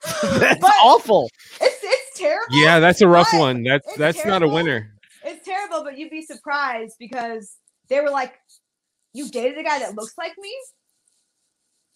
That's 0.39 0.59
But- 0.59 0.71
awful. 0.83 1.29
It's 1.61 1.79
it's 1.81 2.19
terrible. 2.19 2.45
Yeah, 2.55 2.79
that's 2.79 3.01
a 3.01 3.07
rough 3.07 3.31
one. 3.33 3.63
That's 3.63 3.87
it's 3.87 3.97
that's 3.97 4.25
not 4.25 4.43
a 4.43 4.47
winner. 4.47 4.91
It's 5.23 5.43
terrible, 5.45 5.83
but 5.83 5.97
you'd 5.97 6.11
be 6.11 6.21
surprised 6.21 6.95
because 6.99 7.55
they 7.89 7.99
were 8.01 8.09
like, 8.11 8.33
"You 9.13 9.27
dated 9.29 9.57
a 9.57 9.63
guy 9.63 9.79
that 9.79 9.95
looks 9.95 10.13
like 10.17 10.33
me," 10.37 10.53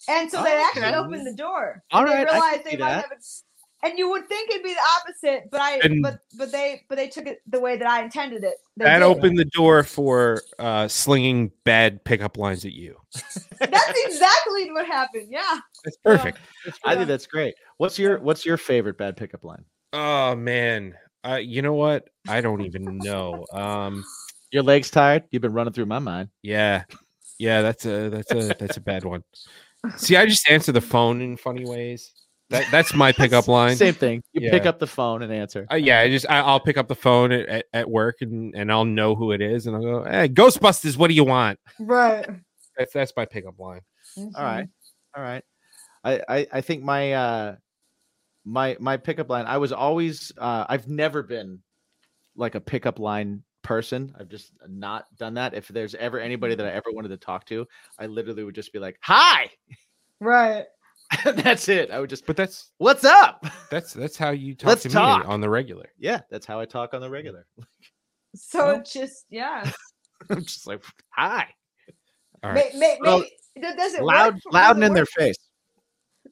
and 0.07 0.29
so 0.31 0.43
they 0.43 0.53
Oh, 0.55 0.65
actually 0.67 0.85
okay. 0.87 0.95
opened 0.95 1.27
the 1.27 1.33
door. 1.33 1.83
All 1.91 2.05
they 2.05 2.11
right, 2.11 2.21
I 2.21 2.25
can 2.25 2.33
realized 2.33 2.63
see 2.65 2.75
they 2.75 2.77
might 2.83 2.89
that. 2.89 3.01
have. 3.09 3.11
A, 3.11 3.15
and 3.81 3.97
you 3.97 4.09
would 4.09 4.27
think 4.27 4.49
it'd 4.49 4.61
be 4.63 4.73
the 4.73 4.79
opposite, 4.99 5.49
but 5.51 5.61
I 5.61 5.77
And- 5.83 6.01
but 6.03 6.19
but 6.37 6.51
they 6.51 6.83
but 6.89 6.95
they 6.97 7.07
took 7.07 7.27
it 7.27 7.41
the 7.47 7.59
way 7.59 7.77
that 7.77 7.87
I 7.87 8.03
intended 8.03 8.43
it. 8.43 8.55
They 8.75 8.85
That 8.85 8.99
did. 8.99 9.05
opened 9.05 9.37
the 9.37 9.45
door 9.45 9.83
for 9.83 10.41
uh, 10.59 10.87
slinging 10.89 11.51
bad 11.63 12.03
pickup 12.03 12.37
lines 12.37 12.65
at 12.65 12.73
you. 12.73 12.97
That's 13.59 13.99
exactly 14.05 14.69
what 14.71 14.85
happened. 14.85 15.27
Yeah. 15.29 15.59
That's 15.85 15.97
perfect. 16.03 16.39
I 16.85 16.91
Yeah. 16.91 16.95
think 16.97 17.07
that's 17.07 17.25
great. 17.27 17.55
What's 17.77 17.97
your 17.97 18.19
What's 18.19 18.45
your 18.45 18.57
favorite 18.57 18.97
bad 18.97 19.15
pickup 19.15 19.43
line? 19.45 19.63
Oh 19.93 20.35
man, 20.35 20.95
uh, 21.25 21.35
you 21.41 21.61
know 21.61 21.73
what? 21.73 22.09
I 22.27 22.41
don't 22.41 22.61
even 22.61 22.97
know. 22.97 23.45
Um, 23.53 24.03
Your 24.51 24.63
legs 24.63 24.91
tired? 24.91 25.23
You've 25.31 25.41
been 25.41 25.53
running 25.53 25.73
through 25.73 25.85
my 25.85 25.99
mind. 25.99 26.29
yeah, 26.43 26.83
yeah, 27.37 27.61
that's 27.61 27.85
a 27.85 28.09
that's 28.09 28.31
a 28.31 28.53
that's 28.59 28.75
a 28.77 28.81
bad 28.81 29.05
one. 29.05 29.23
See, 29.97 30.15
I 30.15 30.25
just 30.25 30.49
answer 30.49 30.71
the 30.71 30.81
phone 30.81 31.21
in 31.21 31.37
funny 31.37 31.65
ways. 31.65 32.11
That, 32.49 32.65
that's 32.71 32.93
my 32.93 33.11
pickup 33.11 33.47
line. 33.47 33.75
Same 33.75 33.93
thing. 33.93 34.23
You 34.33 34.49
pick 34.49 34.65
up 34.65 34.79
the 34.79 34.87
phone 34.87 35.21
and 35.21 35.31
answer. 35.31 35.67
Uh, 35.71 35.75
yeah, 35.75 35.99
I 35.99 36.09
just 36.09 36.25
I, 36.29 36.39
I'll 36.39 36.59
pick 36.59 36.77
up 36.77 36.87
the 36.87 36.95
phone 36.95 37.31
at, 37.31 37.47
at, 37.47 37.65
at 37.73 37.89
work 37.89 38.17
and, 38.21 38.55
and 38.55 38.71
I'll 38.71 38.85
know 38.85 39.15
who 39.15 39.31
it 39.31 39.41
is 39.41 39.67
and 39.67 39.75
I'll 39.75 39.81
go, 39.81 40.03
"Hey, 40.03 40.27
Ghostbusters, 40.29 40.97
what 40.97 41.09
do 41.09 41.13
you 41.13 41.23
want?" 41.23 41.59
Right. 41.79 42.27
That's 42.77 42.93
that's 42.93 43.13
my 43.15 43.25
pickup 43.25 43.59
line. 43.59 43.81
All 44.17 44.31
right. 44.37 44.67
All 45.15 45.23
right. 45.23 45.43
I, 46.03 46.21
I 46.27 46.47
I 46.53 46.61
think 46.61 46.83
my 46.83 47.13
uh 47.13 47.55
my 48.45 48.77
my 48.79 48.97
pickup 48.97 49.29
line. 49.29 49.45
I 49.45 49.57
was 49.57 49.71
always 49.71 50.31
uh 50.37 50.65
I've 50.67 50.87
never 50.87 51.21
been 51.21 51.59
like 52.35 52.55
a 52.55 52.61
pickup 52.61 52.99
line 52.99 53.43
person. 53.61 54.15
I've 54.19 54.29
just 54.29 54.51
not 54.67 55.05
done 55.17 55.33
that. 55.35 55.53
If 55.53 55.67
there's 55.67 55.95
ever 55.95 56.19
anybody 56.19 56.55
that 56.55 56.65
I 56.65 56.69
ever 56.71 56.91
wanted 56.91 57.09
to 57.09 57.17
talk 57.17 57.45
to, 57.47 57.67
I 57.97 58.05
literally 58.07 58.43
would 58.43 58.55
just 58.55 58.71
be 58.73 58.79
like, 58.79 58.97
"Hi." 59.01 59.49
Right. 60.19 60.65
that's 61.23 61.69
it. 61.69 61.89
I 61.91 61.99
would 61.99 62.09
just, 62.09 62.25
But 62.25 62.37
that's 62.37 62.71
"What's 62.77 63.03
up?" 63.03 63.45
that's 63.71 63.93
that's 63.93 64.17
how 64.17 64.29
you 64.31 64.53
talk 64.55 64.67
Let's 64.69 64.83
to 64.83 64.89
talk. 64.89 65.25
me 65.25 65.31
on 65.31 65.41
the 65.41 65.49
regular. 65.49 65.89
Yeah, 65.97 66.21
that's 66.29 66.45
how 66.45 66.59
I 66.59 66.65
talk 66.65 66.93
on 66.93 67.01
the 67.01 67.09
regular. 67.09 67.45
So 68.35 68.59
Well- 68.73 68.83
just 68.83 69.25
yeah. 69.31 69.69
I'm 70.29 70.43
just 70.43 70.67
like, 70.67 70.83
"Hi." 71.09 71.47
All 72.43 72.51
right. 72.51 72.71
May, 72.75 72.79
may, 72.79 72.97
Well, 73.01 73.19
maybe- 73.19 73.31
th- 73.59 73.75
does 73.75 73.93
it 73.95 74.03
Loud 74.03 74.35
work 74.35 74.43
loud 74.53 74.75
and 74.75 74.83
it 74.83 74.87
in 74.87 74.93
their 74.93 75.07
face. 75.07 75.35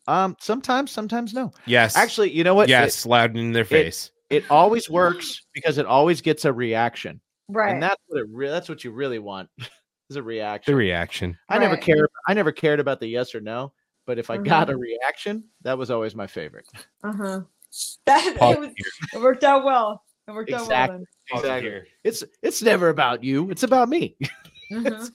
Um 0.07 0.35
sometimes, 0.39 0.91
sometimes 0.91 1.33
no. 1.33 1.51
Yes. 1.65 1.95
Actually, 1.97 2.31
you 2.31 2.43
know 2.43 2.53
what? 2.53 2.65
It- 2.69 2.73
yes, 2.73 3.05
loud 3.05 3.35
in 3.35 3.51
their 3.51 3.65
face. 3.65 4.11
It 4.29 4.49
always 4.51 4.89
works 4.89 5.41
because 5.53 5.77
it 5.77 5.85
always 5.85 6.21
gets 6.21 6.45
a 6.45 6.53
reaction. 6.53 7.21
Right. 7.49 7.73
and 7.73 7.81
that's 7.81 8.01
what 8.07 8.19
it 8.21 8.27
re- 8.29 8.49
that's 8.49 8.67
what 8.67 8.83
you 8.83 8.91
really 8.91 9.19
want 9.19 9.49
is 10.09 10.15
a 10.17 10.23
reaction. 10.23 10.71
the 10.73 10.75
reaction. 10.77 11.37
I 11.49 11.57
never 11.59 11.75
Right. 11.75 11.83
cared. 11.83 12.09
I 12.27 12.33
never 12.33 12.51
cared 12.51 12.79
about 12.81 12.99
the 12.99 13.07
yes 13.07 13.33
or 13.33 13.39
no, 13.41 13.71
but 14.05 14.19
if 14.19 14.29
I 14.29 14.37
got 14.37 14.67
Mhm. 14.67 14.73
a 14.73 14.77
reaction, 14.77 15.43
that 15.61 15.77
was 15.77 15.89
always 15.91 16.13
my 16.15 16.27
favorite. 16.27 16.67
uh 17.03 17.13
huh. 17.13 17.41
That 18.05 18.35
Pause 18.37 18.55
it, 18.55 18.59
was, 18.59 18.69
it 19.13 19.21
worked 19.21 19.43
out 19.43 19.63
well. 19.65 20.03
It 20.27 20.31
worked 20.31 20.49
Exactly. 20.49 20.75
out 20.97 21.01
well 21.31 21.39
Exactly. 21.41 21.81
It's 22.03 22.23
it's 22.41 22.61
never 22.61 22.89
about 22.89 23.23
you. 23.23 23.49
It's 23.49 23.63
about 23.63 23.87
me. 23.89 24.15
then. 24.69 24.83
Mhm. 24.83 25.11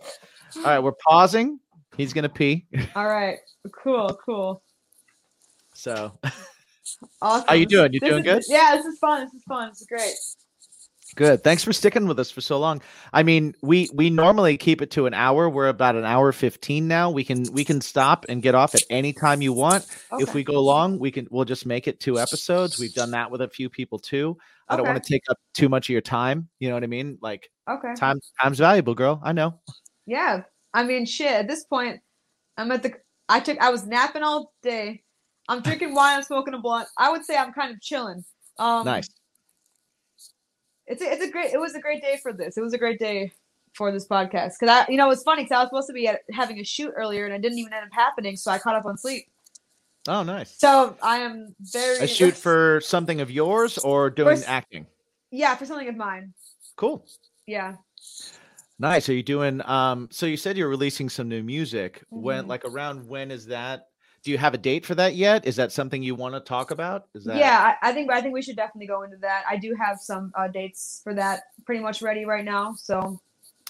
All 0.56 0.62
right, 0.62 0.78
we're 0.80 0.92
pausing. 1.06 1.58
He's 1.96 2.12
gonna 2.12 2.28
pee. 2.28 2.66
All 2.94 3.06
right. 3.08 3.38
Cool. 3.72 4.18
Cool. 4.24 4.62
So 5.74 6.16
Awesome. 7.22 7.46
How 7.48 7.54
you 7.54 7.66
doing? 7.66 7.92
You 7.92 8.00
This 8.00 8.08
doing 8.10 8.24
is- 8.24 8.46
good? 8.46 8.54
Yeah, 8.54 8.76
this 8.76 8.86
is 8.86 8.98
fun. 8.98 9.24
This 9.24 9.34
is 9.34 9.42
fun. 9.44 9.68
This 9.70 9.80
is 9.80 9.86
great. 9.86 10.14
good. 11.16 11.42
Thanks 11.42 11.64
for 11.64 11.72
sticking 11.72 12.06
with 12.06 12.18
us 12.20 12.30
for 12.30 12.40
so 12.40 12.58
long. 12.58 12.80
I 13.12 13.22
mean, 13.24 13.54
we 13.62 13.90
we 13.92 14.10
normally 14.10 14.56
keep 14.56 14.80
it 14.80 14.90
to 14.92 15.06
an 15.06 15.14
hour. 15.14 15.48
We're 15.48 15.68
about 15.68 15.96
an 15.96 16.04
hour 16.04 16.30
fifteen 16.32 16.86
now. 16.88 17.10
We 17.10 17.24
can 17.24 17.44
we 17.52 17.64
can 17.64 17.80
stop 17.80 18.26
and 18.28 18.40
get 18.42 18.54
off 18.54 18.74
at 18.74 18.82
any 18.90 19.12
time 19.12 19.42
you 19.42 19.52
want. 19.52 19.86
If 20.18 20.34
we 20.34 20.44
go 20.44 20.62
long, 20.62 20.98
we 20.98 21.10
can 21.10 21.26
we'll 21.30 21.44
just 21.44 21.66
make 21.66 21.88
it 21.88 21.98
two 22.00 22.18
episodes. 22.18 22.78
We've 22.78 22.94
done 22.94 23.10
that 23.12 23.30
with 23.30 23.40
a 23.40 23.48
few 23.48 23.68
people 23.68 23.98
too. 23.98 24.36
I 24.68 24.76
don't 24.76 24.86
want 24.86 25.02
to 25.02 25.12
take 25.12 25.22
up 25.28 25.36
too 25.52 25.68
much 25.68 25.86
of 25.88 25.92
your 25.92 26.00
time. 26.00 26.48
You 26.60 26.68
know 26.68 26.74
what 26.74 26.84
I 26.84 26.88
mean? 26.88 27.18
Like 27.20 27.50
Okay. 27.68 27.94
time 27.96 28.20
time's 28.40 28.58
valuable, 28.58 28.94
girl. 28.94 29.20
I 29.24 29.32
know. 29.32 29.60
Yeah. 30.06 30.42
I 30.72 30.84
mean, 30.84 31.06
shit. 31.06 31.32
At 31.32 31.48
this 31.48 31.64
point, 31.64 32.00
I'm 32.56 32.70
at 32.70 32.84
the. 32.84 32.92
I 33.28 33.40
took. 33.40 33.58
I 33.58 33.70
was 33.70 33.84
napping 33.84 34.22
all 34.22 34.52
day. 34.62 35.02
I'm 35.50 35.60
drinking 35.62 35.94
wine. 35.94 36.16
I'm 36.18 36.22
smoking 36.22 36.54
a 36.54 36.58
blunt. 36.58 36.88
I 36.96 37.10
would 37.10 37.24
say 37.24 37.36
I'm 37.36 37.52
kind 37.52 37.74
of 37.74 37.80
chilling. 37.80 38.24
Um, 38.58 38.84
Nice. 38.84 39.08
It's 40.86 41.02
a, 41.02 41.12
it's 41.12 41.22
a 41.24 41.30
great. 41.30 41.52
It 41.52 41.60
was 41.60 41.74
a 41.74 41.80
great 41.80 42.02
day 42.02 42.18
for 42.22 42.32
this. 42.32 42.56
It 42.56 42.62
was 42.62 42.72
a 42.72 42.78
great 42.78 42.98
day 42.98 43.32
for 43.74 43.92
this 43.92 44.06
podcast 44.06 44.54
because 44.58 44.68
I, 44.68 44.90
you 44.90 44.96
know, 44.96 45.10
it's 45.10 45.22
funny 45.22 45.42
because 45.44 45.54
I 45.56 45.58
was 45.60 45.68
supposed 45.68 45.86
to 45.88 45.92
be 45.92 46.08
at, 46.08 46.20
having 46.32 46.58
a 46.58 46.64
shoot 46.64 46.92
earlier 46.96 47.24
and 47.26 47.34
it 47.34 47.40
didn't 47.42 47.58
even 47.58 47.72
end 47.72 47.84
up 47.86 47.92
happening, 47.92 48.36
so 48.36 48.50
I 48.50 48.58
caught 48.58 48.74
up 48.74 48.84
on 48.86 48.96
sleep. 48.98 49.26
Oh, 50.08 50.22
nice. 50.22 50.58
So 50.58 50.96
I 51.02 51.18
am 51.18 51.54
very 51.60 51.98
A 52.00 52.06
shoot 52.06 52.34
for 52.36 52.80
something 52.82 53.20
of 53.20 53.30
yours 53.30 53.78
or 53.78 54.10
doing 54.10 54.38
s- 54.38 54.44
acting. 54.46 54.86
yeah 55.30 55.54
for 55.54 55.66
something 55.66 55.88
of 55.88 55.96
mine. 55.96 56.32
Cool. 56.76 57.06
Yeah. 57.46 57.74
Nice. 58.78 59.08
Are 59.08 59.12
you 59.12 59.22
doing 59.22 59.60
um 59.68 60.08
so 60.10 60.24
you 60.26 60.38
said 60.38 60.56
you're 60.56 60.68
releasing 60.70 61.08
some 61.10 61.28
new 61.28 61.42
music. 61.42 62.02
When 62.08 62.44
Mhm. 62.46 62.48
like 62.48 62.64
around 62.64 63.06
when 63.06 63.30
is 63.30 63.46
that? 63.46 63.89
Do 64.22 64.30
you 64.30 64.38
have 64.38 64.52
a 64.52 64.58
date 64.58 64.84
for 64.84 64.94
that 64.96 65.14
yet? 65.14 65.46
Is 65.46 65.56
that 65.56 65.72
something 65.72 66.02
you 66.02 66.14
want 66.14 66.34
to 66.34 66.40
talk 66.40 66.70
about? 66.70 67.06
Is 67.14 67.24
that 67.24 67.36
Yeah, 67.38 67.74
I, 67.82 67.90
I 67.90 67.92
think 67.92 68.10
I 68.10 68.20
think 68.20 68.34
we 68.34 68.42
should 68.42 68.56
definitely 68.56 68.86
go 68.86 69.02
into 69.02 69.16
that. 69.18 69.44
I 69.48 69.56
do 69.56 69.74
have 69.80 69.98
some 69.98 70.30
uh, 70.36 70.46
dates 70.48 71.00
for 71.02 71.14
that 71.14 71.44
pretty 71.64 71.80
much 71.80 72.02
ready 72.02 72.24
right 72.26 72.44
now. 72.44 72.74
So 72.74 73.18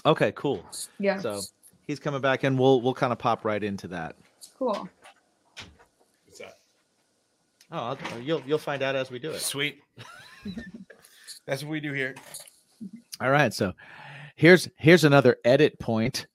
Okay, 0.04 0.32
cool. 0.34 0.64
yeah, 0.98 1.20
So 1.20 1.40
he's 1.86 2.00
coming 2.00 2.20
back 2.20 2.42
and 2.42 2.58
we'll 2.58 2.80
we'll 2.80 2.94
kind 2.94 3.12
of 3.12 3.18
pop 3.18 3.44
right 3.44 3.62
into 3.62 3.86
that. 3.88 4.16
cool. 4.58 4.88
What's 6.26 6.38
that? 6.40 6.58
Oh, 7.70 7.96
I'll, 8.12 8.20
you'll 8.20 8.42
you'll 8.44 8.58
find 8.58 8.82
out 8.82 8.96
as 8.96 9.10
we 9.10 9.18
do 9.20 9.30
it. 9.30 9.40
Sweet. 9.40 9.80
That's 11.46 11.62
what 11.62 11.70
we 11.70 11.80
do 11.80 11.92
here. 11.92 12.16
All 13.20 13.30
right, 13.30 13.52
so 13.54 13.72
here's 14.34 14.68
here's 14.78 15.04
another 15.04 15.36
edit 15.44 15.78
point. 15.78 16.26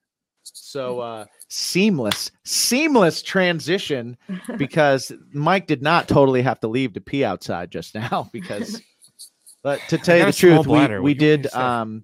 So 0.44 1.00
uh 1.00 1.26
seamless 1.56 2.32
seamless 2.44 3.22
transition 3.22 4.18
because 4.58 5.12
Mike 5.34 5.68
did 5.68 5.82
not 5.82 6.08
totally 6.08 6.42
have 6.42 6.60
to 6.60 6.68
leave 6.68 6.94
to 6.94 7.02
pee 7.02 7.24
outside 7.24 7.72
just 7.72 7.96
now 7.96 8.30
because 8.34 8.82
but 9.64 9.80
to 9.90 9.98
tell 9.98 10.18
you 10.18 10.26
the 10.26 10.34
truth 10.34 10.60
we, 10.68 10.74
bladder. 10.74 11.02
we 11.02 11.12
What 11.12 11.18
do 11.20 11.26
you 11.26 11.32
want 11.32 11.42
me 11.42 11.44
did 11.50 11.54
um 11.56 12.04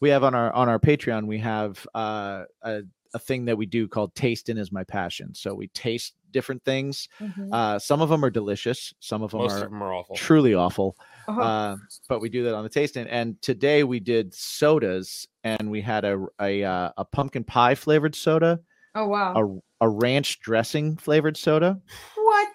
we 0.00 0.10
have 0.10 0.22
on 0.24 0.34
our 0.34 0.52
on 0.52 0.68
our 0.68 0.78
Patreon 0.78 1.26
we 1.26 1.38
have 1.38 1.84
uh 1.94 2.44
a, 2.62 2.82
a 3.14 3.18
thing 3.18 3.44
that 3.46 3.56
we 3.58 3.66
do 3.66 3.88
called 3.88 4.14
tasting 4.14 4.56
is 4.56 4.70
my 4.72 4.84
passion. 4.84 5.34
So 5.34 5.52
we 5.54 5.66
taste 5.68 6.14
different 6.30 6.64
things. 6.64 7.08
Mhm. 7.20 7.48
Uh 7.52 7.78
some 7.80 8.00
of 8.02 8.08
them 8.08 8.24
are 8.24 8.30
delicious, 8.30 8.94
some 9.00 9.22
of 9.22 9.32
them 9.32 9.40
Most 9.40 9.52
are 9.52 9.64
of 9.64 9.70
them 9.70 9.82
are 9.82 9.94
awful. 9.94 10.14
truly 10.16 10.54
awful 10.54 10.96
Uh-huh. 11.28 11.40
uh, 11.42 11.76
but 12.08 12.20
we 12.20 12.28
do 12.28 12.44
that 12.44 12.54
on 12.54 12.62
the 12.64 12.70
tasting. 12.70 13.06
And 13.08 13.40
today 13.42 13.84
we 13.84 14.00
did 14.00 14.32
sodas, 14.34 15.26
and 15.44 15.70
we 15.70 15.80
had 15.80 16.04
a 16.04 16.24
a, 16.40 16.62
uh, 16.64 16.90
a 16.96 17.04
pumpkin 17.04 17.44
pie 17.44 17.74
flavored 17.74 18.14
soda, 18.14 18.60
oh 18.94 19.06
wow. 19.06 19.60
a 19.80 19.86
a 19.86 19.88
ranch 19.88 20.40
dressing 20.40 20.96
flavored 20.96 21.36
soda, 21.36 21.80
what? 22.14 22.48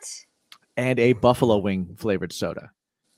and 0.78 1.00
a 1.00 1.14
buffalo 1.14 1.58
wing 1.58 1.96
flavored 1.98 2.32
soda. 2.34 2.72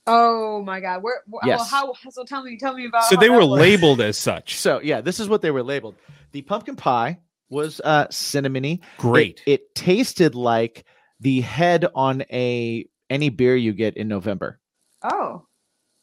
Oh 0.06 0.62
my 0.62 0.80
god. 0.80 1.02
Where? 1.02 1.22
wh- 1.28 1.32
Well, 1.34 1.42
Yes. 1.46 1.70
how? 1.70 1.92
So 2.10 2.24
tell 2.24 2.42
me. 2.42 2.56
Tell 2.58 2.74
me 2.74 2.86
about. 2.86 3.04
So 3.04 3.16
how 3.16 3.20
they 3.20 3.30
were 3.30 3.46
was. 3.46 3.60
labeled 3.60 4.00
as 4.00 4.16
such. 4.18 4.56
So 4.56 4.80
yeah, 4.82 5.00
this 5.00 5.20
is 5.20 5.28
what 5.28 5.42
they 5.42 5.50
were 5.50 5.62
labeled. 5.62 5.94
The 6.32 6.42
pumpkin 6.42 6.74
pie 6.76 7.18
was 7.48 7.80
uh, 7.84 8.06
cinnamony. 8.08 8.80
Great. 8.98 9.42
It, 9.46 9.74
tasted 9.74 10.34
like 10.34 10.84
the 11.20 11.40
head 11.42 11.86
on 11.94 12.22
a 12.32 12.86
any 13.10 13.28
beer 13.28 13.54
you 13.56 13.72
get 13.72 13.96
in 13.96 14.08
November. 14.08 14.58
Oh 15.02 15.44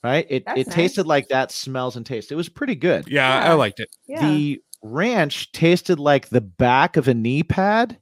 Right? 0.03 0.28
It 0.30 0.45
That's 0.45 0.59
it 0.61 0.68
nice. 0.68 0.76
tasted 0.76 1.07
like 1.07 1.30
that 1.30 1.51
smells 1.51 1.95
and 1.97 2.05
taste. 2.05 2.32
It 2.32 2.36
was 2.36 2.47
pretty 2.49 2.76
good. 2.76 3.07
yeah, 3.09 3.39
I 3.43 3.53
liked 3.53 3.80
it. 3.80 3.89
yeah. 4.07 4.22
The 4.30 4.61
ranch 4.84 5.51
tasted 5.51 5.99
like 5.99 6.30
the 6.30 6.41
back 6.41 6.97
of 6.97 7.07
a 7.07 7.13
knee 7.13 7.43
pad. 7.43 7.97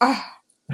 Ah, 0.00 0.26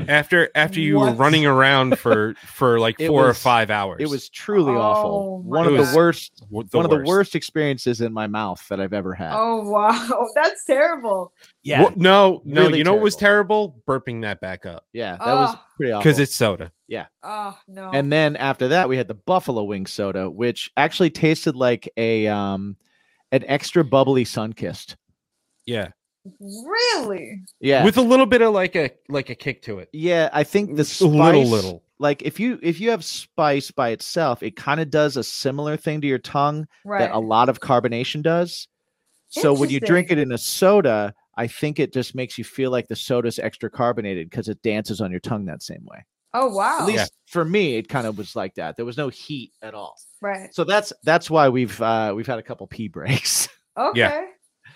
After 0.06 0.48
after 0.54 0.80
you 0.80 0.98
were 1.00 1.10
running 1.12 1.44
around 1.44 1.98
for 1.98 2.34
for 2.46 2.78
like 2.78 2.96
It 3.00 3.08
four 3.08 3.28
or 3.28 3.34
five 3.34 3.68
hours. 3.70 3.96
It 4.00 4.08
was 4.08 4.28
truly 4.28 4.72
Oh 4.72 4.80
awful. 4.80 5.42
One 5.42 5.66
of 5.66 5.74
It 5.74 5.84
the 5.84 5.92
worst 5.96 6.40
w- 6.50 6.68
one 6.70 6.84
of 6.84 6.90
the 6.90 7.02
worst 7.04 7.34
experiences 7.34 8.00
in 8.00 8.12
my 8.12 8.26
mouth 8.28 8.64
that 8.68 8.80
I've 8.80 8.92
ever 8.92 9.12
had. 9.12 9.32
oh 9.34 9.68
wow. 9.68 10.28
That's 10.34 10.64
terrible. 10.64 11.32
yeah. 11.62 11.82
Wha- 11.82 11.92
no, 11.96 12.42
no. 12.44 12.62
really 12.62 12.78
you 12.78 12.84
know 12.84 12.94
what 12.94 13.02
was 13.02 13.16
terrible? 13.16 13.82
Burping 13.88 14.22
that 14.22 14.40
back 14.40 14.64
up 14.66 14.84
Yeah, 14.92 15.16
that 15.16 15.26
was 15.34 15.54
Oh. 15.56 15.60
pretty 15.76 15.92
awful. 15.92 16.02
because 16.04 16.18
it's 16.20 16.34
soda. 16.34 16.70
Yeah. 16.86 17.06
Oh 17.22 17.58
no. 17.66 17.90
and 17.92 18.10
then 18.12 18.36
after 18.36 18.68
that 18.68 18.88
we 18.88 18.96
had 18.96 19.08
the 19.08 19.14
buffalo 19.14 19.64
wing 19.64 19.86
soda, 19.86 20.30
which 20.30 20.70
actually 20.76 21.10
tasted 21.10 21.56
like 21.56 21.90
a 21.96 22.28
um 22.28 22.76
an 23.32 23.44
extra 23.46 23.84
bubbly 23.84 24.24
sun 24.24 24.52
kissed. 24.54 24.96
Yeah, 25.68 25.88
really. 26.40 27.42
Yeah. 27.60 27.84
with 27.84 27.96
a 27.96 28.02
little 28.02 28.26
bit 28.26 28.42
of 28.42 28.52
like 28.54 28.74
a 28.76 28.90
like 29.08 29.30
a 29.30 29.34
kick 29.34 29.62
to 29.62 29.78
it. 29.80 29.88
yeah, 29.92 30.28
I 30.32 30.44
think 30.44 30.76
the 30.76 30.82
a 30.82 30.84
spice, 30.84 31.10
little 31.10 31.44
little. 31.44 31.82
like 31.98 32.22
if 32.22 32.40
you 32.40 32.58
if 32.62 32.80
you 32.80 32.90
have 32.90 33.04
spice 33.04 33.70
by 33.70 33.90
itself, 33.90 34.42
it 34.42 34.56
kind 34.56 34.80
of 34.80 34.90
does 34.90 35.16
a 35.16 35.24
similar 35.24 35.76
thing 35.76 36.00
to 36.00 36.06
your 36.06 36.18
tongue 36.18 36.66
Right. 36.84 37.00
that 37.00 37.12
a 37.12 37.18
lot 37.18 37.48
of 37.48 37.60
carbonation 37.60 38.22
does. 38.22 38.68
So 39.30 39.52
when 39.52 39.68
you 39.68 39.78
drink 39.78 40.10
it 40.10 40.18
in 40.18 40.32
a 40.32 40.38
soda, 40.38 41.12
I 41.36 41.48
think 41.48 41.78
it 41.78 41.92
just 41.92 42.14
makes 42.14 42.38
you 42.38 42.44
feel 42.44 42.70
like 42.70 42.88
the 42.88 42.96
soda's 42.96 43.38
extra 43.38 43.68
carbonated 43.70 44.30
because 44.30 44.48
it 44.48 44.62
dances 44.62 45.02
on 45.02 45.10
your 45.10 45.20
tongue 45.20 45.44
that 45.46 45.62
same 45.62 45.84
way. 45.84 46.04
oh 46.32 46.48
wow. 46.48 46.78
At 46.80 46.86
least 46.86 47.12
for 47.26 47.44
me, 47.44 47.76
it 47.76 47.88
kind 47.90 48.06
of 48.06 48.16
was 48.16 48.34
like 48.34 48.54
that. 48.54 48.76
There 48.76 48.86
was 48.86 48.96
no 48.96 49.08
heat 49.10 49.52
at 49.60 49.74
all. 49.74 49.96
right. 50.22 50.48
So 50.54 50.64
that's 50.64 50.92
that's 51.04 51.28
why 51.30 51.50
we've 51.50 51.78
uh 51.82 52.14
we've 52.16 52.26
had 52.26 52.38
a 52.38 52.42
couple 52.42 52.66
pee 52.66 52.88
breaks. 52.88 53.48
Okay. 53.78 54.24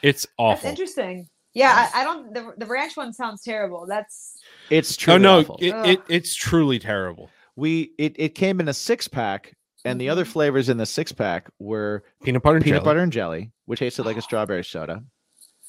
It's 0.02 0.26
awful. 0.38 0.62
That's 0.68 0.80
interesting. 0.80 1.28
Yeah, 1.54 1.88
I, 1.94 2.00
I 2.00 2.04
don't. 2.04 2.32
The, 2.32 2.54
the 2.56 2.66
ranch 2.66 2.96
one 2.96 3.12
sounds 3.12 3.42
terrible. 3.42 3.86
That's 3.86 4.38
It's 4.70 4.96
true. 4.96 5.14
Oh 5.14 5.16
true. 5.18 5.22
no, 5.22 5.38
awful. 5.40 5.58
it, 5.60 5.74
it 5.86 6.00
it's 6.08 6.34
truly 6.34 6.78
terrible. 6.78 7.28
we 7.56 7.92
it, 7.98 8.14
it 8.18 8.34
came 8.34 8.58
in 8.60 8.68
a 8.68 8.74
six 8.74 9.06
pack, 9.06 9.54
and 9.84 10.00
the 10.00 10.08
other 10.08 10.24
Mhm. 10.24 10.28
flavors 10.28 10.68
in 10.70 10.78
the 10.78 10.86
six 10.86 11.12
pack 11.12 11.50
were 11.58 12.04
Peanut 12.24 12.42
butter 12.42 12.56
and 12.56 12.64
peanut 12.64 12.78
jelly. 12.80 12.84
butter 12.84 13.00
and 13.00 13.12
jelly, 13.12 13.52
which 13.66 13.80
tasted 13.80 14.04
like 14.06 14.16
a 14.16 14.22
strawberry 14.28 14.64
soda, 14.64 15.02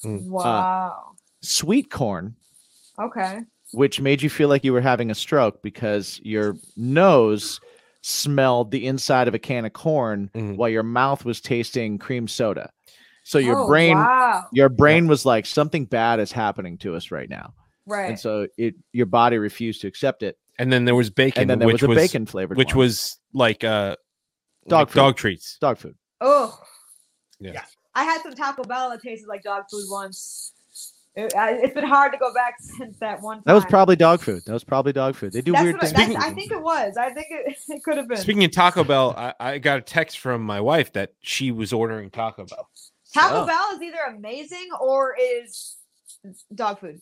Mm. 0.05 0.25
wow. 0.29 1.11
sweet 1.41 1.91
corn, 1.91 2.35
okay. 2.99 3.39
which 3.73 3.99
made 3.99 4.21
you 4.21 4.29
feel 4.29 4.47
like 4.47 4.63
you 4.63 4.71
were 4.71 4.81
having 4.81 5.11
a 5.11 5.15
stroke 5.15 5.61
because 5.61 6.19
your 6.23 6.55
nose 6.77 7.59
smelled 8.01 8.71
the 8.71 8.85
inside 8.85 9.27
of 9.27 9.33
a 9.33 9.39
can 9.39 9.65
of 9.65 9.73
corn 9.73 10.29
Mhm. 10.33 10.55
while 10.57 10.69
your 10.69 10.83
mouth 10.83 11.25
was 11.25 11.41
tasting 11.41 11.97
cream 11.97 12.27
soda. 12.27 12.69
So 13.23 13.37
your 13.39 13.59
Oh, 13.59 13.67
brain 13.67 13.97
Wow. 13.97 14.45
your 14.51 14.69
brain 14.69 15.07
was 15.07 15.25
like 15.25 15.45
something 15.45 15.85
bad 15.85 16.19
is 16.19 16.31
happening 16.31 16.77
to 16.79 16.95
us 16.95 17.09
right 17.11 17.29
now. 17.29 17.53
Right. 17.85 18.09
And 18.09 18.19
so 18.19 18.47
it 18.57 18.75
your 18.91 19.05
body 19.05 19.37
refused 19.37 19.81
to 19.81 19.87
accept 19.87 20.23
it. 20.23 20.37
And 20.59 20.71
then 20.71 20.85
there 20.85 20.95
was 20.95 21.09
bacon, 21.09 21.41
And 21.41 21.49
then 21.49 21.59
there 21.59 21.67
which 21.67 21.81
was 21.81 21.97
a 21.97 21.99
bacon 22.01 22.25
flavored 22.25 22.57
which 22.57 22.75
one. 22.75 22.79
was 22.85 23.17
like 23.33 23.63
uh 23.63 23.95
Dog 24.67 24.79
like 24.79 24.89
food. 24.89 24.95
dog 24.99 25.17
treats. 25.17 25.57
dog 25.59 25.77
food. 25.77 25.95
oh. 26.21 26.57
Yeah. 27.39 27.63
I 27.95 28.05
had 28.05 28.21
some 28.21 28.33
Taco 28.33 28.63
Bell 28.63 28.89
that 28.89 29.01
tasted 29.01 29.27
like 29.27 29.43
dog 29.43 29.63
food 29.69 29.85
once. 29.89 30.51
It, 31.15 31.31
it's 31.35 31.73
been 31.75 31.83
hard 31.85 32.11
to 32.13 32.17
go 32.17 32.33
back 32.33 32.55
since 32.77 32.97
that 32.99 33.21
one. 33.21 33.37
Time. 33.37 33.43
That 33.45 33.53
was 33.53 33.65
probably 33.65 33.95
dog 33.95 34.19
food. 34.21 34.41
That 34.47 34.53
was 34.53 34.63
probably 34.63 34.93
dog 34.93 35.15
food. 35.15 35.31
They 35.33 35.41
do 35.41 35.51
That's 35.51 35.63
weird 35.63 35.75
what 35.75 35.83
I, 35.83 35.87
things. 35.91 36.13
that's, 36.15 36.25
I 36.25 36.31
think 36.33 36.51
it 36.51 36.61
was. 36.61 36.97
I 36.97 37.11
think 37.13 37.27
it, 37.29 37.55
it 37.69 37.83
could 37.83 37.97
have 37.97 38.07
been. 38.07 38.17
Speaking 38.17 38.43
of 38.45 38.51
Taco 38.51 38.83
Bell, 38.83 39.13
I, 39.15 39.33
I 39.39 39.57
got 39.59 39.77
a 39.77 39.81
text 39.81 40.19
from 40.19 40.41
my 40.41 40.59
wife 40.61 40.93
that 40.93 41.13
she 41.21 41.51
was 41.51 41.71
ordering 41.73 42.09
Taco 42.09 42.45
Bell. 42.45 42.67
Taco 43.13 43.43
Oh. 43.43 43.45
Bell 43.45 43.75
is 43.75 43.81
either 43.81 43.99
amazing 44.15 44.69
or 44.79 45.15
is 45.19 45.77
dog 46.53 46.79
food. 46.79 46.99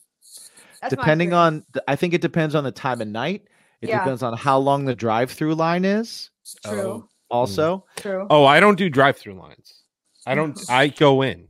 That's 0.80 0.94
depending 0.94 1.32
on 1.32 1.64
I 1.88 1.96
think 1.96 2.12
it 2.14 2.20
depends 2.20 2.54
on 2.54 2.64
the 2.64 2.72
time 2.72 3.00
of 3.00 3.08
night. 3.08 3.46
It 3.80 3.88
Yeah. 3.88 3.98
depends 4.00 4.22
on 4.22 4.36
how 4.36 4.58
long 4.58 4.84
the 4.84 4.94
drive-through 4.94 5.54
line 5.54 5.84
is. 5.84 6.30
true, 6.66 7.08
Also, 7.30 7.84
true. 7.96 8.26
Oh, 8.30 8.44
I 8.44 8.60
don't 8.60 8.76
do 8.76 8.90
drive-through 8.90 9.34
lines. 9.34 9.82
I 10.26 10.34
don't. 10.34 10.58
I 10.70 10.88
go 10.88 11.22
in 11.22 11.48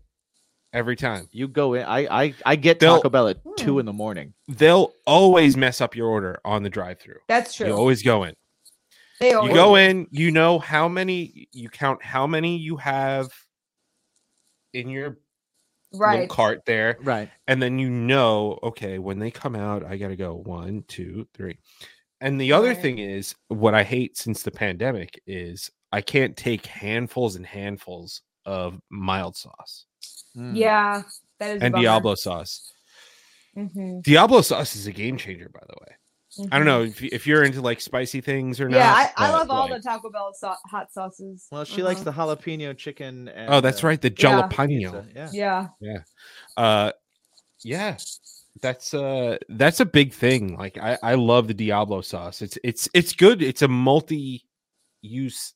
every 0.72 0.96
time. 0.96 1.28
you 1.32 1.48
go 1.48 1.74
in. 1.74 1.82
I 1.84 2.22
I, 2.24 2.34
I 2.46 2.56
get 2.56 2.78
They'll- 2.78 2.96
Taco 2.96 3.08
Bell 3.10 3.28
at 3.28 3.38
two 3.56 3.74
Hmm. 3.74 3.80
in 3.80 3.86
the 3.86 3.92
morning. 3.92 4.34
They'll 4.48 4.92
always 5.06 5.56
mess 5.56 5.80
up 5.80 5.94
your 5.96 6.08
order 6.08 6.40
on 6.44 6.62
the 6.62 6.70
drive-through. 6.70 7.18
That's 7.28 7.54
true. 7.54 7.66
You 7.68 7.72
always 7.74 8.02
go 8.02 8.24
in. 8.24 8.34
they 9.20 9.30
You 9.30 9.52
go 9.52 9.76
in. 9.76 10.08
You 10.10 10.30
know 10.30 10.58
how 10.58 10.88
many. 10.88 11.48
You 11.52 11.68
count 11.68 12.02
how 12.04 12.26
many 12.26 12.56
you 12.58 12.76
have 12.76 13.30
in 14.74 14.88
your 14.88 15.18
little 15.92 16.00
right. 16.00 16.28
cart 16.28 16.64
there, 16.66 16.98
Right. 17.02 17.30
and 17.48 17.62
then 17.62 17.78
you 17.78 17.90
know, 17.90 18.58
okay, 18.64 18.98
when 18.98 19.18
they 19.18 19.30
come 19.30 19.56
out, 19.56 19.84
I 19.84 19.96
gotta 19.98 20.16
go 20.16 20.34
one, 20.36 20.84
two, 20.88 21.28
three. 21.34 21.58
And 22.20 22.40
the 22.40 22.52
other 22.52 22.68
Right. 22.68 22.78
thing 22.82 22.98
is, 23.00 23.34
what 23.48 23.74
I 23.74 23.84
hate 23.84 24.16
since 24.18 24.42
the 24.44 24.50
pandemic 24.52 25.20
is 25.26 25.70
I 25.92 26.00
can't 26.02 26.36
take 26.36 26.66
handfuls 26.66 27.36
and 27.36 27.46
handfuls 27.46 28.22
of 28.46 28.80
mild 28.90 29.36
sauce 29.36 29.86
Mm. 30.36 30.56
Yeah, 30.56 31.02
that 31.38 31.50
is 31.56 31.62
and 31.62 31.72
bummer. 31.72 31.82
Diablo 31.82 32.14
sauce. 32.16 32.72
Mhm, 33.56 34.02
Diablo 34.04 34.40
sauce 34.42 34.76
is 34.76 34.86
a 34.86 34.92
game 34.92 35.16
changer, 35.16 35.48
by 35.48 35.60
the 35.68 35.74
way. 35.80 35.96
I 36.50 36.56
don't 36.56 36.66
know 36.66 36.82
if, 36.82 37.02
you- 37.02 37.10
if 37.12 37.26
you're 37.26 37.42
into 37.44 37.60
like 37.60 37.80
spicy 37.80 38.20
things 38.20 38.60
or 38.60 38.68
not. 38.68 38.78
Yeah, 38.78 38.92
I, 38.92 39.10
I 39.16 39.30
but, 39.30 39.38
love 39.38 39.50
all 39.50 39.68
like- 39.70 39.82
the 39.82 39.88
Taco 39.88 40.10
Bell 40.10 40.32
sau- 40.34 40.56
hot 40.70 40.92
sauces. 40.92 41.46
Well, 41.50 41.64
she 41.64 41.82
likes 41.82 42.00
Mhm. 42.00 42.04
the 42.04 42.12
jalapeno 42.12 42.76
chicken. 42.76 43.28
And, 43.28 43.52
Oh, 43.52 43.60
that's 43.60 43.82
right, 43.82 44.00
the 44.00 44.08
Yeah. 44.16 44.48
jalapeno. 44.48 45.04
pizza. 45.04 45.30
Yeah. 45.34 45.68
Yeah, 45.80 45.98
Uh, 46.56 46.92
yeah, 47.64 47.96
that's 48.60 48.92
uh 48.94 49.38
that's 49.50 49.80
a 49.80 49.84
big 49.86 50.12
thing. 50.12 50.56
Like 50.56 50.78
I 50.78 50.98
I 51.02 51.14
love 51.14 51.48
the 51.48 51.54
Diablo 51.54 52.00
sauce. 52.00 52.42
It's 52.42 52.58
it's 52.64 52.88
it's 52.94 53.12
good. 53.14 53.42
It's 53.42 53.62
a 53.62 53.68
multi-use 53.68 55.54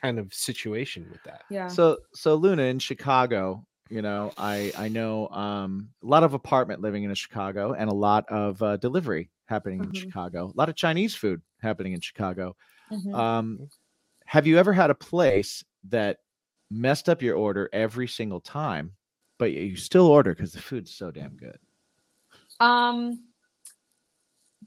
kind 0.00 0.18
of 0.18 0.32
situation 0.32 1.08
with 1.10 1.22
that. 1.24 1.42
yeah. 1.50 1.68
So 1.68 1.98
so 2.14 2.34
Luna 2.36 2.62
in 2.64 2.78
Chicago, 2.78 3.64
you 3.88 4.02
know, 4.02 4.32
I 4.38 4.72
I 4.76 4.88
know 4.88 5.28
um 5.28 5.88
a 6.02 6.06
lot 6.06 6.22
of 6.24 6.34
apartment 6.34 6.80
living 6.80 7.02
in 7.04 7.14
Chicago 7.14 7.72
and 7.72 7.90
a 7.90 7.94
lot 7.94 8.24
of 8.30 8.62
uh, 8.62 8.76
delivery 8.76 9.30
happening 9.50 9.80
in 9.82 9.90
Mhm. 9.90 9.94
Chicago. 9.94 10.46
A 10.46 10.56
lot 10.56 10.70
of 10.70 10.76
Chinese 10.76 11.14
food 11.14 11.42
happening 11.60 11.92
in 11.92 12.00
Chicago. 12.00 12.56
Mhm. 12.90 13.14
Um 13.14 13.70
have 14.26 14.46
you 14.46 14.56
ever 14.58 14.72
had 14.72 14.90
a 14.90 14.94
place 14.94 15.64
that 15.88 16.20
messed 16.70 17.08
up 17.08 17.20
your 17.20 17.36
order 17.36 17.68
every 17.72 18.06
single 18.08 18.40
time, 18.40 18.96
but 19.38 19.52
you 19.52 19.76
still 19.76 20.06
order 20.06 20.32
because 20.34 20.52
the 20.52 20.60
food's 20.62 20.94
so 20.94 21.10
damn 21.10 21.36
good? 21.36 21.58
Um. 22.60 23.24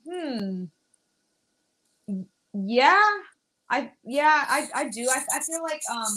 Hmm. 0.05 0.65
Yeah, 2.53 3.01
I 3.69 3.91
yeah 4.03 4.45
I 4.47 4.67
I 4.75 4.89
do. 4.89 5.07
I 5.09 5.23
I 5.33 5.39
feel 5.39 5.63
like 5.63 5.81
um 5.89 6.13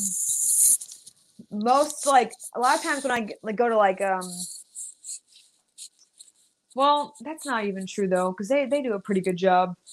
most 1.50 2.06
like 2.06 2.32
a 2.54 2.60
lot 2.60 2.76
of 2.76 2.82
times 2.82 3.04
when 3.04 3.12
I 3.12 3.20
get, 3.20 3.38
like 3.42 3.56
go 3.56 3.68
to 3.68 3.76
like 3.76 4.00
um. 4.00 4.22
Well, 6.76 7.14
that's 7.22 7.46
not 7.46 7.64
even 7.64 7.86
true 7.86 8.06
though, 8.06 8.30
because 8.32 8.48
they 8.48 8.66
they 8.66 8.82
do 8.82 8.92
a 8.92 9.00
pretty 9.00 9.22
good 9.22 9.36
job. 9.36 9.74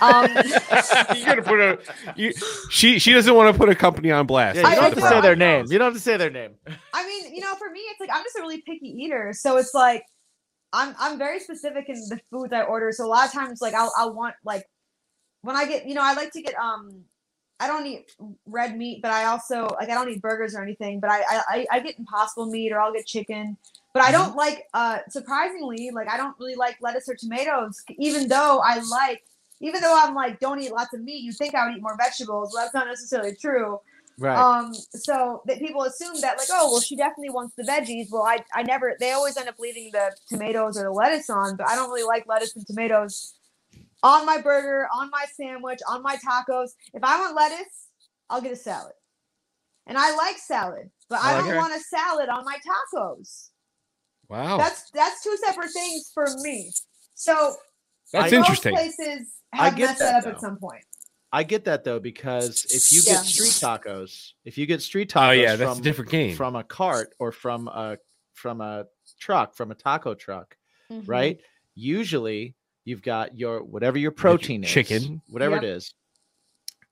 Um, 0.00 0.26
you 1.16 1.24
gotta 1.24 1.42
put 1.42 1.58
a 1.58 1.78
you, 2.14 2.32
she 2.70 2.98
she 2.98 3.12
doesn't 3.12 3.34
want 3.34 3.52
to 3.52 3.58
put 3.58 3.68
a 3.70 3.74
company 3.74 4.10
on 4.12 4.26
blast. 4.26 4.58
Yeah, 4.58 4.66
I- 4.68 4.70
you 4.70 4.76
don't 4.76 4.84
I 4.84 4.88
have 4.88 4.94
to 4.94 5.00
know, 5.00 5.10
say 5.10 5.20
their 5.22 5.34
name. 5.36 5.66
You 5.70 5.78
don't 5.78 5.86
have 5.86 5.94
to 5.94 6.00
say 6.00 6.16
their 6.18 6.30
name. 6.30 6.52
I 6.92 7.06
mean, 7.06 7.34
you 7.34 7.40
know, 7.40 7.54
for 7.56 7.70
me, 7.70 7.80
it's 7.80 7.98
like 7.98 8.10
I'm 8.12 8.22
just 8.22 8.36
a 8.36 8.42
really 8.42 8.60
picky 8.60 8.86
eater, 8.86 9.32
so 9.32 9.56
it's 9.56 9.72
like 9.74 10.04
I'm 10.74 10.94
I'm 10.98 11.18
very 11.18 11.40
specific 11.40 11.88
in 11.88 11.96
the 12.08 12.20
foods 12.30 12.52
I 12.52 12.62
order. 12.62 12.92
So 12.92 13.06
a 13.06 13.08
lot 13.08 13.26
of 13.26 13.32
times, 13.32 13.60
like 13.62 13.74
I'll 13.74 13.92
I'll 13.98 14.14
want 14.14 14.34
like 14.44 14.64
when 15.40 15.56
I 15.56 15.66
get, 15.66 15.86
you 15.88 15.94
know, 15.94 16.02
I 16.04 16.12
like 16.12 16.32
to 16.32 16.42
get 16.42 16.54
um 16.56 17.04
I 17.58 17.66
don't 17.66 17.86
eat 17.86 18.12
red 18.46 18.76
meat, 18.76 19.00
but 19.00 19.10
I 19.10 19.24
also 19.24 19.68
like 19.80 19.88
I 19.88 19.94
don't 19.94 20.10
eat 20.10 20.20
burgers 20.20 20.54
or 20.54 20.62
anything, 20.62 21.00
but 21.00 21.10
I 21.10 21.20
I 21.22 21.40
I- 21.48 21.66
I 21.72 21.80
get 21.80 21.98
Impossible 21.98 22.46
meat 22.46 22.72
or 22.72 22.80
I'll 22.80 22.92
get 22.92 23.06
chicken. 23.06 23.56
But 23.96 24.04
I 24.04 24.12
don't 24.12 24.36
like 24.36 24.64
uh 24.74 24.98
surprisingly 25.08 25.90
like 25.90 26.06
I 26.06 26.18
don't 26.18 26.36
really 26.38 26.54
like 26.54 26.76
lettuce 26.82 27.08
or 27.08 27.14
tomatoes, 27.14 27.82
even 27.98 28.28
though 28.28 28.60
I 28.62 28.80
like 28.80 29.22
even 29.60 29.80
though 29.80 29.98
I'm 29.98 30.14
like 30.14 30.38
don't 30.38 30.60
eat 30.60 30.70
lots 30.70 30.92
of 30.92 31.00
meat. 31.02 31.24
You 31.24 31.32
think 31.32 31.54
I 31.54 31.66
would 31.66 31.76
eat 31.78 31.82
more 31.82 31.96
vegetables? 31.96 32.52
Well, 32.52 32.64
that's 32.64 32.74
not 32.74 32.86
necessarily 32.86 33.34
true. 33.34 33.80
Right. 34.18 34.36
Um, 34.36 34.74
so 34.74 35.42
that 35.46 35.58
people 35.58 35.82
assume 35.82 36.20
that 36.20 36.38
like, 36.38 36.48
oh, 36.50 36.72
well, 36.72 36.80
she 36.80 36.96
definitely 36.96 37.30
wants 37.30 37.54
the 37.54 37.62
veggies. 37.62 38.08
Well, 38.10 38.22
I, 38.22 38.38
I 38.54 38.62
never. 38.62 38.96
They 39.00 39.12
always 39.12 39.36
end 39.36 39.48
up 39.48 39.58
leaving 39.58 39.90
the 39.92 40.14
tomatoes 40.28 40.78
or 40.78 40.84
the 40.84 40.90
lettuce 40.90 41.28
on, 41.28 41.56
but 41.56 41.68
I 41.68 41.74
don't 41.74 41.90
really 41.90 42.04
like 42.04 42.26
lettuce 42.26 42.54
and 42.56 42.66
tomatoes 42.66 43.34
on 44.02 44.26
my 44.26 44.40
burger, 44.40 44.88
on 44.94 45.10
my 45.10 45.24
sandwich, 45.34 45.80
on 45.88 46.02
my 46.02 46.16
tacos. 46.16 46.70
If 46.94 47.02
I 47.02 47.18
want 47.18 47.36
lettuce, 47.36 47.88
I'll 48.30 48.42
get 48.42 48.52
a 48.52 48.56
salad, 48.56 48.94
and 49.86 49.98
I 49.98 50.14
like 50.16 50.38
salad, 50.38 50.90
but 51.10 51.20
I, 51.20 51.32
I 51.32 51.36
like 51.36 51.44
don't 51.44 51.56
want 51.56 51.74
a 51.74 51.80
salad 51.80 52.28
on 52.30 52.44
my 52.44 52.56
tacos. 52.56 53.50
Wow, 54.28 54.58
That's 54.58 54.90
that's 54.90 55.22
two 55.22 55.36
separate 55.44 55.70
things 55.70 56.10
for 56.12 56.26
me. 56.42 56.72
So 57.14 57.54
that's 58.12 58.32
interesting. 58.32 58.74
Most 58.74 58.96
places 58.96 59.34
I 59.52 59.66
have 59.66 59.76
get 59.76 59.86
messed 59.86 59.98
that, 60.00 60.04
that 60.04 60.16
up 60.18 60.24
though. 60.24 60.30
at 60.30 60.40
some 60.40 60.58
point. 60.58 60.82
I 61.32 61.42
get 61.42 61.64
that 61.64 61.84
though 61.84 61.98
because 62.00 62.64
if 62.70 62.92
you 62.92 63.02
Yeah. 63.06 63.14
get 63.20 63.24
street 63.26 63.48
tacos, 63.50 64.32
if 64.44 64.56
you 64.58 64.66
get 64.66 64.82
street 64.82 65.10
tacos 65.10 65.28
Oh 65.28 65.32
yeah, 65.32 65.56
that's 65.56 65.70
from, 65.70 65.78
a 65.78 65.82
different 65.82 66.10
game. 66.10 66.36
from 66.36 66.56
a 66.56 66.64
cart 66.64 67.14
or 67.18 67.32
from 67.32 67.68
a 67.68 67.98
from 68.32 68.60
a 68.60 68.84
truck, 69.18 69.54
from 69.54 69.70
a 69.70 69.74
taco 69.74 70.14
truck, 70.14 70.56
Mhm. 70.90 71.04
right? 71.08 71.40
Usually 71.74 72.54
you've 72.84 73.02
got 73.02 73.36
your 73.38 73.62
whatever 73.62 73.98
your 73.98 74.10
protein 74.12 74.62
is, 74.64 74.70
chicken. 74.70 75.22
whatever 75.28 75.54
Yep. 75.56 75.64
it 75.64 75.68
is. 75.68 75.94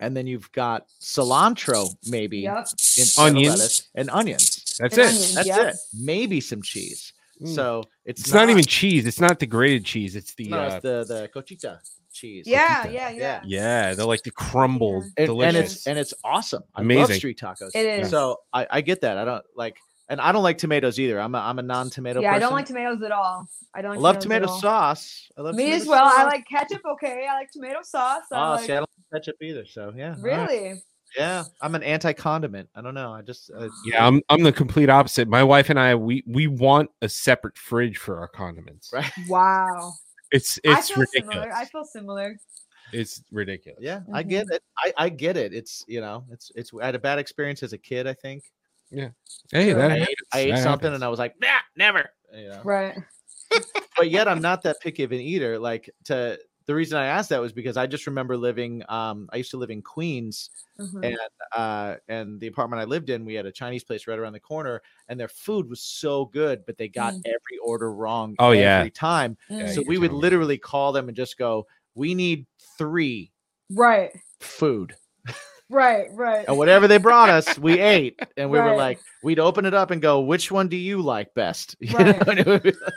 And 0.01 0.17
then 0.17 0.27
you've 0.27 0.51
got 0.53 0.89
cilantro, 1.01 1.95
maybe 2.09 2.39
Yep. 2.41 2.67
instead 2.99 3.23
Onions. 3.23 3.59
lettuce, 3.59 3.89
and 3.95 4.11
onions. 4.11 4.77
that's 4.79 4.99
And 4.99 5.07
it. 5.07 5.07
onions. 5.09 5.35
That's 5.35 5.47
Yep. 5.47 5.75
it. 5.75 5.77
Maybe 5.95 6.41
some 6.41 6.63
cheese. 6.63 7.13
Mm. 7.43 7.55
So 7.55 7.83
it's, 8.05 8.21
It's 8.23 8.33
not, 8.33 8.49
even 8.51 8.65
cheese. 8.65 9.07
It's 9.07 9.21
not 9.21 9.39
the 9.39 9.47
grated 9.47 9.85
cheese. 9.85 10.15
It's 10.17 10.35
the 10.35 10.49
no, 10.49 10.61
uh, 10.61 10.67
it's 10.67 10.83
the 10.83 11.05
the 11.07 11.29
Cotija 11.35 11.79
cheese. 12.13 12.47
Yeah, 12.47 12.85
Cotija. 12.85 12.93
yeah, 12.93 13.11
yeah. 13.11 13.41
yeah, 13.45 13.95
they're 13.95 14.07
like 14.07 14.23
the 14.23 14.31
crumbled, 14.31 15.03
and, 15.05 15.13
and 15.19 15.27
delicious. 15.27 15.73
it's 15.77 15.87
and 15.87 15.99
it's 15.99 16.15
awesome. 16.23 16.63
I 16.75 16.81
love 16.81 16.85
Amazing. 16.85 17.17
street 17.17 17.39
tacos. 17.41 17.71
It 17.75 17.87
is. 18.03 18.11
So 18.11 18.41
I, 18.53 18.67
I 18.71 18.81
get 18.81 19.01
that. 19.01 19.19
I 19.19 19.25
don't 19.25 19.45
like, 19.57 19.77
and 20.09 20.21
I 20.21 20.31
don't 20.33 20.43
like 20.45 20.59
tomatoes 20.59 21.01
either. 21.01 21.21
I'm 21.21 21.35
a 21.35 21.39
I'm 21.39 21.59
a 21.59 21.63
non-tomato. 21.63 22.21
yeah, 22.21 22.33
I 22.35 22.39
don't 22.39 22.53
like 22.53 22.67
tomatoes 22.67 23.03
at 23.03 23.11
all. 23.11 23.49
I 23.75 23.83
don't. 23.83 23.97
I 23.97 23.99
love 23.99 24.21
tomato 24.21 24.47
sauce. 24.47 25.29
I 25.37 25.43
love 25.43 25.57
Me 25.57 25.73
as 25.73 25.87
well. 25.87 26.05
I 26.05 26.25
like 26.25 26.47
ketchup. 26.47 26.83
Okay, 26.85 27.27
I 27.29 27.35
like 27.35 27.51
tomato 27.51 27.81
sauce. 27.83 28.23
I 28.31 28.37
Oh, 28.37 28.51
like, 28.53 28.67
see, 28.67 28.73
I 28.73 28.77
don't 28.77 28.91
like 29.13 29.23
ketchup 29.23 29.37
either. 29.43 29.67
So 29.67 29.93
yeah, 29.97 30.15
all 30.17 30.23
right. 30.23 30.49
really. 30.51 30.83
Yeah, 31.17 31.45
I'm 31.61 31.75
an 31.75 31.83
anti-condiment. 31.83 32.69
I 32.75 32.83
don't 32.83 32.95
know. 32.95 33.13
I 33.13 33.23
just 33.23 33.51
uh, 33.57 33.69
yeah, 33.85 34.07
I'm 34.07 34.21
I'm 34.29 34.43
the 34.43 34.53
complete 34.53 34.89
opposite. 34.91 35.29
My 35.29 35.43
wife 35.45 35.71
and 35.71 35.79
I 35.79 35.95
we 35.95 36.25
we 36.27 36.47
want 36.49 36.91
a 37.03 37.09
separate 37.09 37.57
fridge 37.57 37.99
for 37.99 38.19
our 38.19 38.29
condiments. 38.29 38.91
right. 38.93 39.11
Wow. 39.29 39.93
It's 40.33 40.59
I 40.67 40.73
it's 40.79 40.89
feel 40.91 40.99
ridiculous. 40.99 41.35
similar. 41.35 41.53
I 41.55 41.65
feel 41.67 41.85
similar. 41.85 42.37
It's 42.93 43.23
ridiculous. 43.31 43.79
Yeah, 43.81 44.01
I 44.13 44.25
get 44.25 44.47
Mm-hmm. 44.47 44.55
it. 44.55 44.63
I, 44.79 44.93
I 45.05 45.09
get 45.09 45.37
it. 45.37 45.55
It's 45.55 45.85
you 45.87 46.01
know, 46.01 46.25
it's 46.33 46.51
it's. 46.57 46.73
I 46.81 46.87
had 46.87 46.97
a 46.97 46.99
bad 46.99 47.21
experience 47.21 47.63
as 47.63 47.73
a 47.73 47.79
kid. 47.79 48.09
I 48.09 48.15
think 48.15 48.43
Yeah. 48.91 49.11
Hey, 49.53 49.71
True. 49.73 49.81
that 49.81 49.93
I 49.93 49.97
ate. 49.99 50.09
I 50.33 50.39
ate 50.41 50.51
That 50.53 50.63
something 50.65 50.87
happens. 50.87 50.95
and 50.97 51.05
I 51.05 51.09
was 51.09 51.21
like, 51.21 51.35
nah, 51.41 51.49
never. 51.77 52.11
You 52.35 52.49
know. 52.49 52.61
Right. 52.65 52.97
But 53.97 54.11
yet 54.11 54.27
I'm 54.27 54.41
not 54.41 54.63
that 54.63 54.81
picky 54.81 55.05
of 55.05 55.13
an 55.13 55.21
eater. 55.21 55.57
Like 55.61 55.89
to 56.07 56.37
the 56.67 56.75
reason 56.75 56.97
I 56.99 57.07
asked 57.07 57.29
that 57.29 57.41
was 57.41 57.53
because 57.53 57.77
I 57.77 57.87
just 57.87 58.07
remember 58.07 58.37
living. 58.37 58.83
Um, 58.89 59.29
I 59.33 59.37
used 59.37 59.51
to 59.51 59.57
live 59.59 59.71
in 59.71 59.83
Queens, 59.83 60.51
Mhm. 60.81 61.05
and 61.05 61.19
uh, 61.55 61.97
and 62.09 62.41
the 62.41 62.47
apartment 62.47 62.81
I 62.81 62.85
lived 62.85 63.11
in, 63.11 63.25
we 63.25 63.35
had 63.35 63.47
a 63.47 63.53
Chinese 63.53 63.85
place 63.85 64.07
right 64.07 64.19
around 64.19 64.33
the 64.33 64.41
corner, 64.41 64.81
and 65.09 65.19
their 65.21 65.29
food 65.29 65.69
was 65.69 65.81
so 65.83 66.25
good, 66.25 66.65
but 66.67 66.79
they 66.79 66.89
got 66.89 67.13
Mm. 67.15 67.23
every 67.27 67.59
order 67.63 67.93
wrong. 67.93 68.35
Oh, 68.39 68.53
yeah. 68.53 68.79
every 68.79 68.91
time. 68.91 69.37
Mm. 69.51 69.75
so 69.75 69.83
we 69.87 69.99
would 69.99 70.09
tell 70.09 70.17
me. 70.17 70.23
literally 70.23 70.59
call 70.59 70.93
them 70.93 71.09
and 71.09 71.17
just 71.17 71.37
go, 71.39 71.67
"We 71.95 72.15
need 72.15 72.47
three 72.79 73.31
right, 73.71 74.11
food." 74.41 74.95
right, 75.71 76.09
right. 76.13 76.47
And 76.49 76.57
whatever 76.59 76.87
they 76.89 76.99
brought 76.99 77.29
us, 77.29 77.59
we 77.59 77.79
ate, 77.81 78.21
and 78.37 78.51
we 78.51 78.59
were 78.59 78.77
like, 78.77 79.01
we'd 79.23 79.39
open 79.39 79.65
it 79.67 79.75
up 79.75 79.91
and 79.91 80.01
go, 80.03 80.21
"Which 80.21 80.51
one 80.51 80.69
do 80.69 80.77
you 80.77 81.03
like 81.03 81.35
best?" 81.35 81.77
You 81.81 81.97
Right. 81.97 82.07
know, 82.27 82.31
and 82.33 82.39
it 82.41 82.47
would 82.47 82.63
be 82.63 82.71
like- 82.73 82.95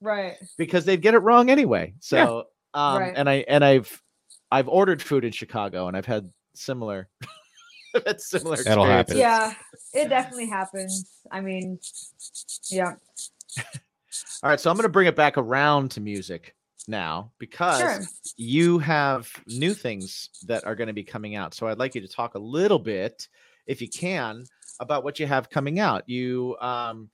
right. 0.00 0.36
because 0.58 0.84
they'd 0.84 1.00
get 1.02 1.14
it 1.14 1.18
wrong 1.18 1.48
anyway. 1.50 1.94
So, 2.00 2.46
um, 2.74 2.98
Right. 3.00 3.12
and 3.16 3.28
I 3.28 3.34
and 3.48 3.64
I've 3.64 4.02
I've 4.50 4.68
ordered 4.68 5.00
food 5.02 5.24
in 5.24 5.32
Chicago, 5.32 5.88
and 5.88 5.96
I've 5.96 6.06
had 6.06 6.30
similar. 6.54 7.08
I've 8.06 8.20
similar. 8.20 8.56
That'll 8.62 8.84
happen. 8.84 9.16
Yeah, 9.18 9.54
it 9.92 10.08
definitely 10.08 10.48
happens. 10.48 11.10
I 11.30 11.40
mean, 11.40 11.78
yeah. 12.70 12.94
All 14.42 14.50
right, 14.50 14.58
so 14.60 14.70
I'm 14.70 14.76
going 14.76 14.84
to 14.84 14.88
bring 14.88 15.06
it 15.06 15.16
back 15.16 15.38
around 15.38 15.90
to 15.92 16.00
music 16.00 16.54
now 16.88 17.30
because 17.38 17.78
Sure. 17.80 18.00
you 18.36 18.78
have 18.78 19.30
new 19.46 19.72
things 19.74 20.30
that 20.46 20.64
are 20.64 20.74
going 20.74 20.88
to 20.88 20.92
be 20.92 21.04
coming 21.04 21.36
out. 21.36 21.54
So 21.54 21.66
I'd 21.68 21.78
like 21.78 21.94
you 21.94 22.00
to 22.00 22.08
talk 22.08 22.34
a 22.34 22.38
little 22.38 22.78
bit, 22.78 23.28
if 23.66 23.80
you 23.80 23.88
can, 23.88 24.44
about 24.80 25.04
what 25.04 25.20
you 25.20 25.26
have 25.26 25.48
coming 25.48 25.78
out. 25.78 26.08
You, 26.08 26.56
um, 26.60 27.08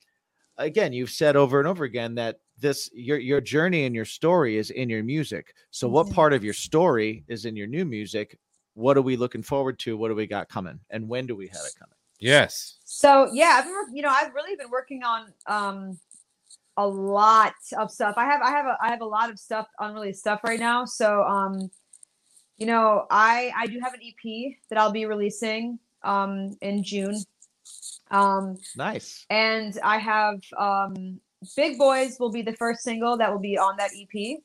again, 0.57 0.91
you've 0.91 1.11
said 1.11 1.35
over 1.35 1.59
and 1.59 1.67
over 1.67 1.83
again 1.83 2.15
that 2.15 2.39
this 2.59 2.89
your 2.93 3.17
your 3.17 3.41
journey 3.41 3.85
and 3.85 3.95
your 3.95 4.05
story 4.05 4.57
is 4.57 4.69
in 4.69 4.89
your 4.89 5.03
music. 5.03 5.53
So 5.71 5.87
what 5.87 6.09
part 6.11 6.33
of 6.33 6.43
your 6.43 6.53
story 6.53 7.23
is 7.27 7.45
in 7.45 7.55
your 7.55 7.67
new 7.67 7.85
music? 7.85 8.37
What 8.73 8.97
are 8.97 9.01
we 9.01 9.17
looking 9.17 9.43
forward 9.43 9.79
to? 9.79 9.97
What 9.97 10.09
do 10.09 10.15
we 10.15 10.27
got 10.27 10.49
coming? 10.49 10.79
And 10.89 11.07
when 11.07 11.25
do 11.27 11.35
we 11.35 11.47
have 11.47 11.61
it 11.65 11.73
coming? 11.77 11.95
Yes. 12.19 12.77
So 12.85 13.29
yeah, 13.33 13.59
I've 13.59 13.65
been, 13.65 13.95
you 13.95 14.01
know, 14.01 14.09
I've 14.09 14.33
really 14.33 14.55
been 14.55 14.69
working 14.69 15.03
on 15.03 15.33
um 15.47 15.97
a 16.77 16.87
lot 16.87 17.53
of 17.77 17.91
stuff. 17.91 18.15
I 18.17 18.25
have 18.25 18.41
I 18.41 18.51
have 18.51 18.65
a 18.65 18.77
I 18.81 18.89
have 18.89 19.01
a 19.01 19.05
lot 19.05 19.29
of 19.29 19.37
stuff 19.39 19.67
unreleased 19.79 20.19
stuff 20.19 20.41
right 20.43 20.59
now. 20.59 20.85
So 20.85 21.23
um, 21.23 21.69
you 22.57 22.65
know, 22.65 23.05
I 23.09 23.51
I 23.55 23.67
do 23.67 23.79
have 23.81 23.93
an 23.93 23.99
EP 24.01 24.53
that 24.69 24.77
I'll 24.79 24.91
be 24.91 25.05
releasing 25.05 25.79
um 26.03 26.57
in 26.61 26.83
June. 26.83 27.21
Um, 28.11 28.57
Nice. 28.75 29.25
and 29.29 29.77
I 29.83 29.97
have 29.97 30.41
um 30.57 31.19
Big 31.55 31.77
Boys 31.77 32.17
will 32.19 32.31
be 32.31 32.41
the 32.41 32.53
first 32.53 32.81
single 32.81 33.17
that 33.17 33.31
will 33.31 33.39
be 33.39 33.57
on 33.57 33.77
that 33.77 33.91
EP. 33.97 34.39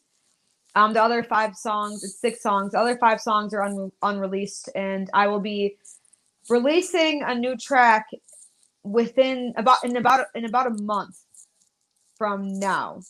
Um, 0.76 0.92
the 0.92 1.02
other 1.02 1.22
five 1.22 1.56
songs, 1.56 2.02
it's 2.02 2.20
six 2.20 2.42
songs. 2.42 2.72
The 2.72 2.78
other 2.78 2.96
five 2.98 3.20
songs 3.20 3.54
are 3.54 3.62
un- 3.62 3.92
unreleased, 4.02 4.68
and 4.74 5.08
I 5.14 5.28
will 5.28 5.40
be 5.40 5.76
releasing 6.48 7.22
a 7.22 7.34
new 7.34 7.56
track 7.56 8.06
within 8.82 9.54
about 9.56 9.84
in 9.84 9.96
about 9.96 10.26
in 10.34 10.44
about 10.44 10.66
a 10.66 10.82
month 10.82 11.16
from 12.16 12.58
now. 12.58 13.00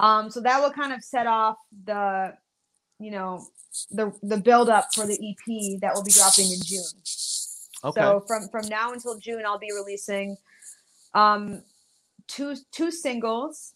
Um, 0.00 0.30
so 0.30 0.40
that 0.40 0.60
will 0.60 0.70
kind 0.70 0.92
of 0.92 1.02
set 1.02 1.26
off 1.26 1.56
the, 1.84 2.34
you 3.00 3.10
know, 3.10 3.46
the 3.90 4.12
the 4.22 4.36
build 4.36 4.68
up 4.68 4.88
for 4.94 5.06
the 5.06 5.14
EP 5.14 5.80
that 5.80 5.94
will 5.94 6.04
be 6.04 6.12
dropping 6.12 6.52
in 6.52 6.58
June. 6.62 6.82
Okay. 7.84 8.00
So 8.00 8.24
from 8.26 8.48
from 8.48 8.68
now 8.68 8.92
until 8.92 9.18
June, 9.18 9.42
I'll 9.46 9.58
be 9.58 9.72
releasing 9.72 10.36
um 11.14 11.62
two 12.28 12.54
two 12.70 12.90
singles, 12.90 13.74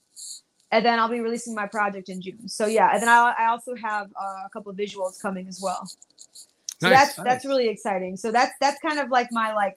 and 0.71 0.85
then 0.85 0.99
I'll 0.99 1.09
be 1.09 1.21
releasing 1.21 1.55
my 1.55 1.67
project 1.67 2.09
in 2.09 2.21
June. 2.21 2.49
So 2.49 2.67
yeah, 2.67 2.91
and 2.93 3.03
then 3.03 3.09
I 3.09 3.35
I 3.39 3.47
also 3.47 3.75
have 3.75 4.07
uh, 4.21 4.47
a 4.47 4.51
couple 4.53 4.71
of 4.71 4.77
visuals 4.79 5.21
coming 5.21 5.49
as 5.49 5.61
well. 5.63 5.87
So 6.81 6.89
Nice. 6.89 7.15
that's 7.15 7.25
that's 7.25 7.45
really 7.45 7.69
exciting. 7.69 8.17
So 8.17 8.33
that's 8.33 8.53
that's 8.61 8.81
kind 8.81 8.99
of 8.99 9.09
like 9.11 9.29
my 9.31 9.53
like 9.55 9.77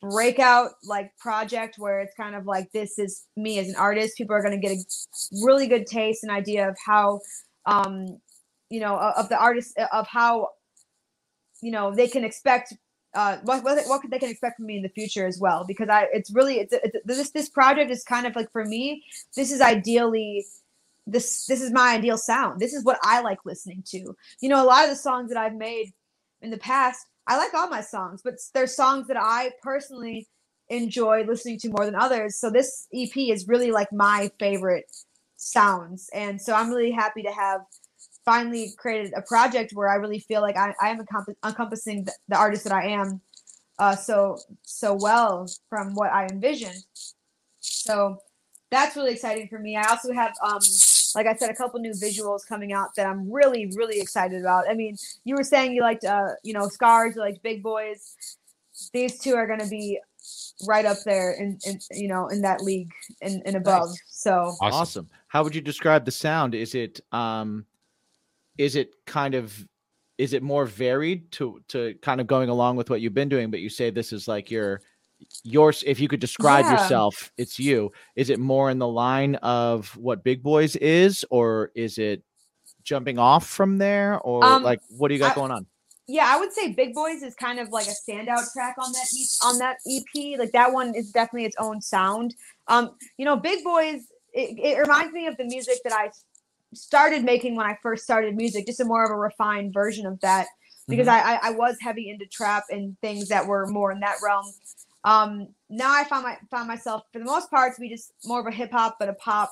breakout 0.00 0.72
like 0.84 1.16
project 1.18 1.76
where 1.78 2.00
it's 2.00 2.14
kind 2.14 2.34
of 2.34 2.46
like 2.46 2.70
this 2.72 2.98
is 2.98 3.24
me 3.36 3.58
as 3.58 3.68
an 3.68 3.76
artist. 3.76 4.16
People 4.16 4.34
are 4.36 4.42
going 4.42 4.58
to 4.60 4.68
get 4.68 4.72
a 4.72 4.84
really 5.42 5.66
good 5.66 5.86
taste 5.86 6.22
and 6.22 6.32
idea 6.32 6.68
of 6.68 6.76
how 6.84 7.20
um 7.66 8.18
you 8.70 8.80
know 8.80 8.96
of 8.96 9.28
the 9.28 9.38
artist 9.38 9.76
of 9.92 10.06
how 10.06 10.48
you 11.62 11.70
know 11.70 11.94
they 11.94 12.08
can 12.08 12.24
expect 12.24 12.74
uh, 13.16 13.38
what 13.42 13.64
what 13.64 13.78
what 13.86 14.02
they 14.10 14.18
can 14.18 14.30
expect 14.30 14.58
from 14.58 14.66
me 14.66 14.76
in 14.76 14.82
the 14.82 14.88
future 14.90 15.26
as 15.26 15.40
well 15.40 15.64
because 15.66 15.88
I 15.88 16.06
it's 16.12 16.30
really 16.30 16.60
it's, 16.60 16.72
it's 16.72 16.96
this 17.04 17.30
this 17.30 17.48
project 17.48 17.90
is 17.90 18.04
kind 18.04 18.26
of 18.26 18.36
like 18.36 18.52
for 18.52 18.64
me 18.64 19.02
this 19.34 19.50
is 19.50 19.60
ideally 19.60 20.46
this 21.06 21.46
this 21.46 21.62
is 21.62 21.72
my 21.72 21.94
ideal 21.94 22.18
sound. 22.18 22.60
This 22.60 22.74
is 22.74 22.84
what 22.84 22.98
I 23.02 23.22
like 23.22 23.38
listening 23.44 23.82
to. 23.86 24.14
You 24.40 24.48
know 24.48 24.62
a 24.62 24.66
lot 24.66 24.84
of 24.84 24.90
the 24.90 24.96
songs 24.96 25.30
that 25.30 25.38
I've 25.38 25.54
made 25.54 25.92
in 26.42 26.50
the 26.50 26.58
past 26.58 27.06
I 27.26 27.38
like 27.38 27.54
all 27.54 27.68
my 27.68 27.80
songs 27.80 28.20
but 28.22 28.34
there's 28.54 28.76
songs 28.76 29.08
that 29.08 29.16
I 29.18 29.52
personally 29.62 30.28
enjoy 30.68 31.24
listening 31.24 31.58
to 31.60 31.68
more 31.70 31.86
than 31.86 31.94
others. 31.94 32.36
So 32.36 32.50
this 32.50 32.86
EP 32.92 33.16
is 33.16 33.48
really 33.48 33.70
like 33.70 33.92
my 33.92 34.30
favorite 34.38 34.90
sounds. 35.36 36.10
And 36.12 36.40
so 36.40 36.54
I'm 36.54 36.70
really 36.70 36.90
happy 36.90 37.22
to 37.22 37.32
have 37.32 37.60
finally 38.26 38.74
created 38.76 39.14
a 39.16 39.22
project 39.22 39.72
where 39.72 39.88
I 39.88 39.94
really 39.94 40.18
feel 40.18 40.42
like 40.42 40.58
I, 40.58 40.74
I 40.82 40.90
am 40.90 40.98
encomp- 40.98 41.36
encompassing 41.46 42.04
the, 42.04 42.12
the 42.28 42.36
artist 42.36 42.64
that 42.64 42.72
I 42.74 42.88
am 42.88 43.22
uh, 43.78 43.94
so 43.96 44.38
so 44.62 44.94
well 44.94 45.46
from 45.70 45.94
what 45.94 46.12
I 46.12 46.26
envisioned. 46.26 46.84
So 47.60 48.18
that's 48.70 48.96
really 48.96 49.12
exciting 49.12 49.48
for 49.48 49.58
me. 49.58 49.76
I 49.76 49.88
also 49.88 50.12
have, 50.12 50.32
um, 50.42 50.58
like 51.14 51.26
I 51.26 51.34
said, 51.36 51.50
a 51.50 51.54
couple 51.54 51.78
new 51.78 51.92
visuals 51.92 52.40
coming 52.46 52.72
out 52.72 52.94
that 52.96 53.06
I'm 53.06 53.30
really 53.30 53.70
really 53.76 54.00
excited 54.00 54.40
about. 54.40 54.68
I 54.68 54.74
mean, 54.74 54.96
you 55.24 55.36
were 55.36 55.44
saying 55.44 55.72
you 55.72 55.82
liked, 55.82 56.04
uh, 56.04 56.30
you 56.42 56.52
know, 56.52 56.68
Scars, 56.68 57.14
you 57.14 57.22
liked 57.22 57.42
Big 57.42 57.62
Boys. 57.62 58.16
These 58.92 59.20
two 59.20 59.34
are 59.34 59.46
going 59.46 59.60
to 59.60 59.68
be 59.68 60.00
right 60.66 60.84
up 60.84 60.98
there 61.04 61.32
in, 61.32 61.58
in 61.64 61.78
you 61.92 62.08
know 62.08 62.26
in 62.28 62.42
that 62.42 62.60
league 62.60 62.90
and, 63.22 63.40
and 63.46 63.56
above. 63.56 63.88
Nice. 63.88 64.02
So 64.08 64.32
Awesome. 64.32 64.72
awesome. 64.72 65.10
How 65.28 65.44
would 65.44 65.54
you 65.54 65.60
describe 65.60 66.04
the 66.04 66.10
sound? 66.10 66.54
Is 66.54 66.74
it 66.74 67.00
um 67.12 67.64
is 68.58 68.76
it 68.76 68.94
kind 69.06 69.34
of 69.34 69.66
is 70.18 70.32
it 70.32 70.42
more 70.42 70.64
varied 70.64 71.30
to 71.32 71.60
to 71.68 71.94
kind 72.02 72.20
of 72.20 72.26
going 72.26 72.48
along 72.48 72.76
with 72.76 72.88
what 72.90 73.00
you've 73.00 73.14
been 73.14 73.28
doing, 73.28 73.50
but 73.50 73.60
you 73.60 73.68
say 73.68 73.90
this 73.90 74.12
is 74.12 74.26
like 74.26 74.50
your 74.50 74.80
yours 75.44 75.82
if 75.86 75.98
you 76.00 76.08
could 76.08 76.20
describe 76.20 76.64
Yeah. 76.66 76.72
yourself, 76.72 77.32
it's 77.36 77.58
you. 77.58 77.92
Is 78.16 78.30
it 78.30 78.38
more 78.38 78.70
in 78.70 78.78
the 78.78 78.88
line 78.88 79.34
of 79.36 79.94
what 79.96 80.24
Big 80.24 80.42
Boys 80.42 80.76
is, 80.76 81.24
or 81.30 81.70
is 81.74 81.98
it 81.98 82.22
jumping 82.82 83.18
off 83.18 83.46
from 83.46 83.78
there? 83.78 84.18
Or 84.20 84.44
Um, 84.44 84.62
like 84.62 84.80
what 84.90 85.08
do 85.08 85.14
you 85.14 85.20
got 85.20 85.32
I- 85.32 85.34
going 85.34 85.50
on? 85.52 85.66
yeah, 86.08 86.26
I 86.32 86.38
would 86.38 86.52
say 86.52 86.72
Big 86.72 86.94
Boys 86.94 87.22
is 87.22 87.34
kind 87.34 87.58
of 87.58 87.68
like 87.70 87.86
a 87.88 87.94
standout 88.08 88.52
track 88.52 88.76
on 88.78 88.92
that 88.92 89.08
on 89.44 89.58
that 89.58 89.76
EP. 89.86 90.38
Like 90.38 90.52
that 90.52 90.72
one 90.72 90.94
is 90.94 91.10
definitely 91.12 91.46
its 91.46 91.56
own 91.58 91.80
sound. 91.80 92.34
Um, 92.68 92.96
you 93.18 93.24
know, 93.24 93.36
Big 93.36 93.64
Boys 93.64 94.02
it, 94.32 94.58
it 94.58 94.78
reminds 94.78 95.14
me 95.14 95.26
of 95.26 95.36
the 95.38 95.44
music 95.44 95.78
that 95.84 95.94
I 95.94 96.10
started 96.76 97.24
making 97.24 97.56
when 97.56 97.66
I 97.66 97.76
first 97.82 98.04
started 98.04 98.36
music, 98.36 98.66
just 98.66 98.80
a 98.80 98.84
more 98.84 99.04
of 99.04 99.10
a 99.10 99.16
refined 99.16 99.72
version 99.74 100.06
of 100.06 100.20
that 100.20 100.46
because 100.88 101.08
I, 101.08 101.18
I 101.20 101.38
I 101.44 101.50
was 101.50 101.76
heavy 101.80 102.10
into 102.10 102.26
trap 102.26 102.64
and 102.70 102.96
things 103.00 103.28
that 103.28 103.46
were 103.46 103.66
more 103.66 103.90
in 103.92 104.00
that 104.00 104.16
realm. 104.22 104.46
Um, 105.04 105.48
now 105.70 105.92
I 105.92 106.04
found 106.04 106.24
my 106.24 106.36
found 106.50 106.68
myself 106.68 107.02
for 107.12 107.18
the 107.18 107.24
most 107.24 107.50
part 107.50 107.74
to 107.74 107.80
be 107.80 107.88
just 107.88 108.12
more 108.24 108.40
of 108.40 108.46
a 108.46 108.50
hip 108.50 108.70
hop, 108.72 108.96
but 108.98 109.08
a 109.08 109.14
pop 109.14 109.50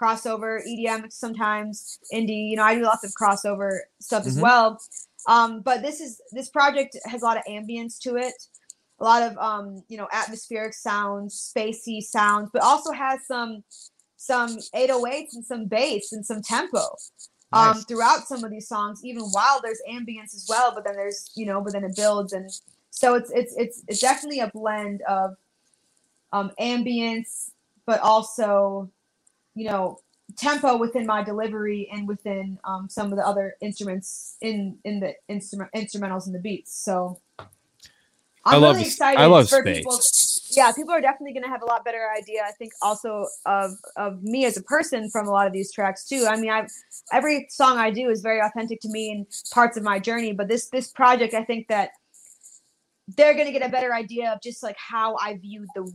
crossover, 0.00 0.60
EDM 0.66 1.12
sometimes, 1.12 1.98
indie. 2.12 2.50
You 2.50 2.56
know, 2.56 2.64
I 2.64 2.74
do 2.74 2.82
lots 2.82 3.04
of 3.04 3.12
crossover 3.20 3.78
stuff 4.00 4.26
as 4.26 4.36
Mhm. 4.36 4.42
well. 4.42 4.80
Um, 5.28 5.60
but 5.60 5.82
this 5.82 6.00
is 6.00 6.20
this 6.32 6.48
project 6.50 6.96
has 7.04 7.22
a 7.22 7.24
lot 7.24 7.36
of 7.36 7.44
ambience 7.44 7.98
to 8.00 8.16
it, 8.16 8.34
a 9.00 9.04
lot 9.04 9.22
of 9.22 9.38
um, 9.38 9.84
you 9.88 9.96
know, 9.96 10.08
atmospheric 10.12 10.74
sounds, 10.74 11.52
spacey 11.56 12.00
sounds, 12.02 12.50
but 12.52 12.62
also 12.62 12.90
has 12.92 13.24
some 13.26 13.62
some 14.22 14.58
808s 14.74 15.34
and 15.34 15.44
some 15.44 15.66
bass 15.66 16.12
and 16.12 16.24
some 16.26 16.42
tempo 16.42 16.98
um, 17.52 17.84
throughout 17.84 18.28
some 18.28 18.44
of 18.44 18.50
these 18.50 18.68
songs, 18.68 19.00
even 19.04 19.24
while 19.24 19.60
there's 19.62 19.80
ambience 19.90 20.34
as 20.34 20.46
well. 20.48 20.72
But 20.74 20.84
then 20.84 20.96
there's 20.96 21.30
you 21.36 21.46
know, 21.46 21.60
but 21.62 21.72
then 21.74 21.84
it 21.84 21.96
builds, 21.96 22.32
and 22.32 22.50
so 22.90 23.14
it's 23.14 23.30
it's 23.32 23.54
it's 23.56 23.84
it's 23.88 24.00
definitely 24.00 24.40
a 24.40 24.50
blend 24.54 25.02
of 25.08 25.36
um, 26.32 26.52
ambience, 26.60 27.50
but 27.86 28.00
also 28.00 28.90
you 29.54 29.68
know 29.68 30.00
tempo 30.36 30.76
within 30.78 31.06
my 31.06 31.22
delivery 31.24 31.88
and 31.92 32.08
within 32.08 32.58
um, 32.64 32.88
some 32.90 33.12
of 33.12 33.18
the 33.18 33.26
other 33.26 33.56
instruments 33.62 34.36
in 34.42 34.78
in 34.84 35.00
the 35.00 35.14
instrument 35.28 35.70
instrumentals 35.76 36.26
and 36.26 36.34
the 36.34 36.40
beats. 36.40 36.74
So 36.74 37.20
I 38.50 38.56
I'm 38.56 38.58
love 38.58 38.76
really 38.76 38.86
excited 38.86 39.20
I 39.20 39.26
love 39.26 39.48
for 39.48 39.62
space. 39.62 39.76
people. 39.76 40.00
Yeah, 40.54 40.72
people 40.72 40.92
are 40.92 41.00
definitely 41.00 41.32
going 41.32 41.44
to 41.44 41.48
have 41.48 41.62
a 41.62 41.66
lot 41.66 41.84
better 41.84 42.08
idea. 42.16 42.42
I 42.46 42.52
think 42.52 42.72
also 42.82 43.26
of 43.46 43.72
of 43.96 44.22
me 44.22 44.44
as 44.44 44.56
a 44.56 44.62
person 44.62 45.10
from 45.10 45.26
a 45.26 45.30
lot 45.30 45.46
of 45.46 45.52
these 45.52 45.72
tracks 45.72 46.04
too. 46.04 46.26
I 46.28 46.36
mean, 46.36 46.50
I 46.50 46.66
every 47.12 47.46
song 47.50 47.78
I 47.78 47.90
do 47.90 48.08
is 48.10 48.20
very 48.20 48.40
authentic 48.40 48.80
to 48.82 48.88
me 48.88 49.12
and 49.12 49.26
parts 49.52 49.76
of 49.76 49.82
my 49.82 49.98
journey. 49.98 50.32
But 50.32 50.48
this 50.48 50.68
this 50.68 50.88
project, 50.88 51.34
I 51.34 51.44
think 51.44 51.68
that 51.68 51.90
they're 53.16 53.34
going 53.34 53.46
to 53.46 53.52
get 53.52 53.66
a 53.66 53.70
better 53.70 53.94
idea 53.94 54.32
of 54.32 54.40
just 54.42 54.62
like 54.62 54.76
how 54.78 55.16
I 55.16 55.36
view 55.36 55.66
the 55.74 55.92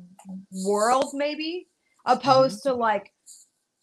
world, 0.65 1.11
maybe 1.13 1.67
opposed 2.05 2.59
mm-hmm. 2.59 2.69
to 2.69 2.75
like 2.75 3.13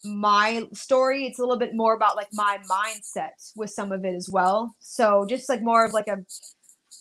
my 0.03 0.67
story. 0.73 1.25
It's 1.25 1.39
a 1.39 1.41
little 1.41 1.57
bit 1.57 1.73
more 1.73 1.93
about 1.93 2.15
like 2.15 2.27
my 2.33 2.59
mindset 2.69 3.51
with 3.55 3.71
some 3.71 3.91
of 3.91 4.05
it 4.05 4.13
as 4.13 4.29
well. 4.29 4.75
So 4.79 5.25
just 5.27 5.49
like 5.49 5.61
more 5.61 5.85
of 5.85 5.93
like 5.93 6.07
a 6.07 6.17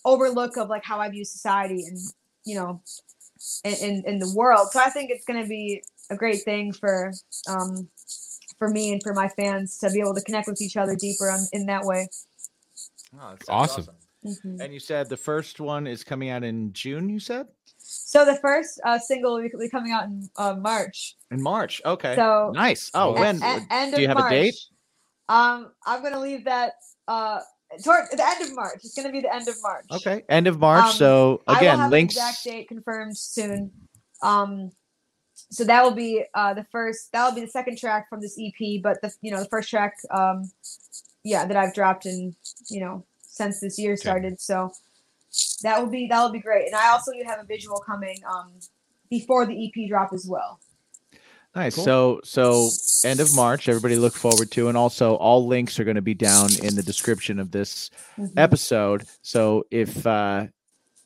overlook 0.04 0.56
of 0.56 0.68
like 0.68 0.84
how 0.84 0.98
I 0.98 1.08
view 1.08 1.24
society 1.24 1.84
and 1.86 1.98
you 2.44 2.56
know 2.56 2.82
in 3.64 3.74
in, 3.74 4.04
in 4.06 4.18
the 4.18 4.32
world. 4.34 4.68
So 4.72 4.80
I 4.80 4.90
think 4.90 5.10
it's 5.10 5.24
going 5.24 5.42
to 5.42 5.48
be 5.48 5.82
a 6.10 6.16
great 6.16 6.42
thing 6.42 6.72
for 6.72 7.12
um 7.48 7.88
for 8.58 8.68
me 8.68 8.92
and 8.92 9.02
for 9.02 9.14
my 9.14 9.28
fans 9.28 9.78
to 9.78 9.90
be 9.90 10.00
able 10.00 10.14
to 10.14 10.22
connect 10.22 10.46
with 10.48 10.60
each 10.62 10.76
other 10.76 10.94
deeper 10.94 11.30
on, 11.30 11.40
in 11.52 11.66
that 11.66 11.84
way. 11.84 12.08
Oh, 13.14 13.30
that 13.30 13.44
sounds 13.46 13.70
Awesome. 13.70 13.94
Mhm. 14.24 14.60
And 14.60 14.72
you 14.72 14.80
said 14.80 15.08
the 15.08 15.16
first 15.16 15.60
one 15.60 15.86
is 15.86 16.02
coming 16.02 16.30
out 16.30 16.42
in 16.44 16.72
June. 16.72 17.08
You 17.10 17.20
said 17.20 17.46
So 17.76 18.24
the 18.24 18.36
first 18.36 18.80
uh, 18.84 18.98
single 18.98 19.34
will 19.34 19.42
be- 19.58 19.68
coming 19.68 19.92
out 19.92 20.04
in 20.04 20.28
uh, 20.36 20.54
March. 20.54 21.16
in 21.30 21.42
March. 21.42 21.82
Okay, 21.84 22.14
So 22.16 22.50
nice. 22.54 22.90
Oh, 22.94 23.12
when? 23.12 23.42
a- 23.42 23.60
end 23.70 23.94
do 23.94 24.00
you 24.00 24.08
of 24.10 24.16
have 24.16 24.26
a 24.26 24.30
date? 24.30 24.56
Um, 25.28 25.72
I'm 25.84 26.02
gonna 26.02 26.20
leave 26.20 26.44
that 26.44 26.72
uh 27.06 27.40
toward 27.82 28.06
the 28.12 28.26
end 28.26 28.42
of 28.42 28.54
March. 28.54 28.80
It's 28.84 28.94
gonna 28.94 29.12
be 29.12 29.20
the 29.20 29.34
end 29.34 29.48
of 29.48 29.56
March. 29.62 29.86
Okay, 29.92 30.22
end 30.28 30.46
of 30.46 30.58
March. 30.58 30.84
Um, 30.84 30.92
so 30.92 31.42
again, 31.46 31.90
links. 31.90 32.14
exact 32.14 32.44
date 32.44 32.68
confirmed 32.68 33.16
soon. 33.16 33.70
Um, 34.22 34.70
so 35.50 35.64
that 35.64 35.82
will 35.82 35.94
be 35.94 36.24
uh 36.34 36.54
the 36.54 36.64
first. 36.70 37.12
That 37.12 37.26
will 37.26 37.34
be 37.34 37.40
the 37.42 37.48
second 37.48 37.78
track 37.78 38.08
from 38.08 38.20
this 38.20 38.38
EP. 38.40 38.82
But 38.82 39.00
the 39.02 39.12
you 39.20 39.30
know 39.30 39.40
the 39.40 39.48
first 39.48 39.70
track, 39.70 39.96
um, 40.10 40.50
yeah, 41.22 41.44
that 41.44 41.56
I've 41.56 41.74
dropped 41.74 42.06
in 42.06 42.34
you 42.68 42.80
know 42.80 43.04
since 43.22 43.60
this 43.60 43.78
year 43.78 43.96
started. 43.96 44.40
So 44.40 44.72
that 45.62 45.80
will 45.80 45.90
be 45.90 46.06
that 46.08 46.22
will 46.22 46.32
be 46.32 46.40
great. 46.40 46.66
And 46.66 46.74
I 46.74 46.90
also 46.90 47.12
do 47.12 47.22
have 47.26 47.40
a 47.40 47.44
visual 47.44 47.78
coming 47.78 48.18
um 48.28 48.52
before 49.10 49.46
the 49.46 49.66
EP 49.66 49.88
drop 49.88 50.12
as 50.12 50.26
well. 50.28 50.60
Nice. 51.56 51.76
Cool. 51.76 51.84
So 51.84 52.20
so 52.24 53.08
end 53.08 53.20
of 53.20 53.34
March. 53.36 53.68
Everybody 53.68 53.96
look 53.96 54.14
forward 54.14 54.50
to, 54.52 54.68
and 54.68 54.76
also 54.76 55.14
all 55.16 55.46
links 55.46 55.78
are 55.78 55.84
going 55.84 55.94
to 55.96 56.02
be 56.02 56.14
down 56.14 56.48
in 56.62 56.74
the 56.74 56.82
description 56.82 57.38
of 57.38 57.50
this 57.52 57.90
Mhm. 58.18 58.32
episode. 58.36 59.04
So 59.22 59.64
if 59.70 60.04
uh 60.06 60.46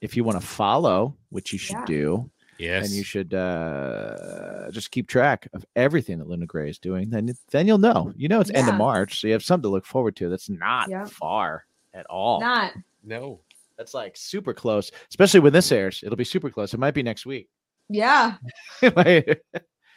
if 0.00 0.16
you 0.16 0.24
want 0.24 0.40
to 0.40 0.46
follow, 0.46 1.16
which 1.30 1.52
you 1.52 1.58
should 1.58 1.76
Yeah. 1.76 1.84
do, 1.86 2.30
Yes. 2.58 2.86
and 2.86 2.94
you 2.94 3.02
should 3.04 3.34
uh 3.34 4.70
just 4.70 4.90
keep 4.90 5.06
track 5.06 5.48
of 5.52 5.66
everything 5.76 6.18
that 6.18 6.28
Luna 6.28 6.46
Grey 6.46 6.70
is 6.70 6.78
doing, 6.78 7.10
then 7.10 7.34
then 7.50 7.66
you'll 7.66 7.78
know. 7.78 8.12
You 8.16 8.28
know 8.28 8.40
it's 8.40 8.50
end 8.50 8.68
of 8.68 8.74
March, 8.76 9.20
so 9.20 9.26
you 9.26 9.34
have 9.34 9.44
something 9.44 9.64
to 9.68 9.68
look 9.72 9.84
forward 9.86 10.16
to. 10.16 10.28
That's 10.30 10.48
not 10.48 10.88
Yeah. 10.88 11.04
far 11.06 11.66
at 11.92 12.06
all. 12.06 12.40
Not 12.40 12.72
no. 13.04 13.40
That's 13.76 13.92
like 13.94 14.16
super 14.16 14.54
close, 14.54 14.90
especially 15.10 15.40
when 15.40 15.52
this 15.52 15.70
airs. 15.70 16.00
It'll 16.02 16.16
be 16.16 16.24
super 16.24 16.50
close. 16.50 16.72
It 16.74 16.80
might 16.80 16.94
be 16.94 17.02
next 17.02 17.26
week. 17.26 17.48
yeah, 17.90 18.36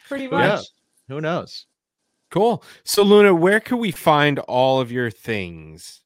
Pretty 0.08 0.24
Yeah. 0.24 0.30
much. 0.56 0.66
Who 1.08 1.20
knows? 1.20 1.66
Cool. 2.30 2.64
So 2.84 3.02
Luna, 3.02 3.34
where 3.34 3.60
can 3.60 3.78
we 3.78 3.90
find 3.90 4.38
all 4.40 4.80
of 4.80 4.90
your 4.90 5.10
things? 5.10 6.00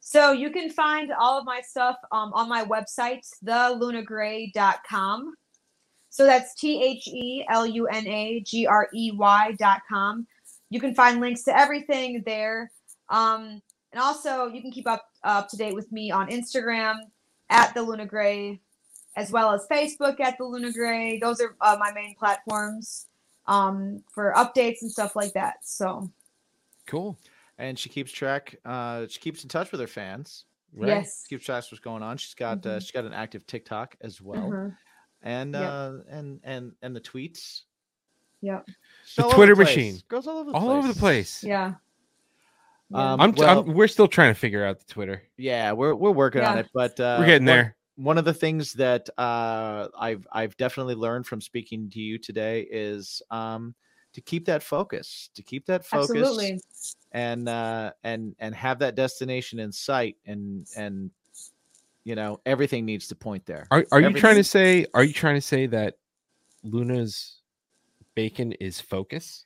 So 0.00 0.32
you 0.32 0.50
can 0.50 0.70
find 0.70 1.12
all 1.12 1.38
of 1.38 1.44
my 1.44 1.60
stuff 1.60 1.96
um, 2.10 2.32
on 2.32 2.48
my 2.48 2.64
website, 2.64 3.20
thelunagrey.com. 3.44 5.34
So 6.08 6.24
that's 6.26 6.54
T 6.54 6.82
H 6.82 7.06
E 7.06 7.44
L 7.48 7.66
U 7.66 7.86
N 7.86 8.06
A 8.08 8.40
G 8.40 8.66
R 8.66 8.88
E 8.92 9.12
Y.com. 9.12 10.26
You 10.70 10.80
can 10.80 10.94
find 10.94 11.20
links 11.20 11.42
to 11.44 11.56
everything 11.56 12.22
there. 12.26 12.70
Um, 13.08 13.60
and 13.92 14.00
also, 14.00 14.46
you 14.46 14.60
can 14.62 14.70
keep 14.72 14.88
up 14.88 15.04
up 15.22 15.48
to 15.50 15.56
date 15.56 15.74
with 15.74 15.90
me 15.92 16.10
on 16.10 16.28
Instagram 16.28 16.96
at 17.50 17.74
the 17.74 17.82
Luna 17.82 18.06
Grey, 18.06 18.60
as 19.16 19.30
well 19.30 19.52
as 19.52 19.66
Facebook 19.70 20.18
at 20.20 20.38
the 20.38 20.44
Luna 20.44 20.72
Grey. 20.72 21.18
Those 21.20 21.40
are 21.40 21.54
uh, 21.60 21.76
my 21.78 21.92
main 21.92 22.14
platforms 22.16 23.06
um, 23.50 24.02
for 24.10 24.32
updates 24.36 24.80
and 24.82 24.90
stuff 24.90 25.14
like 25.16 25.32
that. 25.34 25.56
So, 25.62 26.10
Cool. 26.86 27.18
And 27.58 27.78
she 27.78 27.88
keeps 27.90 28.10
track. 28.10 28.56
Uh, 28.64 29.06
she 29.08 29.20
keeps 29.20 29.42
in 29.42 29.48
touch 29.50 29.70
with 29.70 29.80
her 29.80 29.86
fans. 29.86 30.44
Right? 30.72 30.88
yes. 30.88 31.26
Keeps 31.28 31.44
track 31.44 31.64
of 31.64 31.72
what's 31.72 31.80
going 31.84 32.02
on. 32.02 32.16
She's 32.16 32.34
got 32.34 32.64
uh, 32.64 32.70
Mhm. 32.76 32.80
she's 32.80 32.90
got 32.92 33.04
an 33.04 33.12
active 33.12 33.46
TikTok 33.46 33.96
as 34.00 34.20
well, 34.22 34.48
Mhm. 34.50 34.76
and 35.22 35.52
Yep. 35.54 35.62
uh, 35.62 35.92
and 36.08 36.40
and 36.44 36.72
and 36.80 36.94
the 36.96 37.00
tweets. 37.00 37.62
Yep. 38.40 38.66
She's 39.04 39.16
The 39.16 39.24
all 39.24 39.32
Twitter 39.32 39.54
place. 39.56 39.66
machine. 39.68 40.00
Girls 40.08 40.26
all 40.26 40.38
over 40.38 40.50
the 40.52 40.56
All 40.56 40.66
place. 40.66 40.78
over 40.84 40.88
the 40.92 40.98
place. 40.98 41.44
Yeah. 41.44 41.74
Yeah. 42.90 43.12
Um, 43.12 43.20
I'm, 43.20 43.32
well, 43.32 43.60
I'm 43.60 43.74
we're 43.74 43.88
still 43.88 44.08
trying 44.08 44.32
to 44.34 44.38
figure 44.40 44.64
out 44.64 44.78
the 44.80 44.86
Twitter. 44.92 45.22
yeah, 45.36 45.72
we're 45.72 45.94
we're 45.94 46.10
working 46.12 46.42
on 46.42 46.58
it, 46.58 46.68
but 46.72 46.98
uh, 46.98 47.16
we're 47.20 47.26
getting 47.26 47.42
one- 47.46 47.56
there. 47.56 47.76
One 48.00 48.16
of 48.16 48.24
the 48.24 48.32
things 48.32 48.72
that 48.74 49.08
uh, 49.18 49.88
I've 49.98 50.26
I've 50.32 50.56
definitely 50.56 50.94
learned 50.94 51.26
from 51.26 51.40
speaking 51.40 51.90
to 51.90 52.00
you 52.00 52.18
today 52.18 52.66
is 52.70 53.20
um, 53.30 53.74
to 54.14 54.22
keep 54.22 54.46
that 54.46 54.62
focus, 54.62 55.28
to 55.34 55.42
keep 55.42 55.66
that 55.66 55.84
focus, 55.84 56.10
Absolutely. 56.10 56.60
and 57.12 57.48
uh, 57.48 57.92
and 58.02 58.34
and 58.38 58.54
have 58.54 58.78
that 58.78 58.94
destination 58.94 59.58
in 59.58 59.70
sight, 59.70 60.16
and 60.24 60.66
and 60.76 61.10
you 62.04 62.14
know 62.14 62.40
everything 62.46 62.86
needs 62.86 63.06
to 63.08 63.14
point 63.14 63.44
there. 63.44 63.66
Are 63.70 63.84
are 63.92 64.00
you 64.00 64.14
trying 64.14 64.36
to 64.36 64.44
say 64.44 64.86
are 64.94 65.04
you 65.04 65.12
trying 65.12 65.34
to 65.34 65.42
say 65.42 65.66
that 65.66 65.96
Luna's 66.64 67.36
bacon 68.14 68.52
is 68.52 68.80
focus? 68.80 69.44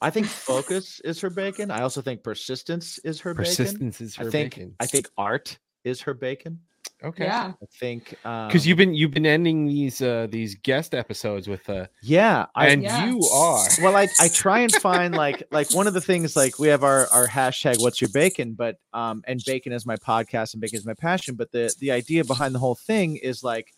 I 0.00 0.10
think 0.10 0.26
focus 0.26 1.00
is 1.00 1.20
her 1.20 1.28
bacon. 1.28 1.72
I 1.72 1.82
also 1.82 2.00
think 2.00 2.22
persistence 2.22 2.98
is 2.98 3.20
her 3.20 3.34
bacon. 3.34 3.50
Persistence 3.50 4.00
is 4.00 4.14
her 4.14 4.28
I 4.28 4.30
think 4.30 4.54
bacon. 4.54 4.76
I 4.78 4.86
think 4.86 5.08
art 5.18 5.58
is 5.84 6.00
her 6.02 6.14
bacon. 6.14 6.60
Okay. 7.02 7.24
Yeah. 7.24 7.52
I 7.62 7.66
think 7.78 8.14
um, 8.24 8.48
Because 8.48 8.66
you've 8.66 8.76
been 8.78 8.94
you've 8.94 9.10
been 9.10 9.26
ending 9.26 9.66
these 9.66 10.02
uh 10.02 10.26
these 10.30 10.54
guest 10.56 10.94
episodes 10.94 11.48
with 11.48 11.68
uh 11.68 11.86
yeah, 12.02 12.46
I, 12.54 12.68
and 12.68 12.82
Yeah. 12.82 13.06
you 13.06 13.26
are 13.28 13.66
well 13.82 13.96
I, 13.96 14.08
I 14.18 14.28
try 14.28 14.60
and 14.60 14.72
find 14.74 15.14
like 15.14 15.42
like 15.50 15.70
one 15.74 15.86
of 15.86 15.94
the 15.94 16.00
things 16.00 16.36
like 16.36 16.58
we 16.58 16.68
have 16.68 16.84
our 16.84 17.06
our 17.08 17.26
hashtag 17.26 17.78
what's 17.78 18.00
your 18.00 18.10
bacon 18.10 18.52
but 18.54 18.76
um 18.92 19.22
and 19.26 19.42
bacon 19.44 19.72
is 19.72 19.86
my 19.86 19.96
podcast 19.96 20.54
and 20.54 20.60
bacon 20.60 20.78
is 20.78 20.86
my 20.86 20.94
passion 20.94 21.34
but 21.36 21.50
the 21.52 21.72
the 21.78 21.90
idea 21.90 22.24
behind 22.24 22.54
the 22.54 22.58
whole 22.58 22.74
thing 22.74 23.16
is 23.16 23.42
like 23.42 23.72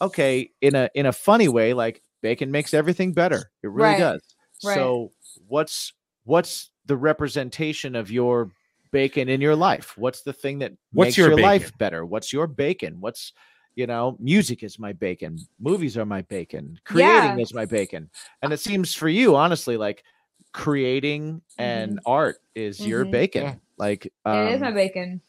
okay 0.00 0.50
in 0.60 0.74
a 0.74 0.88
in 0.94 1.06
a 1.06 1.12
funny 1.12 1.48
way 1.48 1.72
like 1.74 2.02
bacon 2.22 2.50
makes 2.50 2.72
everything 2.74 3.12
better 3.12 3.50
it 3.62 3.68
really 3.68 3.90
Right. 3.90 3.98
does 3.98 4.22
Right. 4.62 4.74
so 4.74 5.12
what's 5.48 5.92
what's 6.24 6.70
the 6.86 6.96
representation 6.96 7.94
of 7.94 8.10
your 8.10 8.50
bacon 8.94 9.28
in 9.28 9.40
your 9.40 9.56
life 9.56 9.98
what's 9.98 10.22
the 10.22 10.32
thing 10.32 10.58
that 10.60 10.72
What's 10.92 11.08
makes 11.08 11.16
your 11.16 11.30
your, 11.30 11.38
life 11.38 11.76
better 11.78 12.06
what's 12.06 12.32
your 12.32 12.46
bacon 12.46 13.00
what's 13.00 13.32
you 13.74 13.86
know 13.86 14.16
music 14.20 14.62
is 14.62 14.78
my 14.78 14.92
bacon 14.92 15.36
movies 15.58 15.98
are 15.98 16.06
my 16.06 16.22
bacon 16.22 16.78
creating 16.84 17.36
Yeah. 17.36 17.42
is 17.42 17.52
my 17.52 17.66
bacon 17.66 18.08
and 18.42 18.52
it 18.52 18.60
seems 18.60 18.94
for 18.94 19.08
you 19.08 19.34
honestly 19.34 19.76
like 19.76 20.04
creating 20.52 21.42
and 21.58 21.98
art 22.06 22.36
is 22.54 22.86
your 22.86 23.04
Mhm. 23.04 23.10
bacon 23.10 23.42
Yeah. 23.42 23.54
like 23.76 24.12
it 24.26 24.54
is 24.54 24.60
my 24.60 24.68
um, 24.68 24.74
bacon. 24.74 25.20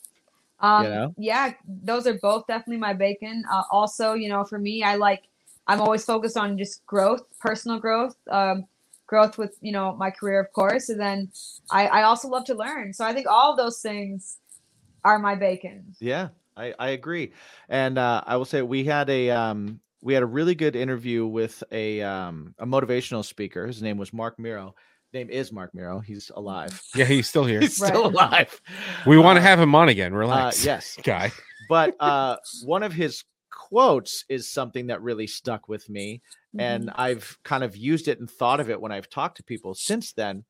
Um, 0.60 0.84
know? 0.84 1.14
yeah, 1.18 1.54
those 1.68 2.08
are 2.08 2.18
both 2.22 2.48
definitely 2.48 2.78
my 2.78 2.94
bacon. 2.94 3.44
Uh, 3.52 3.64
also, 3.72 4.14
you 4.14 4.30
know, 4.30 4.44
for 4.46 4.58
me, 4.58 4.84
I 4.84 4.96
like, 4.96 5.24
I'm 5.68 5.82
always 5.82 6.06
focused 6.06 6.38
on 6.38 6.58
just 6.58 6.86
growth, 6.86 7.24
personal 7.40 7.80
growth, 7.80 8.16
um, 8.30 8.66
growth 9.08 9.38
with, 9.38 9.56
you 9.62 9.72
know, 9.72 9.96
my 9.96 10.10
career, 10.12 10.40
of 10.40 10.52
course. 10.54 10.90
And 10.90 11.00
then 11.00 11.30
I, 11.72 11.88
I 11.88 12.04
also 12.04 12.28
love 12.28 12.46
to 12.46 12.56
learn. 12.56 12.94
So 12.94 13.06
I 13.06 13.14
think 13.14 13.28
all 13.28 13.52
of 13.52 13.58
those 13.58 13.80
things 13.80 14.38
are 15.04 15.20
my 15.20 15.36
bacon. 15.36 15.96
Yeah, 16.00 16.30
I, 16.58 16.74
I 16.80 16.90
agree. 16.90 17.32
And 17.70 17.98
uh, 17.98 18.24
I 18.26 18.38
will 18.38 18.46
say 18.46 18.62
we 18.62 18.84
had 18.84 19.10
a 19.10 19.30
um, 19.32 19.80
we 20.02 20.14
had 20.14 20.24
a 20.24 20.28
really 20.28 20.56
good 20.56 20.76
interview 20.76 21.26
with 21.26 21.64
a 21.72 22.02
um, 22.02 22.56
a 22.60 22.66
motivational 22.66 23.24
speaker. 23.26 23.68
His 23.68 23.82
name 23.82 23.98
was 23.98 24.12
Mark 24.14 24.40
Miro. 24.40 24.76
Name 25.14 25.30
is 25.30 25.52
Mark 25.52 25.74
Miro. 25.74 26.00
He's 26.00 26.30
alive. 26.36 26.82
yeah 26.94 27.06
he's 27.06 27.30
still 27.30 27.46
here. 27.46 27.60
He's 27.62 27.78
still 27.78 28.08
alive. 28.08 28.60
We 29.08 29.18
want 29.18 29.38
to 29.38 29.42
Uh, 29.42 29.46
have 29.46 29.60
him 29.60 29.74
on 29.76 29.88
again. 29.90 30.14
uh, 30.14 30.18
Relax. 30.18 30.66
yes, 30.66 30.98
guy. 31.04 31.32
but 31.70 31.96
uh, 32.02 32.38
one 32.66 32.84
of 32.84 32.92
his 32.92 33.24
quotes 33.56 34.26
is 34.30 34.52
something 34.52 34.88
that 34.88 35.02
really 35.02 35.28
stuck 35.28 35.70
with 35.70 35.90
me, 35.90 36.22
and 36.60 36.90
Mm-hmm. 36.90 36.96
I've 36.96 37.40
kind 37.44 37.64
of 37.64 37.76
used 37.78 38.08
it 38.10 38.20
and 38.20 38.30
thought 38.32 38.60
of 38.62 38.70
it 38.70 38.82
when 38.82 38.94
I've 38.94 39.10
talked 39.10 39.38
to 39.38 39.44
people 39.44 39.76
since 39.76 40.14
then. 40.14 40.46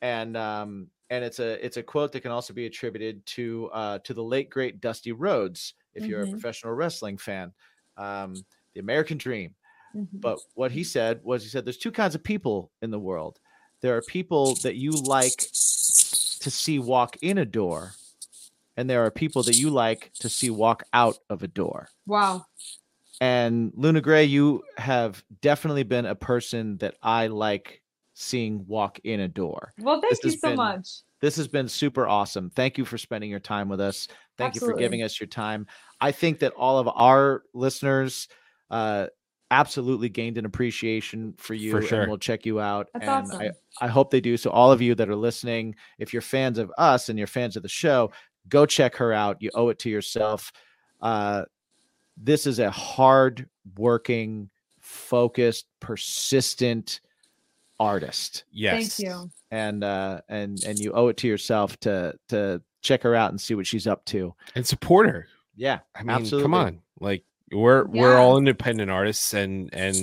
And 0.00 0.36
um, 0.36 0.90
and 1.10 1.24
it's 1.24 1.38
a 1.38 1.64
it's 1.64 1.76
a 1.76 1.82
quote 1.82 2.12
that 2.12 2.20
can 2.22 2.32
also 2.32 2.54
be 2.54 2.66
attributed 2.66 3.24
to 3.26 3.70
uh, 3.72 3.98
to 4.00 4.14
the 4.14 4.24
late 4.24 4.50
great 4.50 4.80
Dusty 4.80 5.12
Rhodes, 5.12 5.74
if 5.94 6.08
you're 6.08 6.22
a 6.22 6.26
Mhm. 6.26 6.28
professional 6.28 6.74
wrestling 6.74 7.18
fan, 7.18 7.52
um, 7.96 8.46
the 8.74 8.80
American 8.80 9.18
Dream. 9.18 9.54
Mhm. 9.94 10.22
But 10.22 10.40
what 10.54 10.72
he 10.72 10.84
said 10.84 11.22
was 11.24 11.42
he 11.42 11.48
said 11.50 11.64
there's 11.66 11.78
two 11.78 11.92
kinds 11.92 12.14
of 12.14 12.22
people 12.24 12.72
in 12.82 12.90
the 12.90 13.00
world. 13.00 13.40
There 13.80 13.96
are 13.96 14.02
people 14.02 14.56
that 14.56 14.76
you 14.76 15.00
like 15.00 15.50
to 16.40 16.50
see 16.50 16.78
walk 16.78 17.16
in 17.22 17.38
a 17.38 17.44
door, 17.46 17.98
and 18.76 18.90
there 18.90 19.04
are 19.04 19.12
people 19.12 19.44
that 19.44 19.54
you 19.56 19.70
like 19.70 20.14
to 20.20 20.28
see 20.30 20.50
walk 20.50 20.84
out 20.94 21.20
of 21.30 21.42
a 21.42 21.48
door. 21.48 21.91
Wow. 22.06 22.44
And 23.20 23.72
Luna 23.76 24.00
Grey, 24.00 24.24
you 24.24 24.62
have 24.78 25.22
definitely 25.40 25.84
been 25.84 26.06
a 26.06 26.14
person 26.14 26.76
that 26.78 26.96
I 27.02 27.28
like 27.28 27.82
seeing 28.14 28.64
walk 28.66 28.98
in 29.04 29.20
a 29.20 29.28
door. 29.28 29.72
Well, 29.78 30.00
thank 30.00 30.20
This 30.20 30.24
you 30.34 30.38
so 30.38 30.48
been- 30.48 30.56
much. 30.56 30.88
This 31.20 31.36
has 31.36 31.46
been 31.46 31.68
super 31.68 32.08
awesome. 32.08 32.50
Thank 32.50 32.76
you 32.78 32.84
for 32.84 32.98
spending 32.98 33.30
your 33.30 33.38
time 33.38 33.68
with 33.68 33.80
us. 33.80 34.08
Thank 34.38 34.56
you 34.56 34.60
for 34.60 34.72
giving 34.74 35.04
us 35.04 35.20
your 35.20 35.28
time. 35.28 35.68
I 36.00 36.10
think 36.10 36.40
that 36.40 36.52
all 36.54 36.78
of 36.80 36.88
our 36.88 37.44
listeners, 37.54 38.26
uh, 38.72 39.06
absolutely 39.52 40.08
gained 40.08 40.38
an 40.38 40.46
appreciation 40.46 41.34
for 41.36 41.54
you 41.54 41.70
for 41.70 41.82
sure. 41.82 42.00
and 42.00 42.10
will 42.10 42.18
check 42.18 42.44
you 42.46 42.58
out. 42.58 42.88
That's 42.94 43.06
and 43.06 43.10
awesome. 43.10 43.40
I, 43.80 43.84
I 43.84 43.88
hope 43.88 44.10
they 44.10 44.20
do. 44.20 44.36
So 44.36 44.50
all 44.50 44.72
of 44.72 44.80
you 44.82 44.94
that 44.96 45.08
are 45.10 45.14
listening, 45.14 45.76
if 45.98 46.12
you're 46.12 46.22
fans 46.22 46.58
of 46.58 46.72
us 46.76 47.08
and 47.08 47.16
you're 47.18 47.28
fans 47.28 47.54
of 47.56 47.62
the 47.62 47.68
show, 47.68 48.10
go 48.48 48.64
check 48.66 48.96
her 48.96 49.12
out. 49.12 49.36
You 49.40 49.50
owe 49.54 49.68
it 49.68 49.78
to 49.80 49.90
yourself. 49.90 50.50
Uh, 51.02 51.44
this 52.16 52.46
is 52.46 52.58
a 52.58 52.70
hard 52.70 53.48
working, 53.76 54.50
focused, 54.80 55.66
persistent 55.80 57.00
artist. 57.80 58.44
Yes. 58.52 58.96
Thank 58.96 59.08
you. 59.08 59.30
And 59.50 59.82
uh 59.84 60.20
and 60.28 60.62
and 60.64 60.78
you 60.78 60.92
owe 60.92 61.08
it 61.08 61.16
to 61.18 61.28
yourself 61.28 61.78
to 61.80 62.14
to 62.28 62.62
check 62.80 63.02
her 63.02 63.14
out 63.14 63.30
and 63.30 63.40
see 63.40 63.54
what 63.54 63.66
she's 63.66 63.86
up 63.86 64.04
to. 64.06 64.34
And 64.54 64.66
support 64.66 65.08
her. 65.08 65.26
Yeah. 65.56 65.80
I 65.94 66.02
mean, 66.02 66.10
Absolutely. 66.10 66.44
come 66.44 66.54
on. 66.54 66.80
Like 67.00 67.24
we're 67.50 67.84
we're 67.84 68.16
all 68.16 68.38
independent 68.38 68.90
artists 68.90 69.34
and 69.34 69.70
and 69.72 69.96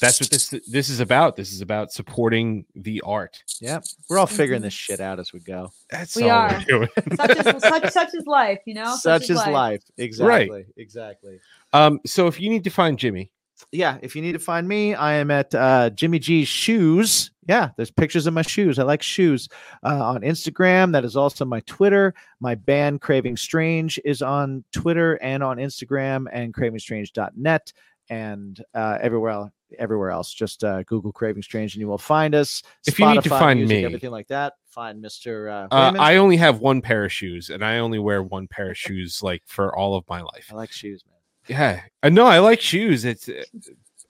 that's 0.00 0.20
what 0.20 0.30
this 0.30 0.48
this 0.66 0.88
is 0.88 1.00
about. 1.00 1.36
This 1.36 1.52
is 1.52 1.60
about 1.60 1.92
supporting 1.92 2.64
the 2.74 3.00
art. 3.04 3.42
Yeah. 3.60 3.80
We're 4.08 4.18
all 4.18 4.26
figuring 4.26 4.60
Mhm. 4.60 4.64
this 4.64 4.72
shit 4.74 5.00
out 5.00 5.18
as 5.20 5.32
we 5.32 5.40
go. 5.40 5.70
That's 5.90 6.16
We 6.16 6.24
all 6.24 6.30
are. 6.30 6.64
we're 6.68 6.86
doing. 6.86 6.88
Such 7.16 7.36
is 7.36 7.62
such 7.62 7.90
such 7.92 8.08
is 8.14 8.26
life, 8.26 8.60
you 8.66 8.74
know. 8.74 8.96
Such 8.96 9.30
is 9.30 9.36
life. 9.36 9.82
Exactly. 9.98 10.64
Exactly. 10.76 11.40
Um, 11.72 12.00
so 12.06 12.26
if 12.26 12.40
you 12.40 12.48
need 12.50 12.64
to 12.64 12.70
find 12.70 12.98
Jimmy, 12.98 13.30
yeah, 13.72 13.98
if 14.02 14.16
you 14.16 14.22
need 14.22 14.32
to 14.32 14.38
find 14.38 14.66
me, 14.66 14.94
I 14.94 15.12
am 15.14 15.30
at 15.30 15.54
uh, 15.54 15.90
Jimmy 15.90 16.18
G's 16.18 16.48
Shoes. 16.48 17.30
Yeah, 17.46 17.70
there's 17.76 17.90
pictures 17.90 18.26
of 18.26 18.32
my 18.32 18.42
shoes. 18.42 18.78
I 18.78 18.84
like 18.84 19.02
shoes 19.02 19.48
uh, 19.84 20.02
on 20.02 20.22
Instagram. 20.22 20.92
That 20.92 21.04
is 21.04 21.16
also 21.16 21.44
my 21.44 21.60
Twitter. 21.60 22.14
My 22.40 22.54
band 22.54 23.00
Craving 23.02 23.36
Strange 23.36 24.00
is 24.04 24.22
on 24.22 24.64
Twitter 24.72 25.14
and 25.16 25.42
on 25.42 25.58
Instagram 25.58 26.26
and 26.32 26.54
cravingstrange.net 26.54 27.72
and 28.08 28.64
uh, 28.74 28.98
everywhere 29.00 29.30
else. 29.32 29.50
Everywhere 29.78 30.10
else, 30.10 30.32
just 30.32 30.64
uh, 30.64 30.82
Google 30.84 31.12
Craving 31.12 31.42
Strange 31.42 31.74
and 31.74 31.80
you 31.80 31.88
will 31.88 31.98
find 31.98 32.34
us. 32.34 32.62
If 32.86 32.98
you 32.98 33.06
need 33.08 33.22
to 33.22 33.28
find 33.28 33.60
music, 33.60 33.76
me- 33.78 33.84
everything 33.84 34.10
like 34.10 34.28
that, 34.28 34.54
find 34.68 35.00
Mister. 35.00 35.48
Uh, 35.48 35.68
uh, 35.70 35.92
I 35.98 36.16
only 36.16 36.36
have 36.36 36.60
one 36.60 36.80
pair 36.82 37.04
of 37.04 37.12
shoes, 37.12 37.50
and 37.50 37.64
I 37.64 37.78
only 37.78 37.98
wear 37.98 38.22
one 38.22 38.48
pair 38.48 38.70
of 38.70 38.78
shoes 38.78 39.22
like 39.22 39.42
for 39.46 39.76
all 39.76 39.94
of 39.94 40.04
my 40.08 40.20
life. 40.20 40.48
I 40.50 40.54
like 40.54 40.72
shoes, 40.72 41.04
man. 41.06 41.16
Yeah, 41.58 41.82
I 42.02 42.08
know 42.08 42.26
I 42.26 42.38
like 42.38 42.60
shoes. 42.60 43.04
It's 43.04 43.28
uh, 43.28 43.42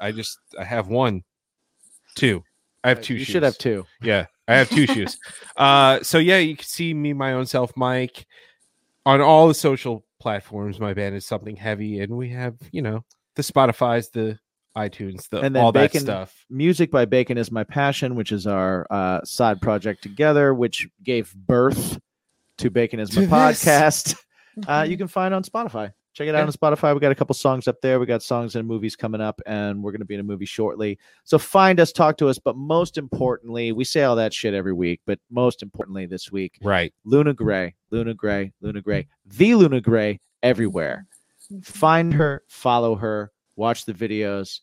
I 0.00 0.12
just 0.12 0.38
I 0.58 0.64
have 0.64 0.88
one, 0.88 1.22
two. 2.14 2.42
I 2.82 2.88
have 2.88 2.98
Uh, 2.98 3.02
two. 3.02 3.14
You 3.14 3.24
shoes. 3.24 3.32
should 3.32 3.42
have 3.42 3.58
two. 3.58 3.84
Yeah, 4.02 4.26
I 4.48 4.54
have 4.54 4.68
two 4.70 4.86
shoes. 4.86 5.18
Uh, 5.56 6.02
so 6.02 6.16
yeah, 6.18 6.38
you 6.38 6.56
can 6.56 6.64
see 6.64 6.94
me, 6.94 7.12
my 7.12 7.34
own 7.34 7.44
self, 7.44 7.76
Mike, 7.76 8.24
on 9.04 9.20
all 9.20 9.46
the 9.46 9.52
social 9.52 10.06
platforms. 10.18 10.80
My 10.80 10.94
band 10.94 11.14
is 11.14 11.26
something 11.26 11.54
heavy, 11.54 12.00
and 12.00 12.16
we 12.16 12.30
have 12.30 12.56
you 12.72 12.80
know 12.80 13.04
the 13.36 13.42
Spotify's, 13.42 14.08
the 14.08 14.38
iTunes, 14.76 15.28
the 15.28 15.40
And 15.40 15.54
then 15.54 15.62
all 15.64 15.72
that 15.72 15.92
Bacon- 15.92 16.00
stuff. 16.02 16.44
Music 16.48 16.90
by 16.90 17.04
Bacon 17.04 17.36
is 17.38 17.50
my 17.50 17.64
passion, 17.64 18.14
which 18.14 18.32
is 18.32 18.46
our 18.46 18.86
uh, 18.90 19.20
side 19.24 19.60
project 19.60 20.02
together, 20.02 20.54
which 20.54 20.88
gave 21.02 21.34
birth 21.34 21.98
to 22.58 22.70
Bacon 22.70 23.00
is 23.00 23.14
my 23.16 23.22
To 23.24 23.28
podcast. 23.28 24.14
Mm-hmm. 24.14 24.20
Uh, 24.68 24.82
you 24.82 24.96
can 24.98 25.06
find 25.06 25.32
on 25.32 25.44
Spotify. 25.44 25.92
Check 26.12 26.26
it 26.26 26.32
Yeah. 26.34 26.40
out 26.42 26.46
on 26.46 26.52
Spotify. 26.52 26.92
We 26.92 26.98
got 27.00 27.12
a 27.12 27.14
couple 27.14 27.34
songs 27.34 27.68
up 27.68 27.76
there. 27.80 28.00
We 28.00 28.04
got 28.04 28.20
songs 28.20 28.56
and 28.56 28.66
movies 28.66 28.96
coming 28.96 29.20
up, 29.20 29.40
and 29.46 29.80
we're 29.80 29.92
going 29.92 30.00
to 30.00 30.04
be 30.04 30.14
in 30.14 30.20
a 30.20 30.24
movie 30.24 30.44
shortly. 30.44 30.98
So 31.22 31.38
find 31.38 31.78
us, 31.78 31.92
talk 31.92 32.18
to 32.18 32.26
us. 32.28 32.38
But 32.38 32.56
most 32.56 32.98
importantly, 32.98 33.70
we 33.70 33.84
say 33.84 34.02
all 34.02 34.16
that 34.16 34.34
shit 34.34 34.52
every 34.52 34.72
week. 34.72 35.00
But 35.06 35.20
most 35.30 35.62
importantly, 35.62 36.04
this 36.06 36.32
week, 36.32 36.58
Right. 36.62 36.92
Luna 37.04 37.32
Grey, 37.32 37.76
Luna 37.90 38.12
Grey, 38.12 38.52
Luna 38.60 38.82
Grey, 38.82 39.06
the 39.24 39.54
Luna 39.54 39.80
Grey 39.80 40.20
everywhere. 40.42 41.06
Find 41.62 42.12
her, 42.14 42.42
follow 42.48 42.96
her, 42.96 43.30
watch 43.56 43.84
the 43.84 43.94
videos, 43.94 44.60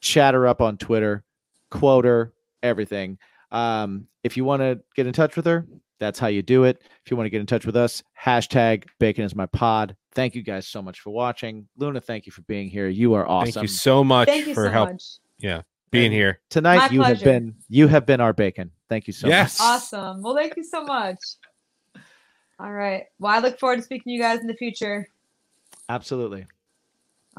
chat 0.00 0.34
her 0.34 0.46
up 0.46 0.60
on 0.60 0.76
Twitter, 0.76 1.24
quote 1.70 2.04
her, 2.04 2.32
everything. 2.62 3.18
Um, 3.50 4.06
if 4.24 4.36
you 4.36 4.44
want 4.44 4.60
to 4.62 4.80
get 4.96 5.06
in 5.06 5.12
touch 5.12 5.36
with 5.36 5.46
her, 5.46 5.66
that's 5.98 6.18
how 6.18 6.26
you 6.26 6.42
do 6.42 6.64
it. 6.64 6.82
If 7.04 7.10
you 7.10 7.16
want 7.16 7.26
to 7.26 7.30
get 7.30 7.40
in 7.40 7.46
touch 7.46 7.64
with 7.66 7.76
us, 7.76 8.02
hashtag 8.20 8.84
bacon 8.98 9.24
is 9.24 9.34
my 9.36 9.46
pod. 9.46 9.96
Thank 10.14 10.34
you 10.34 10.42
guys 10.42 10.66
so 10.66 10.82
much 10.82 11.00
for 11.00 11.10
watching. 11.10 11.68
Luna, 11.76 12.00
thank 12.00 12.26
you 12.26 12.32
for 12.32 12.42
being 12.42 12.68
here. 12.68 12.88
You 12.88 13.14
are 13.14 13.26
awesome. 13.26 13.52
Thank 13.52 13.62
you 13.62 13.68
so 13.68 14.02
much 14.04 14.28
Thank 14.28 14.46
you 14.46 14.54
for 14.54 14.66
so 14.66 14.70
help 14.70 14.90
much. 14.90 15.62
being 15.90 16.06
And 16.06 16.12
here. 16.14 16.40
Tonight 16.50 16.76
My 16.78 16.88
you 16.90 17.02
have 17.02 17.22
been 17.22 17.54
you 17.68 17.88
have 17.88 18.04
been 18.04 18.20
our 18.20 18.32
bacon. 18.32 18.70
Thank 18.88 19.06
you 19.06 19.12
so 19.12 19.28
Yes. 19.28 19.58
much. 19.58 19.66
Awesome. 19.66 20.22
Well, 20.22 20.34
thank 20.34 20.56
you 20.56 20.64
so 20.64 20.82
much. 20.84 21.18
All 22.58 22.72
right. 22.72 23.04
Well, 23.18 23.32
I 23.32 23.38
look 23.38 23.58
forward 23.58 23.76
to 23.76 23.82
speaking 23.82 24.10
to 24.10 24.10
you 24.10 24.20
guys 24.20 24.40
in 24.40 24.46
the 24.46 24.54
future. 24.54 25.08
Absolutely. 25.88 26.46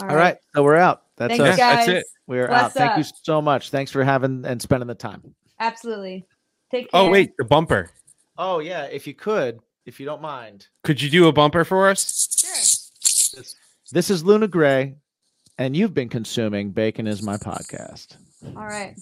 All 0.01 0.09
All 0.09 0.15
right. 0.15 0.37
So 0.55 0.63
we're 0.63 0.75
out. 0.75 1.03
That's 1.17 1.37
Thanks, 1.37 1.43
us. 1.43 1.57
Guys. 1.57 1.85
that's 1.85 1.89
it. 1.89 2.05
We're 2.27 2.47
Bless 2.47 2.63
out. 2.63 2.73
Thank 2.73 2.97
you 2.97 3.03
so 3.23 3.41
much. 3.41 3.69
Thanks 3.69 3.91
for 3.91 4.03
having 4.03 4.45
and 4.45 4.61
spending 4.61 4.87
the 4.87 4.95
time. 4.95 5.35
Absolutely. 5.59 6.25
Take 6.71 6.89
oh, 6.93 7.01
care. 7.01 7.09
Oh 7.09 7.11
wait, 7.11 7.37
the 7.37 7.45
bumper. 7.45 7.91
Oh 8.37 8.59
yeah, 8.59 8.85
if 8.85 9.05
you 9.05 9.13
could, 9.13 9.59
if 9.85 9.99
you 9.99 10.05
don't 10.05 10.21
mind. 10.21 10.67
Could 10.83 11.01
you 11.01 11.09
do 11.09 11.27
a 11.27 11.31
bumper 11.31 11.63
for 11.63 11.89
us? 11.89 12.29
Sure. 12.35 13.43
This 13.91 14.09
is 14.09 14.23
Luna 14.23 14.47
Grey, 14.47 14.95
and 15.59 15.75
you've 15.75 15.93
been 15.93 16.09
consuming 16.09 16.71
Bacon 16.71 17.05
is 17.05 17.21
My 17.21 17.37
Podcast. 17.37 18.17
All 18.55 18.65
right. 18.65 18.95